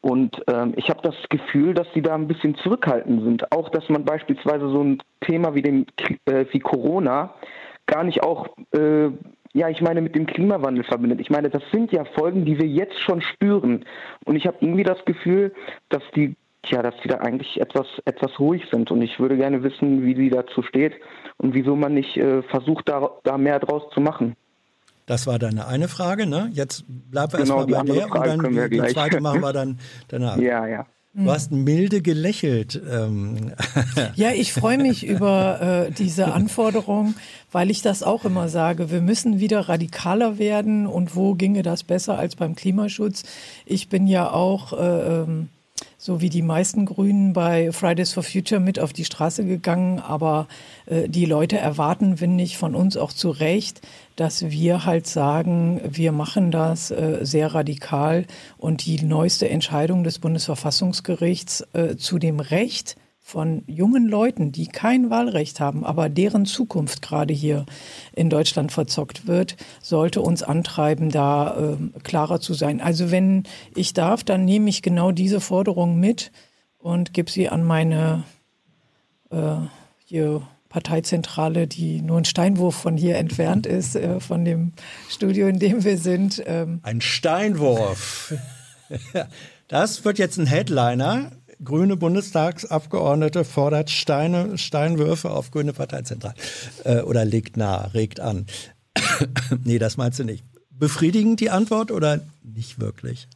Und 0.02 0.42
ähm, 0.48 0.74
ich 0.76 0.90
habe 0.90 1.02
das 1.02 1.16
Gefühl, 1.30 1.74
dass 1.74 1.88
sie 1.94 2.02
da 2.02 2.16
ein 2.16 2.28
bisschen 2.28 2.56
zurückhaltend 2.56 3.24
sind. 3.24 3.52
Auch, 3.52 3.70
dass 3.70 3.88
man 3.90 4.04
beispielsweise 4.04 4.68
so 4.70 4.84
ein 4.84 5.02
Thema 5.22 5.56
wie, 5.56 5.62
dem, 5.62 5.86
äh, 6.26 6.46
wie 6.52 6.60
Corona 6.60 7.34
gar 7.86 8.04
nicht 8.04 8.24
auch, 8.24 8.48
äh, 8.76 9.10
ja, 9.54 9.70
ich 9.70 9.82
meine, 9.82 10.02
mit 10.02 10.16
dem 10.16 10.26
Klimawandel 10.26 10.84
verbindet. 10.84 11.22
Ich 11.22 11.30
meine, 11.30 11.50
das 11.50 11.64
sind 11.72 11.92
ja 11.92 12.06
Folgen, 12.06 12.44
die 12.44 12.58
wir 12.60 12.68
jetzt 12.68 13.00
schon 13.00 13.22
spüren. 13.22 13.86
Und 14.26 14.36
ich 14.36 14.48
habe 14.48 14.58
irgendwie 14.62 14.84
das 14.84 15.04
Gefühl, 15.06 15.54
dass 15.90 16.04
die, 16.16 16.36
ja, 16.66 16.82
dass 16.82 16.96
die 17.04 17.08
da 17.08 17.18
eigentlich 17.18 17.62
etwas, 17.62 17.88
etwas 18.06 18.40
ruhig 18.40 18.66
sind. 18.72 18.90
Und 18.92 19.02
ich 19.02 19.20
würde 19.20 19.38
gerne 19.38 19.64
wissen, 19.64 20.04
wie 20.04 20.16
sie 20.16 20.30
dazu 20.30 20.64
steht 20.64 20.96
und 21.38 21.54
wieso 21.54 21.76
man 21.76 21.94
nicht 21.94 22.18
äh, 22.18 22.42
versucht, 22.44 22.90
da, 22.90 23.12
da 23.24 23.38
mehr 23.38 23.60
draus 23.60 23.84
zu 23.94 24.02
machen. 24.02 24.36
Das 25.06 25.28
war 25.28 25.38
deine 25.40 25.68
eine 25.68 25.88
Frage, 25.88 26.26
ne? 26.26 26.50
Jetzt 26.54 26.86
bleiben 26.88 27.34
wir 27.34 27.40
genau, 27.40 27.60
erstmal 27.60 27.84
bei 27.84 27.94
der 27.94 28.08
Frage 28.08 28.32
und 28.32 28.44
dann 28.44 28.70
die, 28.70 28.82
die 28.82 28.94
zweite 28.94 29.20
machen 29.22 29.42
wir 29.42 29.54
dann 29.54 29.80
danach. 30.08 30.38
Ja, 30.38 30.66
ja. 30.66 30.86
Du 31.16 31.30
hast 31.30 31.52
milde 31.52 32.02
gelächelt. 32.02 32.82
Ähm. 32.90 33.54
Ja, 34.16 34.32
ich 34.32 34.52
freue 34.54 34.78
mich 34.78 35.06
über 35.06 35.86
äh, 35.88 35.92
diese 35.92 36.34
Anforderung, 36.34 37.14
weil 37.52 37.70
ich 37.70 37.82
das 37.82 38.02
auch 38.02 38.26
immer 38.26 38.50
sage. 38.50 38.90
Wir 38.90 39.02
müssen 39.02 39.40
wieder 39.40 39.70
radikaler 39.70 40.40
werden 40.40 40.88
und 40.88 41.16
wo 41.16 41.36
ginge 41.36 41.62
das 41.62 41.84
besser 41.84 42.18
als 42.18 42.36
beim 42.36 42.56
Klimaschutz? 42.56 43.24
Ich 43.66 43.90
bin 43.90 44.08
ja 44.08 44.32
auch 44.32 44.74
äh, 44.74 45.22
ähm, 45.22 45.50
so 45.98 46.20
wie 46.20 46.30
die 46.30 46.42
meisten 46.42 46.86
Grünen 46.86 47.34
bei 47.34 47.72
Fridays 47.72 48.12
for 48.12 48.24
Future 48.24 48.60
mit 48.60 48.80
auf 48.80 48.92
die 48.92 49.06
Straße 49.06 49.46
gegangen. 49.46 50.00
Aber 50.00 50.48
äh, 50.86 51.08
die 51.08 51.26
Leute 51.26 51.58
erwarten, 51.58 52.18
finde 52.18 52.44
ich, 52.44 52.58
von 52.58 52.76
uns 52.76 52.98
auch 52.98 53.14
zu 53.14 53.30
Recht, 53.30 53.82
dass 54.16 54.50
wir 54.50 54.86
halt 54.86 55.08
sagen, 55.08 55.82
wir 55.88 56.12
machen 56.12 56.52
das 56.52 56.92
äh, 56.92 57.20
sehr 57.22 57.54
radikal. 57.54 58.26
Und 58.58 58.86
die 58.86 59.04
neueste 59.04 59.50
Entscheidung 59.50 60.04
des 60.04 60.20
Bundesverfassungsgerichts 60.20 61.68
äh, 61.74 61.96
zu 61.98 62.20
dem 62.20 62.40
Recht, 62.40 62.96
von 63.26 63.64
jungen 63.68 64.08
Leuten, 64.10 64.52
die 64.52 64.68
kein 64.68 65.10
Wahlrecht 65.10 65.62
haben, 65.62 65.86
aber 65.86 66.10
deren 66.10 66.46
Zukunft 66.46 67.02
gerade 67.02 67.34
hier 67.34 67.66
in 68.14 68.30
Deutschland 68.30 68.74
verzockt 68.74 69.28
wird, 69.28 69.56
sollte 69.82 70.22
uns 70.22 70.44
antreiben, 70.44 71.10
da 71.10 71.56
äh, 71.58 72.00
klarer 72.02 72.42
zu 72.42 72.54
sein. 72.54 72.82
Also 72.82 73.12
wenn 73.12 73.44
ich 73.76 73.94
darf, 73.94 74.26
dann 74.26 74.44
nehme 74.44 74.70
ich 74.70 74.82
genau 74.82 75.12
diese 75.12 75.40
Forderung 75.40 76.00
mit 76.00 76.32
und 76.78 77.14
gebe 77.14 77.32
sie 77.32 77.48
an 77.48 77.64
meine 77.64 78.24
äh, 79.32 79.56
hier 80.04 80.42
Parteizentrale, 80.74 81.68
die 81.68 82.02
nur 82.02 82.18
ein 82.18 82.26
Steinwurf 82.26 82.74
von 82.74 82.98
hier 82.98 83.18
entfernt 83.18 83.68
ist, 83.68 83.96
äh, 83.96 84.20
von 84.20 84.44
dem 84.44 84.74
Studio, 85.08 85.48
in 85.48 85.60
dem 85.60 85.84
wir 85.84 86.00
sind. 86.00 86.42
Ähm. 86.48 86.80
Ein 86.84 87.00
Steinwurf. 87.00 88.34
Das 89.70 90.06
wird 90.06 90.20
jetzt 90.20 90.38
ein 90.38 90.46
Headliner 90.46 91.32
grüne 91.64 91.96
Bundestagsabgeordnete 91.96 93.44
fordert 93.44 93.90
Steine, 93.90 94.58
Steinwürfe 94.58 95.32
auf 95.32 95.50
grüne 95.50 95.74
Parteizentralen 95.74 96.38
äh, 96.84 97.00
oder 97.00 97.26
legt 97.26 97.58
nahe, 97.58 97.94
regt 97.94 98.20
an. 98.20 98.46
nee, 99.64 99.80
das 99.80 99.98
meinst 99.98 100.20
du 100.20 100.26
nicht. 100.26 100.44
Befriedigend 100.70 101.40
die 101.40 101.50
Antwort 101.50 101.92
oder 101.92 102.20
nicht 102.44 102.80
wirklich? 102.80 103.30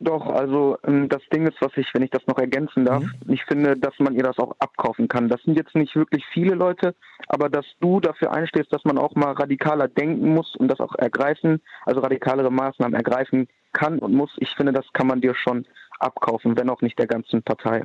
Doch, 0.00 0.26
also 0.26 0.78
ähm, 0.84 1.08
das 1.08 1.22
Ding 1.32 1.46
ist, 1.46 1.60
was 1.60 1.76
ich, 1.76 1.92
wenn 1.92 2.02
ich 2.02 2.10
das 2.10 2.24
noch 2.28 2.38
ergänzen 2.38 2.84
darf, 2.84 3.02
mhm. 3.02 3.32
ich 3.32 3.44
finde, 3.44 3.76
dass 3.76 3.98
man 3.98 4.14
ihr 4.14 4.22
das 4.22 4.38
auch 4.38 4.54
abkaufen 4.60 5.08
kann. 5.08 5.28
Das 5.28 5.42
sind 5.42 5.56
jetzt 5.56 5.74
nicht 5.74 5.96
wirklich 5.96 6.24
viele 6.32 6.54
Leute, 6.54 6.94
aber 7.26 7.48
dass 7.48 7.66
du 7.80 7.98
dafür 7.98 8.32
einstehst, 8.32 8.72
dass 8.72 8.84
man 8.84 8.96
auch 8.96 9.16
mal 9.16 9.32
radikaler 9.32 9.88
denken 9.88 10.34
muss 10.34 10.54
und 10.54 10.68
das 10.68 10.78
auch 10.78 10.94
ergreifen, 10.94 11.60
also 11.84 12.00
radikalere 12.00 12.50
Maßnahmen 12.50 12.94
ergreifen 12.94 13.48
kann 13.72 13.98
und 13.98 14.14
muss, 14.14 14.30
ich 14.38 14.50
finde, 14.50 14.72
das 14.72 14.86
kann 14.92 15.08
man 15.08 15.20
dir 15.20 15.34
schon 15.34 15.66
abkaufen, 15.98 16.56
wenn 16.56 16.70
auch 16.70 16.80
nicht 16.80 16.98
der 16.98 17.08
ganzen 17.08 17.42
Partei. 17.42 17.82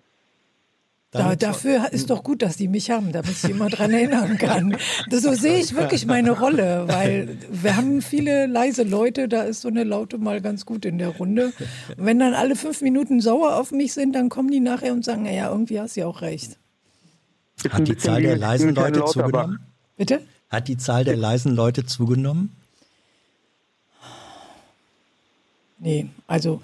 Da, 1.14 1.36
dafür 1.36 1.92
ist 1.92 2.10
doch 2.10 2.24
gut, 2.24 2.42
dass 2.42 2.58
die 2.58 2.68
mich 2.68 2.90
haben, 2.90 3.12
damit 3.12 3.32
ich 3.32 3.50
immer 3.50 3.70
dran 3.70 3.92
erinnern 3.92 4.38
kann. 4.40 4.76
so 5.12 5.34
sehe 5.34 5.60
ich 5.60 5.76
wirklich 5.76 6.08
meine 6.08 6.32
Rolle, 6.32 6.86
weil 6.88 7.38
wir 7.52 7.76
haben 7.76 8.02
viele 8.02 8.48
leise 8.48 8.82
Leute, 8.82 9.28
da 9.28 9.44
ist 9.44 9.62
so 9.62 9.68
eine 9.68 9.84
Laute 9.84 10.18
mal 10.18 10.42
ganz 10.42 10.66
gut 10.66 10.86
in 10.86 10.98
der 10.98 11.10
Runde. 11.10 11.54
Und 11.98 12.06
wenn 12.06 12.18
dann 12.18 12.34
alle 12.34 12.56
fünf 12.56 12.82
Minuten 12.82 13.22
sauer 13.22 13.58
auf 13.58 13.72
mich 13.72 13.94
sind, 13.94 14.14
dann 14.14 14.30
kommen 14.30 14.50
die 14.50 14.60
nachher 14.60 14.92
und 14.92 15.06
sagen, 15.06 15.24
naja, 15.24 15.52
irgendwie 15.52 15.80
hast 15.80 15.96
du 15.96 16.02
ja 16.02 16.08
auch 16.08 16.22
recht. 16.22 16.58
Hat 17.70 17.88
die 17.88 17.96
Zahl 17.96 18.24
der 18.24 18.36
leisen 18.36 18.74
Leute 18.74 19.06
zugenommen? 19.06 19.60
Bitte? 19.96 20.22
Hat 20.50 20.68
die 20.68 20.78
Zahl 20.78 21.04
der 21.04 21.16
leisen 21.16 21.54
Leute 21.54 21.86
zugenommen? 21.86 22.56
Nee, 25.78 26.08
also 26.26 26.62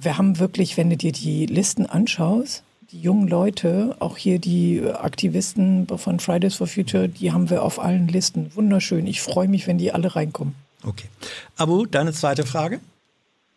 wir 0.00 0.18
haben 0.18 0.40
wirklich, 0.40 0.76
wenn 0.76 0.90
du 0.90 0.96
dir 0.96 1.12
die 1.12 1.46
Listen 1.46 1.86
anschaust, 1.86 2.64
die 2.92 3.00
jungen 3.00 3.26
Leute, 3.26 3.96
auch 4.00 4.16
hier 4.16 4.38
die 4.38 4.82
Aktivisten 4.82 5.86
von 5.88 6.20
Fridays 6.20 6.56
for 6.56 6.66
Future, 6.66 7.08
die 7.08 7.32
haben 7.32 7.48
wir 7.48 7.62
auf 7.62 7.80
allen 7.80 8.06
Listen. 8.06 8.52
Wunderschön. 8.54 9.06
Ich 9.06 9.22
freue 9.22 9.48
mich, 9.48 9.66
wenn 9.66 9.78
die 9.78 9.92
alle 9.92 10.14
reinkommen. 10.14 10.54
Okay. 10.84 11.08
Abu, 11.56 11.86
deine 11.86 12.12
zweite 12.12 12.44
Frage? 12.44 12.80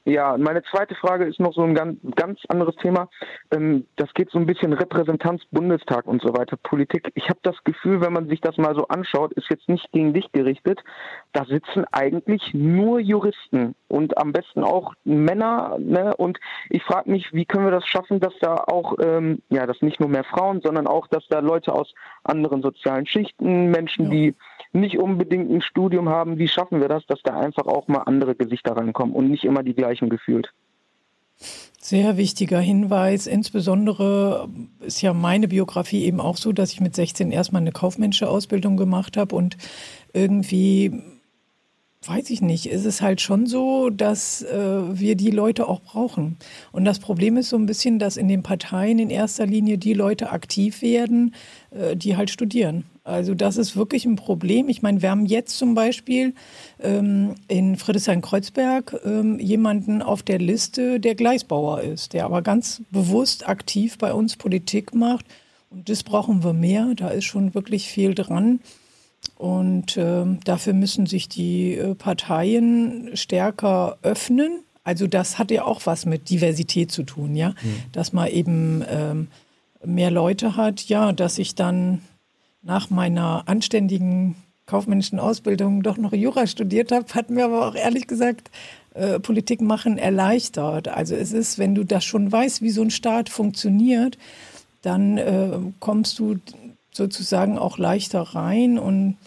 Ja, 0.07 0.38
meine 0.38 0.61
zweite 0.64 0.94
Frage 0.94 1.26
ist 1.26 1.40
noch 1.40 1.53
so 1.53 1.64
ein 1.64 1.73
ganz, 1.73 1.98
ganz 2.15 2.40
anderes 2.48 2.76
Thema. 2.76 3.10
Ähm, 3.52 3.88
das 3.95 4.14
geht 4.14 4.30
so 4.30 4.38
ein 4.38 4.45
bisschen 4.45 4.72
Repräsentanz, 4.72 5.41
Bundestag 5.49 6.06
und 6.06 6.22
so 6.22 6.30
weiter, 6.38 6.57
Politik. 6.57 7.11
Ich 7.15 7.27
habe 7.27 7.40
das 7.41 7.56
Gefühl, 7.64 8.02
wenn 8.02 8.14
man 8.14 8.30
sich 8.30 8.40
das 8.40 8.56
mal 8.57 8.76
so 8.76 8.88
anschaut, 8.88 9.34
ist 9.34 9.49
jetzt 9.49 9.68
nicht 9.68 9.91
gegen 9.91 10.14
dich 10.14 10.32
gerichtet, 10.32 10.80
da 11.34 11.44
sitzen 11.45 11.86
eigentlich 11.91 12.53
nur 12.53 12.99
Juristen 12.99 13.73
und 13.88 14.15
am 14.19 14.32
besten 14.32 14.64
auch 14.64 14.94
Männer. 15.06 15.77
Ne? 15.80 16.15
Und 16.15 16.40
ich 16.69 16.84
frage 16.84 17.10
mich, 17.10 17.34
wie 17.34 17.45
können 17.45 17.65
wir 17.65 17.72
das 17.72 17.88
schaffen, 17.88 18.19
dass 18.19 18.34
da 18.41 18.56
auch, 18.56 18.94
ähm, 19.03 19.41
ja, 19.49 19.65
dass 19.65 19.82
nicht 19.82 19.99
nur 19.99 20.10
mehr 20.10 20.23
Frauen, 20.23 20.61
sondern 20.61 20.86
auch, 20.86 21.07
dass 21.07 21.26
da 21.30 21.40
Leute 21.40 21.73
aus 21.73 21.91
anderen 22.23 22.61
sozialen 22.61 23.07
Schichten, 23.07 23.72
Menschen, 23.72 24.06
ja. 24.06 24.11
die 24.11 24.36
nicht 24.76 24.99
unbedingt 24.99 25.49
ein 25.49 25.61
Studium 25.61 26.10
haben, 26.10 26.38
wie 26.38 26.47
schaffen 26.47 26.81
wir 26.81 26.88
das, 26.88 27.06
dass 27.07 27.22
da 27.23 27.39
einfach 27.39 27.65
auch 27.65 27.88
mal 27.88 28.03
andere 28.03 28.35
Gesichter 28.35 28.76
reinkommen 28.77 29.15
und 29.15 29.30
nicht 29.30 29.43
immer 29.43 29.64
die 29.64 29.73
gleichen 29.73 30.10
gefühlt? 30.10 30.52
Sehr 31.80 32.18
wichtiger 32.18 32.60
Hinweis. 32.60 33.27
Insbesondere 33.27 34.49
ist 34.80 35.02
ja 35.02 35.14
meine 35.14 35.47
Biografie 35.47 36.06
eben 36.06 36.19
auch 36.19 36.38
so, 36.38 36.52
dass 36.52 36.72
ich 36.72 36.81
mit 36.81 36.95
16 36.95 37.31
erstmal 37.31 37.61
eine 37.61 37.72
kaufmännische 37.72 38.30
Ausbildung 38.30 38.77
gemacht 38.77 39.18
habe 39.18 39.35
und 39.35 39.57
irgendwie 40.14 41.03
weiß 42.07 42.30
ich 42.30 42.41
nicht, 42.41 42.68
ist 42.68 42.85
es 42.85 43.02
halt 43.02 43.22
schon 43.22 43.47
so, 43.47 43.89
dass 43.89 44.43
äh, 44.43 44.99
wir 44.99 45.15
die 45.15 45.31
Leute 45.31 45.68
auch 45.68 45.81
brauchen. 45.81 46.38
Und 46.72 46.85
das 46.85 46.99
Problem 46.99 47.38
ist 47.38 47.49
so 47.49 47.57
ein 47.57 47.65
bisschen, 47.65 47.99
dass 47.99 48.18
in 48.18 48.27
den 48.27 48.43
Parteien 48.43 48.99
in 48.99 49.10
erster 49.10 49.45
Linie 49.45 49.77
die 49.77 49.93
Leute 49.93 50.31
aktiv 50.31 50.81
werden, 50.81 51.34
äh, 51.72 51.95
die 51.95 52.15
halt 52.15 52.30
studieren. 52.30 52.85
Also 53.06 53.36
das 53.36 53.57
ist 53.57 53.77
wirklich 53.77 54.06
ein 54.06 54.15
Problem. 54.15 54.68
Ich 54.68 54.82
meine, 54.82 55.03
wir 55.03 55.11
haben 55.11 55.27
jetzt 55.27 55.60
zum 55.60 55.76
Beispiel 55.76 56.34
ähm, 56.82 57.36
in 57.48 57.77
Friedrichshain-Kreuzberg 57.77 58.99
ähm, 59.06 59.38
jemanden 59.40 60.02
auf 60.02 60.23
der 60.23 60.40
Liste, 60.40 60.99
der 60.99 61.14
Gleisbauer 61.14 61.82
ist, 61.82 62.14
der 62.14 62.26
aber 62.26 62.41
ganz 62.41 62.82
bewusst 62.90 63.48
aktiv 63.48 63.99
bei 63.99 64.11
uns 64.11 64.36
Politik 64.36 64.95
macht. 64.95 65.26
Und 65.69 65.88
das 65.88 66.02
brauchen 66.02 66.44
wir 66.44 66.53
mehr. 66.53 66.94
Da 66.95 67.10
ist 67.10 67.26
schon 67.26 67.53
wirklich 67.53 67.88
viel 67.88 68.15
dran. 68.15 68.60
Und 69.38 69.98
äh, 69.98 70.26
dafür 70.44 70.73
müssen 70.73 71.06
sich 71.06 71.30
die 71.30 71.76
äh, 71.76 71.94
Parteien 71.94 73.11
stärker 73.14 73.99
öffnen. 74.02 74.64
Also 74.84 75.06
das 75.06 75.38
hat 75.38 75.52
ja 75.52 75.64
auch 75.64 75.82
was 75.86 76.07
mit 76.07 76.32
Diversität 76.32 76.91
zu 76.91 77.03
tun, 77.03 77.36
ja, 77.36 77.49
mhm. 77.49 77.56
dass 77.91 78.14
man 78.14 78.30
eben 78.30 78.84
ähm, 78.90 79.27
mehr 79.84 80.10
Leute 80.10 80.57
hat, 80.57 80.90
ja, 80.90 81.11
dass 81.11 81.38
ich 81.38 81.53
dann 81.53 82.02
nach 82.65 82.89
meiner 82.89 83.43
anständigen 83.47 84.35
kaufmännischen 84.65 85.19
Ausbildung 85.19 85.83
doch 85.83 85.97
noch 85.97 86.11
Jura 86.11 86.47
studiert 86.47 86.91
habe, 86.91 87.13
hat 87.13 87.29
mir 87.29 87.45
aber 87.45 87.67
auch 87.67 87.75
ehrlich 87.75 88.07
gesagt 88.07 88.49
äh, 88.95 89.19
Politik 89.19 89.61
machen 89.61 89.97
erleichtert. 89.97 90.87
Also 90.87 91.15
es 91.15 91.31
ist, 91.31 91.59
wenn 91.59 91.75
du 91.75 91.83
das 91.83 92.03
schon 92.03 92.31
weißt, 92.31 92.61
wie 92.61 92.71
so 92.71 92.81
ein 92.81 92.89
Staat 92.89 93.29
funktioniert, 93.29 94.17
dann 94.81 95.17
äh, 95.17 95.51
kommst 95.79 96.17
du 96.17 96.39
sozusagen 96.91 97.59
auch 97.59 97.77
leichter 97.77 98.21
rein 98.21 98.79
und 98.79 99.17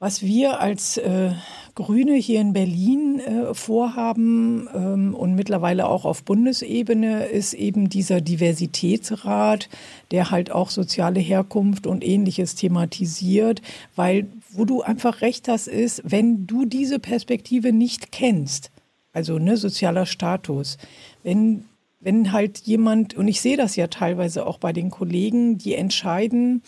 was 0.00 0.22
wir 0.22 0.60
als 0.60 0.96
äh, 0.96 1.30
Grüne 1.78 2.14
hier 2.14 2.40
in 2.40 2.54
Berlin 2.54 3.20
äh, 3.20 3.54
vorhaben 3.54 4.68
ähm, 4.74 5.14
und 5.14 5.36
mittlerweile 5.36 5.86
auch 5.86 6.04
auf 6.04 6.24
Bundesebene 6.24 7.26
ist 7.26 7.54
eben 7.54 7.88
dieser 7.88 8.20
Diversitätsrat, 8.20 9.68
der 10.10 10.32
halt 10.32 10.50
auch 10.50 10.70
soziale 10.70 11.20
Herkunft 11.20 11.86
und 11.86 12.04
ähnliches 12.04 12.56
thematisiert, 12.56 13.62
weil 13.94 14.26
wo 14.50 14.64
du 14.64 14.82
einfach 14.82 15.20
recht 15.20 15.46
hast, 15.46 15.68
ist, 15.68 16.02
wenn 16.04 16.48
du 16.48 16.64
diese 16.64 16.98
Perspektive 16.98 17.72
nicht 17.72 18.10
kennst, 18.10 18.72
also 19.12 19.38
ne, 19.38 19.56
sozialer 19.56 20.06
Status, 20.06 20.78
wenn 21.22 21.64
wenn 22.00 22.32
halt 22.32 22.58
jemand, 22.58 23.14
und 23.14 23.26
ich 23.28 23.40
sehe 23.40 23.56
das 23.56 23.74
ja 23.76 23.88
teilweise 23.88 24.46
auch 24.46 24.58
bei 24.58 24.72
den 24.72 24.90
Kollegen, 24.90 25.58
die 25.58 25.74
entscheiden 25.74 26.62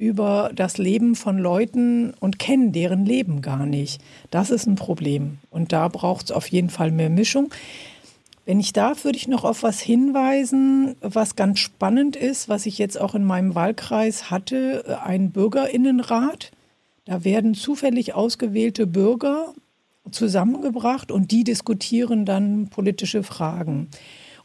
über 0.00 0.50
das 0.54 0.78
Leben 0.78 1.14
von 1.14 1.36
Leuten 1.36 2.14
und 2.20 2.38
kennen 2.38 2.72
deren 2.72 3.04
Leben 3.04 3.42
gar 3.42 3.66
nicht. 3.66 4.00
Das 4.30 4.50
ist 4.50 4.66
ein 4.66 4.74
Problem. 4.74 5.38
Und 5.50 5.72
da 5.72 5.88
braucht 5.88 6.26
es 6.26 6.32
auf 6.32 6.46
jeden 6.46 6.70
Fall 6.70 6.90
mehr 6.90 7.10
Mischung. 7.10 7.52
Wenn 8.46 8.60
ich 8.60 8.72
darf, 8.72 9.04
würde 9.04 9.18
ich 9.18 9.28
noch 9.28 9.44
auf 9.44 9.62
was 9.62 9.78
hinweisen, 9.78 10.96
was 11.02 11.36
ganz 11.36 11.58
spannend 11.58 12.16
ist, 12.16 12.48
was 12.48 12.64
ich 12.64 12.78
jetzt 12.78 12.98
auch 12.98 13.14
in 13.14 13.24
meinem 13.24 13.54
Wahlkreis 13.54 14.30
hatte, 14.30 14.98
ein 15.04 15.32
Bürgerinnenrat. 15.32 16.50
Da 17.04 17.22
werden 17.22 17.54
zufällig 17.54 18.14
ausgewählte 18.14 18.86
Bürger 18.86 19.52
zusammengebracht 20.10 21.12
und 21.12 21.30
die 21.30 21.44
diskutieren 21.44 22.24
dann 22.24 22.68
politische 22.68 23.22
Fragen. 23.22 23.88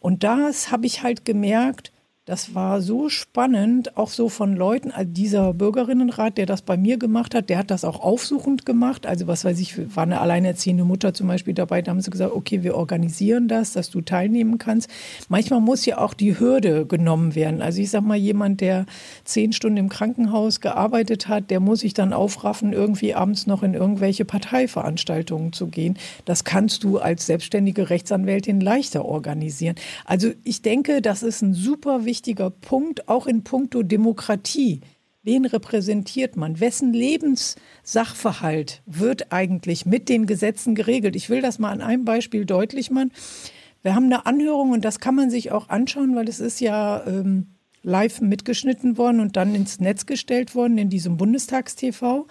Und 0.01 0.23
das 0.23 0.69
habe 0.69 0.85
ich 0.85 1.01
halt 1.01 1.23
gemerkt, 1.23 1.93
das 2.25 2.55
war 2.55 2.81
so 2.81 3.07
spannend, 3.07 3.97
auch 3.97 4.09
so 4.09 4.29
von 4.29 4.55
Leuten, 4.55 4.89
also 4.89 5.11
dieser 5.11 5.53
Bürgerinnenrat, 5.53 6.39
der 6.39 6.47
das 6.47 6.63
bei 6.63 6.75
mir 6.75 6.97
gemacht 6.97 7.35
hat, 7.35 7.51
der 7.51 7.59
hat 7.59 7.69
das 7.69 7.85
auch 7.85 7.99
aufsuchend 7.99 8.65
gemacht. 8.65 9.05
Also 9.05 9.27
was 9.27 9.45
weiß 9.45 9.59
ich, 9.59 9.95
war 9.95 10.03
eine 10.03 10.19
alleinerziehende 10.19 10.85
Mutter 10.85 11.13
zum 11.13 11.27
Beispiel 11.27 11.53
dabei, 11.53 11.83
da 11.83 11.91
haben 11.91 12.01
sie 12.01 12.09
gesagt, 12.09 12.33
okay, 12.33 12.63
wir 12.63 12.75
organisieren 12.75 13.47
das, 13.47 13.73
dass 13.73 13.91
du 13.91 14.01
teilnehmen 14.01 14.57
kannst. 14.57 14.89
Manchmal 15.29 15.61
muss 15.61 15.85
ja 15.85 15.99
auch 15.99 16.15
die 16.15 16.39
Hürde 16.39 16.87
genommen 16.87 17.35
werden. 17.35 17.61
Also 17.61 17.79
ich 17.79 17.91
sag 17.91 18.01
mal, 18.01 18.17
jemand, 18.17 18.59
der 18.59 18.87
zehn 19.23 19.53
Stunden 19.53 19.77
im 19.77 19.89
Krankenhaus 19.89 20.61
gearbeitet 20.61 21.27
hat, 21.27 21.51
der 21.51 21.59
muss 21.59 21.81
sich 21.81 21.93
dann 21.93 22.11
aufraffen, 22.11 22.73
irgendwie 22.73 23.13
abends 23.13 23.45
noch 23.45 23.61
in 23.61 23.75
irgendwelche 23.75 24.25
Parteiveranstaltungen 24.25 25.53
zu 25.53 25.67
gehen. 25.67 25.95
Das 26.25 26.43
kannst 26.43 26.83
du 26.83 26.97
als 26.97 27.27
selbstständige 27.27 27.91
Rechtsanwältin 27.91 28.61
leichter 28.61 29.05
organisieren. 29.05 29.75
Also 30.05 30.31
ich 30.43 30.63
denke, 30.63 31.03
das 31.03 31.21
ist 31.21 31.43
ein 31.43 31.53
super 31.53 32.03
wichtiges 32.03 32.14
wichtiger 32.15 32.49
Punkt, 32.49 33.09
auch 33.09 33.27
in 33.27 33.43
puncto 33.43 33.83
Demokratie. 33.83 34.79
Wen 35.23 35.43
repräsentiert 35.43 36.37
man? 36.37 36.61
Wessen 36.61 36.93
Lebenssachverhalt 36.93 38.81
wird 38.85 39.33
eigentlich 39.33 39.85
mit 39.85 40.07
den 40.07 40.25
Gesetzen 40.25 40.75
geregelt? 40.75 41.17
Ich 41.17 41.29
will 41.29 41.41
das 41.41 41.59
mal 41.59 41.71
an 41.71 41.81
einem 41.81 42.05
Beispiel 42.05 42.45
deutlich 42.45 42.89
machen. 42.89 43.11
Wir 43.81 43.95
haben 43.95 44.05
eine 44.05 44.25
Anhörung 44.25 44.71
und 44.71 44.85
das 44.85 45.01
kann 45.01 45.13
man 45.13 45.29
sich 45.29 45.51
auch 45.51 45.67
anschauen, 45.67 46.15
weil 46.15 46.29
es 46.29 46.39
ist 46.39 46.61
ja 46.61 47.05
ähm, 47.05 47.47
live 47.83 48.21
mitgeschnitten 48.21 48.97
worden 48.97 49.19
und 49.19 49.35
dann 49.35 49.53
ins 49.53 49.81
Netz 49.81 50.05
gestellt 50.05 50.55
worden 50.55 50.77
in 50.77 50.89
diesem 50.89 51.17
Bundestagstv. 51.17 52.27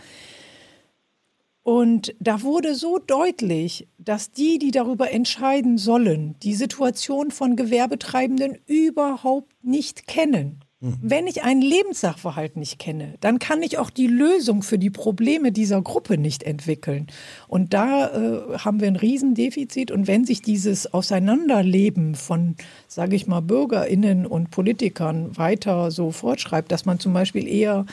Und 1.65 2.15
da 2.21 2.43
wurde 2.43 2.75
so 2.75 2.99
deutlich, 2.99 3.89
dass 3.97 4.31
die, 4.31 4.59
die 4.59 4.71
darüber 4.71 5.11
entscheiden 5.11 5.79
sollen, 5.79 6.37
die 6.43 6.55
Situation 6.55 7.31
von 7.31 7.57
Gewerbetreibenden 7.57 8.59
überhaupt 8.67 9.51
nicht 9.63 10.07
kennen. 10.07 10.61
Mhm. 10.85 10.99
Wenn 11.01 11.27
ich 11.27 11.43
einen 11.43 11.63
Lebenssachverhalt 11.63 12.59
nicht 12.59 12.79
kenne, 12.79 13.15
dann 13.21 13.39
kann 13.39 13.63
ich 13.63 13.79
auch 13.79 13.89
die 13.89 14.09
Lösung 14.09 14.63
für 14.63 14.79
die 14.79 14.91
Probleme 14.91 15.53
dieser 15.53 15.81
Gruppe 15.81 16.19
nicht 16.19 16.43
entwickeln. 16.43 17.07
Und 17.49 17.73
da 17.73 18.09
äh, 18.09 18.59
haben 18.59 18.81
wir 18.81 18.89
ein 18.89 18.97
Riesendefizit. 18.97 19.91
Und 19.91 20.07
wenn 20.07 20.27
sich 20.27 20.43
dieses 20.43 20.93
Auseinanderleben 20.93 22.15
von, 22.15 22.57
sage 22.89 23.17
ich 23.17 23.27
mal, 23.27 23.41
Bürgerinnen 23.41 24.27
und 24.27 24.51
Politikern 24.51 25.35
weiter 25.39 25.91
so 25.91 26.11
fortschreibt, 26.11 26.71
dass 26.71 26.85
man 26.85 26.99
zum 26.99 27.15
Beispiel 27.15 27.49
eher 27.49 27.87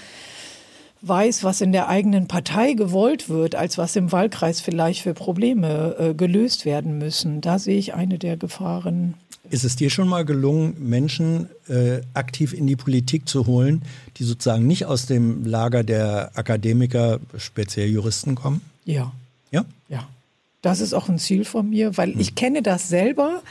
weiß, 1.02 1.44
was 1.44 1.62
in 1.62 1.72
der 1.72 1.88
eigenen 1.88 2.28
Partei 2.28 2.74
gewollt 2.74 3.28
wird, 3.28 3.56
als 3.56 3.78
was 3.78 3.96
im 3.96 4.12
Wahlkreis 4.12 4.62
vielleicht 4.62 5.02
für 5.02 5.14
Probleme 5.14 5.96
äh, 5.98 6.14
gelöst 6.14 6.66
werden 6.66 6.98
müssen. 6.98 7.42
Da 7.42 7.60
sehe 7.60 7.78
ich 7.78 7.94
eine 7.94 8.20
der 8.20 8.38
Gefahren. 8.38 9.16
Ist 9.50 9.64
es 9.64 9.76
dir 9.76 9.90
schon 9.90 10.08
mal 10.08 10.24
gelungen, 10.24 10.76
Menschen 10.80 11.50
äh, 11.68 12.02
aktiv 12.14 12.54
in 12.54 12.68
die 12.68 12.76
Politik 12.76 13.28
zu 13.28 13.48
holen, 13.48 13.82
die 14.18 14.24
sozusagen 14.24 14.68
nicht 14.68 14.86
aus 14.86 15.08
dem 15.08 15.44
Lager 15.46 15.84
der 15.84 16.32
Akademiker, 16.36 17.20
speziell 17.38 17.90
Juristen 17.90 18.36
kommen? 18.36 18.62
Ja. 18.86 19.12
Ja? 19.52 19.66
Ja. 19.90 20.08
Das 20.62 20.80
ist 20.80 20.94
auch 20.94 21.10
ein 21.10 21.18
Ziel 21.18 21.44
von 21.44 21.70
mir, 21.70 21.98
weil 21.98 22.14
hm. 22.14 22.20
ich 22.20 22.36
kenne 22.36 22.62
das 22.62 22.88
selber, 22.88 23.42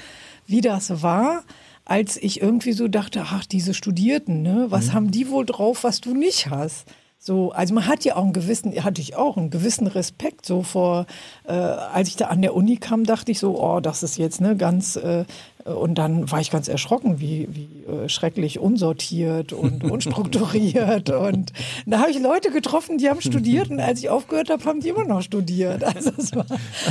wie 0.46 0.60
das 0.60 1.02
war, 1.02 1.42
als 1.84 2.16
ich 2.16 2.40
irgendwie 2.40 2.72
so 2.72 2.86
dachte, 2.86 3.24
ach, 3.26 3.44
diese 3.44 3.74
Studierten, 3.74 4.42
ne, 4.42 4.66
was 4.68 4.86
hm. 4.86 4.92
haben 4.92 5.10
die 5.10 5.28
wohl 5.28 5.44
drauf, 5.44 5.82
was 5.82 6.00
du 6.00 6.14
nicht 6.14 6.48
hast? 6.48 6.86
So, 7.22 7.52
also 7.52 7.74
man 7.74 7.86
hat 7.86 8.02
ja 8.06 8.16
auch 8.16 8.22
einen 8.22 8.32
gewissen, 8.32 8.72
hatte 8.82 9.02
ich 9.02 9.14
auch 9.14 9.36
einen 9.36 9.50
gewissen 9.50 9.86
Respekt 9.86 10.46
so 10.46 10.62
vor, 10.62 11.04
äh, 11.46 11.52
als 11.52 12.08
ich 12.08 12.16
da 12.16 12.28
an 12.28 12.40
der 12.40 12.54
Uni 12.54 12.78
kam, 12.78 13.04
dachte 13.04 13.30
ich 13.30 13.38
so, 13.38 13.62
oh, 13.62 13.80
das 13.80 14.02
ist 14.02 14.16
jetzt 14.16 14.40
ne 14.40 14.56
ganz 14.56 14.96
äh, 14.96 15.26
und 15.74 15.96
dann 15.96 16.30
war 16.30 16.40
ich 16.40 16.50
ganz 16.50 16.68
erschrocken, 16.68 17.20
wie, 17.20 17.48
wie 17.50 17.84
äh, 17.84 18.08
schrecklich 18.08 18.58
unsortiert 18.58 19.52
und 19.52 19.84
unstrukturiert. 19.90 21.10
und 21.10 21.52
da 21.86 22.00
habe 22.00 22.10
ich 22.10 22.20
Leute 22.20 22.50
getroffen, 22.50 22.98
die 22.98 23.08
haben 23.08 23.20
studiert 23.20 23.70
und 23.70 23.80
als 23.80 24.00
ich 24.00 24.08
aufgehört 24.08 24.50
habe, 24.50 24.64
haben 24.64 24.80
die 24.80 24.88
immer 24.88 25.04
noch 25.04 25.22
studiert. 25.22 25.84
Also 26.00 26.12
es 26.16 26.34
war 26.34 26.46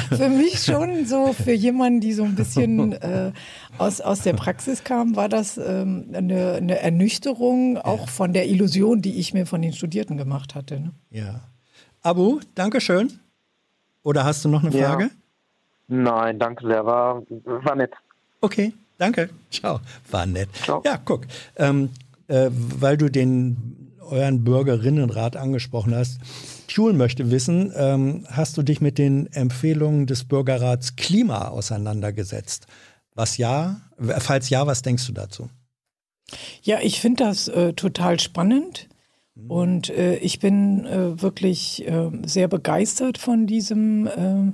für 0.10 0.30
mich 0.30 0.64
schon 0.64 1.06
so, 1.06 1.34
für 1.34 1.54
jemanden, 1.54 2.02
die 2.02 2.14
so 2.14 2.24
ein 2.24 2.36
bisschen 2.36 2.94
äh, 2.94 3.32
aus, 3.78 4.02
aus 4.02 4.22
der 4.22 4.34
Praxis 4.34 4.84
kam, 4.84 5.16
war 5.16 5.30
das 5.30 5.58
ähm, 5.58 6.10
eine, 6.14 6.54
eine 6.54 6.80
Ernüchterung 6.80 7.78
auch 7.78 8.10
von 8.10 8.34
der 8.34 8.48
Illusion, 8.48 9.02
die 9.02 9.20
ich 9.20 9.34
mir 9.34 9.46
von 9.46 9.62
den 9.62 9.74
Studierten 9.74 10.18
gemacht 10.18 10.56
hatte. 10.56 10.80
Ne? 10.80 10.92
Ja. 11.10 11.42
Abu, 12.02 12.40
danke 12.56 12.82
schön. 12.82 13.20
Oder 14.04 14.24
hast 14.24 14.46
du 14.46 14.50
noch 14.50 14.64
eine 14.64 14.72
Frage? 14.72 15.04
Ja. 15.04 15.10
Nein, 15.88 16.40
danke 16.40 16.68
sehr. 16.68 16.86
War, 16.86 17.24
war 17.46 17.76
nett. 17.76 17.94
Okay, 18.42 18.74
danke. 18.98 19.30
Ciao. 19.52 19.82
War 20.10 20.26
nett. 20.26 20.50
Ciao. 20.64 20.82
Ja, 20.86 20.98
guck. 20.98 21.28
Ähm, 21.56 21.90
äh, 22.28 22.50
weil 22.52 22.98
du 22.98 23.10
den 23.10 23.90
euren 24.02 24.44
Bürgerinnenrat 24.44 25.36
angesprochen 25.36 25.96
hast. 25.96 26.20
Thule 26.68 26.94
möchte 26.94 27.32
wissen, 27.32 27.72
ähm, 27.76 28.26
hast 28.30 28.58
du 28.58 28.64
dich 28.64 28.82
mit 28.82 28.98
den 28.98 29.28
Empfehlungen 29.28 30.08
des 30.08 30.24
Bürgerrats 30.24 30.96
Klima 30.96 31.50
auseinandergesetzt? 31.50 32.68
Was 33.16 33.38
ja, 33.38 33.82
falls 33.98 34.50
ja, 34.50 34.66
was 34.68 34.82
denkst 34.82 35.06
du 35.08 35.14
dazu? 35.14 35.50
Ja, 36.62 36.80
ich 36.82 37.02
finde 37.02 37.24
das 37.26 37.48
äh, 37.48 37.74
total 37.74 38.20
spannend. 38.20 38.88
Mhm. 39.36 39.52
Und 39.52 39.90
äh, 39.90 40.16
ich 40.18 40.40
bin 40.40 40.86
äh, 40.86 41.22
wirklich 41.22 41.88
äh, 41.88 42.12
sehr 42.26 42.48
begeistert 42.48 43.18
von 43.18 43.48
diesem 43.48 44.08
äh, 44.08 44.54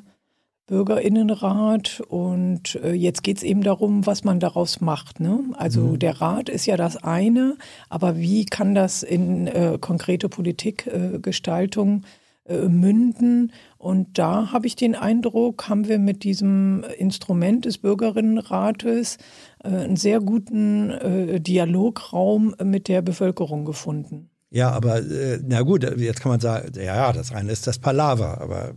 Bürgerinnenrat 0.67 2.01
und 2.07 2.75
äh, 2.83 2.93
jetzt 2.93 3.23
geht 3.23 3.37
es 3.37 3.43
eben 3.43 3.61
darum, 3.61 4.05
was 4.07 4.23
man 4.23 4.39
daraus 4.39 4.81
macht. 4.81 5.19
Ne? 5.19 5.39
Also 5.53 5.81
mhm. 5.81 5.99
der 5.99 6.21
Rat 6.21 6.49
ist 6.49 6.65
ja 6.65 6.75
das 6.75 6.97
eine, 6.97 7.55
aber 7.89 8.17
wie 8.17 8.45
kann 8.45 8.73
das 8.73 9.03
in 9.03 9.45
äh, 9.47 9.77
konkrete 9.79 10.27
Politikgestaltung 10.27 12.03
äh, 12.47 12.55
äh, 12.55 12.67
münden? 12.67 13.51
Und 13.77 14.17
da 14.17 14.51
habe 14.51 14.65
ich 14.65 14.75
den 14.75 14.95
Eindruck, 14.95 15.69
haben 15.69 15.87
wir 15.87 15.99
mit 15.99 16.23
diesem 16.23 16.83
Instrument 16.97 17.65
des 17.65 17.77
Bürgerinnenrates 17.77 19.17
äh, 19.63 19.67
einen 19.67 19.97
sehr 19.97 20.19
guten 20.19 20.89
äh, 20.89 21.39
Dialograum 21.39 22.55
mit 22.63 22.87
der 22.87 23.03
Bevölkerung 23.03 23.65
gefunden. 23.65 24.31
Ja, 24.49 24.71
aber 24.71 25.01
na 25.43 25.61
gut, 25.61 25.83
jetzt 25.99 26.21
kann 26.21 26.31
man 26.31 26.39
sagen, 26.39 26.71
ja, 26.79 27.11
das 27.11 27.33
eine 27.33 27.51
ist 27.51 27.67
das 27.67 27.77
Palaver, 27.77 28.39
aber 28.39 28.73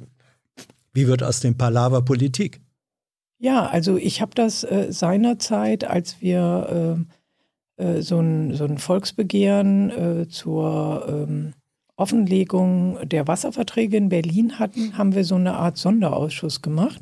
wie 0.98 1.06
wird 1.06 1.22
aus 1.22 1.38
dem 1.38 1.56
Palaver 1.56 2.02
Politik? 2.02 2.60
Ja, 3.38 3.66
also 3.66 3.96
ich 3.96 4.20
habe 4.20 4.32
das 4.34 4.64
äh, 4.64 4.88
seinerzeit, 4.90 5.84
als 5.84 6.20
wir 6.20 7.06
äh, 7.78 7.84
äh, 7.98 8.02
so, 8.02 8.18
ein, 8.18 8.54
so 8.56 8.64
ein 8.64 8.78
Volksbegehren 8.78 9.90
äh, 9.90 10.28
zur 10.28 11.06
ähm, 11.08 11.52
Offenlegung 11.94 12.98
der 13.08 13.28
Wasserverträge 13.28 13.96
in 13.96 14.08
Berlin 14.08 14.58
hatten, 14.58 14.98
haben 14.98 15.14
wir 15.14 15.24
so 15.24 15.36
eine 15.36 15.54
Art 15.54 15.78
Sonderausschuss 15.78 16.62
gemacht, 16.62 17.00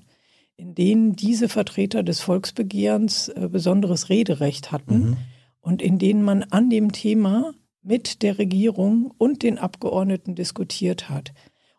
in 0.56 0.74
denen 0.74 1.16
diese 1.16 1.48
Vertreter 1.48 2.02
des 2.02 2.20
Volksbegehrens 2.20 3.28
äh, 3.28 3.48
besonderes 3.50 4.10
Rederecht 4.10 4.72
hatten 4.72 4.98
mhm. 4.98 5.16
und 5.60 5.80
in 5.80 5.98
denen 5.98 6.22
man 6.22 6.42
an 6.42 6.68
dem 6.68 6.92
Thema 6.92 7.54
mit 7.82 8.22
der 8.22 8.36
Regierung 8.36 9.14
und 9.16 9.42
den 9.42 9.56
Abgeordneten 9.56 10.34
diskutiert 10.34 11.08
hat. 11.08 11.32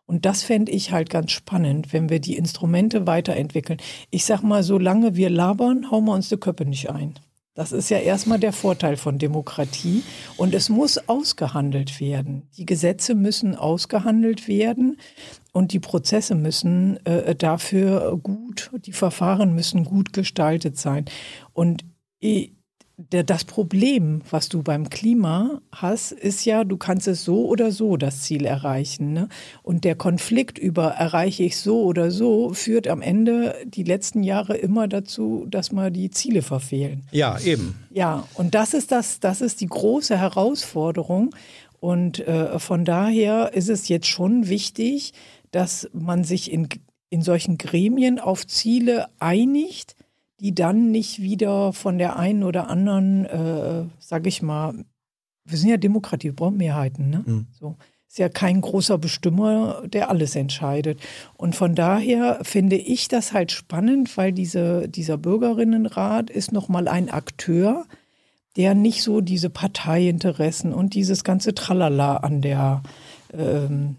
Und 0.08 0.24
das 0.24 0.42
fände 0.42 0.72
ich 0.72 0.90
halt 0.90 1.10
ganz 1.10 1.32
spannend, 1.32 1.92
wenn 1.92 2.08
wir 2.08 2.18
die 2.18 2.38
Instrumente 2.38 3.06
weiterentwickeln. 3.06 3.78
Ich 4.10 4.24
sag 4.24 4.42
mal, 4.42 4.62
solange 4.62 5.16
wir 5.16 5.28
labern, 5.28 5.90
hauen 5.90 6.06
wir 6.06 6.14
uns 6.14 6.30
die 6.30 6.38
Köpfe 6.38 6.64
nicht 6.64 6.88
ein. 6.88 7.12
Das 7.52 7.72
ist 7.72 7.90
ja 7.90 7.98
erstmal 7.98 8.38
der 8.38 8.54
Vorteil 8.54 8.96
von 8.96 9.18
Demokratie. 9.18 10.02
Und 10.38 10.54
es 10.54 10.70
muss 10.70 10.96
ausgehandelt 11.08 12.00
werden. 12.00 12.48
Die 12.56 12.64
Gesetze 12.64 13.14
müssen 13.14 13.54
ausgehandelt 13.54 14.48
werden 14.48 14.96
und 15.52 15.72
die 15.74 15.80
Prozesse 15.80 16.34
müssen 16.34 17.04
äh, 17.04 17.34
dafür 17.34 18.18
gut, 18.22 18.70
die 18.86 18.92
Verfahren 18.92 19.54
müssen 19.54 19.84
gut 19.84 20.14
gestaltet 20.14 20.78
sein. 20.78 21.04
Und 21.52 21.84
der, 23.00 23.22
das 23.22 23.44
Problem, 23.44 24.22
was 24.28 24.48
du 24.48 24.64
beim 24.64 24.90
Klima 24.90 25.62
hast, 25.70 26.10
ist 26.10 26.44
ja, 26.44 26.64
du 26.64 26.76
kannst 26.76 27.06
es 27.06 27.24
so 27.24 27.46
oder 27.46 27.70
so 27.70 27.96
das 27.96 28.22
Ziel 28.22 28.44
erreichen. 28.44 29.12
Ne? 29.12 29.28
Und 29.62 29.84
der 29.84 29.94
Konflikt 29.94 30.58
über 30.58 30.88
erreiche 30.88 31.44
ich 31.44 31.56
so 31.56 31.84
oder 31.84 32.10
so 32.10 32.52
führt 32.52 32.88
am 32.88 33.00
Ende 33.00 33.54
die 33.64 33.84
letzten 33.84 34.24
Jahre 34.24 34.56
immer 34.56 34.88
dazu, 34.88 35.46
dass 35.48 35.70
wir 35.70 35.90
die 35.90 36.10
Ziele 36.10 36.42
verfehlen. 36.42 37.04
Ja, 37.12 37.38
eben. 37.38 37.76
Ja, 37.90 38.26
und 38.34 38.56
das 38.56 38.74
ist 38.74 38.90
das, 38.90 39.20
das 39.20 39.42
ist 39.42 39.60
die 39.60 39.68
große 39.68 40.18
Herausforderung. 40.18 41.34
Und 41.78 42.18
äh, 42.26 42.58
von 42.58 42.84
daher 42.84 43.52
ist 43.54 43.68
es 43.68 43.86
jetzt 43.86 44.08
schon 44.08 44.48
wichtig, 44.48 45.12
dass 45.52 45.88
man 45.92 46.24
sich 46.24 46.50
in, 46.50 46.68
in 47.10 47.22
solchen 47.22 47.58
Gremien 47.58 48.18
auf 48.18 48.44
Ziele 48.44 49.06
einigt, 49.20 49.94
die 50.40 50.54
dann 50.54 50.90
nicht 50.90 51.20
wieder 51.20 51.72
von 51.72 51.98
der 51.98 52.18
einen 52.18 52.44
oder 52.44 52.68
anderen, 52.68 53.24
äh, 53.26 53.84
sag 53.98 54.26
ich 54.26 54.42
mal, 54.42 54.84
wir 55.44 55.58
sind 55.58 55.70
ja 55.70 55.76
Demokratie, 55.76 56.28
wir 56.28 56.36
brauchen 56.36 56.58
Mehrheiten, 56.58 57.10
ne? 57.10 57.22
Mhm. 57.26 57.46
So. 57.58 57.76
Ist 58.08 58.18
ja 58.18 58.30
kein 58.30 58.62
großer 58.62 58.96
Bestimmer, 58.96 59.82
der 59.86 60.08
alles 60.08 60.34
entscheidet. 60.34 60.98
Und 61.36 61.54
von 61.54 61.74
daher 61.74 62.38
finde 62.42 62.76
ich 62.76 63.08
das 63.08 63.34
halt 63.34 63.52
spannend, 63.52 64.16
weil 64.16 64.32
diese, 64.32 64.88
dieser 64.88 65.18
Bürgerinnenrat 65.18 66.30
ist 66.30 66.50
nochmal 66.50 66.88
ein 66.88 67.10
Akteur, 67.10 67.84
der 68.56 68.74
nicht 68.74 69.02
so 69.02 69.20
diese 69.20 69.50
Parteiinteressen 69.50 70.72
und 70.72 70.94
dieses 70.94 71.22
ganze 71.22 71.54
Tralala 71.54 72.16
an 72.16 72.40
der, 72.40 72.82
ähm, 73.34 73.96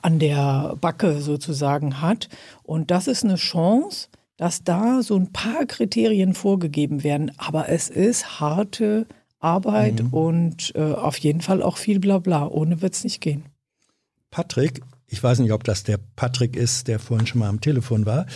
an 0.00 0.18
der 0.18 0.76
Backe 0.80 1.20
sozusagen 1.20 2.00
hat. 2.00 2.30
Und 2.62 2.90
das 2.90 3.08
ist 3.08 3.24
eine 3.24 3.36
Chance, 3.36 4.08
dass 4.38 4.64
da 4.64 5.02
so 5.02 5.16
ein 5.16 5.32
paar 5.32 5.66
Kriterien 5.66 6.32
vorgegeben 6.32 7.04
werden. 7.04 7.32
Aber 7.36 7.68
es 7.68 7.90
ist 7.90 8.40
harte 8.40 9.06
Arbeit 9.40 10.02
mhm. 10.02 10.08
und 10.14 10.72
äh, 10.74 10.92
auf 10.92 11.18
jeden 11.18 11.42
Fall 11.42 11.62
auch 11.62 11.76
viel 11.76 12.00
Blabla. 12.00 12.46
Ohne 12.46 12.80
wird 12.80 12.94
es 12.94 13.04
nicht 13.04 13.20
gehen. 13.20 13.44
Patrick, 14.30 14.80
ich 15.06 15.22
weiß 15.22 15.40
nicht, 15.40 15.52
ob 15.52 15.64
das 15.64 15.82
der 15.82 15.98
Patrick 16.16 16.56
ist, 16.56 16.88
der 16.88 16.98
vorhin 16.98 17.26
schon 17.26 17.40
mal 17.40 17.48
am 17.48 17.60
Telefon 17.60 18.06
war, 18.06 18.26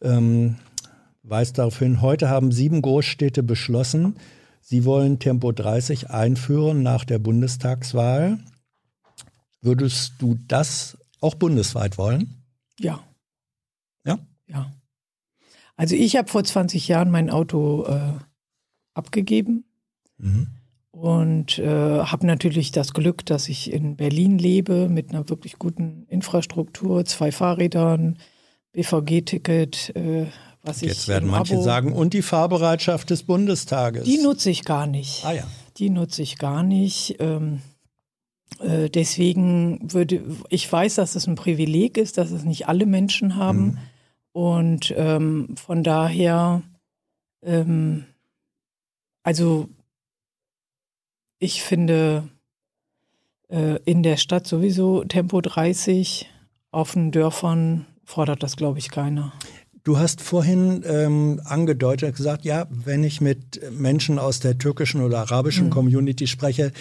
ähm, 0.00 0.56
weist 1.22 1.58
darauf 1.58 1.78
hin, 1.78 2.00
heute 2.00 2.28
haben 2.28 2.52
sieben 2.52 2.80
Großstädte 2.80 3.42
beschlossen, 3.42 4.16
sie 4.60 4.84
wollen 4.84 5.18
Tempo 5.18 5.52
30 5.52 6.10
einführen 6.10 6.82
nach 6.82 7.04
der 7.04 7.18
Bundestagswahl. 7.18 8.38
Würdest 9.60 10.14
du 10.18 10.38
das 10.46 10.96
auch 11.20 11.34
bundesweit 11.34 11.98
wollen? 11.98 12.42
Ja. 12.78 13.02
Ja? 14.04 14.18
Ja. 14.46 14.70
Also 15.76 15.94
ich 15.94 16.16
habe 16.16 16.28
vor 16.28 16.42
20 16.42 16.88
Jahren 16.88 17.10
mein 17.10 17.30
Auto 17.30 17.84
äh, 17.84 18.12
abgegeben 18.94 19.64
mhm. 20.18 20.48
und 20.90 21.58
äh, 21.58 22.00
habe 22.00 22.26
natürlich 22.26 22.72
das 22.72 22.94
Glück, 22.94 23.26
dass 23.26 23.48
ich 23.48 23.72
in 23.72 23.96
Berlin 23.96 24.38
lebe 24.38 24.88
mit 24.88 25.10
einer 25.10 25.28
wirklich 25.28 25.58
guten 25.58 26.06
Infrastruktur, 26.08 27.04
zwei 27.04 27.30
Fahrrädern, 27.30 28.18
BVG-Ticket, 28.72 29.94
äh, 29.96 30.26
was 30.62 30.80
Jetzt 30.80 31.02
ich 31.02 31.08
werden 31.08 31.30
manche 31.30 31.54
Abo, 31.54 31.62
sagen, 31.62 31.92
und 31.92 32.12
die 32.12 32.22
Fahrbereitschaft 32.22 33.10
des 33.10 33.22
Bundestages. 33.22 34.04
Die 34.04 34.18
nutze 34.18 34.50
ich 34.50 34.64
gar 34.64 34.86
nicht. 34.86 35.24
Ah 35.24 35.32
ja. 35.32 35.46
Die 35.76 35.90
nutze 35.90 36.22
ich 36.22 36.38
gar 36.38 36.62
nicht. 36.62 37.16
Ähm, 37.20 37.60
äh, 38.60 38.90
deswegen 38.90 39.92
würde 39.92 40.22
ich 40.48 40.70
weiß, 40.70 40.96
dass 40.96 41.14
es 41.14 41.26
ein 41.26 41.36
Privileg 41.36 41.98
ist, 41.98 42.18
dass 42.18 42.30
es 42.30 42.44
nicht 42.44 42.68
alle 42.68 42.86
Menschen 42.86 43.36
haben. 43.36 43.64
Mhm. 43.64 43.78
Und 44.36 44.92
ähm, 44.94 45.54
von 45.56 45.82
daher, 45.82 46.62
ähm, 47.42 48.04
also 49.22 49.70
ich 51.38 51.62
finde 51.62 52.28
äh, 53.48 53.78
in 53.86 54.02
der 54.02 54.18
Stadt 54.18 54.46
sowieso 54.46 55.04
Tempo 55.04 55.40
30, 55.40 56.28
auf 56.70 56.92
den 56.92 57.12
Dörfern 57.12 57.86
fordert 58.04 58.42
das, 58.42 58.56
glaube 58.56 58.78
ich, 58.78 58.90
keiner. 58.90 59.32
Du 59.84 59.96
hast 59.96 60.20
vorhin 60.20 60.84
ähm, 60.86 61.40
angedeutet, 61.46 62.14
gesagt, 62.14 62.44
ja, 62.44 62.66
wenn 62.68 63.04
ich 63.04 63.22
mit 63.22 63.62
Menschen 63.72 64.18
aus 64.18 64.40
der 64.40 64.58
türkischen 64.58 65.00
oder 65.00 65.20
arabischen 65.20 65.68
mhm. 65.68 65.70
Community 65.70 66.26
spreche, 66.26 66.72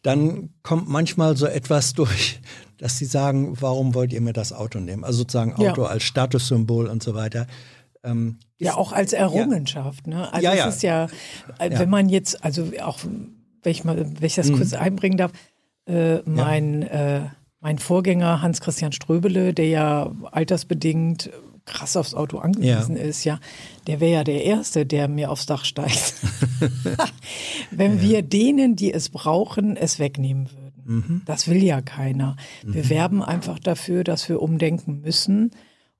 dann 0.00 0.48
kommt 0.62 0.88
manchmal 0.88 1.36
so 1.36 1.44
etwas 1.44 1.92
durch, 1.94 2.40
dass 2.78 2.98
sie 2.98 3.04
sagen, 3.04 3.56
warum 3.60 3.94
wollt 3.94 4.12
ihr 4.12 4.20
mir 4.20 4.32
das 4.32 4.52
Auto 4.52 4.78
nehmen? 4.80 5.04
Also 5.04 5.18
sozusagen 5.18 5.54
Auto 5.54 5.82
ja. 5.82 5.88
als 5.88 6.02
Statussymbol 6.02 6.86
und 6.86 7.02
so 7.02 7.14
weiter. 7.14 7.46
Ähm, 8.04 8.38
ja, 8.58 8.74
auch 8.74 8.92
als 8.92 9.12
Errungenschaft. 9.12 10.06
Ja. 10.06 10.14
Ne? 10.14 10.32
Also 10.32 10.44
ja, 10.44 10.54
ja. 10.54 10.68
es 10.68 10.76
ist 10.76 10.82
ja, 10.82 11.06
äh, 11.58 11.78
wenn 11.78 11.90
man 11.90 12.08
jetzt, 12.08 12.44
also 12.44 12.70
auch, 12.82 12.98
wenn 13.62 13.72
ich, 13.72 13.84
mal, 13.84 13.96
wenn 13.96 14.24
ich 14.24 14.34
das 14.34 14.50
mhm. 14.50 14.56
kurz 14.56 14.72
einbringen 14.72 15.18
darf, 15.18 15.32
äh, 15.86 16.18
mein, 16.24 16.82
äh, 16.82 17.22
mein 17.60 17.78
Vorgänger 17.78 18.42
Hans-Christian 18.42 18.92
Ströbele, 18.92 19.54
der 19.54 19.68
ja 19.68 20.12
altersbedingt 20.30 21.30
krass 21.64 21.96
aufs 21.96 22.14
Auto 22.14 22.38
angewiesen 22.38 22.96
ja. 22.96 23.02
ist, 23.02 23.24
ja, 23.24 23.40
der 23.86 24.00
wäre 24.00 24.12
ja 24.12 24.24
der 24.24 24.44
Erste, 24.44 24.86
der 24.86 25.08
mir 25.08 25.30
aufs 25.30 25.46
Dach 25.46 25.64
steigt. 25.64 26.14
Wenn 27.70 27.96
ja. 27.96 28.02
wir 28.02 28.22
denen, 28.22 28.76
die 28.76 28.92
es 28.92 29.08
brauchen, 29.08 29.76
es 29.76 29.98
wegnehmen 29.98 30.50
würden. 30.52 30.65
Mhm. 30.86 31.22
Das 31.26 31.48
will 31.48 31.62
ja 31.62 31.80
keiner. 31.80 32.36
Mhm. 32.64 32.74
Wir 32.74 32.90
werben 32.90 33.22
einfach 33.22 33.58
dafür, 33.58 34.04
dass 34.04 34.28
wir 34.28 34.40
umdenken 34.40 35.00
müssen. 35.00 35.50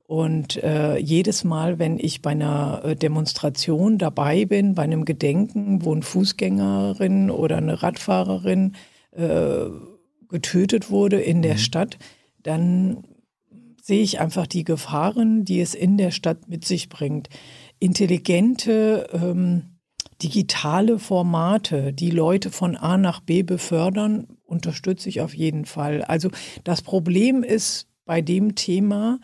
Und 0.07 0.63
äh, 0.63 0.97
jedes 0.99 1.43
Mal, 1.43 1.81
wenn 1.81 1.99
ich 1.99 2.23
bei 2.23 2.31
einer 2.31 2.83
äh, 2.85 2.97
Demonstration 2.97 3.99
dabei 3.99 4.45
bin, 4.45 4.77
bei 4.77 4.83
einem 4.83 5.05
Gedenken, 5.05 5.85
wo 5.85 5.93
eine 5.93 6.03
Fußgängerin 6.03 7.31
oder 7.31 7.57
eine 7.57 7.83
Radfahrerin 7.83 8.77
äh, 9.11 9.65
getötet 10.29 10.91
wurde 10.91 11.21
in 11.21 11.43
der 11.43 11.55
mhm. 11.55 11.59
Stadt, 11.59 11.99
dann 12.45 13.03
sehe 13.83 14.03
ich 14.03 14.21
einfach 14.21 14.47
die 14.47 14.65
Gefahren, 14.65 15.45
die 15.45 15.61
es 15.61 15.75
in 15.75 15.97
der 15.97 16.13
Stadt 16.13 16.49
mit 16.49 16.65
sich 16.65 16.89
bringt. 16.89 17.29
Intelligente 17.81 19.09
ähm, 19.13 19.77
digitale 20.23 20.99
Formate, 20.99 21.93
die 21.93 22.11
Leute 22.11 22.51
von 22.51 22.77
A 22.77 22.97
nach 22.97 23.21
B 23.21 23.43
befördern, 23.43 24.36
unterstütze 24.47 25.09
ich 25.09 25.21
auf 25.21 25.35
jeden 25.35 25.65
Fall. 25.67 26.03
Also 26.03 26.31
das 26.65 26.83
Problem 26.83 27.43
ist 27.43 27.89
bei 28.05 28.23
dem 28.23 28.55
Thema, 28.55 29.19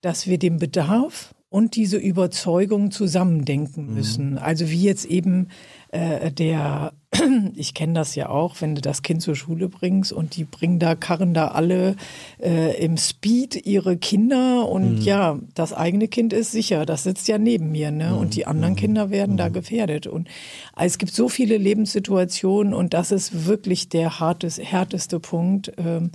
dass 0.00 0.26
wir 0.26 0.38
den 0.38 0.58
Bedarf 0.58 1.34
und 1.48 1.76
diese 1.76 1.96
Überzeugung 1.96 2.90
zusammendenken 2.90 3.86
mhm. 3.86 3.94
müssen. 3.94 4.30
Mhm. 4.32 4.38
Also 4.38 4.68
wie 4.70 4.82
jetzt 4.82 5.04
eben 5.04 5.48
äh, 5.94 6.32
der, 6.32 6.92
ich 7.54 7.72
kenne 7.72 7.94
das 7.94 8.16
ja 8.16 8.28
auch, 8.28 8.60
wenn 8.60 8.74
du 8.74 8.80
das 8.80 9.02
Kind 9.02 9.22
zur 9.22 9.36
Schule 9.36 9.68
bringst 9.68 10.12
und 10.12 10.36
die 10.36 10.44
bringen 10.44 10.78
da, 10.80 10.96
karren 10.96 11.34
da 11.34 11.48
alle 11.48 11.94
äh, 12.42 12.76
im 12.84 12.96
Speed 12.96 13.64
ihre 13.64 13.96
Kinder 13.96 14.68
und 14.68 14.96
mhm. 14.96 15.02
ja, 15.02 15.38
das 15.54 15.72
eigene 15.72 16.08
Kind 16.08 16.32
ist 16.32 16.50
sicher, 16.50 16.84
das 16.84 17.04
sitzt 17.04 17.28
ja 17.28 17.38
neben 17.38 17.70
mir, 17.70 17.92
ne? 17.92 18.10
Mhm. 18.10 18.18
Und 18.18 18.34
die 18.34 18.46
anderen 18.46 18.74
mhm. 18.74 18.78
Kinder 18.78 19.10
werden 19.10 19.36
da 19.36 19.48
mhm. 19.48 19.52
gefährdet. 19.52 20.06
Und 20.08 20.28
also 20.72 20.92
es 20.92 20.98
gibt 20.98 21.12
so 21.12 21.28
viele 21.28 21.56
Lebenssituationen 21.56 22.74
und 22.74 22.92
das 22.92 23.12
ist 23.12 23.46
wirklich 23.46 23.88
der 23.88 24.18
hartes, 24.18 24.58
härteste 24.58 25.20
Punkt, 25.20 25.78
äh, 25.78 25.98
äh, 25.98 26.08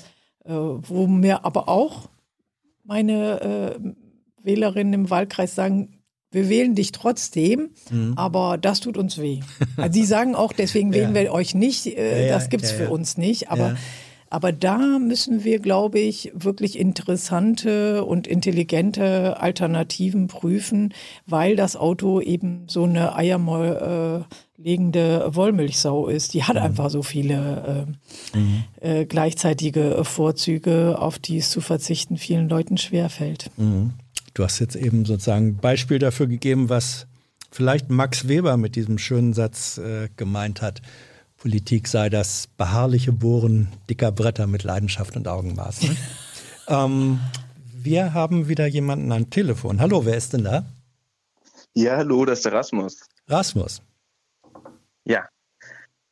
wo 0.45 1.07
mir 1.07 1.45
aber 1.45 1.69
auch 1.69 2.09
meine 2.83 3.41
äh, 3.41 3.79
Wählerinnen 4.43 4.93
im 4.93 5.09
Wahlkreis 5.09 5.55
sagen, 5.55 5.98
wir 6.31 6.49
wählen 6.49 6.75
dich 6.75 6.91
trotzdem, 6.91 7.69
mhm. 7.89 8.13
aber 8.15 8.57
das 8.57 8.79
tut 8.79 8.97
uns 8.97 9.17
weh. 9.17 9.39
Also 9.77 9.93
sie 9.93 10.05
sagen 10.05 10.35
auch, 10.35 10.53
deswegen 10.53 10.93
wählen 10.93 11.15
ja. 11.15 11.21
wir 11.21 11.31
euch 11.33 11.55
nicht, 11.55 11.85
äh, 11.85 12.27
ja, 12.27 12.33
das 12.33 12.49
gibt's 12.49 12.71
ja, 12.71 12.77
für 12.77 12.89
uns 12.89 13.17
nicht, 13.17 13.49
aber 13.49 13.75
aber 14.29 14.51
da 14.51 14.99
müssen 14.99 15.43
wir, 15.43 15.59
glaube 15.59 15.99
ich, 15.99 16.31
wirklich 16.35 16.77
interessante 16.77 18.05
und 18.05 18.27
intelligente 18.27 19.39
Alternativen 19.39 20.27
prüfen, 20.27 20.93
weil 21.25 21.55
das 21.55 21.75
Auto 21.75 22.21
eben 22.21 22.65
so 22.67 22.83
eine 22.83 23.15
Eiermoll 23.15 24.25
äh, 24.29 24.61
legende 24.61 25.29
Wollmilchsau 25.33 26.07
ist. 26.07 26.33
Die 26.33 26.43
hat 26.43 26.57
mhm. 26.57 26.61
einfach 26.61 26.89
so 26.89 27.01
viele 27.01 27.87
äh, 28.33 28.37
mhm. 28.37 28.63
äh, 28.81 29.05
gleichzeitige 29.05 30.03
Vorzüge, 30.03 30.97
auf 30.99 31.17
die 31.17 31.37
es 31.37 31.49
zu 31.49 31.61
verzichten 31.61 32.17
vielen 32.17 32.49
Leuten 32.49 32.77
schwerfällt. 32.77 33.49
Mhm. 33.57 33.93
Du 34.39 34.45
hast 34.45 34.59
jetzt 34.59 34.77
eben 34.77 35.03
sozusagen 35.03 35.47
ein 35.47 35.57
Beispiel 35.57 35.99
dafür 35.99 36.25
gegeben, 36.25 36.69
was 36.69 37.07
vielleicht 37.51 37.89
Max 37.89 38.29
Weber 38.29 38.55
mit 38.55 38.77
diesem 38.77 38.97
schönen 38.97 39.33
Satz 39.33 39.77
äh, 39.79 40.07
gemeint 40.15 40.61
hat. 40.61 40.81
Politik 41.35 41.89
sei 41.89 42.09
das 42.09 42.47
beharrliche 42.55 43.11
Bohren 43.11 43.67
dicker 43.89 44.13
Bretter 44.13 44.47
mit 44.47 44.63
Leidenschaft 44.63 45.17
und 45.17 45.27
Augenmaß. 45.27 45.81
Ne? 45.81 45.97
ähm, 46.69 47.19
wir 47.83 48.13
haben 48.13 48.47
wieder 48.47 48.65
jemanden 48.65 49.11
am 49.11 49.29
Telefon. 49.29 49.81
Hallo, 49.81 50.05
wer 50.05 50.15
ist 50.15 50.31
denn 50.31 50.45
da? 50.45 50.63
Ja, 51.73 51.97
hallo, 51.97 52.23
das 52.23 52.39
ist 52.39 52.45
der 52.45 52.53
Rasmus. 52.53 53.09
Rasmus. 53.27 53.81
Ja. 55.03 55.27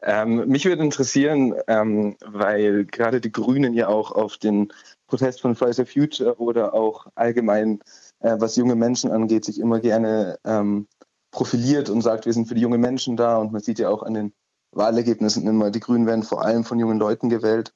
Ähm, 0.02 0.50
mich 0.50 0.66
würde 0.66 0.84
interessieren, 0.84 1.56
ähm, 1.68 2.18
weil 2.26 2.84
gerade 2.84 3.22
die 3.22 3.32
Grünen 3.32 3.74
ja 3.74 3.88
auch 3.88 4.12
auf 4.12 4.36
den 4.36 4.74
Protest 5.08 5.40
von 5.40 5.56
Fridays 5.56 5.78
for 5.78 5.86
Future 5.86 6.38
oder 6.40 6.74
auch 6.74 7.08
allgemein, 7.16 7.80
äh, 8.20 8.36
was 8.40 8.56
junge 8.56 8.76
Menschen 8.76 9.12
angeht, 9.12 9.46
sich 9.46 9.60
immer 9.60 9.80
gerne 9.80 10.38
ähm, 10.44 10.88
profiliert 11.32 11.90
und 11.90 12.02
sagt, 12.02 12.26
wir 12.26 12.34
sind 12.34 12.48
für 12.48 12.56
die 12.56 12.62
jungen 12.62 12.82
Menschen 12.82 13.18
da. 13.18 13.38
Und 13.38 13.52
man 13.52 13.62
sieht 13.62 13.80
ja 13.80 13.90
auch 13.90 14.04
an 14.04 14.14
den 14.14 14.34
Wahlergebnissen 14.72 15.48
immer, 15.48 15.72
die 15.72 15.80
Grünen 15.80 16.06
werden 16.06 16.24
vor 16.24 16.44
allem 16.44 16.64
von 16.64 16.80
jungen 16.80 17.00
Leuten 17.00 17.30
gewählt. 17.30 17.74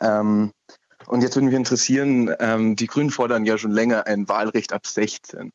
Ähm, 0.00 0.52
und 1.06 1.22
jetzt 1.22 1.36
würde 1.36 1.46
mich 1.46 1.54
interessieren, 1.54 2.34
ähm, 2.38 2.76
die 2.76 2.86
Grünen 2.86 3.10
fordern 3.10 3.44
ja 3.44 3.58
schon 3.58 3.72
länger 3.72 4.06
ein 4.06 4.28
Wahlrecht 4.28 4.72
ab 4.72 4.86
16. 4.86 5.52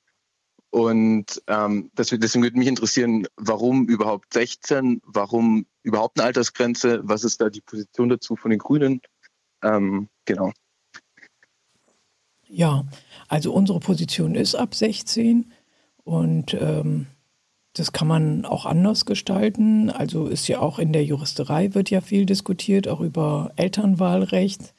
Und 0.72 1.42
ähm, 1.48 1.90
deswegen 1.98 2.44
würde 2.44 2.58
mich 2.58 2.68
interessieren, 2.68 3.26
warum 3.38 3.88
überhaupt 3.88 4.34
16? 4.34 5.02
Warum 5.04 5.66
überhaupt 5.82 6.20
eine 6.20 6.28
Altersgrenze? 6.28 7.02
Was 7.04 7.24
ist 7.24 7.42
da 7.42 7.50
die 7.50 7.62
Position 7.62 8.10
dazu 8.10 8.36
von 8.36 8.52
den 8.52 8.60
Grünen? 8.60 9.02
Ähm, 9.64 10.10
genau. 10.26 10.52
Ja, 12.48 12.84
also 13.30 13.54
unsere 13.54 13.80
Position 13.80 14.36
ist 14.36 14.56
ab 14.56 14.76
16 14.76 15.52
und 16.04 16.54
ähm, 16.60 17.08
das 17.74 17.94
kann 17.94 18.08
man 18.08 18.46
auch 18.46 18.66
anders 18.66 19.06
gestalten. 19.06 19.90
Also 19.90 20.28
ist 20.28 20.48
ja 20.48 20.60
auch 20.60 20.80
in 20.80 20.92
der 20.92 21.06
Juristerei 21.06 21.74
wird 21.74 21.90
ja 21.90 22.02
viel 22.02 22.26
diskutiert, 22.26 22.88
auch 22.88 23.00
über 23.00 23.52
Elternwahlrecht 23.56 24.74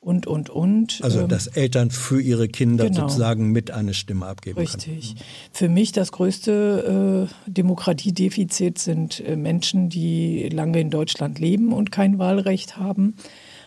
und, 0.00 0.26
und, 0.26 0.50
und. 0.50 1.00
Also, 1.02 1.20
ähm, 1.20 1.28
dass 1.28 1.48
Eltern 1.48 1.90
für 1.90 2.20
ihre 2.20 2.48
Kinder 2.48 2.84
genau. 2.84 3.08
sozusagen 3.08 3.50
mit 3.50 3.70
eine 3.70 3.94
Stimme 3.94 4.26
abgeben 4.26 4.58
Richtig. 4.58 5.14
Können. 5.14 5.26
Für 5.52 5.68
mich 5.68 5.92
das 5.92 6.12
größte 6.12 7.28
äh, 7.46 7.50
Demokratiedefizit 7.50 8.78
sind 8.78 9.20
äh, 9.20 9.36
Menschen, 9.36 9.88
die 9.88 10.48
lange 10.50 10.80
in 10.80 10.90
Deutschland 10.90 11.38
leben 11.38 11.72
und 11.72 11.90
kein 11.90 12.18
Wahlrecht 12.18 12.76
haben. 12.76 13.16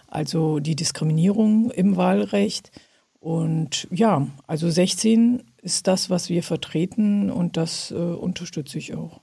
Also 0.08 0.60
die 0.60 0.76
Diskriminierung 0.76 1.72
im 1.72 1.96
Wahlrecht. 1.96 2.72
Und 3.22 3.88
ja, 3.92 4.28
also 4.48 4.68
16 4.68 5.44
ist 5.62 5.86
das, 5.86 6.10
was 6.10 6.30
wir 6.30 6.42
vertreten 6.42 7.30
und 7.30 7.56
das 7.56 7.92
äh, 7.92 7.94
unterstütze 7.94 8.80
ich 8.80 8.96
auch. 8.96 9.22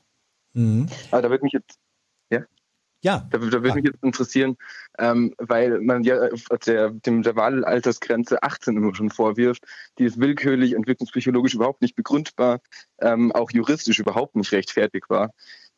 Mhm. 0.53 0.87
Aber 1.11 1.23
da 1.23 1.31
würde 1.31 1.43
mich 1.43 1.53
jetzt, 1.53 1.81
ja? 2.31 2.45
Ja. 3.03 3.27
Da, 3.31 3.39
da 3.39 3.51
würde 3.65 3.75
mich 3.75 3.87
jetzt 3.87 4.05
interessieren, 4.05 4.57
ähm, 5.01 5.35
weil 5.39 5.81
man 5.81 6.05
ja 6.05 6.29
der, 6.65 6.91
dem, 6.91 7.25
der 7.25 7.35
Wahlaltersgrenze 7.35 8.41
18 8.41 8.77
immer 8.77 8.95
schon 8.95 9.11
vorwirft, 9.11 9.65
die 9.99 10.05
ist 10.05 10.21
willkürlich, 10.21 10.75
entwicklungspsychologisch 10.75 11.55
überhaupt 11.55 11.83
nicht 11.83 11.97
begründbar, 11.97 12.61
ähm, 13.01 13.33
auch 13.33 13.51
juristisch 13.51 13.99
überhaupt 13.99 14.37
nicht 14.37 14.53
rechtfertigbar 14.53 15.33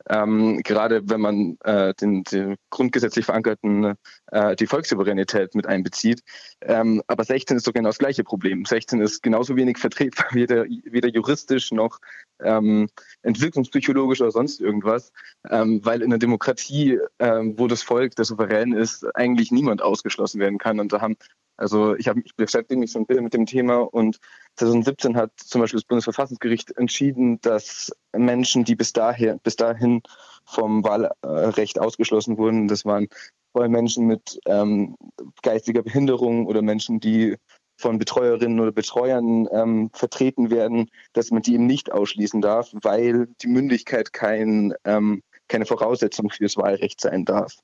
ähm, 0.08 0.60
gerade 0.62 1.08
wenn 1.08 1.20
man 1.20 1.58
äh, 1.64 1.94
den, 1.94 2.24
den, 2.24 2.56
grundgesetzlich 2.70 3.24
verankerten 3.24 3.94
äh, 4.30 4.56
die 4.56 4.66
Volkssouveränität 4.66 5.54
mit 5.54 5.66
einbezieht. 5.66 6.22
Ähm, 6.62 7.02
aber 7.06 7.24
16 7.24 7.56
ist 7.56 7.66
doch 7.66 7.72
genau 7.72 7.88
das 7.88 7.98
gleiche 7.98 8.24
Problem. 8.24 8.64
16 8.64 9.00
ist 9.00 9.22
genauso 9.22 9.56
wenig 9.56 9.78
vertretbar, 9.78 10.26
weder, 10.32 10.64
weder 10.64 11.08
juristisch 11.08 11.72
noch 11.72 11.98
ähm, 12.40 12.88
entwicklungspsychologisch 13.22 14.20
oder 14.20 14.30
sonst 14.30 14.60
irgendwas, 14.60 15.12
ähm, 15.48 15.84
weil 15.84 16.02
in 16.02 16.10
der 16.10 16.18
Demokratie, 16.18 16.98
ähm, 17.18 17.58
wo 17.58 17.66
das 17.66 17.82
Volk 17.82 18.16
der 18.16 18.24
Souverän 18.24 18.72
ist, 18.72 19.04
eigentlich 19.14 19.50
niemand 19.50 19.82
ausgeschlossen 19.82 20.40
werden 20.40 20.58
kann. 20.58 20.80
Und 20.80 20.92
da 20.92 21.00
haben 21.00 21.16
also 21.60 21.94
ich, 21.94 22.08
hab, 22.08 22.16
ich 22.16 22.34
beschäftige 22.34 22.80
mich 22.80 22.92
so 22.92 22.98
ein 22.98 23.06
bisschen 23.06 23.24
mit 23.24 23.34
dem 23.34 23.46
Thema 23.46 23.78
und 23.78 24.18
2017 24.56 25.16
hat 25.16 25.32
zum 25.36 25.60
Beispiel 25.60 25.78
das 25.78 25.86
Bundesverfassungsgericht 25.86 26.76
entschieden, 26.76 27.40
dass 27.42 27.92
Menschen, 28.16 28.64
die 28.64 28.76
bis, 28.76 28.92
daher, 28.92 29.38
bis 29.42 29.56
dahin 29.56 30.02
vom 30.44 30.82
Wahlrecht 30.84 31.78
ausgeschlossen 31.78 32.38
wurden, 32.38 32.66
das 32.66 32.84
waren 32.84 33.08
vor 33.52 33.62
allem 33.62 33.72
Menschen 33.72 34.06
mit 34.06 34.40
ähm, 34.46 34.96
geistiger 35.42 35.82
Behinderung 35.82 36.46
oder 36.46 36.62
Menschen, 36.62 37.00
die 37.00 37.36
von 37.76 37.98
Betreuerinnen 37.98 38.60
oder 38.60 38.72
Betreuern 38.72 39.48
ähm, 39.52 39.90
vertreten 39.92 40.50
werden, 40.50 40.90
dass 41.12 41.30
man 41.30 41.42
die 41.42 41.54
eben 41.54 41.66
nicht 41.66 41.92
ausschließen 41.92 42.40
darf, 42.40 42.70
weil 42.82 43.28
die 43.42 43.48
Mündigkeit 43.48 44.12
kein, 44.12 44.74
ähm, 44.84 45.22
keine 45.48 45.66
Voraussetzung 45.66 46.30
für 46.30 46.44
das 46.44 46.56
Wahlrecht 46.56 47.00
sein 47.00 47.24
darf. 47.24 47.56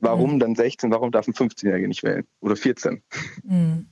Warum 0.00 0.34
mhm. 0.34 0.38
dann 0.38 0.54
16? 0.54 0.90
Warum 0.90 1.10
darf 1.10 1.26
ein 1.26 1.34
15-Jähriger 1.34 1.88
nicht 1.88 2.02
wählen? 2.02 2.24
Oder 2.40 2.56
14? 2.56 3.02
Mhm. 3.44 3.86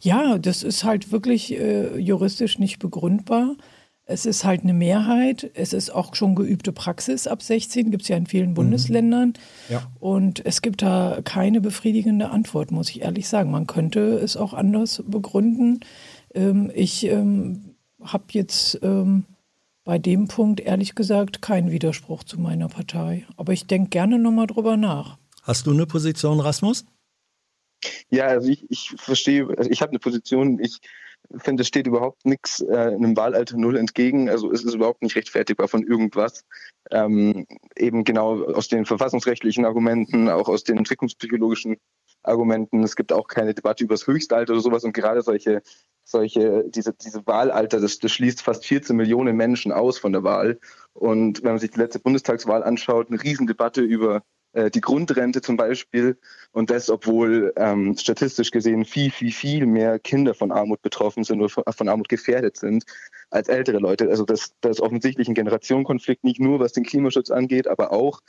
Ja, 0.00 0.38
das 0.38 0.62
ist 0.62 0.84
halt 0.84 1.12
wirklich 1.12 1.58
äh, 1.58 1.96
juristisch 1.98 2.58
nicht 2.58 2.78
begründbar. 2.78 3.56
Es 4.04 4.26
ist 4.26 4.44
halt 4.44 4.62
eine 4.62 4.74
Mehrheit. 4.74 5.50
Es 5.54 5.72
ist 5.72 5.90
auch 5.90 6.14
schon 6.14 6.34
geübte 6.34 6.72
Praxis 6.72 7.26
ab 7.26 7.42
16, 7.42 7.90
gibt 7.90 8.02
es 8.02 8.08
ja 8.08 8.16
in 8.16 8.26
vielen 8.26 8.50
mhm. 8.50 8.54
Bundesländern. 8.54 9.34
Ja. 9.68 9.82
Und 10.00 10.44
es 10.44 10.60
gibt 10.60 10.82
da 10.82 11.20
keine 11.24 11.60
befriedigende 11.60 12.30
Antwort, 12.30 12.70
muss 12.70 12.90
ich 12.90 13.02
ehrlich 13.02 13.28
sagen. 13.28 13.50
Man 13.50 13.66
könnte 13.66 14.00
es 14.18 14.36
auch 14.36 14.54
anders 14.54 15.02
begründen. 15.06 15.80
Ähm, 16.34 16.70
ich 16.74 17.06
ähm, 17.06 17.76
habe 18.02 18.24
jetzt 18.30 18.80
ähm, 18.82 19.24
bei 19.84 19.98
dem 19.98 20.28
Punkt 20.28 20.60
ehrlich 20.60 20.94
gesagt 20.94 21.42
keinen 21.42 21.70
Widerspruch 21.70 22.24
zu 22.24 22.40
meiner 22.40 22.68
Partei. 22.68 23.24
Aber 23.36 23.52
ich 23.52 23.66
denke 23.66 23.90
gerne 23.90 24.18
nochmal 24.18 24.46
drüber 24.46 24.76
nach. 24.76 25.18
Hast 25.42 25.66
du 25.66 25.72
eine 25.72 25.86
Position, 25.86 26.40
Rasmus? 26.40 26.84
Ja, 28.10 28.26
also 28.26 28.48
ich, 28.48 28.70
ich 28.70 28.94
verstehe, 28.96 29.48
also 29.56 29.68
ich 29.68 29.82
habe 29.82 29.90
eine 29.90 29.98
Position, 29.98 30.60
ich 30.60 30.78
finde, 31.38 31.62
es 31.62 31.68
steht 31.68 31.86
überhaupt 31.86 32.24
nichts 32.24 32.60
äh, 32.60 32.76
einem 32.76 33.16
Wahlalter 33.16 33.56
Null 33.56 33.76
entgegen. 33.76 34.28
Also 34.28 34.52
es 34.52 34.64
ist 34.64 34.74
überhaupt 34.74 35.02
nicht 35.02 35.16
rechtfertigbar 35.16 35.66
von 35.66 35.82
irgendwas. 35.82 36.44
Ähm, 36.90 37.46
eben 37.76 38.04
genau 38.04 38.42
aus 38.44 38.68
den 38.68 38.84
verfassungsrechtlichen 38.84 39.64
Argumenten, 39.64 40.28
auch 40.28 40.48
aus 40.48 40.64
den 40.64 40.78
entwicklungspsychologischen 40.78 41.76
Argumenten. 42.22 42.82
Es 42.82 42.96
gibt 42.96 43.12
auch 43.12 43.26
keine 43.26 43.54
Debatte 43.54 43.84
über 43.84 43.94
das 43.94 44.06
Höchstalter 44.06 44.52
oder 44.52 44.62
sowas 44.62 44.84
und 44.84 44.92
gerade 44.92 45.22
solche, 45.22 45.62
solche, 46.04 46.64
diese, 46.68 46.92
diese 46.92 47.26
Wahlalter, 47.26 47.80
das, 47.80 47.98
das 47.98 48.12
schließt 48.12 48.42
fast 48.42 48.64
14 48.64 48.94
Millionen 48.94 49.36
Menschen 49.36 49.72
aus 49.72 49.98
von 49.98 50.12
der 50.12 50.22
Wahl. 50.22 50.60
Und 50.92 51.42
wenn 51.42 51.52
man 51.52 51.58
sich 51.58 51.70
die 51.70 51.80
letzte 51.80 51.98
Bundestagswahl 51.98 52.62
anschaut, 52.62 53.08
eine 53.08 53.22
Riesendebatte 53.22 53.80
über 53.80 54.22
äh, 54.52 54.70
die 54.70 54.80
Grundrente 54.80 55.40
zum 55.40 55.56
Beispiel. 55.56 56.18
Und 56.52 56.70
das, 56.70 56.90
obwohl 56.90 57.52
ähm, 57.56 57.96
statistisch 57.96 58.50
gesehen 58.50 58.84
viel, 58.84 59.10
viel, 59.10 59.32
viel 59.32 59.66
mehr 59.66 59.98
Kinder 59.98 60.34
von 60.34 60.52
Armut 60.52 60.82
betroffen 60.82 61.24
sind 61.24 61.40
oder 61.40 61.48
von, 61.48 61.88
Armut 61.88 62.08
gefährdet 62.08 62.56
sind 62.56 62.84
als 63.30 63.48
ältere 63.48 63.78
Leute. 63.78 64.08
Also 64.10 64.24
das, 64.24 64.52
das 64.60 64.72
ist 64.72 64.80
offensichtlich 64.80 65.28
ein 65.28 65.34
Generationenkonflikt, 65.34 66.24
nicht 66.24 66.40
nur 66.40 66.60
was 66.60 66.72
den 66.72 66.84
Klimaschutz 66.84 67.30
angeht, 67.30 67.66
aber 67.66 67.92
auch. 67.92 68.20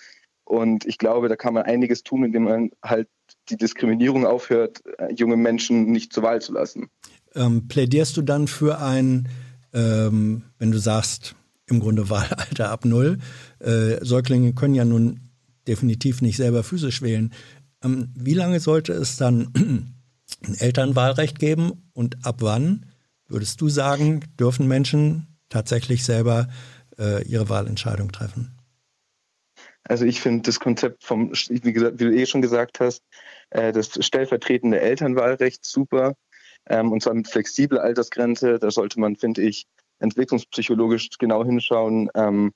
Und 0.46 0.86
ich 0.86 0.98
glaube, 0.98 1.30
da 1.30 1.36
kann 1.36 1.54
man 1.54 1.64
einiges 1.64 2.04
tun, 2.04 2.24
indem 2.24 2.44
man 2.44 2.72
halt 2.84 3.08
die 3.50 3.58
Diskriminierung 3.58 4.26
aufhört, 4.26 4.82
äh, 4.98 5.14
junge 5.14 5.38
Menschen 5.38 5.92
nicht 5.92 6.14
zur 6.14 6.24
Wahl 6.24 6.42
zu 6.42 6.54
lassen. 6.54 6.90
Ähm, 7.36 7.68
plädierst 7.68 8.16
du 8.18 8.22
dann 8.22 8.48
für 8.48 8.80
ein, 8.80 9.30
ähm, 9.74 10.44
wenn 10.60 10.72
du 10.72 10.78
sagst, 10.78 11.36
im 11.68 11.80
Grunde 11.80 12.10
Wahlalter 12.10 12.70
ab 12.70 12.86
null, 12.86 13.20
äh, 13.60 14.04
Säuglinge 14.04 14.54
können 14.54 14.76
ja 14.76 14.86
nun 14.86 15.33
definitiv 15.68 16.22
nicht 16.22 16.38
selber 16.38 16.64
physisch 16.64 17.02
wählen. 17.02 17.34
Ähm, 17.84 18.10
wie 18.16 18.34
lange 18.34 18.60
sollte 18.60 18.94
es 18.94 19.18
dann 19.18 19.52
ein 20.44 20.56
Elternwahlrecht 20.56 21.40
geben 21.40 21.90
und 21.94 22.26
ab 22.26 22.38
wann 22.40 22.86
würdest 23.28 23.62
du 23.62 23.70
sagen, 23.70 24.24
dürfen 24.40 24.68
Menschen 24.68 25.28
tatsächlich 25.50 26.04
selber 26.04 26.48
äh, 26.98 27.24
ihre 27.28 27.50
Wahlentscheidung 27.50 28.12
treffen? 28.12 28.58
Also 29.86 30.06
ich 30.06 30.22
finde 30.22 30.44
das 30.44 30.60
Konzept 30.60 31.04
vom, 31.04 31.32
wie, 31.32 31.74
gesagt, 31.74 32.00
wie, 32.00 32.06
du 32.06 32.14
eh 32.14 32.26
schon 32.26 32.42
gesagt 32.42 32.80
hast, 32.80 33.04
äh, 33.50 33.72
das 33.72 33.92
stellvertretende 34.06 34.80
Elternwahlrecht 34.80 35.66
super. 35.66 36.14
Ähm, 36.70 36.92
und 36.92 37.04
zwar 37.04 37.14
mit 37.14 37.28
flexibler 37.28 37.82
Altersgrenze. 37.82 38.60
Da 38.60 38.72
sollte 38.72 39.00
man, 39.00 39.18
finde 39.18 39.42
ich, 39.42 39.66
entwicklungspsychologisch 40.00 41.10
genau 41.20 41.44
hinschauen, 41.44 42.10
ähm, 42.16 42.54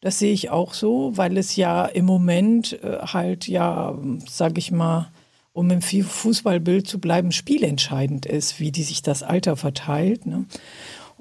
Das 0.02 0.20
sehe 0.20 0.34
ich 0.34 0.50
auch 0.50 0.74
so, 0.74 1.14
weil 1.16 1.38
es 1.38 1.56
ja 1.56 1.86
im 1.86 2.04
Moment 2.04 2.78
äh, 2.84 2.98
halt 3.04 3.48
ja, 3.48 3.98
sag 4.28 4.58
ich 4.58 4.74
mal, 4.74 5.14
um 5.58 5.72
im 5.72 5.82
Fußballbild 5.82 6.88
zu 6.88 7.00
bleiben, 7.00 7.32
spielentscheidend 7.32 8.28
ist, 8.28 8.60
wie 8.60 8.72
die 8.72 8.84
sich 8.84 9.02
das 9.02 9.24
Alter 9.24 9.56
verteilt. 9.56 10.28
Ne? 10.28 10.46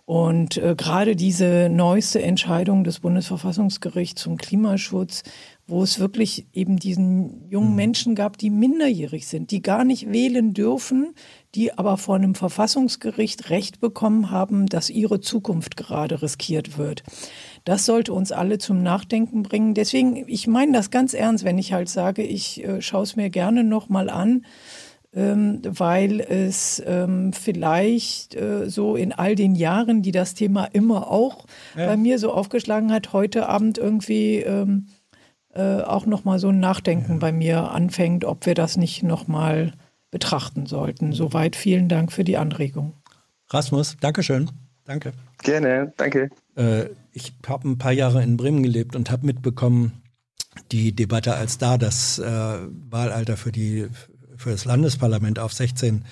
Und 0.04 0.58
äh, 0.58 0.74
gerade 0.76 1.16
diese 1.16 1.70
neueste 1.70 2.20
Entscheidung 2.20 2.84
des 2.84 3.00
Bundesverfassungsgerichts 3.00 4.20
zum 4.20 4.36
Klimaschutz, 4.36 5.22
wo 5.66 5.82
es 5.82 5.98
wirklich 5.98 6.44
eben 6.52 6.76
diesen 6.76 7.48
jungen 7.48 7.70
mhm. 7.70 7.76
Menschen 7.76 8.14
gab, 8.14 8.36
die 8.36 8.50
minderjährig 8.50 9.26
sind, 9.26 9.50
die 9.50 9.62
gar 9.62 9.84
nicht 9.84 10.12
wählen 10.12 10.52
dürfen, 10.52 11.14
die 11.54 11.72
aber 11.76 11.96
vor 11.96 12.16
einem 12.16 12.34
Verfassungsgericht 12.34 13.48
Recht 13.48 13.80
bekommen 13.80 14.30
haben, 14.30 14.66
dass 14.66 14.90
ihre 14.90 15.20
Zukunft 15.20 15.78
gerade 15.78 16.20
riskiert 16.20 16.76
wird. 16.76 17.04
Das 17.66 17.84
sollte 17.84 18.12
uns 18.12 18.30
alle 18.30 18.59
zum 18.59 18.84
Nachdenken 18.84 19.43
bringen. 19.43 19.74
Deswegen, 19.74 20.24
ich 20.28 20.47
meine 20.47 20.70
das 20.70 20.93
ganz 20.93 21.14
ernst, 21.14 21.44
wenn 21.44 21.59
ich 21.59 21.72
halt 21.72 21.88
sage, 21.88 22.22
ich 22.22 22.64
äh, 22.64 22.80
schaue 22.80 23.02
es 23.02 23.16
mir 23.16 23.28
gerne 23.28 23.64
nochmal 23.64 24.09
an, 24.09 24.47
ähm, 25.12 25.60
weil 25.64 26.20
es 26.20 26.80
ähm, 26.86 27.32
vielleicht 27.32 28.36
äh, 28.36 28.70
so 28.70 28.94
in 28.94 29.12
all 29.12 29.34
den 29.34 29.56
Jahren, 29.56 30.01
die 30.01 30.12
das 30.12 30.34
Thema 30.34 30.66
immer 30.66 31.10
auch 31.10 31.47
ja. 31.76 31.86
bei 31.86 31.97
mir 31.97 32.20
so 32.20 32.32
aufgeschlagen 32.32 32.93
hat, 32.93 33.12
heute 33.12 33.48
Abend 33.48 33.78
irgendwie 33.78 34.36
ähm, 34.36 34.86
äh, 35.52 35.80
auch 35.80 36.06
nochmal 36.06 36.38
so 36.38 36.51
ein 36.51 36.60
Nachdenken 36.60 37.14
ja. 37.14 37.18
bei 37.18 37.32
mir 37.32 37.72
anfängt, 37.72 38.24
ob 38.24 38.47
wir 38.47 38.55
das 38.55 38.76
nicht 38.76 39.02
nochmal 39.02 39.72
betrachten 40.12 40.66
sollten. 40.66 41.12
Soweit 41.12 41.56
vielen 41.56 41.88
Dank 41.88 42.12
für 42.12 42.22
die 42.22 42.36
Anregung. 42.36 42.93
Rasmus, 43.48 43.97
Dankeschön. 44.01 44.52
Danke. 44.84 45.14
Gerne, 45.43 45.93
danke. 45.97 46.30
Äh, 46.55 46.90
ich 47.16 47.32
habe 47.47 47.66
ein 47.66 47.78
paar 47.78 47.93
Jahre 47.93 48.22
in 48.22 48.36
Bremen 48.36 48.62
gelebt 48.62 48.94
und 48.94 49.10
habe 49.10 49.26
mitbekommen, 49.26 50.02
die 50.70 50.94
Debatte, 50.94 51.34
als 51.34 51.56
da 51.56 51.78
das 51.78 52.18
äh, 52.18 52.59
Wahlalter 52.90 53.38
für, 53.38 53.52
die, 53.52 53.88
für 54.36 54.51
das 54.51 54.66
Landesparlament 54.66 55.38
auf 55.38 55.52
16 55.55 56.05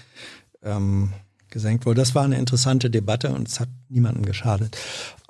ähm, 0.62 1.12
gesenkt 1.50 1.84
wurde. 1.84 2.00
Das 2.00 2.14
war 2.14 2.24
eine 2.24 2.38
interessante 2.38 2.90
Debatte 2.90 3.30
und 3.30 3.48
es 3.48 3.60
hat 3.60 3.68
niemandem 3.90 4.24
geschadet. 4.24 4.78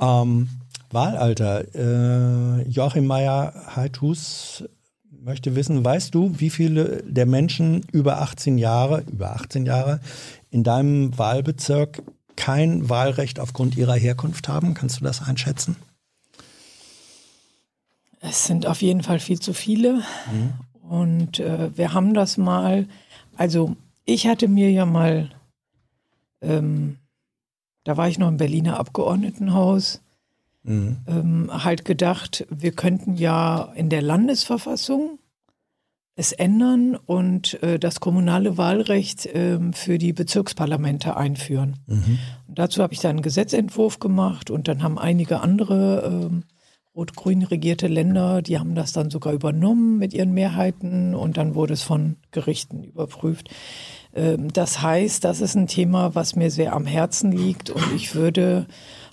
Ähm, 0.01 0.49
Wahlalter. 0.91 1.65
Äh, 1.75 2.69
Joachim 2.69 3.07
Meyer-Heithus 3.07 4.65
möchte 5.11 5.57
wissen, 5.57 5.85
weißt 5.85 6.15
du, 6.15 6.39
wie 6.39 6.51
viele 6.51 7.03
der 7.03 7.27
Menschen 7.27 7.85
über 7.91 8.21
18 8.21 8.59
Jahre, 8.59 9.03
über 9.11 9.33
18 9.33 9.67
Jahre 9.67 10.01
in 10.51 10.63
deinem 10.63 11.19
Wahlbezirk 11.19 12.03
kein 12.37 12.89
Wahlrecht 12.89 13.41
aufgrund 13.41 13.77
ihrer 13.77 13.95
Herkunft 13.95 14.49
haben. 14.49 14.75
Kannst 14.75 15.01
du 15.01 15.05
das 15.05 15.23
einschätzen? 15.23 15.77
Es 18.21 18.47
sind 18.47 18.67
auf 18.67 18.81
jeden 18.81 19.03
Fall 19.03 19.19
viel 19.19 19.39
zu 19.39 19.53
viele. 19.53 20.03
Mhm. 20.33 20.55
Und 20.89 21.41
äh, 21.41 21.77
wir 21.77 21.93
haben 21.93 22.15
das 22.15 22.37
mal, 22.37 22.89
also 23.37 23.77
ich 24.05 24.27
hatte 24.27 24.49
mir 24.49 24.71
ja 24.71 24.87
mal, 24.87 25.31
ähm, 26.41 26.99
da 27.85 27.97
war 27.97 28.09
ich 28.09 28.19
noch 28.19 28.29
im 28.29 28.37
Berliner 28.37 28.79
Abgeordnetenhaus, 28.79 30.01
mhm. 30.63 30.99
ähm, 31.07 31.51
halt 31.65 31.85
gedacht, 31.85 32.47
wir 32.51 32.73
könnten 32.73 33.17
ja 33.17 33.73
in 33.75 33.89
der 33.89 34.03
Landesverfassung 34.03 35.19
es 36.17 36.33
ändern 36.33 36.97
und 36.97 37.61
äh, 37.63 37.79
das 37.79 38.01
kommunale 38.01 38.57
Wahlrecht 38.57 39.27
äh, 39.27 39.59
für 39.73 39.99
die 39.99 40.13
Bezirksparlamente 40.13 41.17
einführen. 41.17 41.77
Mhm. 41.87 42.19
dazu 42.49 42.83
habe 42.83 42.93
ich 42.93 43.01
dann 43.01 43.13
einen 43.13 43.23
Gesetzentwurf 43.23 43.99
gemacht 43.99 44.51
und 44.51 44.69
dann 44.69 44.83
haben 44.83 44.99
einige 44.99 45.41
andere 45.41 46.31
äh, 46.31 46.45
rot-grün 46.95 47.43
regierte 47.43 47.89
Länder, 47.89 48.43
die 48.43 48.59
haben 48.59 48.77
das 48.77 48.93
dann 48.93 49.11
sogar 49.11 49.33
übernommen 49.33 49.99
mit 49.99 50.15
ihren 50.15 50.33
Mehrheiten 50.33 51.15
und 51.17 51.37
dann 51.37 51.57
wurde 51.57 51.75
es 51.75 51.83
von 51.83 52.17
Gerichten 52.31 52.85
überprüft. 52.85 53.51
Ähm, 54.15 54.53
das 54.53 54.81
heißt, 54.81 55.25
das 55.25 55.41
ist 55.41 55.57
ein 55.57 55.67
Thema, 55.67 56.15
was 56.15 56.37
mir 56.37 56.53
sehr 56.53 56.75
am 56.75 56.87
Herzen 56.87 57.33
liegt 57.33 57.71
und 57.71 57.93
ich 57.97 58.15
würde 58.15 58.67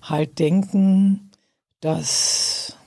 halt 0.04 0.38
denken, 0.38 1.32
dass 1.80 2.78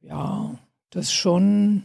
ja, 0.00 0.50
das 0.90 1.12
schon 1.12 1.84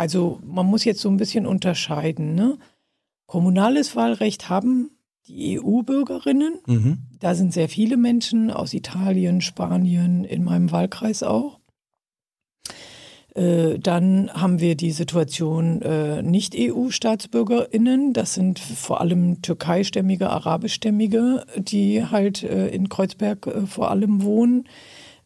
also 0.00 0.40
man 0.42 0.64
muss 0.64 0.84
jetzt 0.84 1.02
so 1.02 1.10
ein 1.10 1.18
bisschen 1.18 1.44
unterscheiden. 1.44 2.34
Ne? 2.34 2.56
Kommunales 3.26 3.94
Wahlrecht 3.96 4.48
haben 4.48 4.92
die 5.28 5.60
EU-Bürgerinnen. 5.60 6.54
Mhm. 6.66 6.98
Da 7.18 7.34
sind 7.34 7.52
sehr 7.52 7.68
viele 7.68 7.98
Menschen 7.98 8.50
aus 8.50 8.72
Italien, 8.72 9.42
Spanien, 9.42 10.24
in 10.24 10.42
meinem 10.42 10.72
Wahlkreis 10.72 11.22
auch. 11.22 11.60
Äh, 13.34 13.78
dann 13.78 14.30
haben 14.32 14.58
wir 14.58 14.74
die 14.74 14.92
Situation 14.92 15.82
äh, 15.82 16.22
Nicht-EU-Staatsbürgerinnen. 16.22 18.14
Das 18.14 18.32
sind 18.32 18.58
vor 18.58 19.02
allem 19.02 19.42
türkeistämmige, 19.42 20.30
arabischstämmige, 20.30 21.44
die 21.58 22.06
halt 22.06 22.42
äh, 22.42 22.68
in 22.68 22.88
Kreuzberg 22.88 23.46
äh, 23.46 23.66
vor 23.66 23.90
allem 23.90 24.22
wohnen. 24.22 24.64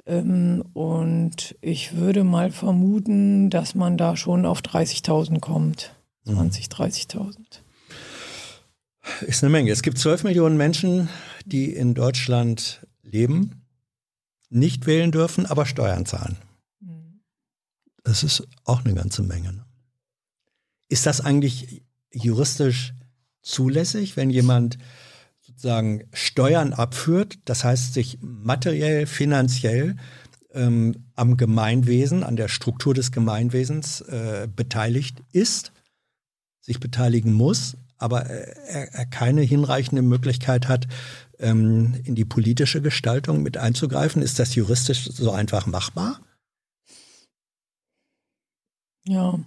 Ähm, 0.06 0.64
und 0.74 1.56
ich 1.60 1.96
würde 1.96 2.24
mal 2.24 2.50
vermuten, 2.50 3.50
dass 3.50 3.74
man 3.74 3.96
da 3.96 4.16
schon 4.16 4.44
auf 4.46 4.60
30.000 4.60 5.40
kommt. 5.40 5.94
20, 6.26 6.66
30.000. 6.66 7.36
Ist 9.26 9.42
eine 9.42 9.50
Menge. 9.50 9.70
Es 9.70 9.82
gibt 9.82 9.98
12 9.98 10.24
Millionen 10.24 10.56
Menschen, 10.56 11.08
die 11.44 11.72
in 11.72 11.94
Deutschland 11.94 12.86
leben, 13.02 13.62
nicht 14.48 14.86
wählen 14.86 15.12
dürfen, 15.12 15.46
aber 15.46 15.66
Steuern 15.66 16.06
zahlen. 16.06 16.38
Mhm. 16.80 17.20
Das 18.02 18.22
ist 18.22 18.46
auch 18.64 18.84
eine 18.84 18.94
ganze 18.94 19.22
Menge. 19.22 19.52
Ne? 19.52 19.64
Ist 20.88 21.06
das 21.06 21.20
eigentlich 21.20 21.82
juristisch 22.12 22.94
zulässig, 23.42 24.16
wenn 24.16 24.30
jemand 24.30 24.78
sozusagen 25.64 26.04
Steuern 26.12 26.74
abführt, 26.74 27.38
das 27.46 27.64
heißt 27.64 27.94
sich 27.94 28.18
materiell, 28.20 29.06
finanziell 29.06 29.96
ähm, 30.52 31.06
am 31.14 31.38
Gemeinwesen, 31.38 32.22
an 32.22 32.36
der 32.36 32.48
Struktur 32.48 32.92
des 32.92 33.12
Gemeinwesens 33.12 34.02
äh, 34.02 34.46
beteiligt 34.54 35.22
ist, 35.32 35.72
sich 36.60 36.80
beteiligen 36.80 37.32
muss, 37.32 37.78
aber 37.96 38.26
er, 38.26 38.92
er 38.92 39.06
keine 39.06 39.40
hinreichende 39.40 40.02
Möglichkeit 40.02 40.68
hat, 40.68 40.86
ähm, 41.38 41.94
in 42.04 42.14
die 42.14 42.26
politische 42.26 42.82
Gestaltung 42.82 43.42
mit 43.42 43.56
einzugreifen. 43.56 44.20
Ist 44.20 44.38
das 44.38 44.54
juristisch 44.54 45.06
so 45.06 45.32
einfach 45.32 45.64
machbar? 45.64 46.20
Ja, 49.06 49.38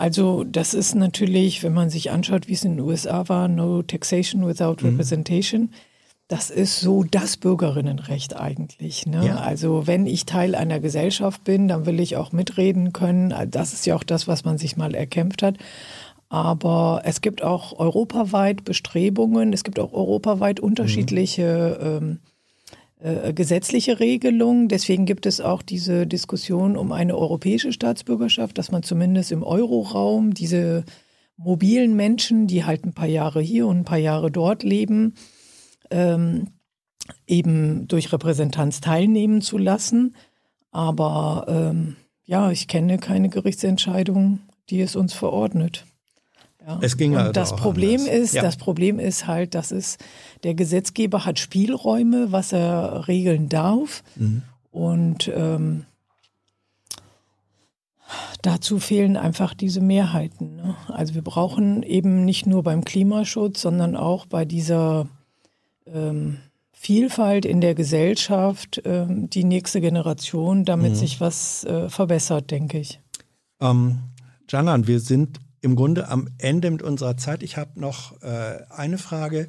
also 0.00 0.44
das 0.44 0.72
ist 0.72 0.94
natürlich, 0.94 1.62
wenn 1.62 1.74
man 1.74 1.90
sich 1.90 2.10
anschaut, 2.10 2.48
wie 2.48 2.54
es 2.54 2.64
in 2.64 2.76
den 2.76 2.80
USA 2.80 3.28
war, 3.28 3.48
No 3.48 3.82
Taxation 3.82 4.46
Without 4.46 4.76
mhm. 4.80 4.92
Representation. 4.92 5.72
Das 6.26 6.48
ist 6.48 6.80
so 6.80 7.04
das 7.04 7.36
Bürgerinnenrecht 7.36 8.34
eigentlich. 8.34 9.04
Ne? 9.04 9.26
Ja. 9.26 9.36
Also 9.40 9.86
wenn 9.86 10.06
ich 10.06 10.24
Teil 10.24 10.54
einer 10.54 10.80
Gesellschaft 10.80 11.44
bin, 11.44 11.68
dann 11.68 11.84
will 11.84 12.00
ich 12.00 12.16
auch 12.16 12.32
mitreden 12.32 12.94
können. 12.94 13.34
Das 13.50 13.74
ist 13.74 13.84
ja 13.84 13.94
auch 13.94 14.02
das, 14.02 14.26
was 14.26 14.44
man 14.44 14.56
sich 14.56 14.78
mal 14.78 14.94
erkämpft 14.94 15.42
hat. 15.42 15.58
Aber 16.30 17.02
es 17.04 17.20
gibt 17.20 17.42
auch 17.42 17.78
europaweit 17.78 18.64
Bestrebungen, 18.64 19.52
es 19.52 19.64
gibt 19.64 19.78
auch 19.78 19.92
europaweit 19.92 20.60
unterschiedliche 20.60 21.78
mhm. 21.78 21.86
ähm, 21.86 22.18
äh, 23.02 23.32
gesetzliche 23.32 23.98
Regelung. 24.00 24.68
Deswegen 24.68 25.06
gibt 25.06 25.26
es 25.26 25.40
auch 25.40 25.62
diese 25.62 26.06
Diskussion 26.06 26.76
um 26.76 26.92
eine 26.92 27.16
europäische 27.16 27.72
Staatsbürgerschaft, 27.72 28.58
dass 28.58 28.70
man 28.70 28.82
zumindest 28.82 29.32
im 29.32 29.42
Euroraum 29.42 30.34
diese 30.34 30.84
mobilen 31.36 31.96
Menschen, 31.96 32.46
die 32.46 32.64
halt 32.64 32.84
ein 32.84 32.92
paar 32.92 33.06
Jahre 33.06 33.40
hier 33.40 33.66
und 33.66 33.78
ein 33.78 33.84
paar 33.84 33.98
Jahre 33.98 34.30
dort 34.30 34.62
leben, 34.62 35.14
ähm, 35.90 36.48
eben 37.26 37.88
durch 37.88 38.12
Repräsentanz 38.12 38.80
teilnehmen 38.80 39.40
zu 39.40 39.56
lassen. 39.56 40.14
Aber 40.70 41.46
ähm, 41.48 41.96
ja, 42.24 42.50
ich 42.50 42.68
kenne 42.68 42.98
keine 42.98 43.30
Gerichtsentscheidung, 43.30 44.40
die 44.68 44.80
es 44.80 44.94
uns 44.94 45.14
verordnet. 45.14 45.86
Ja. 46.66 46.78
Es 46.82 46.96
ging 46.96 47.12
und 47.12 47.18
also 47.18 47.32
das 47.32 47.56
Problem 47.56 48.00
anders. 48.00 48.14
ist, 48.14 48.34
ja. 48.34 48.42
das 48.42 48.56
Problem 48.56 48.98
ist 48.98 49.26
halt, 49.26 49.54
dass 49.54 49.70
es 49.70 49.96
der 50.44 50.54
Gesetzgeber 50.54 51.24
hat 51.24 51.38
Spielräume, 51.38 52.32
was 52.32 52.52
er 52.52 53.08
regeln 53.08 53.48
darf. 53.48 54.02
Mhm. 54.16 54.42
Und 54.70 55.30
ähm, 55.34 55.86
Dazu 58.42 58.78
fehlen 58.78 59.16
einfach 59.16 59.54
diese 59.54 59.80
Mehrheiten. 59.80 60.56
Ne? 60.56 60.74
Also 60.88 61.14
wir 61.14 61.22
brauchen 61.22 61.82
eben 61.82 62.24
nicht 62.24 62.46
nur 62.46 62.62
beim 62.62 62.84
Klimaschutz, 62.84 63.60
sondern 63.60 63.96
auch 63.96 64.26
bei 64.26 64.44
dieser 64.44 65.08
ähm, 65.86 66.38
Vielfalt 66.72 67.44
in 67.44 67.60
der 67.60 67.74
Gesellschaft 67.74 68.80
ähm, 68.84 69.28
die 69.28 69.44
nächste 69.44 69.80
Generation, 69.80 70.64
damit 70.64 70.92
mhm. 70.92 70.96
sich 70.96 71.20
was 71.20 71.64
äh, 71.64 71.90
verbessert, 71.90 72.50
denke 72.50 72.78
ich. 72.78 73.00
Ähm, 73.60 73.98
Janan, 74.48 74.86
wir 74.86 75.00
sind 75.00 75.38
im 75.60 75.76
Grunde 75.76 76.08
am 76.08 76.28
Ende 76.38 76.70
mit 76.70 76.82
unserer 76.82 77.16
Zeit. 77.16 77.42
Ich 77.42 77.56
habe 77.56 77.78
noch 77.78 78.20
äh, 78.22 78.58
eine 78.70 78.98
Frage 78.98 79.46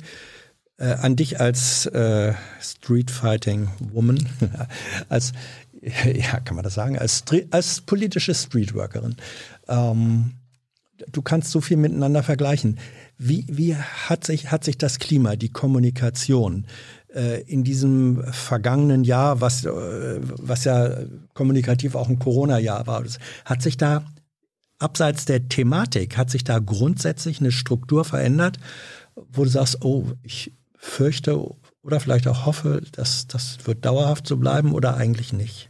äh, 0.78 0.94
an 0.94 1.16
dich 1.16 1.40
als 1.40 1.86
äh, 1.88 2.34
Street 2.60 3.12
Fighting 3.12 3.70
Woman, 3.80 4.28
als 5.10 5.34
ja, 5.82 6.40
kann 6.40 6.56
man 6.56 6.64
das 6.64 6.74
sagen, 6.74 6.98
als, 6.98 7.24
als 7.52 7.82
politische 7.82 8.34
Streetworkerin. 8.34 9.16
Ähm, 9.68 10.32
du 11.12 11.22
kannst 11.22 11.52
so 11.52 11.62
viel 11.62 11.78
miteinander 11.78 12.24
vergleichen. 12.24 12.80
Wie, 13.18 13.46
wie 13.50 13.76
hat, 13.76 14.26
sich, 14.26 14.52
hat 14.52 14.64
sich 14.64 14.78
das 14.78 15.00
Klima, 15.00 15.36
die 15.36 15.50
Kommunikation 15.50 16.66
äh, 17.14 17.42
in 17.42 17.64
diesem 17.64 18.24
vergangenen 18.32 19.04
Jahr, 19.04 19.42
was, 19.42 19.66
äh, 19.66 20.20
was 20.22 20.64
ja 20.64 20.98
kommunikativ 21.34 21.96
auch 21.96 22.10
ein 22.10 22.20
Corona-Jahr 22.20 22.88
war, 22.88 23.04
hat 23.46 23.62
sich 23.62 23.78
da 23.78 24.04
abseits 24.82 25.26
der 25.26 25.48
Thematik, 25.48 26.18
hat 26.18 26.30
sich 26.30 26.44
da 26.44 26.60
grundsätzlich 26.60 27.40
eine 27.40 27.52
Struktur 27.52 28.06
verändert, 28.06 28.58
wo 29.16 29.44
du 29.44 29.50
sagst, 29.50 29.84
oh, 29.84 30.06
ich 30.24 30.54
fürchte 30.76 31.40
oder 31.84 32.00
vielleicht 32.00 32.28
auch 32.28 32.46
hoffe, 32.46 32.82
dass 32.92 33.28
das 33.28 33.66
wird 33.66 33.86
dauerhaft 33.86 34.28
so 34.28 34.38
bleiben 34.38 34.74
oder 34.74 34.98
eigentlich 34.98 35.34
nicht? 35.34 35.70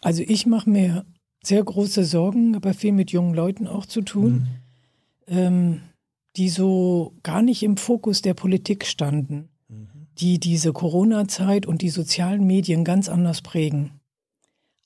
Also 0.00 0.22
ich 0.26 0.46
mache 0.46 0.68
mir 0.68 1.04
sehr 1.42 1.62
große 1.62 2.04
Sorgen, 2.04 2.54
aber 2.56 2.74
viel 2.74 2.92
mit 2.92 3.10
jungen 3.10 3.34
Leuten 3.34 3.66
auch 3.66 3.86
zu 3.86 4.02
tun, 4.02 4.48
mhm. 5.26 5.36
ähm, 5.36 5.80
die 6.36 6.48
so 6.48 7.14
gar 7.22 7.42
nicht 7.42 7.62
im 7.62 7.76
Fokus 7.76 8.22
der 8.22 8.34
Politik 8.34 8.84
standen, 8.86 9.48
mhm. 9.68 9.88
die 10.18 10.38
diese 10.38 10.72
Corona-Zeit 10.72 11.66
und 11.66 11.82
die 11.82 11.90
sozialen 11.90 12.46
Medien 12.46 12.84
ganz 12.84 13.08
anders 13.08 13.42
prägen. 13.42 14.00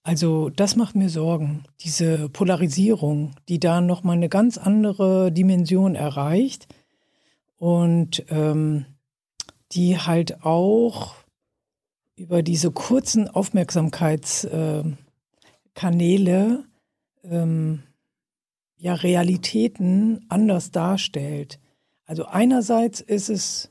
Also 0.06 0.50
das 0.50 0.76
macht 0.76 0.94
mir 0.94 1.08
Sorgen, 1.08 1.64
diese 1.80 2.28
Polarisierung, 2.28 3.32
die 3.48 3.58
da 3.58 3.80
nochmal 3.80 4.16
eine 4.16 4.28
ganz 4.28 4.56
andere 4.56 5.32
Dimension 5.32 5.94
erreicht 5.94 6.68
und 7.58 8.24
ähm, 8.30 8.86
die 9.72 9.98
halt 9.98 10.44
auch 10.44 11.14
über 12.16 12.42
diese 12.42 12.70
kurzen 12.70 13.28
Aufmerksamkeits... 13.28 14.44
Äh, 14.44 14.84
Kanäle 15.76 16.64
ähm, 17.22 17.84
ja 18.78 18.94
Realitäten 18.94 20.24
anders 20.28 20.72
darstellt. 20.72 21.60
Also 22.06 22.24
einerseits 22.24 23.00
ist 23.00 23.28
es 23.28 23.70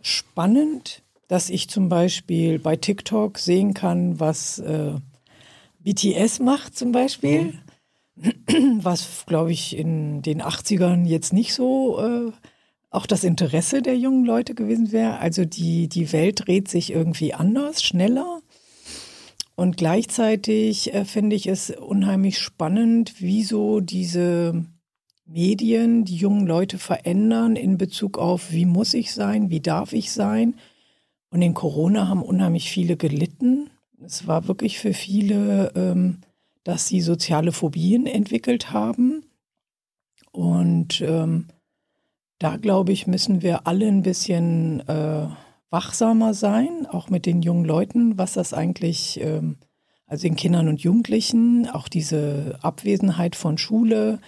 spannend, 0.00 1.02
dass 1.28 1.50
ich 1.50 1.68
zum 1.68 1.88
Beispiel 1.88 2.58
bei 2.58 2.76
TikTok 2.76 3.38
sehen 3.38 3.74
kann, 3.74 4.20
was 4.20 4.58
äh, 4.60 4.94
BTS 5.86 6.40
macht 6.40 6.76
zum 6.76 6.90
Beispiel, 6.90 7.54
mhm. 8.16 8.80
was 8.82 9.24
glaube 9.26 9.52
ich 9.52 9.76
in 9.76 10.20
den 10.20 10.42
80ern 10.42 11.06
jetzt 11.06 11.32
nicht 11.32 11.54
so 11.54 12.00
äh, 12.00 12.32
auch 12.90 13.06
das 13.06 13.22
Interesse 13.22 13.82
der 13.82 13.96
jungen 13.96 14.24
Leute 14.24 14.54
gewesen 14.54 14.90
wäre. 14.90 15.18
Also 15.18 15.44
die, 15.44 15.88
die 15.88 16.12
Welt 16.12 16.46
dreht 16.46 16.68
sich 16.68 16.90
irgendwie 16.90 17.34
anders, 17.34 17.84
schneller. 17.84 18.40
Und 19.54 19.76
gleichzeitig 19.76 20.92
äh, 20.92 21.04
finde 21.04 21.36
ich 21.36 21.46
es 21.46 21.70
unheimlich 21.70 22.40
spannend, 22.40 23.14
wieso 23.20 23.80
diese 23.80 24.66
Medien 25.24 26.04
die 26.04 26.16
jungen 26.16 26.48
Leute 26.48 26.78
verändern 26.78 27.54
in 27.54 27.78
Bezug 27.78 28.18
auf, 28.18 28.50
wie 28.50 28.66
muss 28.66 28.92
ich 28.92 29.12
sein, 29.12 29.50
wie 29.50 29.60
darf 29.60 29.92
ich 29.92 30.10
sein. 30.10 30.56
Und 31.30 31.42
in 31.42 31.54
Corona 31.54 32.08
haben 32.08 32.22
unheimlich 32.22 32.70
viele 32.70 32.96
gelitten. 32.96 33.70
Es 34.04 34.26
war 34.26 34.48
wirklich 34.48 34.78
für 34.78 34.92
viele, 34.92 35.72
ähm, 35.74 36.20
dass 36.64 36.86
sie 36.86 37.00
soziale 37.00 37.52
Phobien 37.52 38.06
entwickelt 38.06 38.72
haben. 38.72 39.24
Und 40.32 41.00
ähm, 41.00 41.46
da, 42.38 42.56
glaube 42.56 42.92
ich, 42.92 43.06
müssen 43.06 43.42
wir 43.42 43.66
alle 43.66 43.88
ein 43.88 44.02
bisschen 44.02 44.86
äh, 44.88 45.28
wachsamer 45.70 46.34
sein, 46.34 46.86
auch 46.86 47.08
mit 47.08 47.26
den 47.26 47.42
jungen 47.42 47.64
Leuten, 47.64 48.18
was 48.18 48.34
das 48.34 48.52
eigentlich, 48.52 49.20
ähm, 49.20 49.56
also 50.06 50.22
den 50.22 50.36
Kindern 50.36 50.68
und 50.68 50.80
Jugendlichen, 50.80 51.68
auch 51.68 51.88
diese 51.88 52.58
Abwesenheit 52.62 53.34
von 53.34 53.58
Schule, 53.58 54.20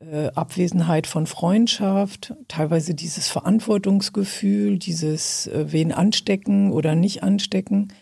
äh, 0.00 0.28
Abwesenheit 0.34 1.06
von 1.06 1.26
Freundschaft, 1.26 2.34
teilweise 2.48 2.94
dieses 2.94 3.28
Verantwortungsgefühl, 3.28 4.78
dieses 4.78 5.46
äh, 5.46 5.66
wen 5.68 5.92
anstecken 5.92 6.72
oder 6.72 6.94
nicht 6.94 7.22
anstecken. 7.22 7.92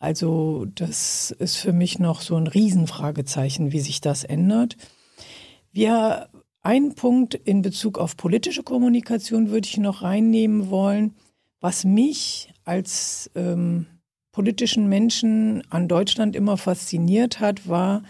Also 0.00 0.66
das 0.74 1.30
ist 1.30 1.56
für 1.56 1.74
mich 1.74 1.98
noch 1.98 2.22
so 2.22 2.34
ein 2.34 2.46
Riesenfragezeichen, 2.46 3.70
wie 3.70 3.80
sich 3.80 4.00
das 4.00 4.24
ändert. 4.24 4.76
Wir 5.72 6.30
einen 6.62 6.94
Punkt 6.94 7.34
in 7.34 7.62
Bezug 7.62 7.98
auf 7.98 8.16
politische 8.16 8.62
Kommunikation 8.62 9.50
würde 9.50 9.68
ich 9.68 9.76
noch 9.76 10.02
reinnehmen 10.02 10.70
wollen. 10.70 11.14
Was 11.60 11.84
mich 11.84 12.52
als 12.64 13.30
ähm, 13.34 13.86
politischen 14.32 14.88
Menschen 14.88 15.62
an 15.70 15.86
Deutschland 15.86 16.34
immer 16.34 16.56
fasziniert 16.56 17.40
hat, 17.40 17.68
war 17.68 18.02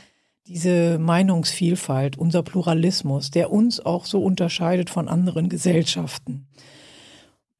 diese 0.46 0.98
Meinungsvielfalt, 0.98 2.18
unser 2.18 2.42
Pluralismus, 2.42 3.30
der 3.30 3.52
uns 3.52 3.80
auch 3.80 4.04
so 4.04 4.22
unterscheidet 4.22 4.90
von 4.90 5.08
anderen 5.08 5.48
Gesellschaften. 5.48 6.46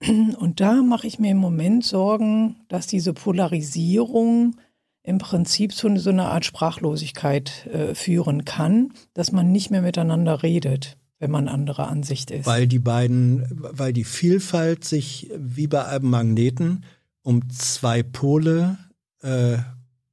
Und 0.06 0.60
da 0.60 0.82
mache 0.82 1.06
ich 1.06 1.18
mir 1.18 1.32
im 1.32 1.38
Moment 1.38 1.84
Sorgen, 1.84 2.56
dass 2.68 2.86
diese 2.86 3.12
Polarisierung 3.12 4.56
im 5.02 5.18
Prinzip 5.18 5.74
zu 5.74 5.94
so 5.96 6.10
einer 6.10 6.30
Art 6.30 6.44
Sprachlosigkeit 6.44 7.66
äh, 7.66 7.94
führen 7.94 8.44
kann, 8.44 8.92
dass 9.14 9.32
man 9.32 9.52
nicht 9.52 9.70
mehr 9.70 9.82
miteinander 9.82 10.42
redet 10.42 10.96
wenn 11.20 11.30
man 11.30 11.48
anderer 11.48 11.88
Ansicht 11.88 12.30
ist. 12.30 12.46
Weil 12.46 12.66
die 12.66 12.78
beiden, 12.78 13.44
weil 13.50 13.92
die 13.92 14.04
Vielfalt 14.04 14.84
sich 14.84 15.30
wie 15.36 15.66
bei 15.66 15.84
einem 15.84 16.10
Magneten 16.10 16.84
um 17.22 17.48
zwei 17.50 18.02
Pole 18.02 18.78
äh, 19.20 19.58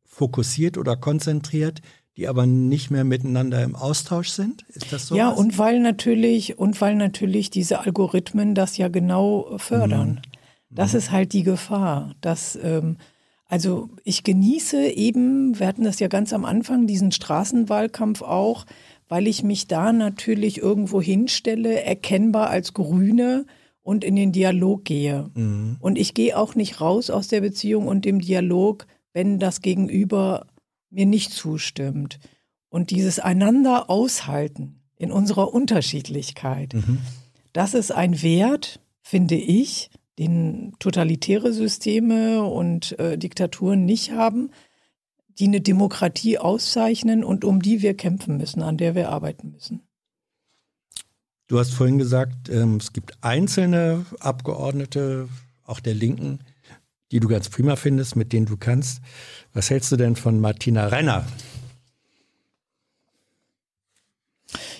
fokussiert 0.03 0.77
oder 0.77 0.97
konzentriert, 0.97 1.81
die 2.18 2.27
aber 2.27 2.48
nicht 2.48 2.89
mehr 2.89 3.03
miteinander 3.03 3.64
im 3.64 3.76
Austausch 3.76 4.30
sind? 4.30 4.65
Ist 4.69 4.91
das 4.91 5.07
so? 5.07 5.15
Ja, 5.15 5.30
und 5.30 5.57
weil 5.57 5.80
natürlich, 5.80 6.57
und 6.57 6.81
weil 6.81 6.95
natürlich 6.95 7.52
diese 7.52 7.80
Algorithmen 7.80 8.56
das 8.56 8.77
ja 8.77 8.88
genau 8.88 9.57
fördern. 9.57 10.10
Mhm. 10.10 10.76
Das 10.76 10.94
mhm. 10.94 10.98
ist 10.98 11.11
halt 11.11 11.34
die 11.34 11.44
Gefahr, 11.44 12.15
dass 12.22 12.57
ähm, 12.61 12.98
also 13.48 13.89
ich 14.03 14.23
genieße 14.23 14.89
eben, 14.89 15.57
wir 15.57 15.68
hatten 15.68 15.84
das 15.84 15.99
ja 15.99 16.07
ganz 16.07 16.34
am 16.34 16.44
Anfang, 16.44 16.88
diesen 16.88 17.11
Straßenwahlkampf 17.11 18.22
auch, 18.22 18.65
weil 19.07 19.27
ich 19.27 19.44
mich 19.44 19.68
da 19.68 19.94
natürlich 19.94 20.57
irgendwo 20.57 21.02
hinstelle, 21.02 21.81
erkennbar 21.81 22.49
als 22.49 22.73
Grüne 22.73 23.45
und 23.84 24.03
in 24.03 24.18
den 24.18 24.34
Dialog 24.34 24.84
gehe. 24.84 25.30
Mhm. 25.34 25.77
Und 25.80 25.98
ich 25.98 26.14
gehe 26.14 26.38
auch 26.38 26.56
nicht 26.56 26.81
raus 26.81 27.10
aus 27.10 27.30
der 27.30 27.41
Beziehung 27.41 27.88
und 27.88 28.03
dem 28.03 28.19
Dialog, 28.19 28.85
wenn 29.14 29.39
das 29.39 29.61
Gegenüber 29.61 30.48
mir 30.89 31.05
nicht 31.05 31.31
zustimmt. 31.31 32.19
Und 32.69 32.91
dieses 32.91 33.19
einander 33.19 33.89
aushalten 33.89 34.81
in 34.97 35.11
unserer 35.11 35.53
Unterschiedlichkeit, 35.53 36.73
mhm. 36.73 36.99
das 37.53 37.73
ist 37.73 37.91
ein 37.91 38.22
Wert, 38.22 38.80
finde 39.01 39.35
ich, 39.35 39.89
den 40.19 40.73
totalitäre 40.80 41.53
Systeme 41.53 42.43
und 42.43 42.97
äh, 42.99 43.18
Diktaturen 43.18 43.85
nicht 43.85 44.11
haben, 44.11 44.49
die 45.39 45.45
eine 45.45 45.61
Demokratie 45.61 46.39
auszeichnen 46.39 47.23
und 47.23 47.45
um 47.45 47.61
die 47.61 47.81
wir 47.81 47.93
kämpfen 47.93 48.38
müssen, 48.38 48.64
an 48.64 48.77
der 48.77 48.95
wir 48.95 49.09
arbeiten 49.09 49.51
müssen. 49.51 49.81
Du 51.47 51.59
hast 51.59 51.73
vorhin 51.73 51.97
gesagt, 51.97 52.49
ähm, 52.49 52.77
es 52.77 52.91
gibt 52.91 53.18
einzelne 53.22 54.05
Abgeordnete, 54.19 55.30
auch 55.64 55.80
der 55.80 55.93
Linken, 55.93 56.39
die 57.11 57.19
du 57.19 57.27
ganz 57.27 57.49
prima 57.49 57.75
findest, 57.75 58.15
mit 58.15 58.34
denen 58.34 58.45
du 58.45 58.57
kannst. 58.57 59.01
Was 59.53 59.69
hältst 59.69 59.91
du 59.91 59.95
denn 59.95 60.15
von 60.15 60.39
Martina 60.39 60.88
Renner? 60.88 61.25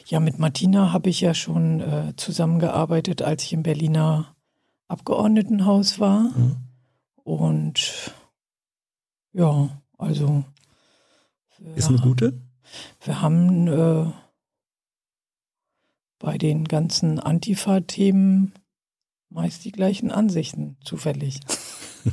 Ja, 0.05 0.19
mit 0.19 0.39
Martina 0.39 0.93
habe 0.93 1.09
ich 1.09 1.19
ja 1.19 1.33
schon 1.33 1.81
äh, 1.81 2.13
zusammengearbeitet, 2.15 3.21
als 3.21 3.43
ich 3.43 3.53
im 3.53 3.63
Berliner 3.63 4.35
Abgeordnetenhaus 4.87 5.99
war. 5.99 6.31
Mhm. 6.35 6.55
Und 7.23 8.13
ja, 9.33 9.69
also. 9.97 10.45
Ist 11.75 11.89
eine 11.89 11.97
gute? 11.97 12.39
Wir 13.01 13.21
haben 13.21 13.67
äh, 13.67 14.11
bei 16.19 16.37
den 16.37 16.65
ganzen 16.65 17.19
Antifa-Themen 17.19 18.53
meist 19.29 19.65
die 19.65 19.71
gleichen 19.71 20.11
Ansichten, 20.11 20.77
zufällig. 20.83 21.39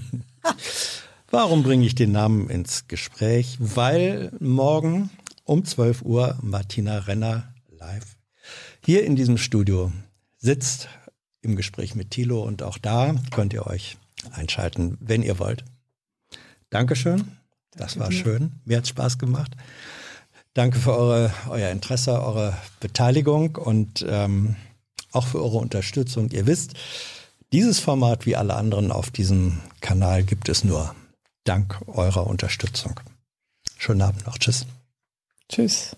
Warum 1.31 1.63
bringe 1.63 1.85
ich 1.87 1.95
den 1.95 2.13
Namen 2.13 2.49
ins 2.49 2.87
Gespräch? 2.89 3.57
Weil 3.59 4.31
morgen 4.39 5.11
um 5.45 5.65
12 5.65 6.03
Uhr 6.03 6.39
Martina 6.43 6.99
Renner 7.01 7.53
live. 7.71 8.17
Hier 8.85 9.05
in 9.05 9.17
diesem 9.17 9.39
Studio 9.39 9.93
sitzt 10.39 10.89
im 11.43 11.57
Gespräch 11.57 11.95
mit 11.95 12.11
Thilo 12.11 12.43
und 12.43 12.63
auch 12.63 12.79
da 12.79 13.15
könnt 13.31 13.53
ihr 13.53 13.67
euch 13.67 13.97
einschalten, 14.33 14.97
wenn 15.01 15.23
ihr 15.23 15.39
wollt. 15.39 15.65
Dankeschön. 16.71 17.33
Das 17.77 17.99
war 17.99 18.13
schön. 18.13 18.53
Mir 18.65 18.79
hat 18.79 18.87
Spaß 18.87 19.19
gemacht. 19.19 19.57
Danke 20.55 20.79
für 20.79 20.97
eure, 20.97 21.33
euer 21.49 21.71
Interesse, 21.71 22.23
eure 22.23 22.57
Beteiligung 22.79 23.57
und 23.57 24.05
ähm, 24.09 24.55
auch 25.11 25.27
für 25.27 25.43
eure 25.43 25.59
Unterstützung. 25.59 26.31
Ihr 26.31 26.47
wisst, 26.47 26.75
dieses 27.53 27.79
Format 27.79 28.27
wie 28.27 28.37
alle 28.37 28.55
anderen 28.55 28.91
auf 28.91 29.11
diesem 29.11 29.61
Kanal 29.81 30.25
gibt 30.25 30.49
es 30.49 30.65
nur 30.65 30.95
dank 31.45 31.81
eurer 31.87 32.27
Unterstützung. 32.27 32.99
Schönen 33.79 34.03
Abend 34.03 34.27
noch. 34.27 34.39
Tschüss. 34.39 34.67
Tschüss. 35.49 35.95